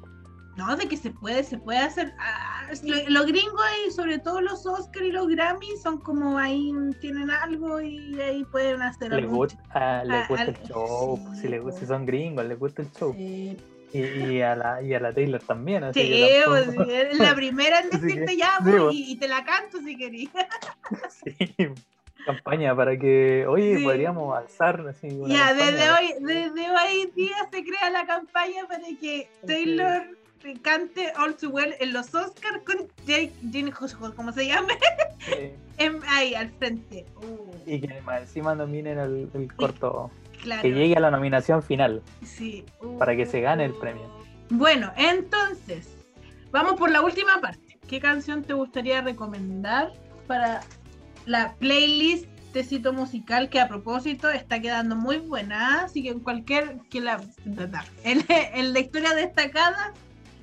no, 0.57 0.73
de 0.77 0.88
que 0.88 0.95
se 0.97 1.11
puede, 1.11 1.43
se 1.43 1.57
puede 1.57 1.79
hacer. 1.79 2.13
Ah, 2.19 2.67
lo- 2.83 3.09
los 3.09 3.25
gringos 3.25 3.61
y 3.88 3.91
sobre 3.91 4.19
todo 4.19 4.39
los 4.41 4.65
Oscar 4.65 5.03
y 5.03 5.11
los 5.11 5.27
Grammy 5.27 5.67
son 5.83 5.97
como 5.99 6.38
ahí 6.38 6.71
tienen 7.01 7.29
algo 7.29 7.81
y 7.81 8.19
ahí 8.21 8.43
pueden 8.45 8.81
hacer 8.81 9.11
Les 9.11 9.23
algo. 9.23 9.36
gusta, 9.36 9.61
ah, 9.73 10.03
les 10.05 10.27
gusta 10.29 10.43
el 10.45 10.57
show, 10.63 11.17
sí, 11.36 11.41
si, 11.41 11.47
les 11.49 11.61
gusta- 11.61 11.77
pues. 11.79 11.79
si 11.81 11.86
son 11.93 12.05
gringos, 12.05 12.45
les 12.45 12.57
gusta 12.59 12.81
el 12.83 12.91
show. 12.93 13.13
Sí, 13.13 13.57
Y, 13.95 14.33
y 14.33 14.41
a 14.41 14.55
la, 14.55 14.81
y 14.81 14.93
a 14.93 14.99
la 14.99 15.13
Taylor 15.13 15.41
también. 15.41 15.83
Así 15.85 16.01
Sí, 16.01 16.09
que 16.09 16.41
pues, 16.45 16.65
tampoco- 16.65 16.91
la 17.23 17.35
primera 17.35 17.79
en 17.79 17.89
que, 17.89 17.97
decirte 17.97 18.37
ya, 18.37 18.57
pues, 18.63 18.75
pues. 18.75 18.95
y, 18.95 19.11
y 19.11 19.15
te 19.17 19.27
la 19.27 19.43
canto 19.45 19.79
si 19.79 19.97
querías. 19.97 20.31
sí, 21.23 21.35
campaña 22.25 22.75
para 22.75 22.97
que, 22.97 23.45
oye, 23.47 23.77
Sí. 23.77 23.83
podríamos 23.83 24.35
alzar 24.37 24.85
así 24.87 25.07
Ya, 25.27 25.53
desde 25.53 25.89
hoy, 25.91 26.13
desde 26.21 26.69
hoy 26.71 27.11
día 27.15 27.35
se 27.51 27.63
crea 27.63 27.89
la 27.91 28.05
campaña 28.05 28.67
para 28.67 28.83
que 28.99 29.29
Taylor 29.45 30.03
cante 30.61 31.11
All 31.17 31.35
Too 31.35 31.49
Well 31.49 31.75
en 31.79 31.91
los 31.93 32.13
Oscars 32.13 32.61
con 32.65 32.87
Jake 33.07 33.31
Gyllenhaal, 33.41 34.13
como 34.15 34.31
se 34.31 34.45
llame, 34.47 34.77
Sí. 35.19 35.51
ahí 36.07 36.35
al 36.35 36.49
frente. 36.51 37.05
Uh, 37.17 37.51
Y 37.65 37.81
que 37.81 37.95
encima 38.19 38.53
nominen 38.55 38.99
el, 38.99 39.29
el 39.33 39.53
corto, 39.55 40.11
claro. 40.45 40.61
que 40.61 40.71
llegue 40.71 40.95
a 40.95 40.99
la 40.99 41.11
nominación 41.11 41.61
final. 41.61 42.01
Sí. 42.23 42.63
Uh. 42.81 42.97
para 42.97 43.15
que 43.15 43.25
se 43.25 43.41
gane 43.41 43.65
el 43.65 43.73
premio. 43.73 44.09
Bueno, 44.49 44.91
entonces, 44.95 45.95
vamos 46.51 46.75
por 46.75 46.91
la 46.91 47.01
última 47.01 47.41
parte. 47.41 47.79
¿Qué 47.87 47.99
canción 47.99 48.43
te 48.43 48.53
gustaría 48.53 49.01
recomendar 49.01 49.91
para 50.27 50.61
la 51.25 51.53
playlist 51.55 52.27
Tecito 52.53 52.93
Musical 52.93 53.49
que 53.49 53.59
a 53.59 53.67
propósito 53.67 54.29
está 54.29 54.61
quedando 54.61 54.95
muy 54.95 55.17
buena? 55.17 55.81
Así 55.83 56.03
que 56.03 56.09
en 56.09 56.19
cualquier 56.19 56.79
que 56.89 57.01
la 57.01 57.21
en, 58.03 58.23
en 58.29 58.73
la 58.73 58.79
historia 58.79 59.13
destacada 59.13 59.93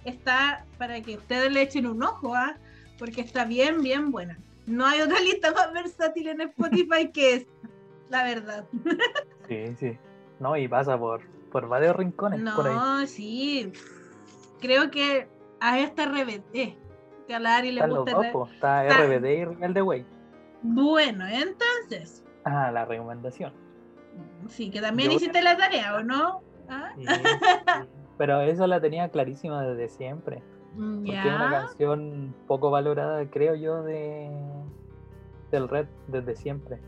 está 0.04 0.64
para 0.78 1.00
que 1.00 1.16
ustedes 1.16 1.52
le 1.52 1.62
echen 1.62 1.86
un 1.86 2.02
ojo, 2.02 2.34
¿ah? 2.34 2.56
porque 2.98 3.20
está 3.20 3.44
bien, 3.44 3.82
bien 3.82 4.10
buena. 4.10 4.38
No 4.66 4.86
hay 4.86 5.00
otra 5.00 5.20
lista 5.20 5.52
más 5.52 5.72
versátil 5.72 6.28
en 6.28 6.40
Spotify 6.42 7.10
que 7.12 7.34
es, 7.34 7.46
la 8.12 8.22
verdad. 8.24 8.64
Sí, 9.48 9.74
sí. 9.76 9.98
No, 10.38 10.56
y 10.56 10.68
pasa 10.68 10.98
por, 10.98 11.22
por 11.50 11.66
varios 11.68 11.96
rincones 11.96 12.40
por 12.54 12.66
ahí. 12.68 12.74
No, 12.74 13.06
sí. 13.06 13.72
Creo 14.60 14.90
que 14.90 15.28
a 15.60 15.80
esta 15.80 16.04
RBD, 16.06 16.76
que 17.26 17.34
a 17.34 17.40
la 17.40 17.56
Ari 17.56 17.72
le 17.72 17.80
Están 17.80 17.90
los 17.90 17.98
gusta. 18.00 18.12
dos, 18.16 18.24
re- 18.26 18.32
po. 18.32 18.46
está 18.52 18.86
está- 18.86 19.04
RBD 19.04 19.26
y 19.38 19.44
Real 19.44 19.74
de 19.74 19.82
Way. 19.82 20.06
Bueno, 20.62 21.24
entonces, 21.26 22.24
Ah, 22.44 22.70
la 22.70 22.84
recomendación. 22.84 23.52
sí, 24.48 24.70
que 24.70 24.80
también 24.80 25.10
Yo- 25.10 25.16
hiciste 25.16 25.42
la 25.42 25.56
tarea, 25.56 25.96
¿o 25.96 26.02
no? 26.02 26.40
¿Ah? 26.68 26.92
Sí, 26.96 27.04
sí. 27.06 27.22
Pero 28.18 28.40
eso 28.42 28.66
la 28.66 28.80
tenía 28.80 29.08
clarísima 29.08 29.62
desde 29.64 29.88
siempre. 29.88 30.42
Porque 30.76 31.18
es 31.18 31.24
una 31.26 31.50
canción 31.50 32.34
poco 32.46 32.70
valorada, 32.70 33.28
creo 33.30 33.54
yo, 33.54 33.82
de 33.82 34.30
del 35.50 35.68
Red 35.68 35.86
desde 36.08 36.34
siempre. 36.36 36.78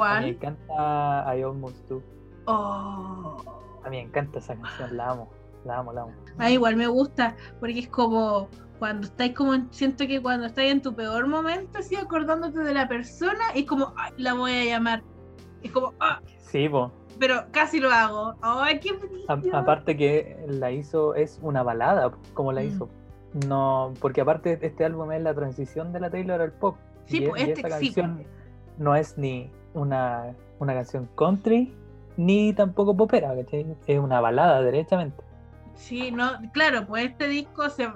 A 0.00 0.20
mí 0.20 0.26
me 0.26 0.28
encanta 0.32 1.36
I 1.36 1.42
Almost 1.42 1.88
Do. 1.88 2.02
Oh. 2.46 3.36
A 3.84 3.90
mí 3.90 3.96
me 3.96 4.02
encanta 4.02 4.38
esa 4.38 4.54
canción, 4.54 4.96
la 4.96 5.10
amo, 5.10 5.28
la 5.64 5.78
amo, 5.78 5.92
la 5.92 6.02
amo. 6.02 6.12
Ah, 6.38 6.50
igual 6.50 6.76
me 6.76 6.86
gusta, 6.86 7.34
porque 7.60 7.80
es 7.80 7.88
como 7.88 8.48
cuando 8.78 9.06
estáis 9.06 9.34
como, 9.34 9.54
en- 9.54 9.72
siento 9.72 10.06
que 10.06 10.20
cuando 10.20 10.46
estáis 10.46 10.72
en 10.72 10.82
tu 10.82 10.94
peor 10.94 11.26
momento, 11.26 11.78
así 11.78 11.94
acordándote 11.96 12.60
de 12.60 12.74
la 12.74 12.88
persona, 12.88 13.40
es 13.54 13.64
como, 13.66 13.92
"Ay, 13.96 14.12
la 14.16 14.34
voy 14.34 14.52
a 14.52 14.64
llamar. 14.64 15.02
Es 15.62 15.70
como, 15.70 15.94
"Ah", 16.00 16.20
Sí, 16.38 16.68
po. 16.68 16.90
pero 17.18 17.44
casi 17.52 17.78
lo 17.80 17.90
hago. 17.90 18.34
Ay, 18.42 18.80
qué 18.80 18.90
A- 19.28 19.58
aparte 19.58 19.96
que 19.96 20.36
la 20.48 20.70
hizo, 20.72 21.14
es 21.14 21.38
una 21.42 21.62
balada, 21.62 22.10
como 22.34 22.52
la 22.52 22.62
Mm. 22.62 22.66
hizo. 22.66 22.88
No, 23.46 23.94
porque 24.00 24.20
aparte 24.20 24.58
este 24.60 24.84
álbum 24.84 25.12
es 25.12 25.22
la 25.22 25.32
transición 25.34 25.92
de 25.92 26.00
la 26.00 26.10
Taylor 26.10 26.40
al 26.40 26.52
pop. 26.52 26.76
Sí, 27.06 27.18
y 27.24 27.24
este 27.40 27.66
esa 27.66 27.78
sí, 27.78 27.86
canción 27.92 28.24
no 28.78 28.94
es 28.96 29.16
ni 29.18 29.50
una, 29.74 30.34
una 30.58 30.74
canción 30.74 31.08
country, 31.16 31.74
ni 32.16 32.52
tampoco 32.52 32.96
popera, 32.96 33.34
¿cachai? 33.34 33.66
Es 33.86 33.98
una 33.98 34.20
balada, 34.20 34.62
derechamente. 34.62 35.22
Sí, 35.74 36.10
no, 36.10 36.32
claro, 36.52 36.86
pues 36.86 37.06
este 37.06 37.28
disco 37.28 37.68
se, 37.70 37.88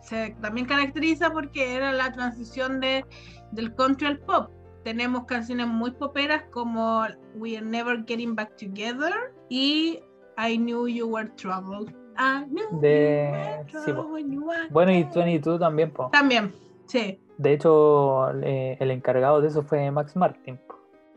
se 0.00 0.36
también 0.40 0.66
caracteriza 0.66 1.30
porque 1.30 1.74
era 1.76 1.92
la 1.92 2.12
transición 2.12 2.80
de, 2.80 3.04
del 3.50 3.74
country 3.74 4.06
al 4.06 4.18
pop. 4.20 4.50
Tenemos 4.84 5.24
canciones 5.24 5.66
muy 5.66 5.90
poperas 5.92 6.44
como 6.52 7.02
We 7.36 7.56
Are 7.56 7.66
Never 7.66 8.04
Getting 8.06 8.34
Back 8.34 8.56
Together 8.56 9.34
y 9.48 10.00
I 10.36 10.56
Knew 10.58 10.86
You 10.86 11.08
Were 11.08 11.30
Trouble. 11.30 11.86
I 12.16 12.44
knew 12.46 12.80
De- 12.80 13.64
you 13.72 13.78
were 13.80 13.84
sí, 13.84 13.90
when 13.92 14.30
you 14.30 14.44
were 14.46 14.68
Bueno, 14.70 14.92
y 14.92 15.02
there. 15.04 15.24
22 15.24 15.58
también, 15.58 15.90
po. 15.90 16.10
También, 16.12 16.54
sí. 16.86 17.18
De 17.38 17.52
hecho, 17.52 18.30
eh, 18.42 18.76
el 18.80 18.90
encargado 18.90 19.40
de 19.40 19.48
eso 19.48 19.62
fue 19.62 19.90
Max 19.90 20.14
Martin. 20.16 20.58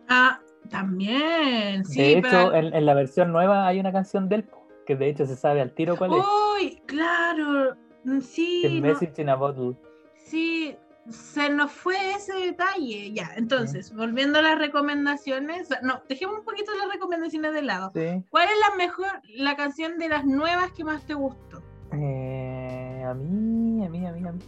Ah, 0.10 0.40
también, 0.70 1.86
sí. 1.86 1.98
de 2.00 2.18
hecho, 2.20 2.54
en, 2.54 2.74
en 2.74 2.86
la 2.86 2.94
versión 2.94 3.32
nueva 3.32 3.68
hay 3.68 3.80
una 3.80 3.92
canción 3.92 4.28
de 4.30 4.38
él, 4.38 4.44
po, 4.44 4.66
que 4.86 4.96
de 4.96 5.10
hecho 5.10 5.26
se 5.26 5.36
sabe 5.36 5.62
al 5.62 5.74
tiro 5.74 5.96
cuál 5.98 6.12
es. 6.14 6.24
Uy, 6.62 6.82
claro, 6.86 7.76
mm, 8.04 8.20
sí. 8.22 8.62
The 8.64 8.70
no- 8.82 8.88
Message 8.88 9.22
in 9.22 9.30
a 9.30 9.36
Bottle. 9.36 9.76
Sí, 10.16 10.76
se 11.10 11.50
nos 11.50 11.72
fue 11.72 11.96
ese 12.16 12.34
detalle. 12.34 13.14
Ya, 13.14 13.32
entonces, 13.38 13.94
volviendo 13.96 14.40
a 14.40 14.42
las 14.42 14.58
recomendaciones, 14.58 15.70
no, 15.84 16.02
dejemos 16.10 16.40
un 16.40 16.44
poquito 16.46 16.72
las 16.76 16.92
recomendaciones 16.92 17.54
de 17.54 17.62
lado. 17.62 17.92
Sí. 17.94 18.24
¿Cuál 18.30 18.46
es 18.46 18.56
la 18.70 18.76
mejor, 18.76 19.08
la 19.36 19.56
canción 19.56 19.98
de 20.00 20.10
las 20.10 20.26
nuevas 20.26 20.72
que 20.74 20.84
más 20.84 21.06
te 21.06 21.14
gustó? 21.14 21.62
Eh, 21.94 23.04
a 23.06 23.14
mí, 23.14 23.86
a 23.86 23.90
mí, 23.90 24.06
a 24.06 24.12
mí, 24.12 24.28
a 24.28 24.32
mí. 24.34 24.40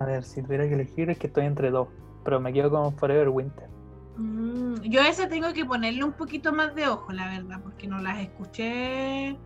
A 0.00 0.04
ver, 0.04 0.24
si 0.24 0.42
tuviera 0.42 0.66
que 0.68 0.74
elegir 0.74 1.10
es 1.10 1.18
que 1.18 1.26
estoy 1.28 1.44
entre 1.46 1.70
dos. 1.70 1.88
Pero 2.24 2.40
me 2.40 2.52
quedo 2.52 2.70
con 2.70 2.96
Forever 2.96 3.28
Winter. 3.28 3.68
Mm, 4.16 4.80
yo 4.82 5.00
a 5.00 5.08
ese 5.08 5.26
tengo 5.28 5.52
que 5.52 5.64
ponerle 5.64 6.04
un 6.04 6.12
poquito 6.12 6.52
más 6.52 6.74
de 6.74 6.88
ojo, 6.88 7.12
la 7.12 7.28
verdad, 7.28 7.60
porque 7.62 7.86
no 7.86 7.98
las 8.00 8.18
escuché. 8.20 9.36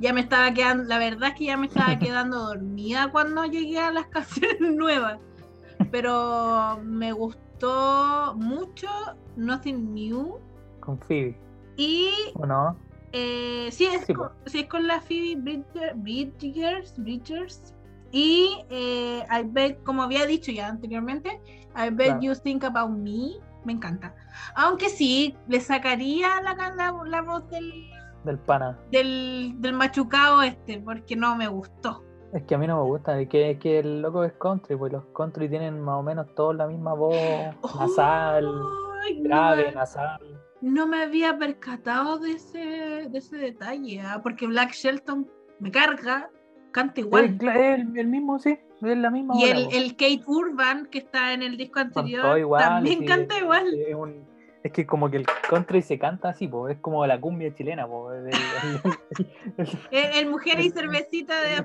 Ya 0.00 0.12
me 0.12 0.20
estaba 0.22 0.52
quedando, 0.52 0.84
la 0.84 0.98
verdad 0.98 1.28
es 1.30 1.34
que 1.36 1.44
ya 1.46 1.56
me 1.56 1.66
estaba 1.66 1.98
quedando 1.98 2.38
dormida 2.46 3.10
cuando 3.12 3.44
llegué 3.44 3.78
a 3.78 3.90
las 3.92 4.06
canciones 4.08 4.60
nuevas. 4.74 5.18
Pero 5.90 6.78
me 6.84 7.12
gustó 7.12 8.34
mucho 8.36 8.88
Nothing 9.36 9.92
New. 9.94 10.38
Con 10.80 10.98
Phoebe. 10.98 11.36
Y 11.76 12.10
¿O 12.34 12.46
no? 12.46 12.76
eh, 13.12 13.68
sí, 13.70 13.84
es 13.86 14.06
Sí, 14.06 14.14
con, 14.14 14.30
sí, 14.46 14.60
es 14.60 14.68
con 14.68 14.86
la 14.86 15.00
Phoebe 15.00 15.36
Bridger- 15.36 15.94
Bridgers, 15.96 16.94
Bridgers. 16.98 17.74
Y 18.12 18.64
eh, 18.70 19.24
I 19.28 19.42
bet, 19.46 19.82
como 19.82 20.02
había 20.02 20.26
dicho 20.26 20.52
ya 20.52 20.68
anteriormente, 20.68 21.40
I 21.74 21.90
bet 21.90 22.06
Claro. 22.08 22.20
you 22.20 22.34
think 22.34 22.62
about 22.64 22.90
me. 22.90 23.38
Me 23.64 23.72
encanta. 23.72 24.14
Aunque 24.56 24.88
sí, 24.88 25.36
le 25.48 25.60
sacaría 25.60 26.40
la, 26.42 26.54
la, 26.54 26.92
la 27.06 27.22
voz 27.22 27.48
del, 27.48 27.90
Del 28.24 28.38
pana. 28.38 28.76
del, 28.90 29.54
del 29.58 29.72
machucado 29.72 30.42
este, 30.42 30.80
porque 30.80 31.14
no 31.16 31.36
me 31.36 31.46
gustó. 31.48 32.04
Es 32.32 32.42
que 32.44 32.54
a 32.54 32.58
mí 32.58 32.66
no 32.66 32.82
me 32.82 32.88
gusta, 32.90 33.20
es 33.20 33.28
que, 33.28 33.50
es 33.52 33.58
que 33.58 33.78
el 33.78 34.02
loco 34.02 34.24
es 34.24 34.32
country, 34.32 34.74
pues 34.76 34.90
los 34.92 35.04
country 35.14 35.48
tienen 35.48 35.80
más 35.80 35.96
o 35.96 36.02
menos 36.02 36.26
todos 36.34 36.56
la 36.56 36.66
misma 36.66 36.94
voz, 36.94 37.14
nasal, 37.78 38.44
no 38.46 38.68
grave, 39.22 39.66
me- 39.66 39.72
nasal. 39.72 40.18
No 40.60 40.86
me 40.86 41.02
había 41.02 41.36
percatado 41.38 42.18
de 42.18 42.32
ese, 42.32 42.58
de 43.10 43.18
ese 43.18 43.36
detalle, 43.36 44.00
ah, 44.00 44.20
porque 44.22 44.46
Black 44.46 44.72
Shelton 44.72 45.28
me 45.60 45.70
carga, 45.70 46.30
canta 46.72 47.00
igual. 47.00 47.36
El, 47.40 47.48
el- 47.48 47.98
el 47.98 48.06
mismo, 48.08 48.38
sí, 48.38 48.58
es 48.82 48.96
la 48.98 49.10
misma 49.10 49.34
y 49.38 49.44
el, 49.44 49.64
po. 49.64 49.70
el 49.72 49.90
Kate 49.92 50.22
Urban, 50.26 50.86
que 50.86 50.98
está 50.98 51.32
en 51.32 51.42
el 51.42 51.56
disco 51.56 51.78
anterior, 51.80 52.38
iguales, 52.38 52.68
también 52.68 52.98
sí, 53.00 53.04
canta 53.06 53.38
igual. 53.38 53.72
Es, 53.74 53.94
un- 53.94 54.24
es 54.64 54.72
que 54.72 54.86
como 54.86 55.10
que 55.10 55.16
el 55.18 55.26
country 55.48 55.82
se 55.82 55.98
canta 55.98 56.28
así, 56.30 56.48
pues, 56.48 56.74
es 56.76 56.80
como 56.80 57.04
la 57.06 57.20
cumbia 57.20 57.54
chilena, 57.54 57.86
pues. 57.86 58.24
El, 59.90 60.28
Mujer 60.30 60.60
y 60.60 60.70
Cervecita 60.70 61.40
de 61.42 61.64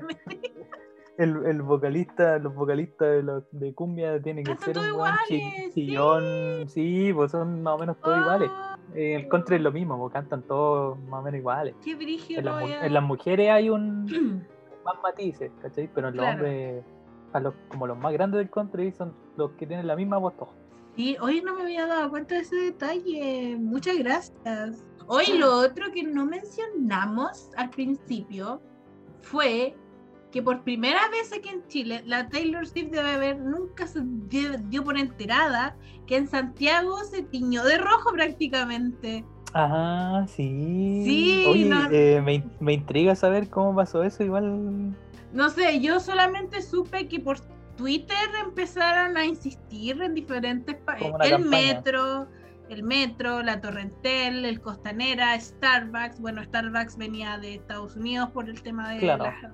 el- 1.18 1.46
el 1.46 1.62
vocalista, 1.62 2.38
los 2.38 2.54
vocalistas 2.54 3.08
de, 3.08 3.22
los- 3.24 3.44
de 3.50 3.74
cumbia 3.74 4.20
tienen 4.22 4.44
que 4.44 4.56
ser 4.56 4.78
un 4.78 4.84
buen 4.84 4.88
iguales, 4.94 5.18
sí. 5.28 5.70
chillón, 5.74 6.68
sí, 6.68 7.12
pues 7.12 7.32
son 7.32 7.60
más 7.62 7.74
o 7.74 7.78
menos 7.78 8.00
todos 8.00 8.18
iguales. 8.20 8.50
Ah, 8.52 8.78
Eh, 8.94 9.16
el 9.16 9.28
country 9.28 9.56
es 9.56 9.62
lo 9.62 9.72
mismo, 9.72 9.98
pues 9.98 10.12
cantan 10.12 10.42
todos 10.42 10.98
más 11.08 11.20
o 11.20 11.22
menos 11.24 11.38
iguales. 11.40 11.74
Qué 11.84 11.94
brígido. 11.96 12.40
Las, 12.42 12.62
en 12.84 12.94
las 12.94 13.02
mujeres 13.02 13.50
hay 13.50 13.68
un 13.68 14.06
más 14.94 15.02
matices, 15.02 15.50
¿cachai? 15.62 15.88
Pero 15.94 16.10
los 16.10 16.16
Claro. 16.20 16.32
hombres, 16.36 16.84
a 17.32 17.40
los, 17.40 17.54
como 17.68 17.86
los 17.86 17.98
más 17.98 18.12
grandes 18.12 18.38
del 18.38 18.50
country, 18.50 18.92
son 18.92 19.14
los 19.36 19.52
que 19.52 19.66
tienen 19.66 19.86
la 19.86 19.96
misma 19.96 20.18
voz 20.18 20.36
todos. 20.36 20.54
Sí, 20.96 21.16
hoy 21.20 21.40
no 21.42 21.54
me 21.54 21.62
había 21.62 21.86
dado 21.86 22.10
cuenta 22.10 22.34
de 22.34 22.40
ese 22.40 22.56
detalle. 22.56 23.56
Muchas 23.58 23.96
gracias. 23.98 24.84
Hoy 25.06 25.38
lo 25.38 25.50
otro 25.58 25.90
que 25.92 26.02
no 26.02 26.26
mencionamos 26.26 27.50
al 27.56 27.70
principio 27.70 28.60
fue 29.22 29.74
que 30.32 30.42
por 30.42 30.62
primera 30.62 31.08
vez 31.10 31.32
aquí 31.32 31.48
en 31.48 31.66
Chile, 31.68 32.02
la 32.04 32.28
Taylor 32.28 32.66
Swift 32.66 32.90
debe 32.90 33.12
haber 33.12 33.38
nunca 33.38 33.86
se 33.86 34.00
dio, 34.28 34.58
dio 34.68 34.84
por 34.84 34.98
enterada 34.98 35.74
que 36.06 36.16
en 36.16 36.26
Santiago 36.28 36.98
se 37.04 37.22
tiñó 37.22 37.64
de 37.64 37.78
rojo 37.78 38.12
prácticamente. 38.12 39.24
Ajá, 39.52 40.26
sí. 40.28 41.02
Sí, 41.04 41.44
Oye, 41.46 41.64
no- 41.64 41.88
eh, 41.90 42.20
me, 42.24 42.44
me 42.60 42.72
intriga 42.74 43.14
saber 43.14 43.48
cómo 43.48 43.74
pasó 43.74 44.02
eso, 44.02 44.22
igual. 44.22 44.94
No 45.32 45.50
sé, 45.50 45.80
yo 45.80 46.00
solamente 46.00 46.62
supe 46.62 47.08
que 47.08 47.20
por 47.20 47.38
Twitter 47.76 48.16
empezaron 48.44 49.16
a 49.16 49.24
insistir 49.24 50.00
en 50.02 50.14
diferentes 50.14 50.74
países. 50.76 51.12
El 51.22 51.30
campaña. 51.30 51.40
metro, 51.74 52.26
el 52.68 52.82
metro, 52.82 53.42
la 53.42 53.60
Torrentel, 53.60 54.44
el 54.44 54.60
Costanera, 54.60 55.38
Starbucks. 55.40 56.20
Bueno, 56.20 56.42
Starbucks 56.44 56.96
venía 56.96 57.38
de 57.38 57.54
Estados 57.54 57.96
Unidos 57.96 58.30
por 58.30 58.48
el 58.50 58.60
tema 58.62 58.90
de 58.90 58.98
Claro. 58.98 59.24
la- 59.24 59.52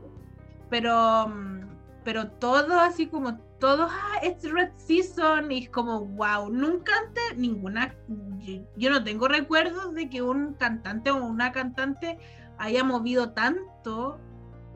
Pero, 0.70 1.28
mm, 1.28 1.60
pero 2.02 2.28
todo 2.28 2.80
así 2.80 3.06
como 3.06 3.38
todo, 3.64 3.88
ah, 3.90 4.20
it's 4.22 4.44
Red 4.52 4.72
Season 4.76 5.50
y 5.50 5.62
es 5.64 5.70
como, 5.70 6.00
wow, 6.04 6.50
nunca 6.50 6.92
antes, 7.06 7.38
ninguna, 7.38 7.94
yo, 8.40 8.60
yo 8.76 8.90
no 8.90 9.02
tengo 9.02 9.26
recuerdos 9.26 9.94
de 9.94 10.10
que 10.10 10.20
un 10.20 10.52
cantante 10.54 11.10
o 11.10 11.16
una 11.24 11.50
cantante 11.50 12.18
haya 12.58 12.84
movido 12.84 13.30
tanto 13.32 14.20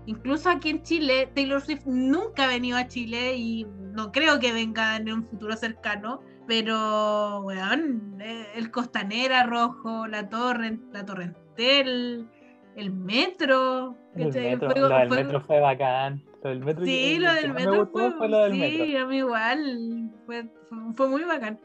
Incluso 0.06 0.48
aquí 0.48 0.70
en 0.70 0.82
Chile, 0.84 1.30
Taylor 1.34 1.60
Swift 1.60 1.84
nunca 1.84 2.44
ha 2.44 2.46
venido 2.46 2.78
a 2.78 2.88
Chile 2.88 3.36
y 3.36 3.66
no 3.92 4.10
creo 4.10 4.40
que 4.40 4.54
venga 4.54 4.96
en 4.96 5.12
un 5.12 5.26
futuro 5.26 5.54
cercano. 5.54 6.22
Pero, 6.46 7.40
weón, 7.42 8.16
eh, 8.18 8.46
el 8.54 8.70
Costanera 8.70 9.42
Rojo, 9.42 10.06
la 10.06 10.26
Torre, 10.30 10.78
la 10.94 11.04
Torrentel, 11.04 12.26
el 12.74 12.90
Metro. 12.90 13.98
El 14.14 14.32
metro, 14.32 14.70
Fue- 14.70 14.80
lo 14.80 14.88
del 14.88 15.08
fue- 15.08 15.24
metro 15.24 15.40
fue 15.42 15.60
bacán. 15.60 16.22
Lo 16.42 16.50
del 16.50 16.60
metro 16.60 16.84
Sí, 16.84 17.18
lo 17.18 17.32
del 17.34 17.48
me 17.48 17.54
metro 17.54 17.76
gustó 17.86 17.92
fue, 17.98 18.12
fue 18.12 18.28
lo 18.28 18.38
del 18.44 18.52
sí, 18.52 18.58
metro. 18.58 19.02
a 19.02 19.06
mí 19.08 19.16
igual. 19.18 20.10
Fue, 20.26 20.46
fue, 20.94 21.08
muy 21.08 21.24
bacán. 21.24 21.58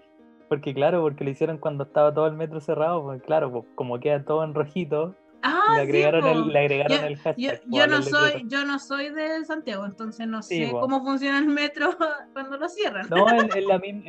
Porque 0.50 0.74
claro, 0.74 1.02
porque 1.02 1.24
lo 1.24 1.30
hicieron 1.30 1.58
cuando 1.58 1.84
estaba 1.84 2.14
todo 2.14 2.28
el 2.28 2.34
metro 2.34 2.60
cerrado, 2.60 3.04
pues 3.04 3.22
claro, 3.24 3.52
pues 3.52 3.66
como 3.76 4.00
queda 4.00 4.24
todo 4.24 4.44
en 4.44 4.54
rojito, 4.54 5.16
Ah, 5.46 5.74
le 5.76 5.82
agregaron, 5.82 6.24
sí, 6.24 6.30
el, 6.30 6.48
le 6.54 6.60
agregaron 6.60 6.98
Yo- 7.00 7.06
el 7.06 7.16
hashtag. 7.18 7.36
Yo, 7.38 7.50
pues, 7.50 7.62
yo 7.68 7.88
no 7.88 8.02
soy, 8.02 8.44
yo 8.48 8.66
no 8.66 8.80
soy 8.80 9.10
de 9.10 9.44
Santiago, 9.44 9.86
entonces 9.86 10.26
no 10.26 10.42
Sí, 10.42 10.66
sé 10.66 10.72
po. 10.72 10.80
cómo 10.80 11.04
funciona 11.04 11.38
el 11.40 11.48
metro 11.48 11.90
cuando 12.34 12.58
lo 12.58 12.70
cierran. 12.70 13.08
No, 13.10 13.28
es, 13.28 13.66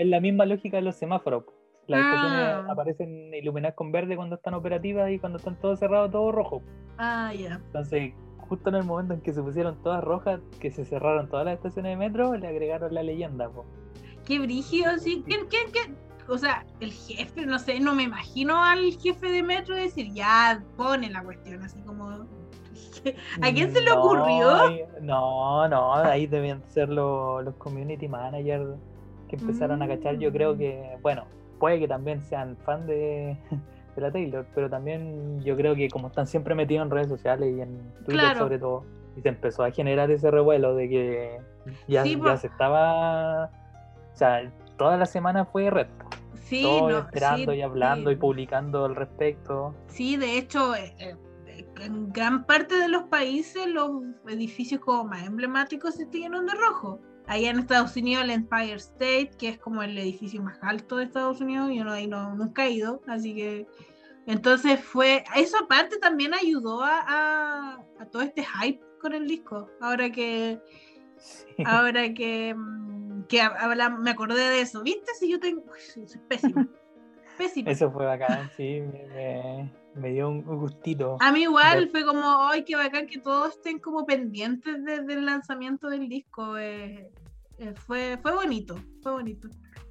la, 0.07 0.21
misma 0.21 0.47
lógica 0.47 0.77
de 0.77 0.83
los 0.85 0.95
semáforos. 0.97 1.43
pues. 1.45 1.57
Las 1.89 2.01
Ah. 2.03 2.15
estaciones 2.15 2.71
aparecen 2.71 3.35
iluminadas 3.35 3.75
con 3.75 3.91
verde 3.93 4.15
cuando 4.17 4.37
están 4.37 4.55
operativas 4.55 5.11
y 5.11 5.19
cuando 5.19 5.39
están 5.39 5.59
todos 5.61 5.79
cerrados, 5.81 6.11
todo 6.13 6.31
rojo. 6.33 6.63
Ah, 6.99 7.33
ya. 7.37 7.55
Entonces, 7.67 8.13
justo 8.55 8.69
en 8.71 8.77
el 8.77 8.85
momento 8.85 9.15
en 9.15 9.21
que 9.21 9.33
se 9.33 9.43
pusieron 9.43 9.77
todas 9.83 10.03
rojas, 10.05 10.41
que 10.61 10.71
se 10.71 10.85
cerraron 10.85 11.29
todas 11.29 11.45
las 11.45 11.55
estaciones 11.57 11.93
de 11.93 11.97
metro, 11.97 12.35
le 12.37 12.47
agregaron 12.47 12.95
la 12.95 13.03
leyenda. 13.03 13.49
po. 13.49 13.65
Qué 14.25 14.39
brígido, 14.39 14.97
sí. 14.99 15.23
¿Quién, 15.27 15.47
quién, 15.49 15.71
quién? 15.73 15.97
O 16.29 16.39
sea, 16.39 16.65
el 16.81 16.93
jefe, 16.93 17.45
no 17.45 17.59
sé, 17.59 17.81
no 17.81 17.95
me 17.95 18.05
imagino 18.05 18.63
al 18.65 18.93
jefe 18.99 19.31
de 19.31 19.43
metro 19.43 19.75
decir, 19.75 20.13
ya, 20.15 20.63
pone 20.77 21.11
la 21.11 21.23
cuestión, 21.23 21.63
así 21.63 21.79
como... 21.81 22.09
¿A 23.43 23.53
quién 23.53 23.71
se 23.73 23.81
le 23.83 23.91
No, 23.91 24.03
ocurrió? 24.03 24.49
No, 25.03 25.69
no, 25.69 25.95
ahí 25.95 26.27
debían 26.27 26.63
ser 26.69 26.89
lo- 26.89 27.43
los 27.43 27.55
community 27.57 28.09
managers 28.09 28.71
que 29.29 29.37
empezaron 29.37 29.83
a 29.83 29.89
cachar. 29.89 30.17
Yo 30.19 30.33
creo 30.33 30.55
Mm. 30.55 30.59
que, 30.59 30.97
bueno, 31.03 31.25
puede 31.59 31.79
que 31.79 31.89
también 31.89 32.23
sean 32.23 32.57
fan 32.65 32.87
de, 32.87 33.37
de 33.95 34.03
la 34.03 34.13
Taylor, 34.13 34.47
pero 34.55 34.69
también 34.71 35.41
yo 35.43 35.57
creo 35.57 35.75
que 35.75 35.89
como 35.89 36.09
están 36.09 36.27
siempre 36.27 36.55
metidos 36.55 36.85
en 36.87 36.91
redes 36.91 37.09
sociales 37.09 37.55
y 37.57 37.61
en 37.61 37.79
Twitter 38.05 38.21
Claro. 38.21 38.41
sobre 38.41 38.59
todo, 38.59 38.85
y 39.17 39.21
se 39.23 39.29
empezó 39.29 39.63
a 39.65 39.71
generar 39.71 40.11
ese 40.11 40.31
revuelo 40.31 40.75
de 40.75 40.89
que 40.89 41.39
ya, 41.89 42.03
Sí, 42.03 42.13
ya 42.17 42.19
por- 42.19 42.39
se 42.39 42.47
estaba, 42.49 43.45
o 43.47 44.17
sea, 44.17 44.51
toda 44.77 44.97
la 44.97 45.07
semana 45.07 45.45
fue 45.45 45.71
red, 45.71 45.87
Sí, 46.35 46.63
todos 46.63 46.91
no, 46.93 46.99
esperando 46.99 47.53
sí, 47.53 47.59
y 47.59 47.63
hablando 47.63 48.11
sí. 48.11 48.17
y 48.17 48.19
publicando 48.19 48.85
al 48.85 48.97
respecto. 48.97 49.75
Sí, 49.87 50.17
de 50.17 50.37
hecho, 50.37 50.75
eh, 50.75 50.95
eh, 50.99 51.17
en 51.81 52.13
gran 52.13 52.45
parte 52.45 52.75
de 52.77 52.89
los 52.89 53.05
países 53.05 53.67
los 53.69 53.91
edificios 54.29 54.81
como 54.81 55.05
más 55.05 55.25
emblemáticos 55.27 55.95
se 55.95 56.07
llenan 56.07 56.47
de 56.47 56.53
rojo. 56.55 57.01
Allá 57.27 57.51
en 57.51 57.59
Estados 57.61 57.97
Unidos 57.97 58.25
el 58.25 58.31
Empire 58.31 58.75
State, 58.75 59.31
que 59.39 59.49
es 59.49 59.59
como 59.59 59.83
el 59.83 59.97
edificio 59.97 60.43
más 60.43 60.59
alto 60.63 60.97
de 60.97 61.05
Estados 61.05 61.41
Unidos, 61.41 61.71
yo 61.75 61.85
no, 61.85 61.93
ahí 61.93 62.07
no, 62.07 62.35
nunca 62.35 62.67
he 62.67 62.71
ido, 62.73 63.01
así 63.07 63.35
que 63.35 63.67
entonces 64.27 64.81
fue, 64.81 65.25
eso 65.37 65.57
aparte 65.59 65.99
también 65.99 66.35
ayudó 66.35 66.83
a, 66.83 67.01
a- 67.07 67.85
a 67.99 68.07
todo 68.11 68.23
este 68.23 68.45
hype 68.45 68.81
con 69.01 69.15
el 69.15 69.27
disco. 69.27 69.71
Ahora 69.81 70.11
que, 70.11 70.61
Sí. 71.17 71.63
ahora 71.65 72.13
que, 72.13 72.55
mm, 72.55 73.25
que 73.25 73.41
habla- 73.41 73.89
me 73.91 74.11
acordé 74.11 74.49
de 74.51 74.61
eso, 74.61 74.83
¿viste? 74.83 75.13
Si 75.19 75.31
yo 75.31 75.41
tengo, 75.41 75.63
uy, 75.63 76.07
soy 76.07 76.21
pésima, 76.29 76.67
pésima. 77.39 77.71
Eso 77.71 77.91
fue 77.91 78.05
bacán, 78.07 78.51
sí, 78.57 78.81
me, 78.81 79.07
me- 79.07 79.73
me 79.97 80.11
dio 80.11 80.29
un 80.29 80.43
gustito. 80.43 81.17
A 81.21 81.31
mí 81.33 81.43
igual 81.43 81.89
fue 81.91 82.05
como, 82.05 82.49
ay, 82.49 82.65
qué 82.65 82.77
bacán 82.77 83.07
que 83.07 83.19
todos 83.19 83.51
estén 83.57 83.79
como 83.79 84.05
pendientes 84.07 84.85
de- 84.85 85.03
del 85.03 85.25
lanzamiento 85.27 85.89
del 85.89 86.09
disco. 86.09 86.57
eh, 86.59 87.11
eh, 87.59 87.73
fue, 87.87 88.19
fue 88.21 88.33
bonito, 88.35 88.77
fue 89.03 89.13
bonito. 89.13 89.49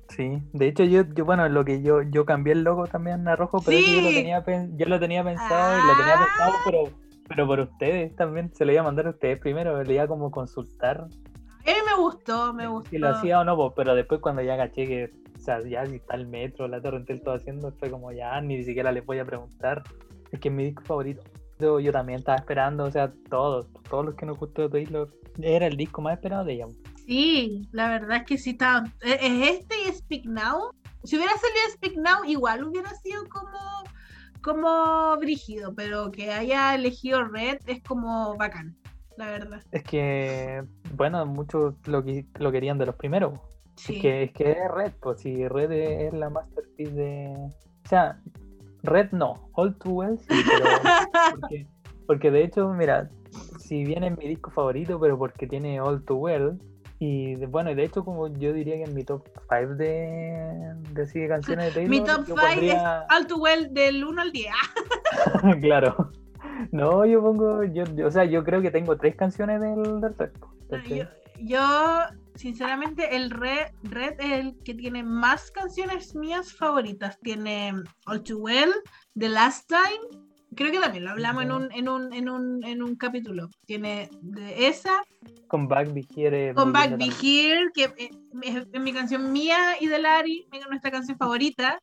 Sí, 0.09 0.37
de 0.51 0.67
hecho 0.67 0.83
yo, 0.83 1.03
yo 1.15 1.23
bueno, 1.25 1.47
lo 1.49 1.63
que 1.65 1.81
yo, 1.81 2.01
yo 2.03 2.25
cambié 2.25 2.53
el 2.53 2.63
logo 2.63 2.85
también 2.87 3.25
a 3.27 3.35
rojo, 3.35 3.61
pero 3.65 3.79
yo 3.79 4.01
lo 4.01 4.09
tenía 4.09 4.43
pen- 4.43 4.77
yo 4.77 4.85
lo 4.85 4.99
tenía 4.99 5.23
pensado 5.23 5.77
y 5.79 5.87
lo 5.87 5.97
tenía 5.97 6.13
Ah. 6.15 6.25
pensado, 6.25 6.53
pero, 6.65 6.83
pero 7.27 7.47
por 7.47 7.59
ustedes 7.61 8.15
también, 8.15 8.53
se 8.53 8.65
lo 8.65 8.73
iba 8.73 8.81
a 8.81 8.83
mandar 8.83 9.07
a 9.07 9.11
ustedes 9.11 9.39
primero, 9.39 9.81
le 9.81 9.93
iba 9.93 10.05
como 10.07 10.27
a 10.27 10.31
consultar 10.31 11.01
A 11.01 11.05
mí 11.07 11.73
me 11.87 11.95
gustó, 12.03 12.53
me 12.53 12.67
gustó. 12.67 12.89
si 12.89 12.97
lo 12.97 13.07
hacía 13.09 13.39
o 13.39 13.43
no, 13.45 13.73
pero 13.73 13.95
después 13.95 14.19
cuando 14.19 14.41
ya 14.41 14.57
caché 14.57 14.85
que, 14.85 15.09
sea, 15.43 15.61
ya 15.61 15.85
si 15.85 15.95
está 15.95 16.15
el 16.15 16.27
metro, 16.27 16.67
la 16.67 16.81
torrentel 16.81 17.21
todo 17.21 17.35
haciendo, 17.35 17.71
fue 17.71 17.89
como 17.89 18.11
ya, 18.11 18.39
ni 18.41 18.63
siquiera 18.63 18.91
les 18.91 19.05
voy 19.05 19.19
a 19.19 19.25
preguntar, 19.25 19.83
es 20.31 20.39
que 20.39 20.49
es 20.49 20.53
mi 20.53 20.65
disco 20.65 20.83
favorito. 20.83 21.21
Yo, 21.59 21.91
también 21.93 22.19
estaba 22.19 22.37
esperando, 22.37 22.83
o 22.83 22.91
sea, 22.91 23.13
todos, 23.29 23.67
todos 23.89 24.05
los 24.05 24.15
que 24.15 24.25
nos 24.25 24.37
gustó 24.37 24.63
de 24.63 24.69
Taylor, 24.69 25.07
era 25.41 25.67
el 25.67 25.77
disco 25.77 26.01
más 26.01 26.15
esperado 26.15 26.43
de 26.43 26.53
ella. 26.53 26.67
Sí, 27.05 27.67
la 27.71 27.89
verdad 27.89 28.17
es 28.17 28.23
que 28.23 28.37
sí 28.37 28.49
estaba. 28.51 28.85
¿Es 29.01 29.19
es 29.21 29.49
este 29.49 29.75
y 29.87 29.93
Speak 29.93 30.25
Now? 30.25 30.71
si 31.03 31.17
hubiera 31.17 31.33
salido 31.33 31.73
Speak 31.73 31.97
Now, 31.97 32.23
igual 32.25 32.63
hubiera 32.63 32.89
sido 32.95 33.27
como, 33.27 33.83
como 34.41 35.17
brígido, 35.17 35.73
pero 35.75 36.11
que 36.11 36.31
haya 36.31 36.75
elegido 36.75 37.25
Red 37.25 37.59
es 37.67 37.83
como 37.83 38.35
bacán, 38.35 38.75
la 39.17 39.27
verdad. 39.27 39.61
Es 39.71 39.83
que, 39.83 40.63
bueno, 40.95 41.25
muchos 41.25 41.75
lo, 41.85 42.03
lo 42.39 42.51
querían 42.51 42.77
de 42.77 42.85
los 42.85 42.95
primeros. 42.95 43.39
Sí. 43.75 43.95
Es 43.95 44.01
que, 44.01 44.23
es 44.23 44.31
que 44.33 44.51
es 44.51 44.71
Red, 44.71 44.91
pues 45.01 45.21
si 45.21 45.47
Red 45.47 45.71
es 45.71 46.13
la 46.13 46.29
masterpiece 46.29 46.91
de. 46.93 47.33
O 47.85 47.87
sea, 47.89 48.19
Red 48.83 49.11
no, 49.11 49.49
All 49.53 49.75
Too 49.77 49.91
Well 49.91 50.19
sí, 50.19 50.27
pero. 50.27 50.65
porque, 51.39 51.67
porque 52.07 52.31
de 52.31 52.43
hecho, 52.43 52.69
mira, 52.69 53.09
si 53.59 53.83
bien 53.83 54.03
es 54.03 54.17
mi 54.17 54.27
disco 54.27 54.51
favorito, 54.51 54.99
pero 54.99 55.17
porque 55.17 55.47
tiene 55.47 55.79
All 55.81 56.03
Too 56.03 56.15
Well. 56.17 56.59
Y 56.99 57.35
bueno, 57.47 57.69
y 57.71 57.75
de 57.75 57.83
hecho, 57.83 58.05
como 58.05 58.27
yo 58.29 58.53
diría 58.53 58.75
que 58.75 58.83
en 58.83 58.93
mi 58.93 59.03
top 59.03 59.27
5 59.49 59.75
de, 59.75 60.73
de 60.93 61.05
de 61.05 61.27
canciones 61.27 61.65
de 61.65 61.71
Taylor. 61.71 61.89
Mi 61.89 61.99
top 61.99 62.19
yo 62.19 62.35
5 62.35 62.39
pondría- 62.39 63.05
es 63.09 63.15
All 63.17 63.27
Too 63.27 63.37
Well 63.41 63.73
del 63.73 64.03
1 64.05 64.21
al 64.21 64.31
10. 64.31 64.47
claro. 65.61 66.11
No, 66.71 67.05
yo 67.05 67.21
pongo. 67.21 67.63
Yo, 67.65 67.83
yo- 67.95 68.07
o 68.07 68.11
sea, 68.11 68.23
yo 68.23 68.43
creo 68.45 68.61
que 68.61 68.71
tengo 68.71 68.95
tres 68.95 69.15
canciones 69.15 69.59
del, 69.59 69.99
del. 69.99 70.31
Yo, 70.87 71.03
yo, 71.41 71.59
sinceramente, 72.35 73.15
el 73.15 73.29
Red, 73.29 73.67
Red 73.83 74.13
es 74.19 74.31
el 74.31 74.55
que 74.63 74.73
tiene 74.73 75.03
más 75.03 75.51
canciones 75.51 76.15
mías 76.15 76.53
favoritas. 76.53 77.19
Tiene 77.21 77.73
All 78.05 78.23
Too 78.23 78.37
Well, 78.37 78.73
The 79.17 79.29
Last 79.29 79.69
Time. 79.69 80.23
Creo 80.55 80.71
que 80.71 80.79
también 80.79 81.05
lo 81.05 81.11
hablamos 81.11 81.43
en 81.43 81.51
un, 81.51 81.71
en 81.71 81.89
un, 81.89 82.13
en 82.13 82.29
un, 82.29 82.63
en 82.63 82.83
un 82.83 82.95
capítulo. 82.95 83.49
Tiene 83.65 84.09
de 84.21 84.67
esa, 84.67 85.01
Con 85.47 85.67
Back 85.67 85.91
Be 85.93 86.05
Here. 86.15 86.49
eh, 86.49 86.53
Con 86.53 86.71
Back 86.71 86.97
Be. 86.97 87.05
Here, 87.05 87.71
que 87.73 87.85
eh, 87.85 88.11
es, 88.43 88.67
es 88.71 88.81
mi 88.81 88.93
canción 88.93 89.31
mía 89.31 89.57
y 89.79 89.87
de 89.87 89.97
Lari, 89.97 90.47
es 90.51 90.67
nuestra 90.69 90.91
canción 90.91 91.17
favorita. 91.17 91.79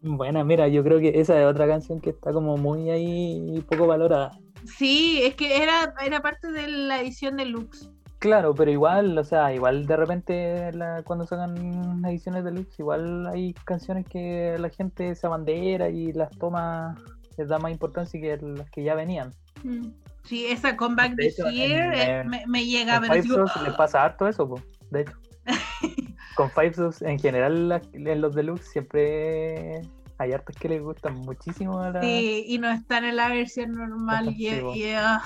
Buena, 0.00 0.42
mira, 0.44 0.68
yo 0.68 0.82
creo 0.82 1.00
que 1.00 1.20
esa 1.20 1.38
es 1.38 1.46
otra 1.46 1.66
canción 1.66 2.00
que 2.00 2.10
está 2.10 2.32
como 2.32 2.56
muy 2.56 2.90
ahí 2.90 3.62
poco 3.68 3.86
valorada. 3.86 4.30
Sí, 4.64 5.20
es 5.22 5.34
que 5.34 5.62
era, 5.62 5.94
era 6.04 6.20
parte 6.22 6.50
de 6.50 6.68
la 6.68 7.00
edición 7.02 7.36
deluxe. 7.36 7.90
Claro, 8.24 8.54
pero 8.54 8.70
igual, 8.70 9.18
o 9.18 9.22
sea, 9.22 9.52
igual 9.52 9.84
de 9.86 9.96
repente 9.98 10.72
la- 10.72 11.02
cuando 11.02 11.26
sacan 11.26 12.02
ediciones 12.06 12.42
deluxe, 12.42 12.78
igual 12.80 13.26
hay 13.26 13.52
canciones 13.66 14.06
que 14.08 14.56
la 14.58 14.70
gente 14.70 15.14
se 15.14 15.26
abandera 15.26 15.90
y 15.90 16.10
las 16.14 16.30
toma, 16.38 16.94
les 17.36 17.48
da 17.48 17.58
más 17.58 17.70
importancia 17.70 18.18
que 18.18 18.38
las 18.42 18.70
que 18.70 18.82
ya 18.82 18.94
venían. 18.94 19.30
Mm. 19.62 19.88
Sí, 20.22 20.46
esa 20.46 20.74
Come 20.74 20.94
Back 20.94 21.16
De 21.16 21.26
hecho, 21.26 21.46
en, 21.48 21.92
eh, 21.92 22.24
me, 22.24 22.46
me 22.46 22.64
llega, 22.64 22.94
Con 22.94 23.02
pero 23.02 23.12
Five 23.12 23.22
digo, 23.24 23.34
Souls 23.46 23.66
les 23.66 23.74
pasa 23.74 24.02
harto 24.04 24.26
eso, 24.26 24.48
po, 24.48 24.58
de 24.90 25.02
hecho. 25.02 25.18
Con 26.34 26.50
Five 26.50 26.72
Souls, 26.72 27.02
en 27.02 27.18
general, 27.18 27.82
en 27.92 28.20
los 28.22 28.34
deluxe 28.34 28.66
siempre 28.72 29.82
hay 30.16 30.32
hartos 30.32 30.56
que 30.56 30.70
les 30.70 30.82
gustan 30.82 31.16
muchísimo 31.16 31.78
a 31.78 31.90
la... 31.90 32.00
Sí, 32.00 32.46
y 32.48 32.56
no 32.56 32.70
están 32.70 33.04
en 33.04 33.16
la 33.16 33.28
versión 33.28 33.72
normal 33.72 34.32
y, 34.34 34.48
y, 34.48 34.92
ah, 34.96 35.20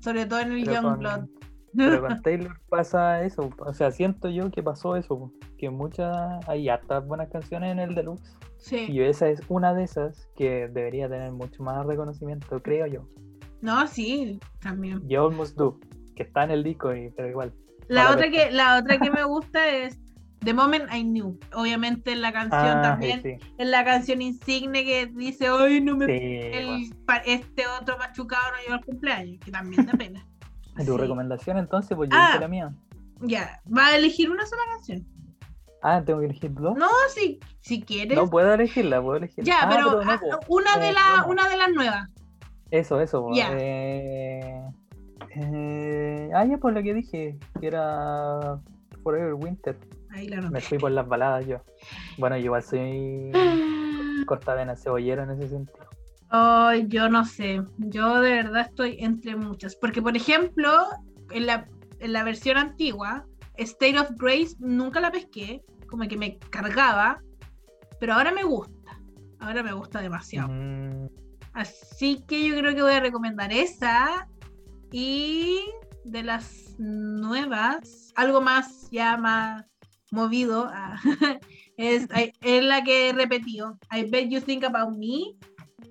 sobre 0.00 0.26
todo 0.26 0.40
en 0.40 0.50
el 0.50 0.64
Youngblood. 0.64 1.20
con- 1.20 1.42
Pero 1.76 2.00
con 2.06 2.22
Taylor 2.22 2.58
pasa 2.68 3.22
eso, 3.24 3.50
o 3.58 3.72
sea, 3.74 3.90
siento 3.90 4.28
yo 4.28 4.50
que 4.50 4.62
pasó 4.62 4.96
eso, 4.96 5.32
que 5.58 5.70
muchas, 5.70 6.16
hay 6.48 6.68
hartas 6.68 7.06
buenas 7.06 7.28
canciones 7.30 7.72
en 7.72 7.78
el 7.78 7.94
deluxe. 7.94 8.36
Sí. 8.58 8.86
Y 8.88 9.00
esa 9.00 9.28
es 9.28 9.40
una 9.48 9.74
de 9.74 9.84
esas 9.84 10.28
que 10.36 10.68
debería 10.68 11.08
tener 11.08 11.32
mucho 11.32 11.62
más 11.62 11.84
reconocimiento, 11.86 12.62
creo 12.62 12.86
yo. 12.86 13.08
No, 13.60 13.86
sí, 13.86 14.38
también. 14.60 15.00
You 15.08 15.20
Almost 15.20 15.56
Do, 15.56 15.78
que 16.14 16.22
está 16.24 16.44
en 16.44 16.50
el 16.52 16.62
disco, 16.62 16.94
y, 16.94 17.10
pero 17.10 17.28
igual. 17.28 17.52
La 17.88 18.10
otra 18.10 18.30
que, 18.30 18.50
la 18.50 18.78
otra 18.78 18.98
que 18.98 19.10
me 19.10 19.24
gusta 19.24 19.68
es 19.68 19.98
The 20.44 20.54
Moment 20.54 20.84
I 20.92 21.02
Knew. 21.02 21.38
Obviamente 21.54 22.12
en 22.12 22.22
la 22.22 22.32
canción 22.32 22.78
Ah, 22.78 22.82
también, 22.82 23.22
sí, 23.22 23.34
en 23.58 23.70
la 23.70 23.84
canción 23.84 24.22
insigne 24.22 24.84
que 24.84 25.06
dice, 25.06 25.46
ay, 25.48 25.80
no 25.80 25.96
me 25.96 26.06
sí, 26.06 26.12
el, 26.12 26.66
bueno. 26.66 26.96
pa- 27.06 27.16
este 27.18 27.64
otro 27.80 27.98
machucado 27.98 28.42
no 28.52 28.58
llegó 28.62 28.74
al 28.74 28.84
cumpleaños, 28.84 29.38
que 29.44 29.50
también 29.50 29.86
da 29.86 29.92
pena. 29.92 30.26
¿Y 30.78 30.84
¿Tu 30.86 30.92
Sí. 30.92 30.98
recomendación 30.98 31.58
entonces? 31.58 31.96
Pues 31.96 32.10
yo 32.10 32.16
Ah. 32.18 32.36
la 32.40 32.48
mía. 32.48 32.72
Ya, 33.20 33.60
va 33.76 33.86
a 33.88 33.96
elegir 33.96 34.30
una 34.30 34.46
sola 34.46 34.62
canción. 34.74 35.06
Ah, 35.82 36.02
tengo 36.04 36.20
que 36.20 36.26
elegir 36.26 36.52
dos. 36.54 36.76
No, 36.76 36.88
si, 37.14 37.40
si 37.60 37.82
quieres. 37.82 38.16
No, 38.16 38.28
puedo 38.30 38.52
elegirla, 38.54 39.02
puedo 39.02 39.16
elegirla. 39.16 39.44
ya, 39.52 39.58
Ah, 39.62 39.68
pero, 39.68 40.02
no, 40.02 40.10
ah, 40.12 40.20
po. 40.20 40.54
una, 40.54 40.76
de 40.78 40.88
Eh, 40.90 40.92
la, 40.92 41.00
bueno. 41.24 41.26
una 41.32 41.48
de 41.48 41.56
las 41.56 41.70
nuevas. 41.72 42.10
Eso, 42.70 43.00
eso. 43.00 43.22
po. 43.22 43.34
Ya. 43.34 43.50
Eh, 43.52 44.62
eh, 45.36 46.30
ah, 46.34 46.44
ya 46.44 46.58
por 46.58 46.72
lo 46.72 46.82
que 46.82 46.94
dije, 46.94 47.38
que 47.60 47.66
era 47.66 48.58
Forever 49.02 49.34
Winter. 49.34 49.76
Ahí 50.10 50.28
la 50.28 50.40
Me 50.42 50.60
fui 50.60 50.78
por 50.78 50.90
las 50.90 51.06
baladas 51.08 51.46
yo. 51.46 51.58
Bueno, 52.18 52.36
yo 52.36 52.44
igual 52.46 52.62
soy 52.62 53.30
cortavena 54.26 54.76
cebollero 54.76 55.22
en 55.24 55.30
ese 55.30 55.48
sentido. 55.48 55.86
Ay, 56.34 56.86
yo 56.88 57.10
no 57.10 57.26
sé. 57.26 57.62
Yo 57.76 58.20
de 58.20 58.32
verdad 58.32 58.62
estoy 58.62 58.96
entre 59.00 59.36
muchas. 59.36 59.76
Porque, 59.76 60.00
por 60.00 60.16
ejemplo, 60.16 60.88
en 61.30 61.46
la, 61.46 61.68
en 62.00 62.12
la 62.14 62.24
versión 62.24 62.56
antigua, 62.56 63.26
State 63.58 63.98
of 63.98 64.12
Grace 64.16 64.56
nunca 64.58 65.00
la 65.00 65.12
pesqué. 65.12 65.62
Como 65.88 66.08
que 66.08 66.16
me 66.16 66.38
cargaba. 66.38 67.20
Pero 68.00 68.14
ahora 68.14 68.32
me 68.32 68.44
gusta. 68.44 68.98
Ahora 69.40 69.62
me 69.62 69.74
gusta 69.74 70.00
demasiado. 70.00 70.48
Mm, 70.50 71.08
Así 71.52 72.24
que 72.26 72.48
yo 72.48 72.56
creo 72.56 72.74
que 72.74 72.82
voy 72.82 72.94
a 72.94 73.00
recomendar 73.00 73.52
esa. 73.52 74.26
Y 74.90 75.60
de 76.04 76.22
las 76.22 76.76
nuevas, 76.78 78.12
algo 78.16 78.40
más 78.40 78.88
ya 78.90 79.18
más 79.18 79.64
movido, 80.10 80.68
ah, 80.72 80.98
es, 81.76 82.08
es 82.40 82.64
la 82.64 82.82
que 82.84 83.10
he 83.10 83.12
repetido. 83.12 83.78
I 83.90 84.04
bet 84.04 84.30
you 84.30 84.40
think 84.40 84.64
about 84.64 84.96
me. 84.96 85.36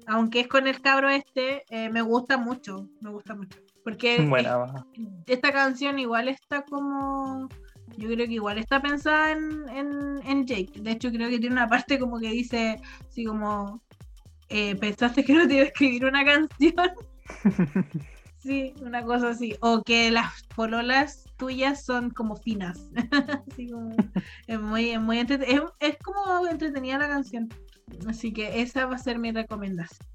Aunque 0.07 0.41
es 0.41 0.47
con 0.47 0.67
el 0.67 0.81
cabro 0.81 1.09
este, 1.09 1.63
eh, 1.69 1.89
me 1.89 2.01
gusta 2.01 2.37
mucho. 2.37 2.89
Me 3.01 3.09
gusta 3.09 3.35
mucho. 3.35 3.59
Porque 3.83 4.17
buena. 4.29 4.85
eh, 4.93 5.07
esta 5.27 5.51
canción 5.51 5.99
igual 5.99 6.27
está 6.29 6.63
como. 6.63 7.49
Yo 7.97 8.07
creo 8.09 8.25
que 8.27 8.33
igual 8.33 8.57
está 8.57 8.81
pensada 8.81 9.31
en, 9.31 9.67
en, 9.69 10.19
en 10.25 10.45
Jake. 10.45 10.79
De 10.81 10.91
hecho, 10.91 11.11
creo 11.11 11.29
que 11.29 11.39
tiene 11.39 11.55
una 11.55 11.67
parte 11.67 11.99
como 11.99 12.19
que 12.19 12.29
dice, 12.29 12.79
así 13.09 13.25
como, 13.25 13.81
eh, 14.49 14.75
¿pensaste 14.77 15.23
que 15.25 15.33
no 15.33 15.47
te 15.47 15.55
iba 15.55 15.63
a 15.63 15.67
escribir 15.67 16.05
una 16.05 16.23
canción? 16.25 16.75
Sí, 18.37 18.73
una 18.81 19.03
cosa 19.03 19.29
así. 19.29 19.55
O 19.61 19.83
que 19.83 20.09
las 20.09 20.43
pololas 20.55 21.25
tuyas 21.37 21.83
son 21.85 22.09
como 22.09 22.35
finas. 22.37 22.89
Así 23.51 23.69
como, 23.69 23.95
es 24.47 24.59
muy, 24.59 24.89
es 24.89 24.99
muy 25.01 25.19
es, 25.19 25.29
es 25.79 25.97
como 26.03 26.47
entretenida 26.47 26.97
la 26.97 27.07
canción. 27.07 27.49
Así 28.07 28.33
que 28.33 28.61
esa 28.61 28.85
va 28.85 28.95
a 28.95 28.99
ser 28.99 29.19
mi 29.19 29.31
recomendación. 29.31 30.07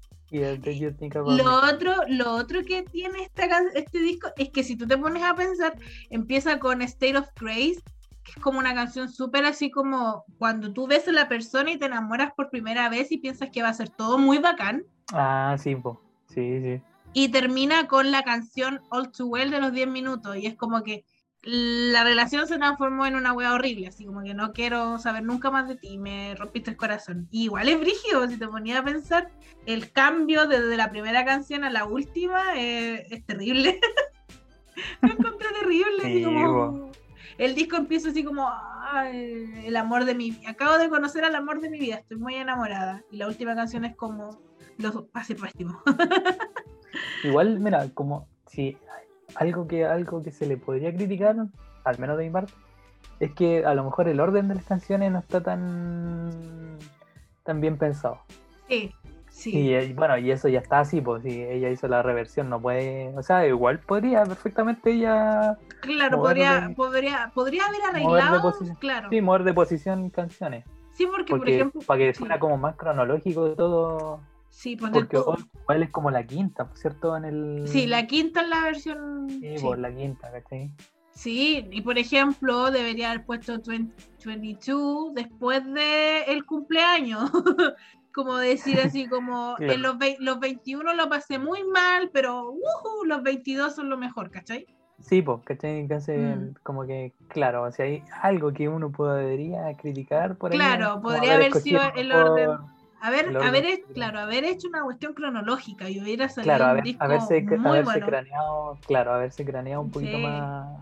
Lo 1.37 1.55
otro, 1.55 1.93
lo 2.09 2.31
otro 2.33 2.63
que 2.63 2.83
tiene 2.83 3.23
esta, 3.23 3.45
este 3.75 3.99
disco 3.99 4.29
es 4.35 4.49
que 4.49 4.63
si 4.63 4.75
tú 4.75 4.85
te 4.85 4.97
pones 4.97 5.23
a 5.23 5.35
pensar, 5.35 5.77
empieza 6.09 6.59
con 6.59 6.81
State 6.81 7.17
of 7.17 7.29
Grace, 7.39 7.81
que 8.23 8.31
es 8.35 8.37
como 8.41 8.59
una 8.59 8.73
canción 8.73 9.09
súper 9.09 9.45
así 9.45 9.71
como 9.71 10.25
cuando 10.37 10.73
tú 10.73 10.85
ves 10.85 11.07
a 11.07 11.13
la 11.13 11.29
persona 11.29 11.71
y 11.71 11.77
te 11.77 11.85
enamoras 11.85 12.33
por 12.35 12.49
primera 12.49 12.89
vez 12.89 13.11
y 13.11 13.19
piensas 13.19 13.51
que 13.51 13.61
va 13.61 13.69
a 13.69 13.73
ser 13.73 13.89
todo 13.89 14.17
muy 14.17 14.39
bacán. 14.39 14.83
Ah, 15.13 15.55
sí, 15.57 15.75
po. 15.75 16.01
Sí, 16.27 16.61
sí. 16.61 16.81
Y 17.13 17.29
termina 17.29 17.87
con 17.87 18.11
la 18.11 18.23
canción 18.23 18.81
All 18.89 19.11
Too 19.11 19.27
Well 19.27 19.49
de 19.49 19.61
los 19.61 19.71
10 19.71 19.87
minutos. 19.87 20.35
Y 20.35 20.45
es 20.45 20.55
como 20.55 20.83
que 20.83 21.05
la 21.49 22.03
relación 22.03 22.45
se 22.45 22.57
transformó 22.57 23.05
en 23.05 23.15
una 23.15 23.31
wea 23.33 23.53
horrible. 23.53 23.87
Así 23.87 24.05
como 24.05 24.21
que 24.21 24.33
no 24.33 24.51
quiero 24.51 24.99
saber 24.99 25.23
nunca 25.23 25.49
más 25.49 25.67
de 25.67 25.75
ti. 25.77 25.97
Me 25.97 26.35
rompiste 26.35 26.71
el 26.71 26.77
corazón. 26.77 27.27
Y 27.31 27.45
igual 27.45 27.69
es 27.69 27.79
brígido. 27.79 28.27
Si 28.27 28.37
te 28.37 28.47
ponías 28.47 28.79
a 28.79 28.83
pensar, 28.83 29.29
el 29.65 29.91
cambio 29.91 30.45
desde 30.47 30.75
la 30.75 30.89
primera 30.91 31.23
canción 31.23 31.63
a 31.63 31.69
la 31.69 31.85
última 31.85 32.41
eh, 32.57 33.07
es 33.09 33.25
terrible. 33.25 33.79
Lo 35.01 35.09
encontré 35.13 35.47
terrible. 35.59 35.97
así 36.01 36.17
Sí, 36.19 36.23
como- 36.23 36.91
el 37.37 37.55
disco 37.55 37.75
empieza 37.77 38.09
así 38.09 38.23
como 38.23 38.49
"Ay, 38.91 39.61
el 39.65 39.75
amor 39.77 40.05
de 40.05 40.15
mi 40.15 40.35
acabo 40.47 40.77
de 40.79 40.89
conocer 40.89 41.23
al 41.23 41.35
amor 41.35 41.61
de 41.61 41.69
mi 41.69 41.77
vida 41.79 41.95
estoy 41.97 42.17
muy 42.17 42.33
enamorada 42.33 43.03
y 43.11 43.17
la 43.17 43.27
última 43.27 43.53
canción 43.55 43.85
es 43.85 43.95
como 43.95 44.41
los 44.79 45.03
pase 45.11 45.35
pésimo 45.35 45.79
Igual, 47.23 47.59
mira, 47.59 47.87
como 47.93 48.27
si 48.47 48.75
algo 49.39 49.67
que 49.67 49.85
algo 49.85 50.23
que 50.23 50.31
se 50.31 50.45
le 50.45 50.57
podría 50.57 50.93
criticar, 50.93 51.35
al 51.83 51.99
menos 51.99 52.17
de 52.17 52.25
mi 52.25 52.29
parte, 52.31 52.53
es 53.19 53.31
que 53.33 53.65
a 53.65 53.73
lo 53.73 53.83
mejor 53.83 54.07
el 54.07 54.19
orden 54.19 54.47
de 54.47 54.55
las 54.55 54.65
canciones 54.65 55.11
no 55.11 55.19
está 55.19 55.41
tan 55.41 56.77
tan 57.43 57.61
bien 57.61 57.77
pensado. 57.77 58.19
Sí, 58.67 58.93
sí. 59.29 59.57
Y 59.57 59.73
eh, 59.73 59.93
bueno, 59.95 60.17
y 60.17 60.31
eso 60.31 60.49
ya 60.49 60.59
está 60.59 60.79
así, 60.81 60.99
pues 61.01 61.23
si 61.23 61.41
ella 61.41 61.69
hizo 61.69 61.87
la 61.87 62.01
reversión, 62.03 62.49
no 62.49 62.59
puede, 62.61 63.13
o 63.17 63.23
sea, 63.23 63.47
igual 63.47 63.79
podría 63.79 64.23
perfectamente 64.25 64.91
ella 64.91 65.57
claro, 65.81 66.17
podría, 66.19 66.67
de- 66.67 66.75
podría, 66.75 67.31
podría 67.33 67.63
haber 67.65 67.81
arreglado. 67.89 68.41
posición. 68.41 68.75
Claro. 68.77 69.09
sí, 69.09 69.21
mover 69.21 69.43
de 69.43 69.53
posición 69.53 70.09
canciones, 70.09 70.65
Sí, 70.91 71.05
porque, 71.05 71.35
por 71.35 71.47
ejemplo. 71.47 71.81
para 71.85 71.99
que 71.99 72.13
sí. 72.13 72.19
fuera 72.19 72.39
como 72.39 72.57
más 72.57 72.75
cronológico 72.75 73.51
todo, 73.51 74.19
Sí, 74.57 74.75
ponte 74.75 74.99
porque 74.99 75.17
igual 75.17 75.83
es 75.83 75.91
como 75.91 76.09
la 76.09 76.25
quinta, 76.25 76.67
¿cierto? 76.73 77.15
En 77.15 77.25
el 77.25 77.67
sí, 77.67 77.85
la 77.85 78.07
quinta 78.07 78.41
es 78.41 78.49
la 78.49 78.61
versión. 78.61 79.29
Sí, 79.29 79.55
sí. 79.55 79.59
pues 79.61 79.79
la 79.79 79.93
quinta, 79.95 80.31
¿cachai? 80.31 80.71
Sí, 81.11 81.67
y 81.69 81.81
por 81.81 81.99
ejemplo, 81.99 82.71
debería 82.71 83.11
haber 83.11 83.23
puesto 83.23 83.59
2022 83.59 85.13
después 85.13 85.63
de 85.63 86.23
el 86.23 86.43
cumpleaños. 86.47 87.29
como 88.11 88.37
decir 88.37 88.79
así, 88.79 89.07
como 89.07 89.53
Claro. 89.57 89.73
en 89.73 89.81
los, 89.83 89.95
los 90.17 90.39
21 90.39 90.95
lo 90.95 91.07
pasé 91.07 91.37
muy 91.37 91.63
mal, 91.63 92.09
pero 92.11 92.49
ujú, 92.49 93.05
los 93.05 93.21
22 93.21 93.75
son 93.75 93.91
lo 93.91 93.97
mejor, 93.99 94.31
¿cachai? 94.31 94.65
Sí, 94.99 95.21
pues, 95.21 95.41
¿cachai? 95.43 95.87
Hace 95.93 96.17
Mm. 96.17 96.55
como 96.63 96.87
que, 96.87 97.13
claro, 97.27 97.61
o 97.61 97.71
sea, 97.71 97.85
hay 97.85 98.03
algo 98.23 98.51
que 98.53 98.67
uno 98.67 98.91
podría 98.91 99.71
criticar 99.77 100.35
por 100.35 100.51
ahí. 100.51 100.57
Claro, 100.57 100.99
podría 100.99 101.35
haber 101.35 101.53
sido 101.53 101.79
escogido 101.79 102.01
el 102.01 102.11
orden. 102.11 102.76
Haber, 102.99 103.37
haber, 103.37 103.81
claro, 103.93 104.19
haber 104.19 104.43
hecho 104.43 104.67
una 104.67 104.81
cuestión 104.83 105.13
cronológica 105.13 105.87
y 105.89 106.01
hubiera 106.01 106.27
salido 106.29 106.55
Claro, 106.55 106.63
un 106.65 106.69
haber, 106.71 106.83
disco 106.83 107.03
haberse, 107.03 107.41
muy 107.41 107.57
haberse 107.67 107.83
bueno. 107.83 108.05
craneado, 108.07 108.77
claro, 108.87 109.13
haberse 109.13 109.45
craneado 109.45 109.81
un 109.83 109.91
poquito 109.91 110.17
Sí. 110.17 110.23
más. 110.23 110.79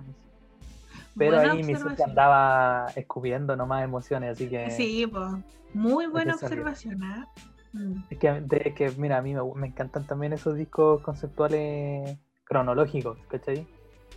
Pero 1.17 1.37
Buena 1.37 1.51
ahí 1.53 1.63
mi 1.63 1.73
observación. 1.73 2.09
andaba 2.09 2.87
escupiendo 2.95 3.55
nomás 3.55 3.83
emociones, 3.83 4.31
así 4.31 4.49
que 4.49 4.69
Sí, 4.71 5.07
pues, 5.07 5.29
muy 5.73 6.07
buena 6.07 6.33
que 6.37 6.45
observación, 6.45 7.03
¿ah? 7.03 7.27
Mm. 7.73 7.93
es 8.09 8.17
que, 8.17 8.31
de- 8.31 8.73
que, 8.73 8.91
mira, 8.97 9.17
a 9.17 9.21
mí 9.21 9.33
me, 9.33 9.41
me 9.55 9.67
encantan 9.67 10.05
también 10.05 10.31
esos 10.33 10.55
discos 10.55 11.01
conceptuales 11.01 12.17
cronológicos, 12.45 13.17
¿cachai? 13.27 13.65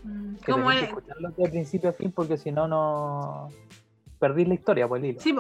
Mm, 0.05 0.35
Que 0.37 0.53
que 0.53 0.53
el- 0.53 0.85
escucharlos 0.85 1.37
de 1.37 1.49
principio 1.49 1.91
a 1.91 1.93
fin 1.93 2.13
porque 2.13 2.37
si 2.37 2.53
no, 2.53 2.69
no 2.69 3.49
perdís 4.21 4.47
la 4.47 4.55
historia, 4.55 4.87
pues 4.87 5.03
el 5.03 5.11
hilo. 5.11 5.21
Sí. 5.21 5.33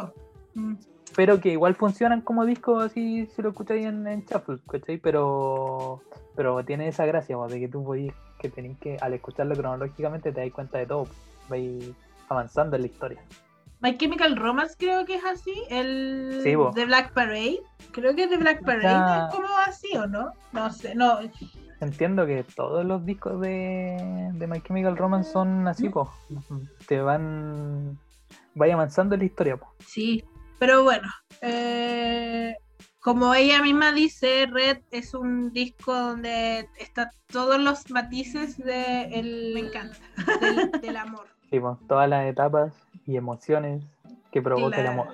Mm. 0.55 0.74
Pero 1.19 1.40
que 1.40 1.49
igual 1.49 1.74
funcionan 1.74 2.20
como 2.20 2.47
discos 2.47 2.85
así 2.85 3.27
si 3.35 3.43
lo 3.43 3.49
escucháis 3.49 3.86
en, 3.86 4.07
en 4.07 4.24
shuffle, 4.24 4.59
¿cachai? 4.70 4.99
Pero, 4.99 6.01
pero 6.36 6.65
tiene 6.65 6.86
esa 6.86 7.07
gracia, 7.07 7.36
de 7.49 7.59
que 7.59 7.66
tú 7.66 7.82
podís, 7.82 8.12
que 8.39 8.49
tenéis 8.49 8.78
que, 8.78 8.99
al 9.01 9.15
escucharlo 9.15 9.57
cronológicamente 9.57 10.31
te 10.31 10.43
das 10.43 10.53
cuenta 10.53 10.78
de 10.78 10.86
todo, 10.86 11.09
vais 11.49 11.90
avanzando 12.28 12.77
en 12.77 12.82
la 12.82 12.86
historia. 12.86 13.20
My 13.81 13.99
Chemical 13.99 14.36
Romance 14.36 14.77
creo 14.78 15.05
que 15.07 15.16
es 15.16 15.24
así, 15.24 15.55
el 15.70 16.39
Sí, 16.45 16.55
po. 16.55 16.70
de 16.70 16.85
Black 16.85 17.12
Parade, 17.12 17.62
creo 17.90 18.15
que 18.15 18.23
es 18.23 18.31
de 18.31 18.36
Black 18.36 18.65
Parade, 18.65 18.85
Ya. 18.85 19.27
¿es 19.27 19.35
como 19.35 19.49
así 19.66 19.97
o 19.97 20.07
no? 20.07 20.31
No 20.53 20.70
sé, 20.70 20.95
no, 20.95 21.19
Entiendo 21.81 22.27
que 22.27 22.45
todos 22.45 22.85
los 22.85 23.05
discos 23.05 23.40
de, 23.40 24.31
de 24.35 24.47
My 24.47 24.61
Chemical 24.61 24.97
Romance 24.97 25.32
son 25.32 25.66
así, 25.66 25.89
pues, 25.89 26.07
te 26.86 27.01
van, 27.01 27.99
vais 28.55 28.73
avanzando 28.73 29.16
en 29.16 29.23
la 29.23 29.27
historia, 29.27 29.57
pues. 29.57 29.73
sí, 29.81 30.23
pero 30.59 30.82
bueno, 30.82 31.09
eh, 31.40 32.55
como 33.01 33.35
ella 33.35 33.62
misma 33.62 33.93
dice, 33.93 34.47
Red 34.51 34.78
es 34.90 35.14
un 35.14 35.52
disco 35.52 35.94
donde 35.94 36.68
está 36.78 37.10
todos 37.28 37.59
los 37.60 37.89
matices 37.90 38.56
de 38.59 39.05
el, 39.05 39.52
me 39.55 39.60
encanta, 39.60 39.97
del, 40.40 40.70
del 40.80 40.97
amor. 40.97 41.26
Sí, 41.51 41.59
pues, 41.60 41.78
todas 41.89 42.06
las 42.10 42.26
etapas 42.26 42.74
y 43.06 43.16
emociones 43.16 43.82
que 44.30 44.43
provoca 44.43 44.80
el 44.82 44.86
amor. 44.89 45.09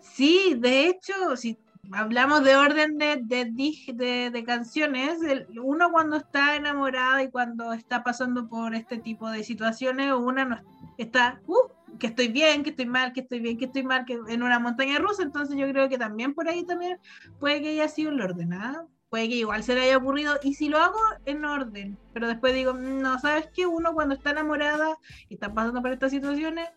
Sí, 0.00 0.54
de 0.56 0.86
hecho, 0.86 1.36
si 1.36 1.58
hablamos 1.90 2.44
de 2.44 2.54
orden 2.54 2.96
de, 2.96 3.18
de, 3.24 3.46
dig- 3.48 3.92
de- 3.96 4.30
de 4.30 4.44
canciones, 4.44 5.20
el- 5.22 5.48
uno 5.60 5.90
cuando 5.90 6.16
está 6.18 6.54
enamorado 6.54 7.18
y 7.18 7.28
cuando 7.28 7.72
está 7.72 8.04
pasando 8.04 8.48
por 8.48 8.76
este 8.76 8.98
tipo 8.98 9.28
de 9.30 9.42
situaciones, 9.42 10.12
una 10.12 10.44
no 10.44 10.60
está, 10.96 11.40
uh, 11.48 11.56
que 11.98 12.06
estoy 12.08 12.28
bien, 12.28 12.62
que 12.62 12.70
estoy 12.70 12.86
mal, 12.86 13.12
que 13.12 13.20
estoy 13.20 13.40
bien, 13.40 13.58
que 13.58 13.66
estoy 13.66 13.82
mal, 13.82 14.04
que 14.04 14.18
en 14.28 14.42
una 14.42 14.58
montaña 14.58 14.98
rusa, 14.98 15.22
entonces 15.22 15.56
yo 15.56 15.68
creo 15.68 15.88
que 15.88 15.98
también 15.98 16.34
por 16.34 16.48
ahí 16.48 16.64
también 16.64 16.98
puede 17.38 17.60
que 17.60 17.70
haya 17.70 17.88
sido 17.88 18.10
el 18.10 18.20
orden, 18.20 18.52
¿ah? 18.52 18.84
Puede 19.08 19.28
que 19.28 19.36
igual 19.36 19.62
se 19.64 19.74
le 19.74 19.82
haya 19.82 19.96
ocurrido, 19.96 20.34
y 20.42 20.54
si 20.54 20.68
lo 20.68 20.78
hago 20.78 20.98
en 21.26 21.44
orden, 21.44 21.98
pero 22.12 22.28
después 22.28 22.54
digo, 22.54 22.74
"Mm, 22.74 23.00
no, 23.00 23.18
¿sabes 23.18 23.48
qué? 23.54 23.66
Uno 23.66 23.92
cuando 23.92 24.14
está 24.14 24.30
enamorada 24.30 24.96
y 25.28 25.34
está 25.34 25.52
pasando 25.52 25.82
por 25.82 25.90
estas 25.90 26.12
situaciones, 26.12 26.68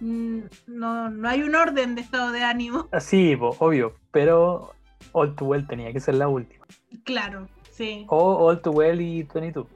mm, 0.00 0.40
no, 0.66 1.08
no 1.08 1.28
hay 1.28 1.42
un 1.42 1.54
orden 1.54 1.94
de 1.94 2.02
estado 2.02 2.30
de 2.30 2.42
ánimo. 2.44 2.88
Sí, 3.00 3.34
pues, 3.36 3.56
obvio, 3.58 3.94
pero 4.12 4.72
All 5.12 5.34
Too 5.34 5.46
Well 5.46 5.66
tenía 5.66 5.92
que 5.92 6.00
ser 6.00 6.16
la 6.16 6.28
última. 6.28 6.66
Claro, 7.04 7.48
sí. 7.70 8.04
O 8.08 8.34
All 8.46 8.60
Too 8.60 8.72
Well 8.72 9.00
y 9.00 9.22
22. 9.22 9.66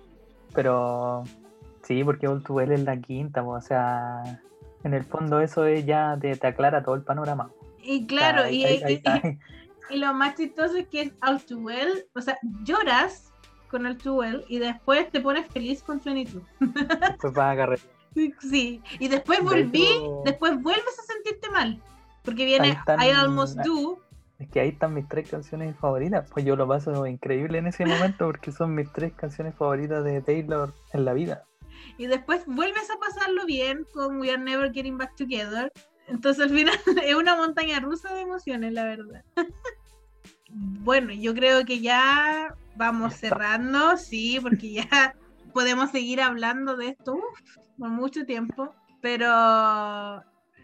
Pero 0.55 1.25
sí, 1.83 2.05
porque 2.05 2.29
All 2.29 2.43
Too 2.43 2.55
Well 2.57 2.73
es 2.73 2.83
la 2.85 3.01
quinta, 3.01 3.43
o 3.43 3.61
sea, 3.63 4.23
en 4.85 4.95
el 4.95 5.05
fondo 5.05 5.41
eso 5.41 5.65
es 5.67 5.85
ya 5.87 6.17
te, 6.21 6.37
te 6.37 6.47
aclara 6.47 6.83
todo 6.83 6.95
el 6.95 7.03
panorama. 7.03 7.51
Y 7.83 8.07
claro, 8.07 8.43
Ahí- 8.45 8.63
y, 8.63 8.65
ahí- 8.65 8.83
ahí 8.85 8.93
y- 8.93 8.97
está. 8.97 9.21
y 9.91 9.97
lo 9.99 10.13
más 10.15 10.35
chistoso 10.37 10.77
es 10.77 10.87
que 10.89 11.03
es 11.03 11.13
All 11.27 11.43
Too 11.43 11.59
Well, 11.59 12.07
o 12.15 12.21
sea, 12.21 12.39
lloras 12.65 13.33
con 13.71 13.87
All 13.87 13.97
Too 13.99 14.15
Well 14.15 14.45
y 14.49 14.59
después 14.59 15.11
te 15.11 15.21
pones 15.21 15.47
feliz 15.49 15.83
con 15.83 16.01
22. 16.05 16.43
Después 16.61 17.33
vas 17.35 17.53
a 17.53 17.57
carretear. 17.57 17.93
Sí, 18.41 18.83
y 18.99 19.09
después 19.09 19.39
De 19.39 19.45
volví, 19.45 19.83
hecho- 19.87 20.23
después 20.25 20.61
vuelves 20.63 20.99
a 20.99 21.03
sentirte 21.15 21.49
mal, 21.51 21.81
porque 22.23 22.45
viene 22.45 22.69
están- 22.71 23.01
I 23.03 23.09
Almost 23.11 23.59
Do, 23.61 23.99
Es 24.39 24.51
que 24.51 24.61
ahí 24.61 24.69
están 24.71 24.93
mis 24.93 25.09
tres 25.09 25.31
canciones 25.31 25.75
favoritas. 25.77 26.29
Pues 26.31 26.45
yo 26.45 26.55
lo 26.57 26.69
paso 26.69 27.07
increíble 27.07 27.59
en 27.59 27.69
ese 27.69 27.87
momento 27.87 28.27
porque 28.27 28.53
son 28.53 28.75
mis 28.75 28.93
tres 28.93 29.13
canciones 29.15 29.55
favoritas 29.55 30.05
de 30.05 30.21
Taylor 30.21 30.75
en 30.93 31.05
la 31.07 31.13
vida. 31.15 31.45
Y 31.99 32.07
después 32.07 32.45
vuelves 32.47 32.91
a 32.91 32.99
pasarlo 32.99 33.47
bien 33.47 33.87
con 33.93 34.21
We 34.21 34.31
Are 34.31 34.43
Never 34.43 34.73
Getting 34.73 34.99
Back 34.99 35.17
Together. 35.17 35.73
Entonces 36.09 36.45
al 36.45 36.51
final 36.51 36.75
es 37.05 37.15
una 37.15 37.37
montaña 37.37 37.81
rusa 37.81 38.13
de 38.15 38.23
emociones, 38.23 38.73
la 38.73 38.85
verdad. 38.85 39.25
bueno, 40.51 41.13
yo 41.13 41.35
creo 41.35 41.65
que 41.65 41.81
ya 41.81 42.55
vamos 42.77 43.15
cerrando, 43.15 43.97
sí, 43.97 44.39
porque 44.41 44.73
ya 44.73 45.15
podemos 45.53 45.91
seguir 45.91 46.21
hablando 46.21 46.77
de 46.77 46.89
esto 46.89 47.15
uf, 47.15 47.57
por 47.79 47.89
mucho 47.89 48.25
tiempo, 48.25 48.75
pero 49.01 49.29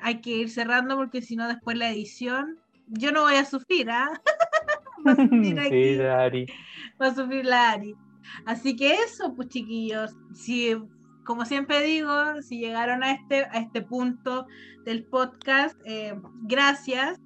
hay 0.01 0.21
que 0.21 0.31
ir 0.31 0.51
cerrando 0.51 0.97
porque 0.97 1.23
si 1.23 1.37
no 1.37 1.49
después 1.49 1.77
la 1.77 1.91
edición, 1.91 2.59
yo 2.87 3.13
no 3.13 3.23
voy 3.23 3.35
a 3.35 3.45
sufrir, 3.45 3.91
¿ah? 3.91 4.11
Va 5.07 5.13
a 5.13 5.17
sufrir 5.17 5.59
aquí 5.61 5.71
sí, 5.71 5.97
Dari. 5.97 6.47
va 7.01 7.07
a 7.09 7.15
sufrir 7.15 7.45
la 7.45 7.71
Ari. 7.73 7.95
Así 8.47 8.77
que 8.77 8.95
eso, 8.95 9.35
pues 9.35 9.49
chiquillos, 9.49 10.15
si 10.35 10.77
como 11.29 11.45
siempre 11.45 11.83
digo, 11.83 12.41
si 12.41 12.59
llegaron 12.59 13.03
a 13.03 13.13
este, 13.13 13.45
a 13.45 13.59
este 13.59 13.83
punto 13.83 14.47
del 14.87 15.05
podcast, 15.05 15.79
eh, 15.85 16.19
gracias. 16.45 17.21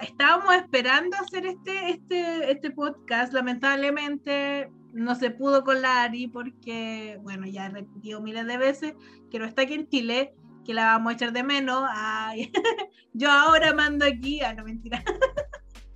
Estábamos 0.00 0.54
esperando 0.54 1.16
hacer 1.16 1.44
este, 1.44 1.90
este, 1.90 2.52
este 2.52 2.70
podcast, 2.70 3.32
lamentablemente 3.32 4.70
no 4.92 5.16
se 5.16 5.32
pudo 5.32 5.64
con 5.64 5.82
la 5.82 6.04
Ari 6.04 6.28
porque, 6.28 7.18
bueno, 7.22 7.48
ya 7.48 7.66
he 7.66 7.70
repetido 7.70 8.20
miles 8.20 8.46
de 8.46 8.58
veces 8.58 8.94
que 9.28 9.40
no 9.40 9.44
está 9.44 9.62
aquí 9.62 9.74
en 9.74 9.88
Chile, 9.88 10.36
que 10.64 10.72
la 10.72 10.84
vamos 10.84 11.10
a 11.10 11.14
echar 11.16 11.32
de 11.32 11.42
menos. 11.42 11.82
Ay, 11.92 12.52
yo 13.12 13.28
ahora 13.28 13.74
mando 13.74 14.06
aquí, 14.06 14.40
ah, 14.40 14.54
no 14.54 14.62
mentira. 14.62 15.02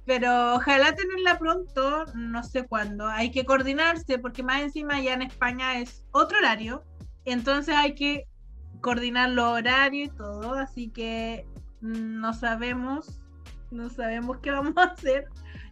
Pero 0.04 0.56
ojalá 0.56 0.96
tenerla 0.96 1.38
pronto, 1.38 2.06
no 2.14 2.42
sé 2.42 2.66
cuándo. 2.66 3.06
Hay 3.06 3.30
que 3.30 3.44
coordinarse 3.44 4.18
porque 4.18 4.42
más 4.42 4.62
encima 4.62 5.00
ya 5.00 5.14
en 5.14 5.22
España 5.22 5.78
es 5.78 6.04
otro 6.10 6.38
horario. 6.38 6.82
Entonces 7.24 7.74
hay 7.76 7.94
que 7.94 8.28
coordinar 8.80 9.30
los 9.30 9.58
horarios 9.58 10.08
y 10.12 10.16
todo. 10.16 10.54
Así 10.54 10.90
que 10.90 11.46
no 11.80 12.32
sabemos, 12.32 13.22
no 13.70 13.88
sabemos 13.88 14.38
qué 14.38 14.50
vamos 14.50 14.76
a 14.76 14.84
hacer. 14.84 15.28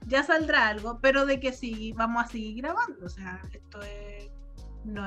Ya 0.06 0.22
saldrá 0.22 0.68
algo, 0.68 0.98
pero 1.00 1.26
de 1.26 1.40
que 1.40 1.52
sí, 1.52 1.92
vamos 1.96 2.24
a 2.24 2.26
seguir 2.28 2.62
grabando. 2.62 3.04
O 3.04 3.08
sea, 3.08 3.40
esto 3.52 3.80
es... 3.82 4.30
No, 4.84 5.02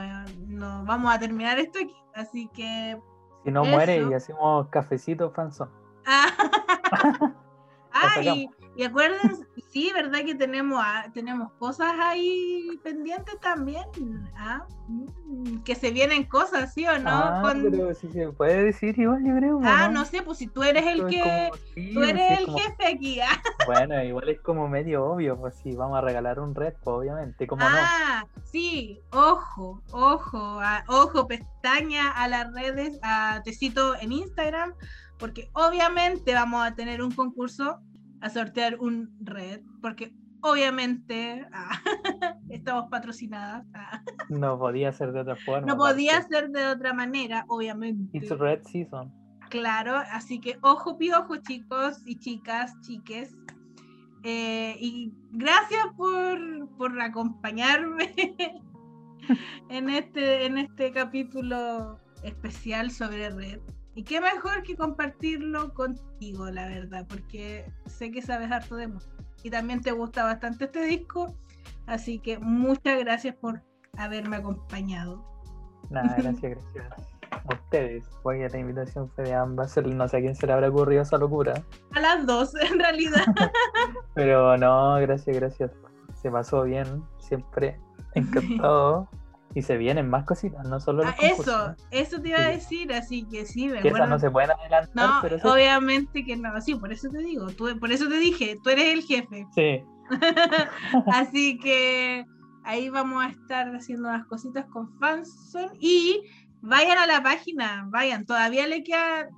no 0.47 0.85
vamos 0.85 1.13
a 1.13 1.19
terminar 1.19 1.57
esto 1.59 1.79
aquí. 1.79 1.95
Así 2.13 2.47
que... 2.53 2.99
Si 3.43 3.51
no 3.51 3.65
muere 3.65 3.97
Eso. 3.97 4.11
y 4.11 4.13
hacemos 4.13 4.67
cafecito 4.69 5.31
fanzón. 5.31 5.69
Ah, 7.93 8.21
y, 8.21 8.49
y 8.75 8.83
acuérdense, 8.83 9.45
sí, 9.71 9.91
¿verdad 9.93 10.19
que 10.25 10.33
tenemos, 10.35 10.79
ah, 10.83 11.05
tenemos 11.13 11.51
cosas 11.53 11.93
ahí 11.99 12.67
pendientes 12.83 13.39
también? 13.39 13.83
Ah, 14.35 14.65
mm, 14.87 15.59
que 15.63 15.75
se 15.75 15.91
vienen 15.91 16.23
cosas, 16.23 16.73
¿sí 16.73 16.85
o 16.87 16.97
no? 16.99 17.09
ah, 17.11 17.39
Con- 17.43 17.61
pero 17.69 17.93
si 17.93 18.09
se 18.11 18.29
puede 18.31 18.63
decir 18.63 18.97
igual, 18.97 19.23
yo 19.25 19.35
creo. 19.35 19.59
Ah, 19.63 19.89
no 19.89 20.05
sé, 20.05 20.21
pues 20.23 20.39
si 20.39 20.47
tú 20.47 20.63
eres 20.63 20.85
el 20.87 21.05
que... 21.05 21.19
como- 21.21 21.55
sí, 21.75 21.93
Tú 21.93 21.99
pues, 21.99 22.05
sí, 22.05 22.09
eres 22.09 22.31
es 22.31 22.39
el 22.39 22.45
como- 22.45 22.57
jefe 22.57 22.87
aquí, 22.87 23.19
¿ah? 23.21 23.41
Bueno, 23.65 24.03
igual 24.03 24.27
es 24.29 24.41
como 24.41 24.67
medio 24.67 25.05
obvio, 25.05 25.37
pues 25.39 25.55
si 25.55 25.73
vamos 25.75 25.97
a 25.97 26.01
regalar 26.01 26.39
un 26.39 26.53
red, 26.55 26.73
pues 26.83 26.95
obviamente, 26.97 27.47
como 27.47 27.61
no. 27.63 27.69
Ah, 27.71 28.25
sí, 28.43 28.99
ojo, 29.11 29.81
ojo, 29.91 30.59
ah, 30.61 30.83
ojo, 30.87 31.27
pestaña 31.27 32.09
a 32.11 32.27
las 32.27 32.51
redes, 32.53 32.99
a 33.03 33.41
Tecito 33.45 33.95
en 34.01 34.11
Instagram, 34.11 34.73
porque 35.19 35.49
obviamente 35.53 36.33
vamos 36.33 36.65
a 36.65 36.75
tener 36.75 37.01
un 37.01 37.11
concurso 37.11 37.79
a 38.21 38.29
sortear 38.29 38.79
un 38.79 39.15
red, 39.21 39.61
porque 39.81 40.13
obviamente 40.41 41.45
ah, 41.51 41.81
estamos 42.49 42.89
patrocinadas. 42.89 43.65
ah. 43.73 44.01
No 44.29 44.57
podía 44.59 44.91
ser 44.91 45.11
de 45.11 45.21
otra 45.21 45.35
forma. 45.35 45.67
No 45.67 45.77
podía 45.77 46.21
ser 46.21 46.49
de 46.49 46.67
otra 46.67 46.93
manera, 46.93 47.45
obviamente. 47.47 48.17
It's 48.17 48.29
red 48.29 48.61
season. 48.63 49.11
Claro, 49.49 49.97
así 50.11 50.39
que 50.39 50.57
ojo 50.61 50.97
piojo 50.97 51.37
chicos 51.37 52.01
y 52.05 52.17
chicas, 52.17 52.73
chiques. 52.81 53.35
Eh, 54.23 54.75
y 54.79 55.13
gracias 55.31 55.85
por, 55.97 56.39
por 56.77 56.99
acompañarme 57.01 58.13
en 59.69 59.89
este, 59.89 60.45
en 60.45 60.57
este 60.57 60.91
capítulo 60.91 61.99
especial 62.23 62.89
sobre 62.89 63.29
Red. 63.29 63.59
Y 63.95 64.03
qué 64.03 64.19
mejor 64.19 64.63
que 64.63 64.75
compartirlo 64.75 65.73
contigo, 65.73 66.49
la 66.49 66.67
verdad, 66.67 67.05
porque 67.07 67.71
sé 67.85 68.11
que 68.11 68.21
sabes 68.21 68.51
harto 68.51 68.75
de 68.75 68.87
música. 68.87 69.13
Y 69.43 69.49
también 69.49 69.81
te 69.81 69.91
gusta 69.91 70.23
bastante 70.23 70.65
este 70.65 70.83
disco. 70.83 71.35
Así 71.85 72.19
que 72.19 72.39
muchas 72.39 72.99
gracias 72.99 73.35
por 73.35 73.61
haberme 73.97 74.37
acompañado. 74.37 75.23
Nada, 75.89 76.15
gracias, 76.17 76.57
gracias 76.75 77.13
a 77.45 77.53
ustedes, 77.53 78.05
porque 78.21 78.47
la 78.49 78.57
invitación 78.57 79.09
fue 79.09 79.25
de 79.25 79.33
ambas, 79.33 79.75
no 79.77 80.07
sé 80.07 80.17
a 80.17 80.19
quién 80.21 80.35
se 80.35 80.47
le 80.47 80.53
habrá 80.53 80.69
ocurrido 80.69 81.01
esa 81.01 81.17
locura. 81.17 81.53
A 81.93 81.99
las 81.99 82.25
dos, 82.25 82.53
en 82.71 82.79
realidad. 82.79 83.25
Pero 84.13 84.57
no, 84.57 84.95
gracias, 85.01 85.35
gracias. 85.35 85.71
Se 86.21 86.31
pasó 86.31 86.63
bien, 86.63 87.03
siempre 87.19 87.79
encantado. 88.15 89.07
Y 89.55 89.61
se 89.61 89.77
vienen 89.77 90.09
más 90.09 90.25
cositas, 90.25 90.67
no 90.67 90.79
solo 90.79 91.03
los 91.03 91.13
ah, 91.13 91.17
Eso, 91.19 91.75
eso 91.91 92.21
te 92.21 92.29
iba 92.29 92.39
a 92.39 92.49
decir, 92.49 92.91
así 92.91 93.23
que 93.23 93.45
sí. 93.45 93.69
Que 93.81 93.89
esas 93.89 94.09
no 94.09 94.17
se 94.17 94.31
pueden 94.31 94.51
adelantar. 94.51 94.89
No, 94.95 95.19
pero 95.21 95.37
obviamente 95.51 96.25
que 96.25 96.35
no, 96.35 96.59
sí, 96.61 96.75
por 96.75 96.91
eso 96.91 97.09
te 97.09 97.19
digo, 97.19 97.47
tú, 97.47 97.77
por 97.79 97.91
eso 97.91 98.07
te 98.07 98.17
dije, 98.17 98.57
tú 98.63 98.69
eres 98.69 98.93
el 98.93 99.03
jefe. 99.03 99.47
Sí. 99.53 99.83
así 101.13 101.57
que 101.59 102.25
ahí 102.63 102.89
vamos 102.89 103.23
a 103.23 103.29
estar 103.29 103.73
haciendo 103.75 104.09
las 104.09 104.25
cositas 104.25 104.65
con 104.65 104.91
Fanson 104.99 105.69
y 105.79 106.23
vayan 106.61 106.97
a 106.97 107.07
la 107.07 107.21
página, 107.21 107.85
vayan, 107.89 108.25
todavía 108.25 108.67
le 108.67 108.83
queda, 108.83 109.29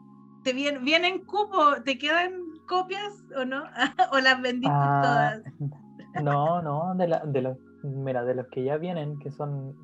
te 0.43 0.53
vienen, 0.53 0.83
vienen 0.85 1.25
cupo, 1.25 1.81
¿te 1.83 1.97
quedan 1.97 2.33
copias 2.67 3.23
o 3.35 3.45
no? 3.45 3.63
¿O 4.11 4.19
las 4.19 4.41
vendiste 4.41 4.69
ah, 4.71 5.01
todas? 5.03 5.41
No, 6.23 6.61
no, 6.61 6.95
de, 6.95 7.09
la, 7.09 7.19
de 7.25 7.41
los, 7.41 7.57
mira, 7.83 8.23
de 8.23 8.35
los 8.35 8.47
que 8.47 8.63
ya 8.63 8.77
vienen, 8.77 9.19
que 9.19 9.31
son 9.31 9.75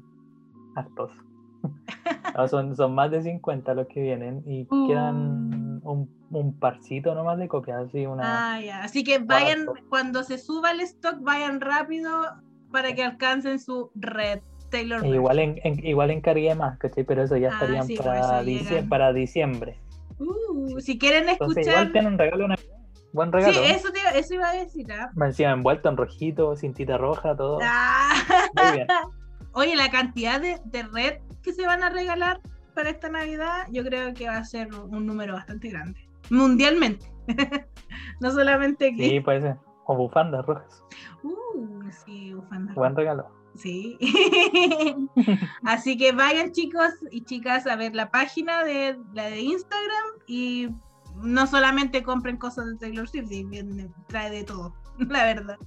hartos. 0.76 1.12
son, 2.50 2.76
son 2.76 2.96
más 2.96 3.12
de 3.12 3.22
50 3.22 3.74
los 3.74 3.88
que 3.88 4.02
vienen 4.02 4.44
y 4.46 4.66
quedan 4.88 5.82
uh. 5.84 5.92
un, 5.92 6.10
un, 6.32 6.60
parcito 6.60 7.14
nomás 7.14 7.38
de 7.38 7.48
copias, 7.48 7.88
así 7.88 8.06
una... 8.06 8.56
Ah, 8.56 8.62
ya. 8.62 8.84
Así 8.84 9.04
que 9.04 9.20
vayan, 9.20 9.68
cuando 9.90 10.24
se 10.24 10.38
suba 10.38 10.72
el 10.72 10.82
stock, 10.82 11.22
vayan 11.22 11.62
rápido 11.62 12.10
para 12.72 12.94
que 12.94 13.04
alcancen 13.04 13.60
su 13.60 13.92
red. 13.96 14.40
Taylor 14.70 15.06
igual, 15.06 15.38
en, 15.40 15.86
igual 15.86 16.12
encargué 16.12 16.56
más, 16.56 16.78
¿cachai? 16.78 17.04
Pero 17.04 17.24
eso 17.24 17.36
ya 17.36 17.50
ah, 17.50 17.54
estarían 17.56 17.88
para, 17.98 18.42
diciembre, 18.42 18.84
para 18.88 19.12
diciembre. 19.12 19.78
Uh, 20.18 20.80
si 20.80 20.98
quieren 20.98 21.28
escuchar. 21.28 21.64
igual 21.64 21.92
tienen 21.92 22.14
un 22.14 22.20
regalo, 22.20 22.46
una... 22.46 22.56
buen 23.12 23.34
regalo. 23.34 23.54
Sí, 23.54 23.60
eso, 23.66 23.90
eso 24.16 24.34
iba 24.34 24.50
a 24.50 24.54
decir. 24.54 24.90
¿ah? 24.94 25.12
Me 25.14 25.26
encima 25.26 25.52
envuelto 25.52 25.90
en 25.90 25.98
rojito, 25.98 26.56
cintita 26.56 26.98
roja, 26.98 27.36
todo. 27.36 27.60
Ah. 27.62 28.14
Muy 28.56 28.78
bien. 28.78 28.88
Oye, 29.54 29.76
la 29.76 29.90
cantidad 29.92 30.40
de, 30.40 30.60
de 30.66 30.84
red 30.84 31.20
que 31.42 31.54
se 31.54 31.66
van 31.66 31.84
a 31.84 31.90
regalar 31.90 32.42
para 32.74 32.90
esta 32.90 33.10
Navidad, 33.10 33.68
yo 33.72 33.84
creo 33.84 34.14
que 34.14 34.28
va 34.28 34.38
a 34.38 34.46
ser 34.46 34.74
un 34.74 35.06
número 35.06 35.34
bastante 35.34 35.70
grande. 35.70 36.08
Mundialmente. 36.30 37.12
no 38.20 38.32
solamente 38.32 38.90
aquí. 38.90 39.10
Sí, 39.10 39.20
puede 39.20 39.42
ser. 39.42 39.58
O 39.86 39.96
bufandas 39.96 40.46
rojas. 40.46 40.84
Uh, 41.24 41.82
sí, 42.06 42.34
bufandas 42.34 42.76
Buen 42.76 42.96
regalo. 42.96 43.30
Sí. 43.56 43.98
Así 45.66 45.98
que 45.98 46.14
vayan 46.14 46.52
chicos 46.52 46.92
y 47.12 47.24
chicas 47.26 47.68
a 47.68 47.76
ver 47.76 47.96
la 47.96 48.10
página 48.10 48.64
de 48.64 48.98
la 49.14 49.26
de 49.26 49.42
Instagram 49.42 50.06
y 50.28 50.70
no 51.22 51.46
solamente 51.48 52.04
compren 52.04 52.38
cosas 52.38 52.68
de 52.68 52.78
Taylor 52.78 53.08
Swift, 53.08 53.30
trae 54.08 54.30
de 54.30 54.44
todo, 54.44 54.74
la 54.98 55.26
verdad. 55.26 55.58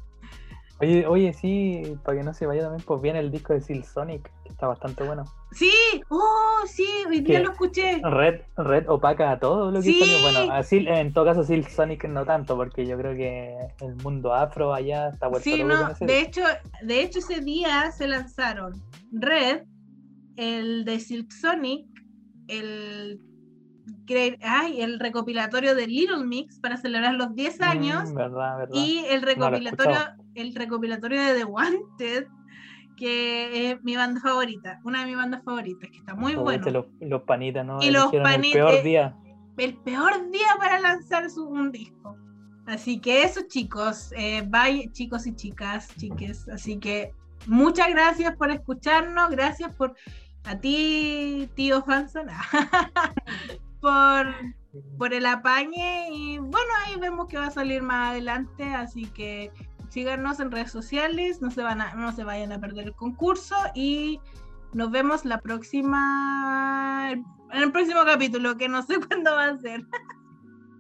Oye, 0.81 1.07
oye, 1.07 1.33
sí, 1.33 1.97
para 2.05 2.19
que 2.19 2.25
no 2.25 2.35
se 2.35 2.47
vaya 2.47 2.63
también, 2.63 2.85
pues 2.85 3.01
viene 3.01 3.21
el 3.21 3.31
disco 3.31 3.53
de 3.53 3.61
Seal 3.61 3.85
Sonic, 3.85 4.31
que 4.43 4.49
está 4.49 4.67
bastante 4.67 5.05
bueno. 5.05 5.25
Sí, 5.53 5.73
oh, 6.09 6.63
sí, 6.67 6.87
hoy 7.09 7.21
día 7.21 7.41
lo 7.41 7.53
escuché. 7.53 8.01
Red, 8.03 8.41
red 8.57 8.89
opaca 8.89 9.31
a 9.31 9.39
todo 9.39 9.71
lo 9.71 9.81
que 9.81 9.87
sí. 9.87 10.03
Bueno, 10.23 10.53
así, 10.53 10.85
en 10.89 11.13
todo 11.13 11.27
caso 11.27 11.45
Seal 11.45 11.65
Sonic 11.69 12.05
no 12.07 12.25
tanto, 12.25 12.57
porque 12.57 12.87
yo 12.87 12.99
creo 12.99 13.15
que 13.15 13.57
el 13.81 13.95
mundo 14.03 14.35
afro 14.35 14.75
allá 14.75 15.11
está 15.11 15.29
vuelto 15.29 15.45
Sí, 15.49 15.63
no, 15.63 15.93
de 15.95 16.21
hecho, 16.21 16.43
de 16.83 17.03
hecho 17.03 17.21
ese 17.21 17.41
día 17.41 17.93
se 17.93 18.09
lanzaron 18.09 18.73
Red, 19.13 19.63
el 20.37 20.85
de 20.85 20.99
Silk 20.99 21.31
Sonic, 21.31 21.87
el 22.49 23.21
ay, 24.43 24.81
el 24.81 24.99
recopilatorio 24.99 25.75
de 25.75 25.87
Little 25.87 26.25
Mix 26.25 26.59
para 26.59 26.77
celebrar 26.77 27.15
los 27.15 27.35
10 27.35 27.59
mm, 27.59 27.63
años 27.63 28.11
y 28.73 29.05
el 29.09 29.23
recopilatorio, 29.23 29.99
el 30.35 30.55
recopilatorio 30.55 31.23
de 31.23 31.35
The 31.35 31.45
Wanted, 31.45 32.27
que 32.97 33.71
es 33.71 33.83
mi 33.83 33.97
banda 33.97 34.21
favorita, 34.21 34.81
una 34.85 35.01
de 35.01 35.07
mis 35.07 35.17
bandas 35.17 35.43
favoritas, 35.45 35.91
que 35.91 35.99
está 35.99 36.15
muy 36.15 36.35
bueno. 36.35 36.87
Los, 37.01 37.23
panitas, 37.23 37.67
¿no? 37.67 37.81
Y 37.83 37.91
los 37.91 38.13
panitas. 38.13 38.45
El 38.45 38.53
peor 38.53 38.83
día. 38.83 39.17
El 39.57 39.77
peor 39.79 40.31
día 40.31 40.49
para 40.59 40.81
lanzar 40.81 41.31
su, 41.31 41.47
un 41.47 41.71
disco. 41.71 42.17
Así 42.67 42.99
que 42.99 43.25
eso, 43.25 43.43
chicos, 43.47 44.13
eh, 44.17 44.43
bye, 44.49 44.91
chicos 44.93 45.27
y 45.27 45.35
chicas, 45.35 45.95
chiques. 45.97 46.49
Así 46.49 46.79
que 46.79 47.13
muchas 47.47 47.89
gracias 47.91 48.37
por 48.37 48.51
escucharnos, 48.51 49.31
gracias 49.31 49.75
por 49.75 49.95
a 50.45 50.59
ti, 50.59 51.49
tío 51.55 51.83
Fanson, 51.83 52.27
por, 53.81 54.35
por 54.99 55.15
el 55.15 55.27
apañe 55.27 56.09
y 56.11 56.39
bueno, 56.39 56.73
ahí 56.85 56.99
vemos 57.01 57.29
que 57.29 57.39
va 57.39 57.47
a 57.47 57.51
salir 57.51 57.83
más 57.83 58.11
adelante, 58.11 58.65
así 58.65 59.07
que 59.07 59.51
síganos 59.95 60.41
en 60.41 60.51
redes 60.51 60.73
sociales, 60.73 61.41
no 61.41 61.53
se, 61.53 61.63
van 61.63 61.81
a, 61.81 61.95
no 61.95 62.11
se 62.11 62.25
vayan 62.25 62.51
a 62.51 62.59
perder 62.59 62.89
el 62.89 62.95
concurso 62.95 63.55
y 63.77 64.21
nos 64.73 64.91
vemos 64.91 65.25
la 65.25 65.41
próxima, 65.41 67.13
en 67.13 67.63
el 67.63 67.71
próximo 67.71 68.01
capítulo, 68.05 68.57
que 68.57 68.69
no 68.69 68.83
sé 68.83 68.97
cuándo 69.09 69.31
va 69.31 69.47
a 69.47 69.59
ser. 69.59 69.87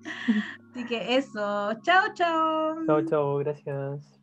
Así 0.70 0.84
que 0.86 1.16
eso, 1.16 1.72
chao, 1.82 2.12
chao. 2.14 2.84
Chao, 2.86 3.06
chao, 3.06 3.36
gracias. 3.38 4.13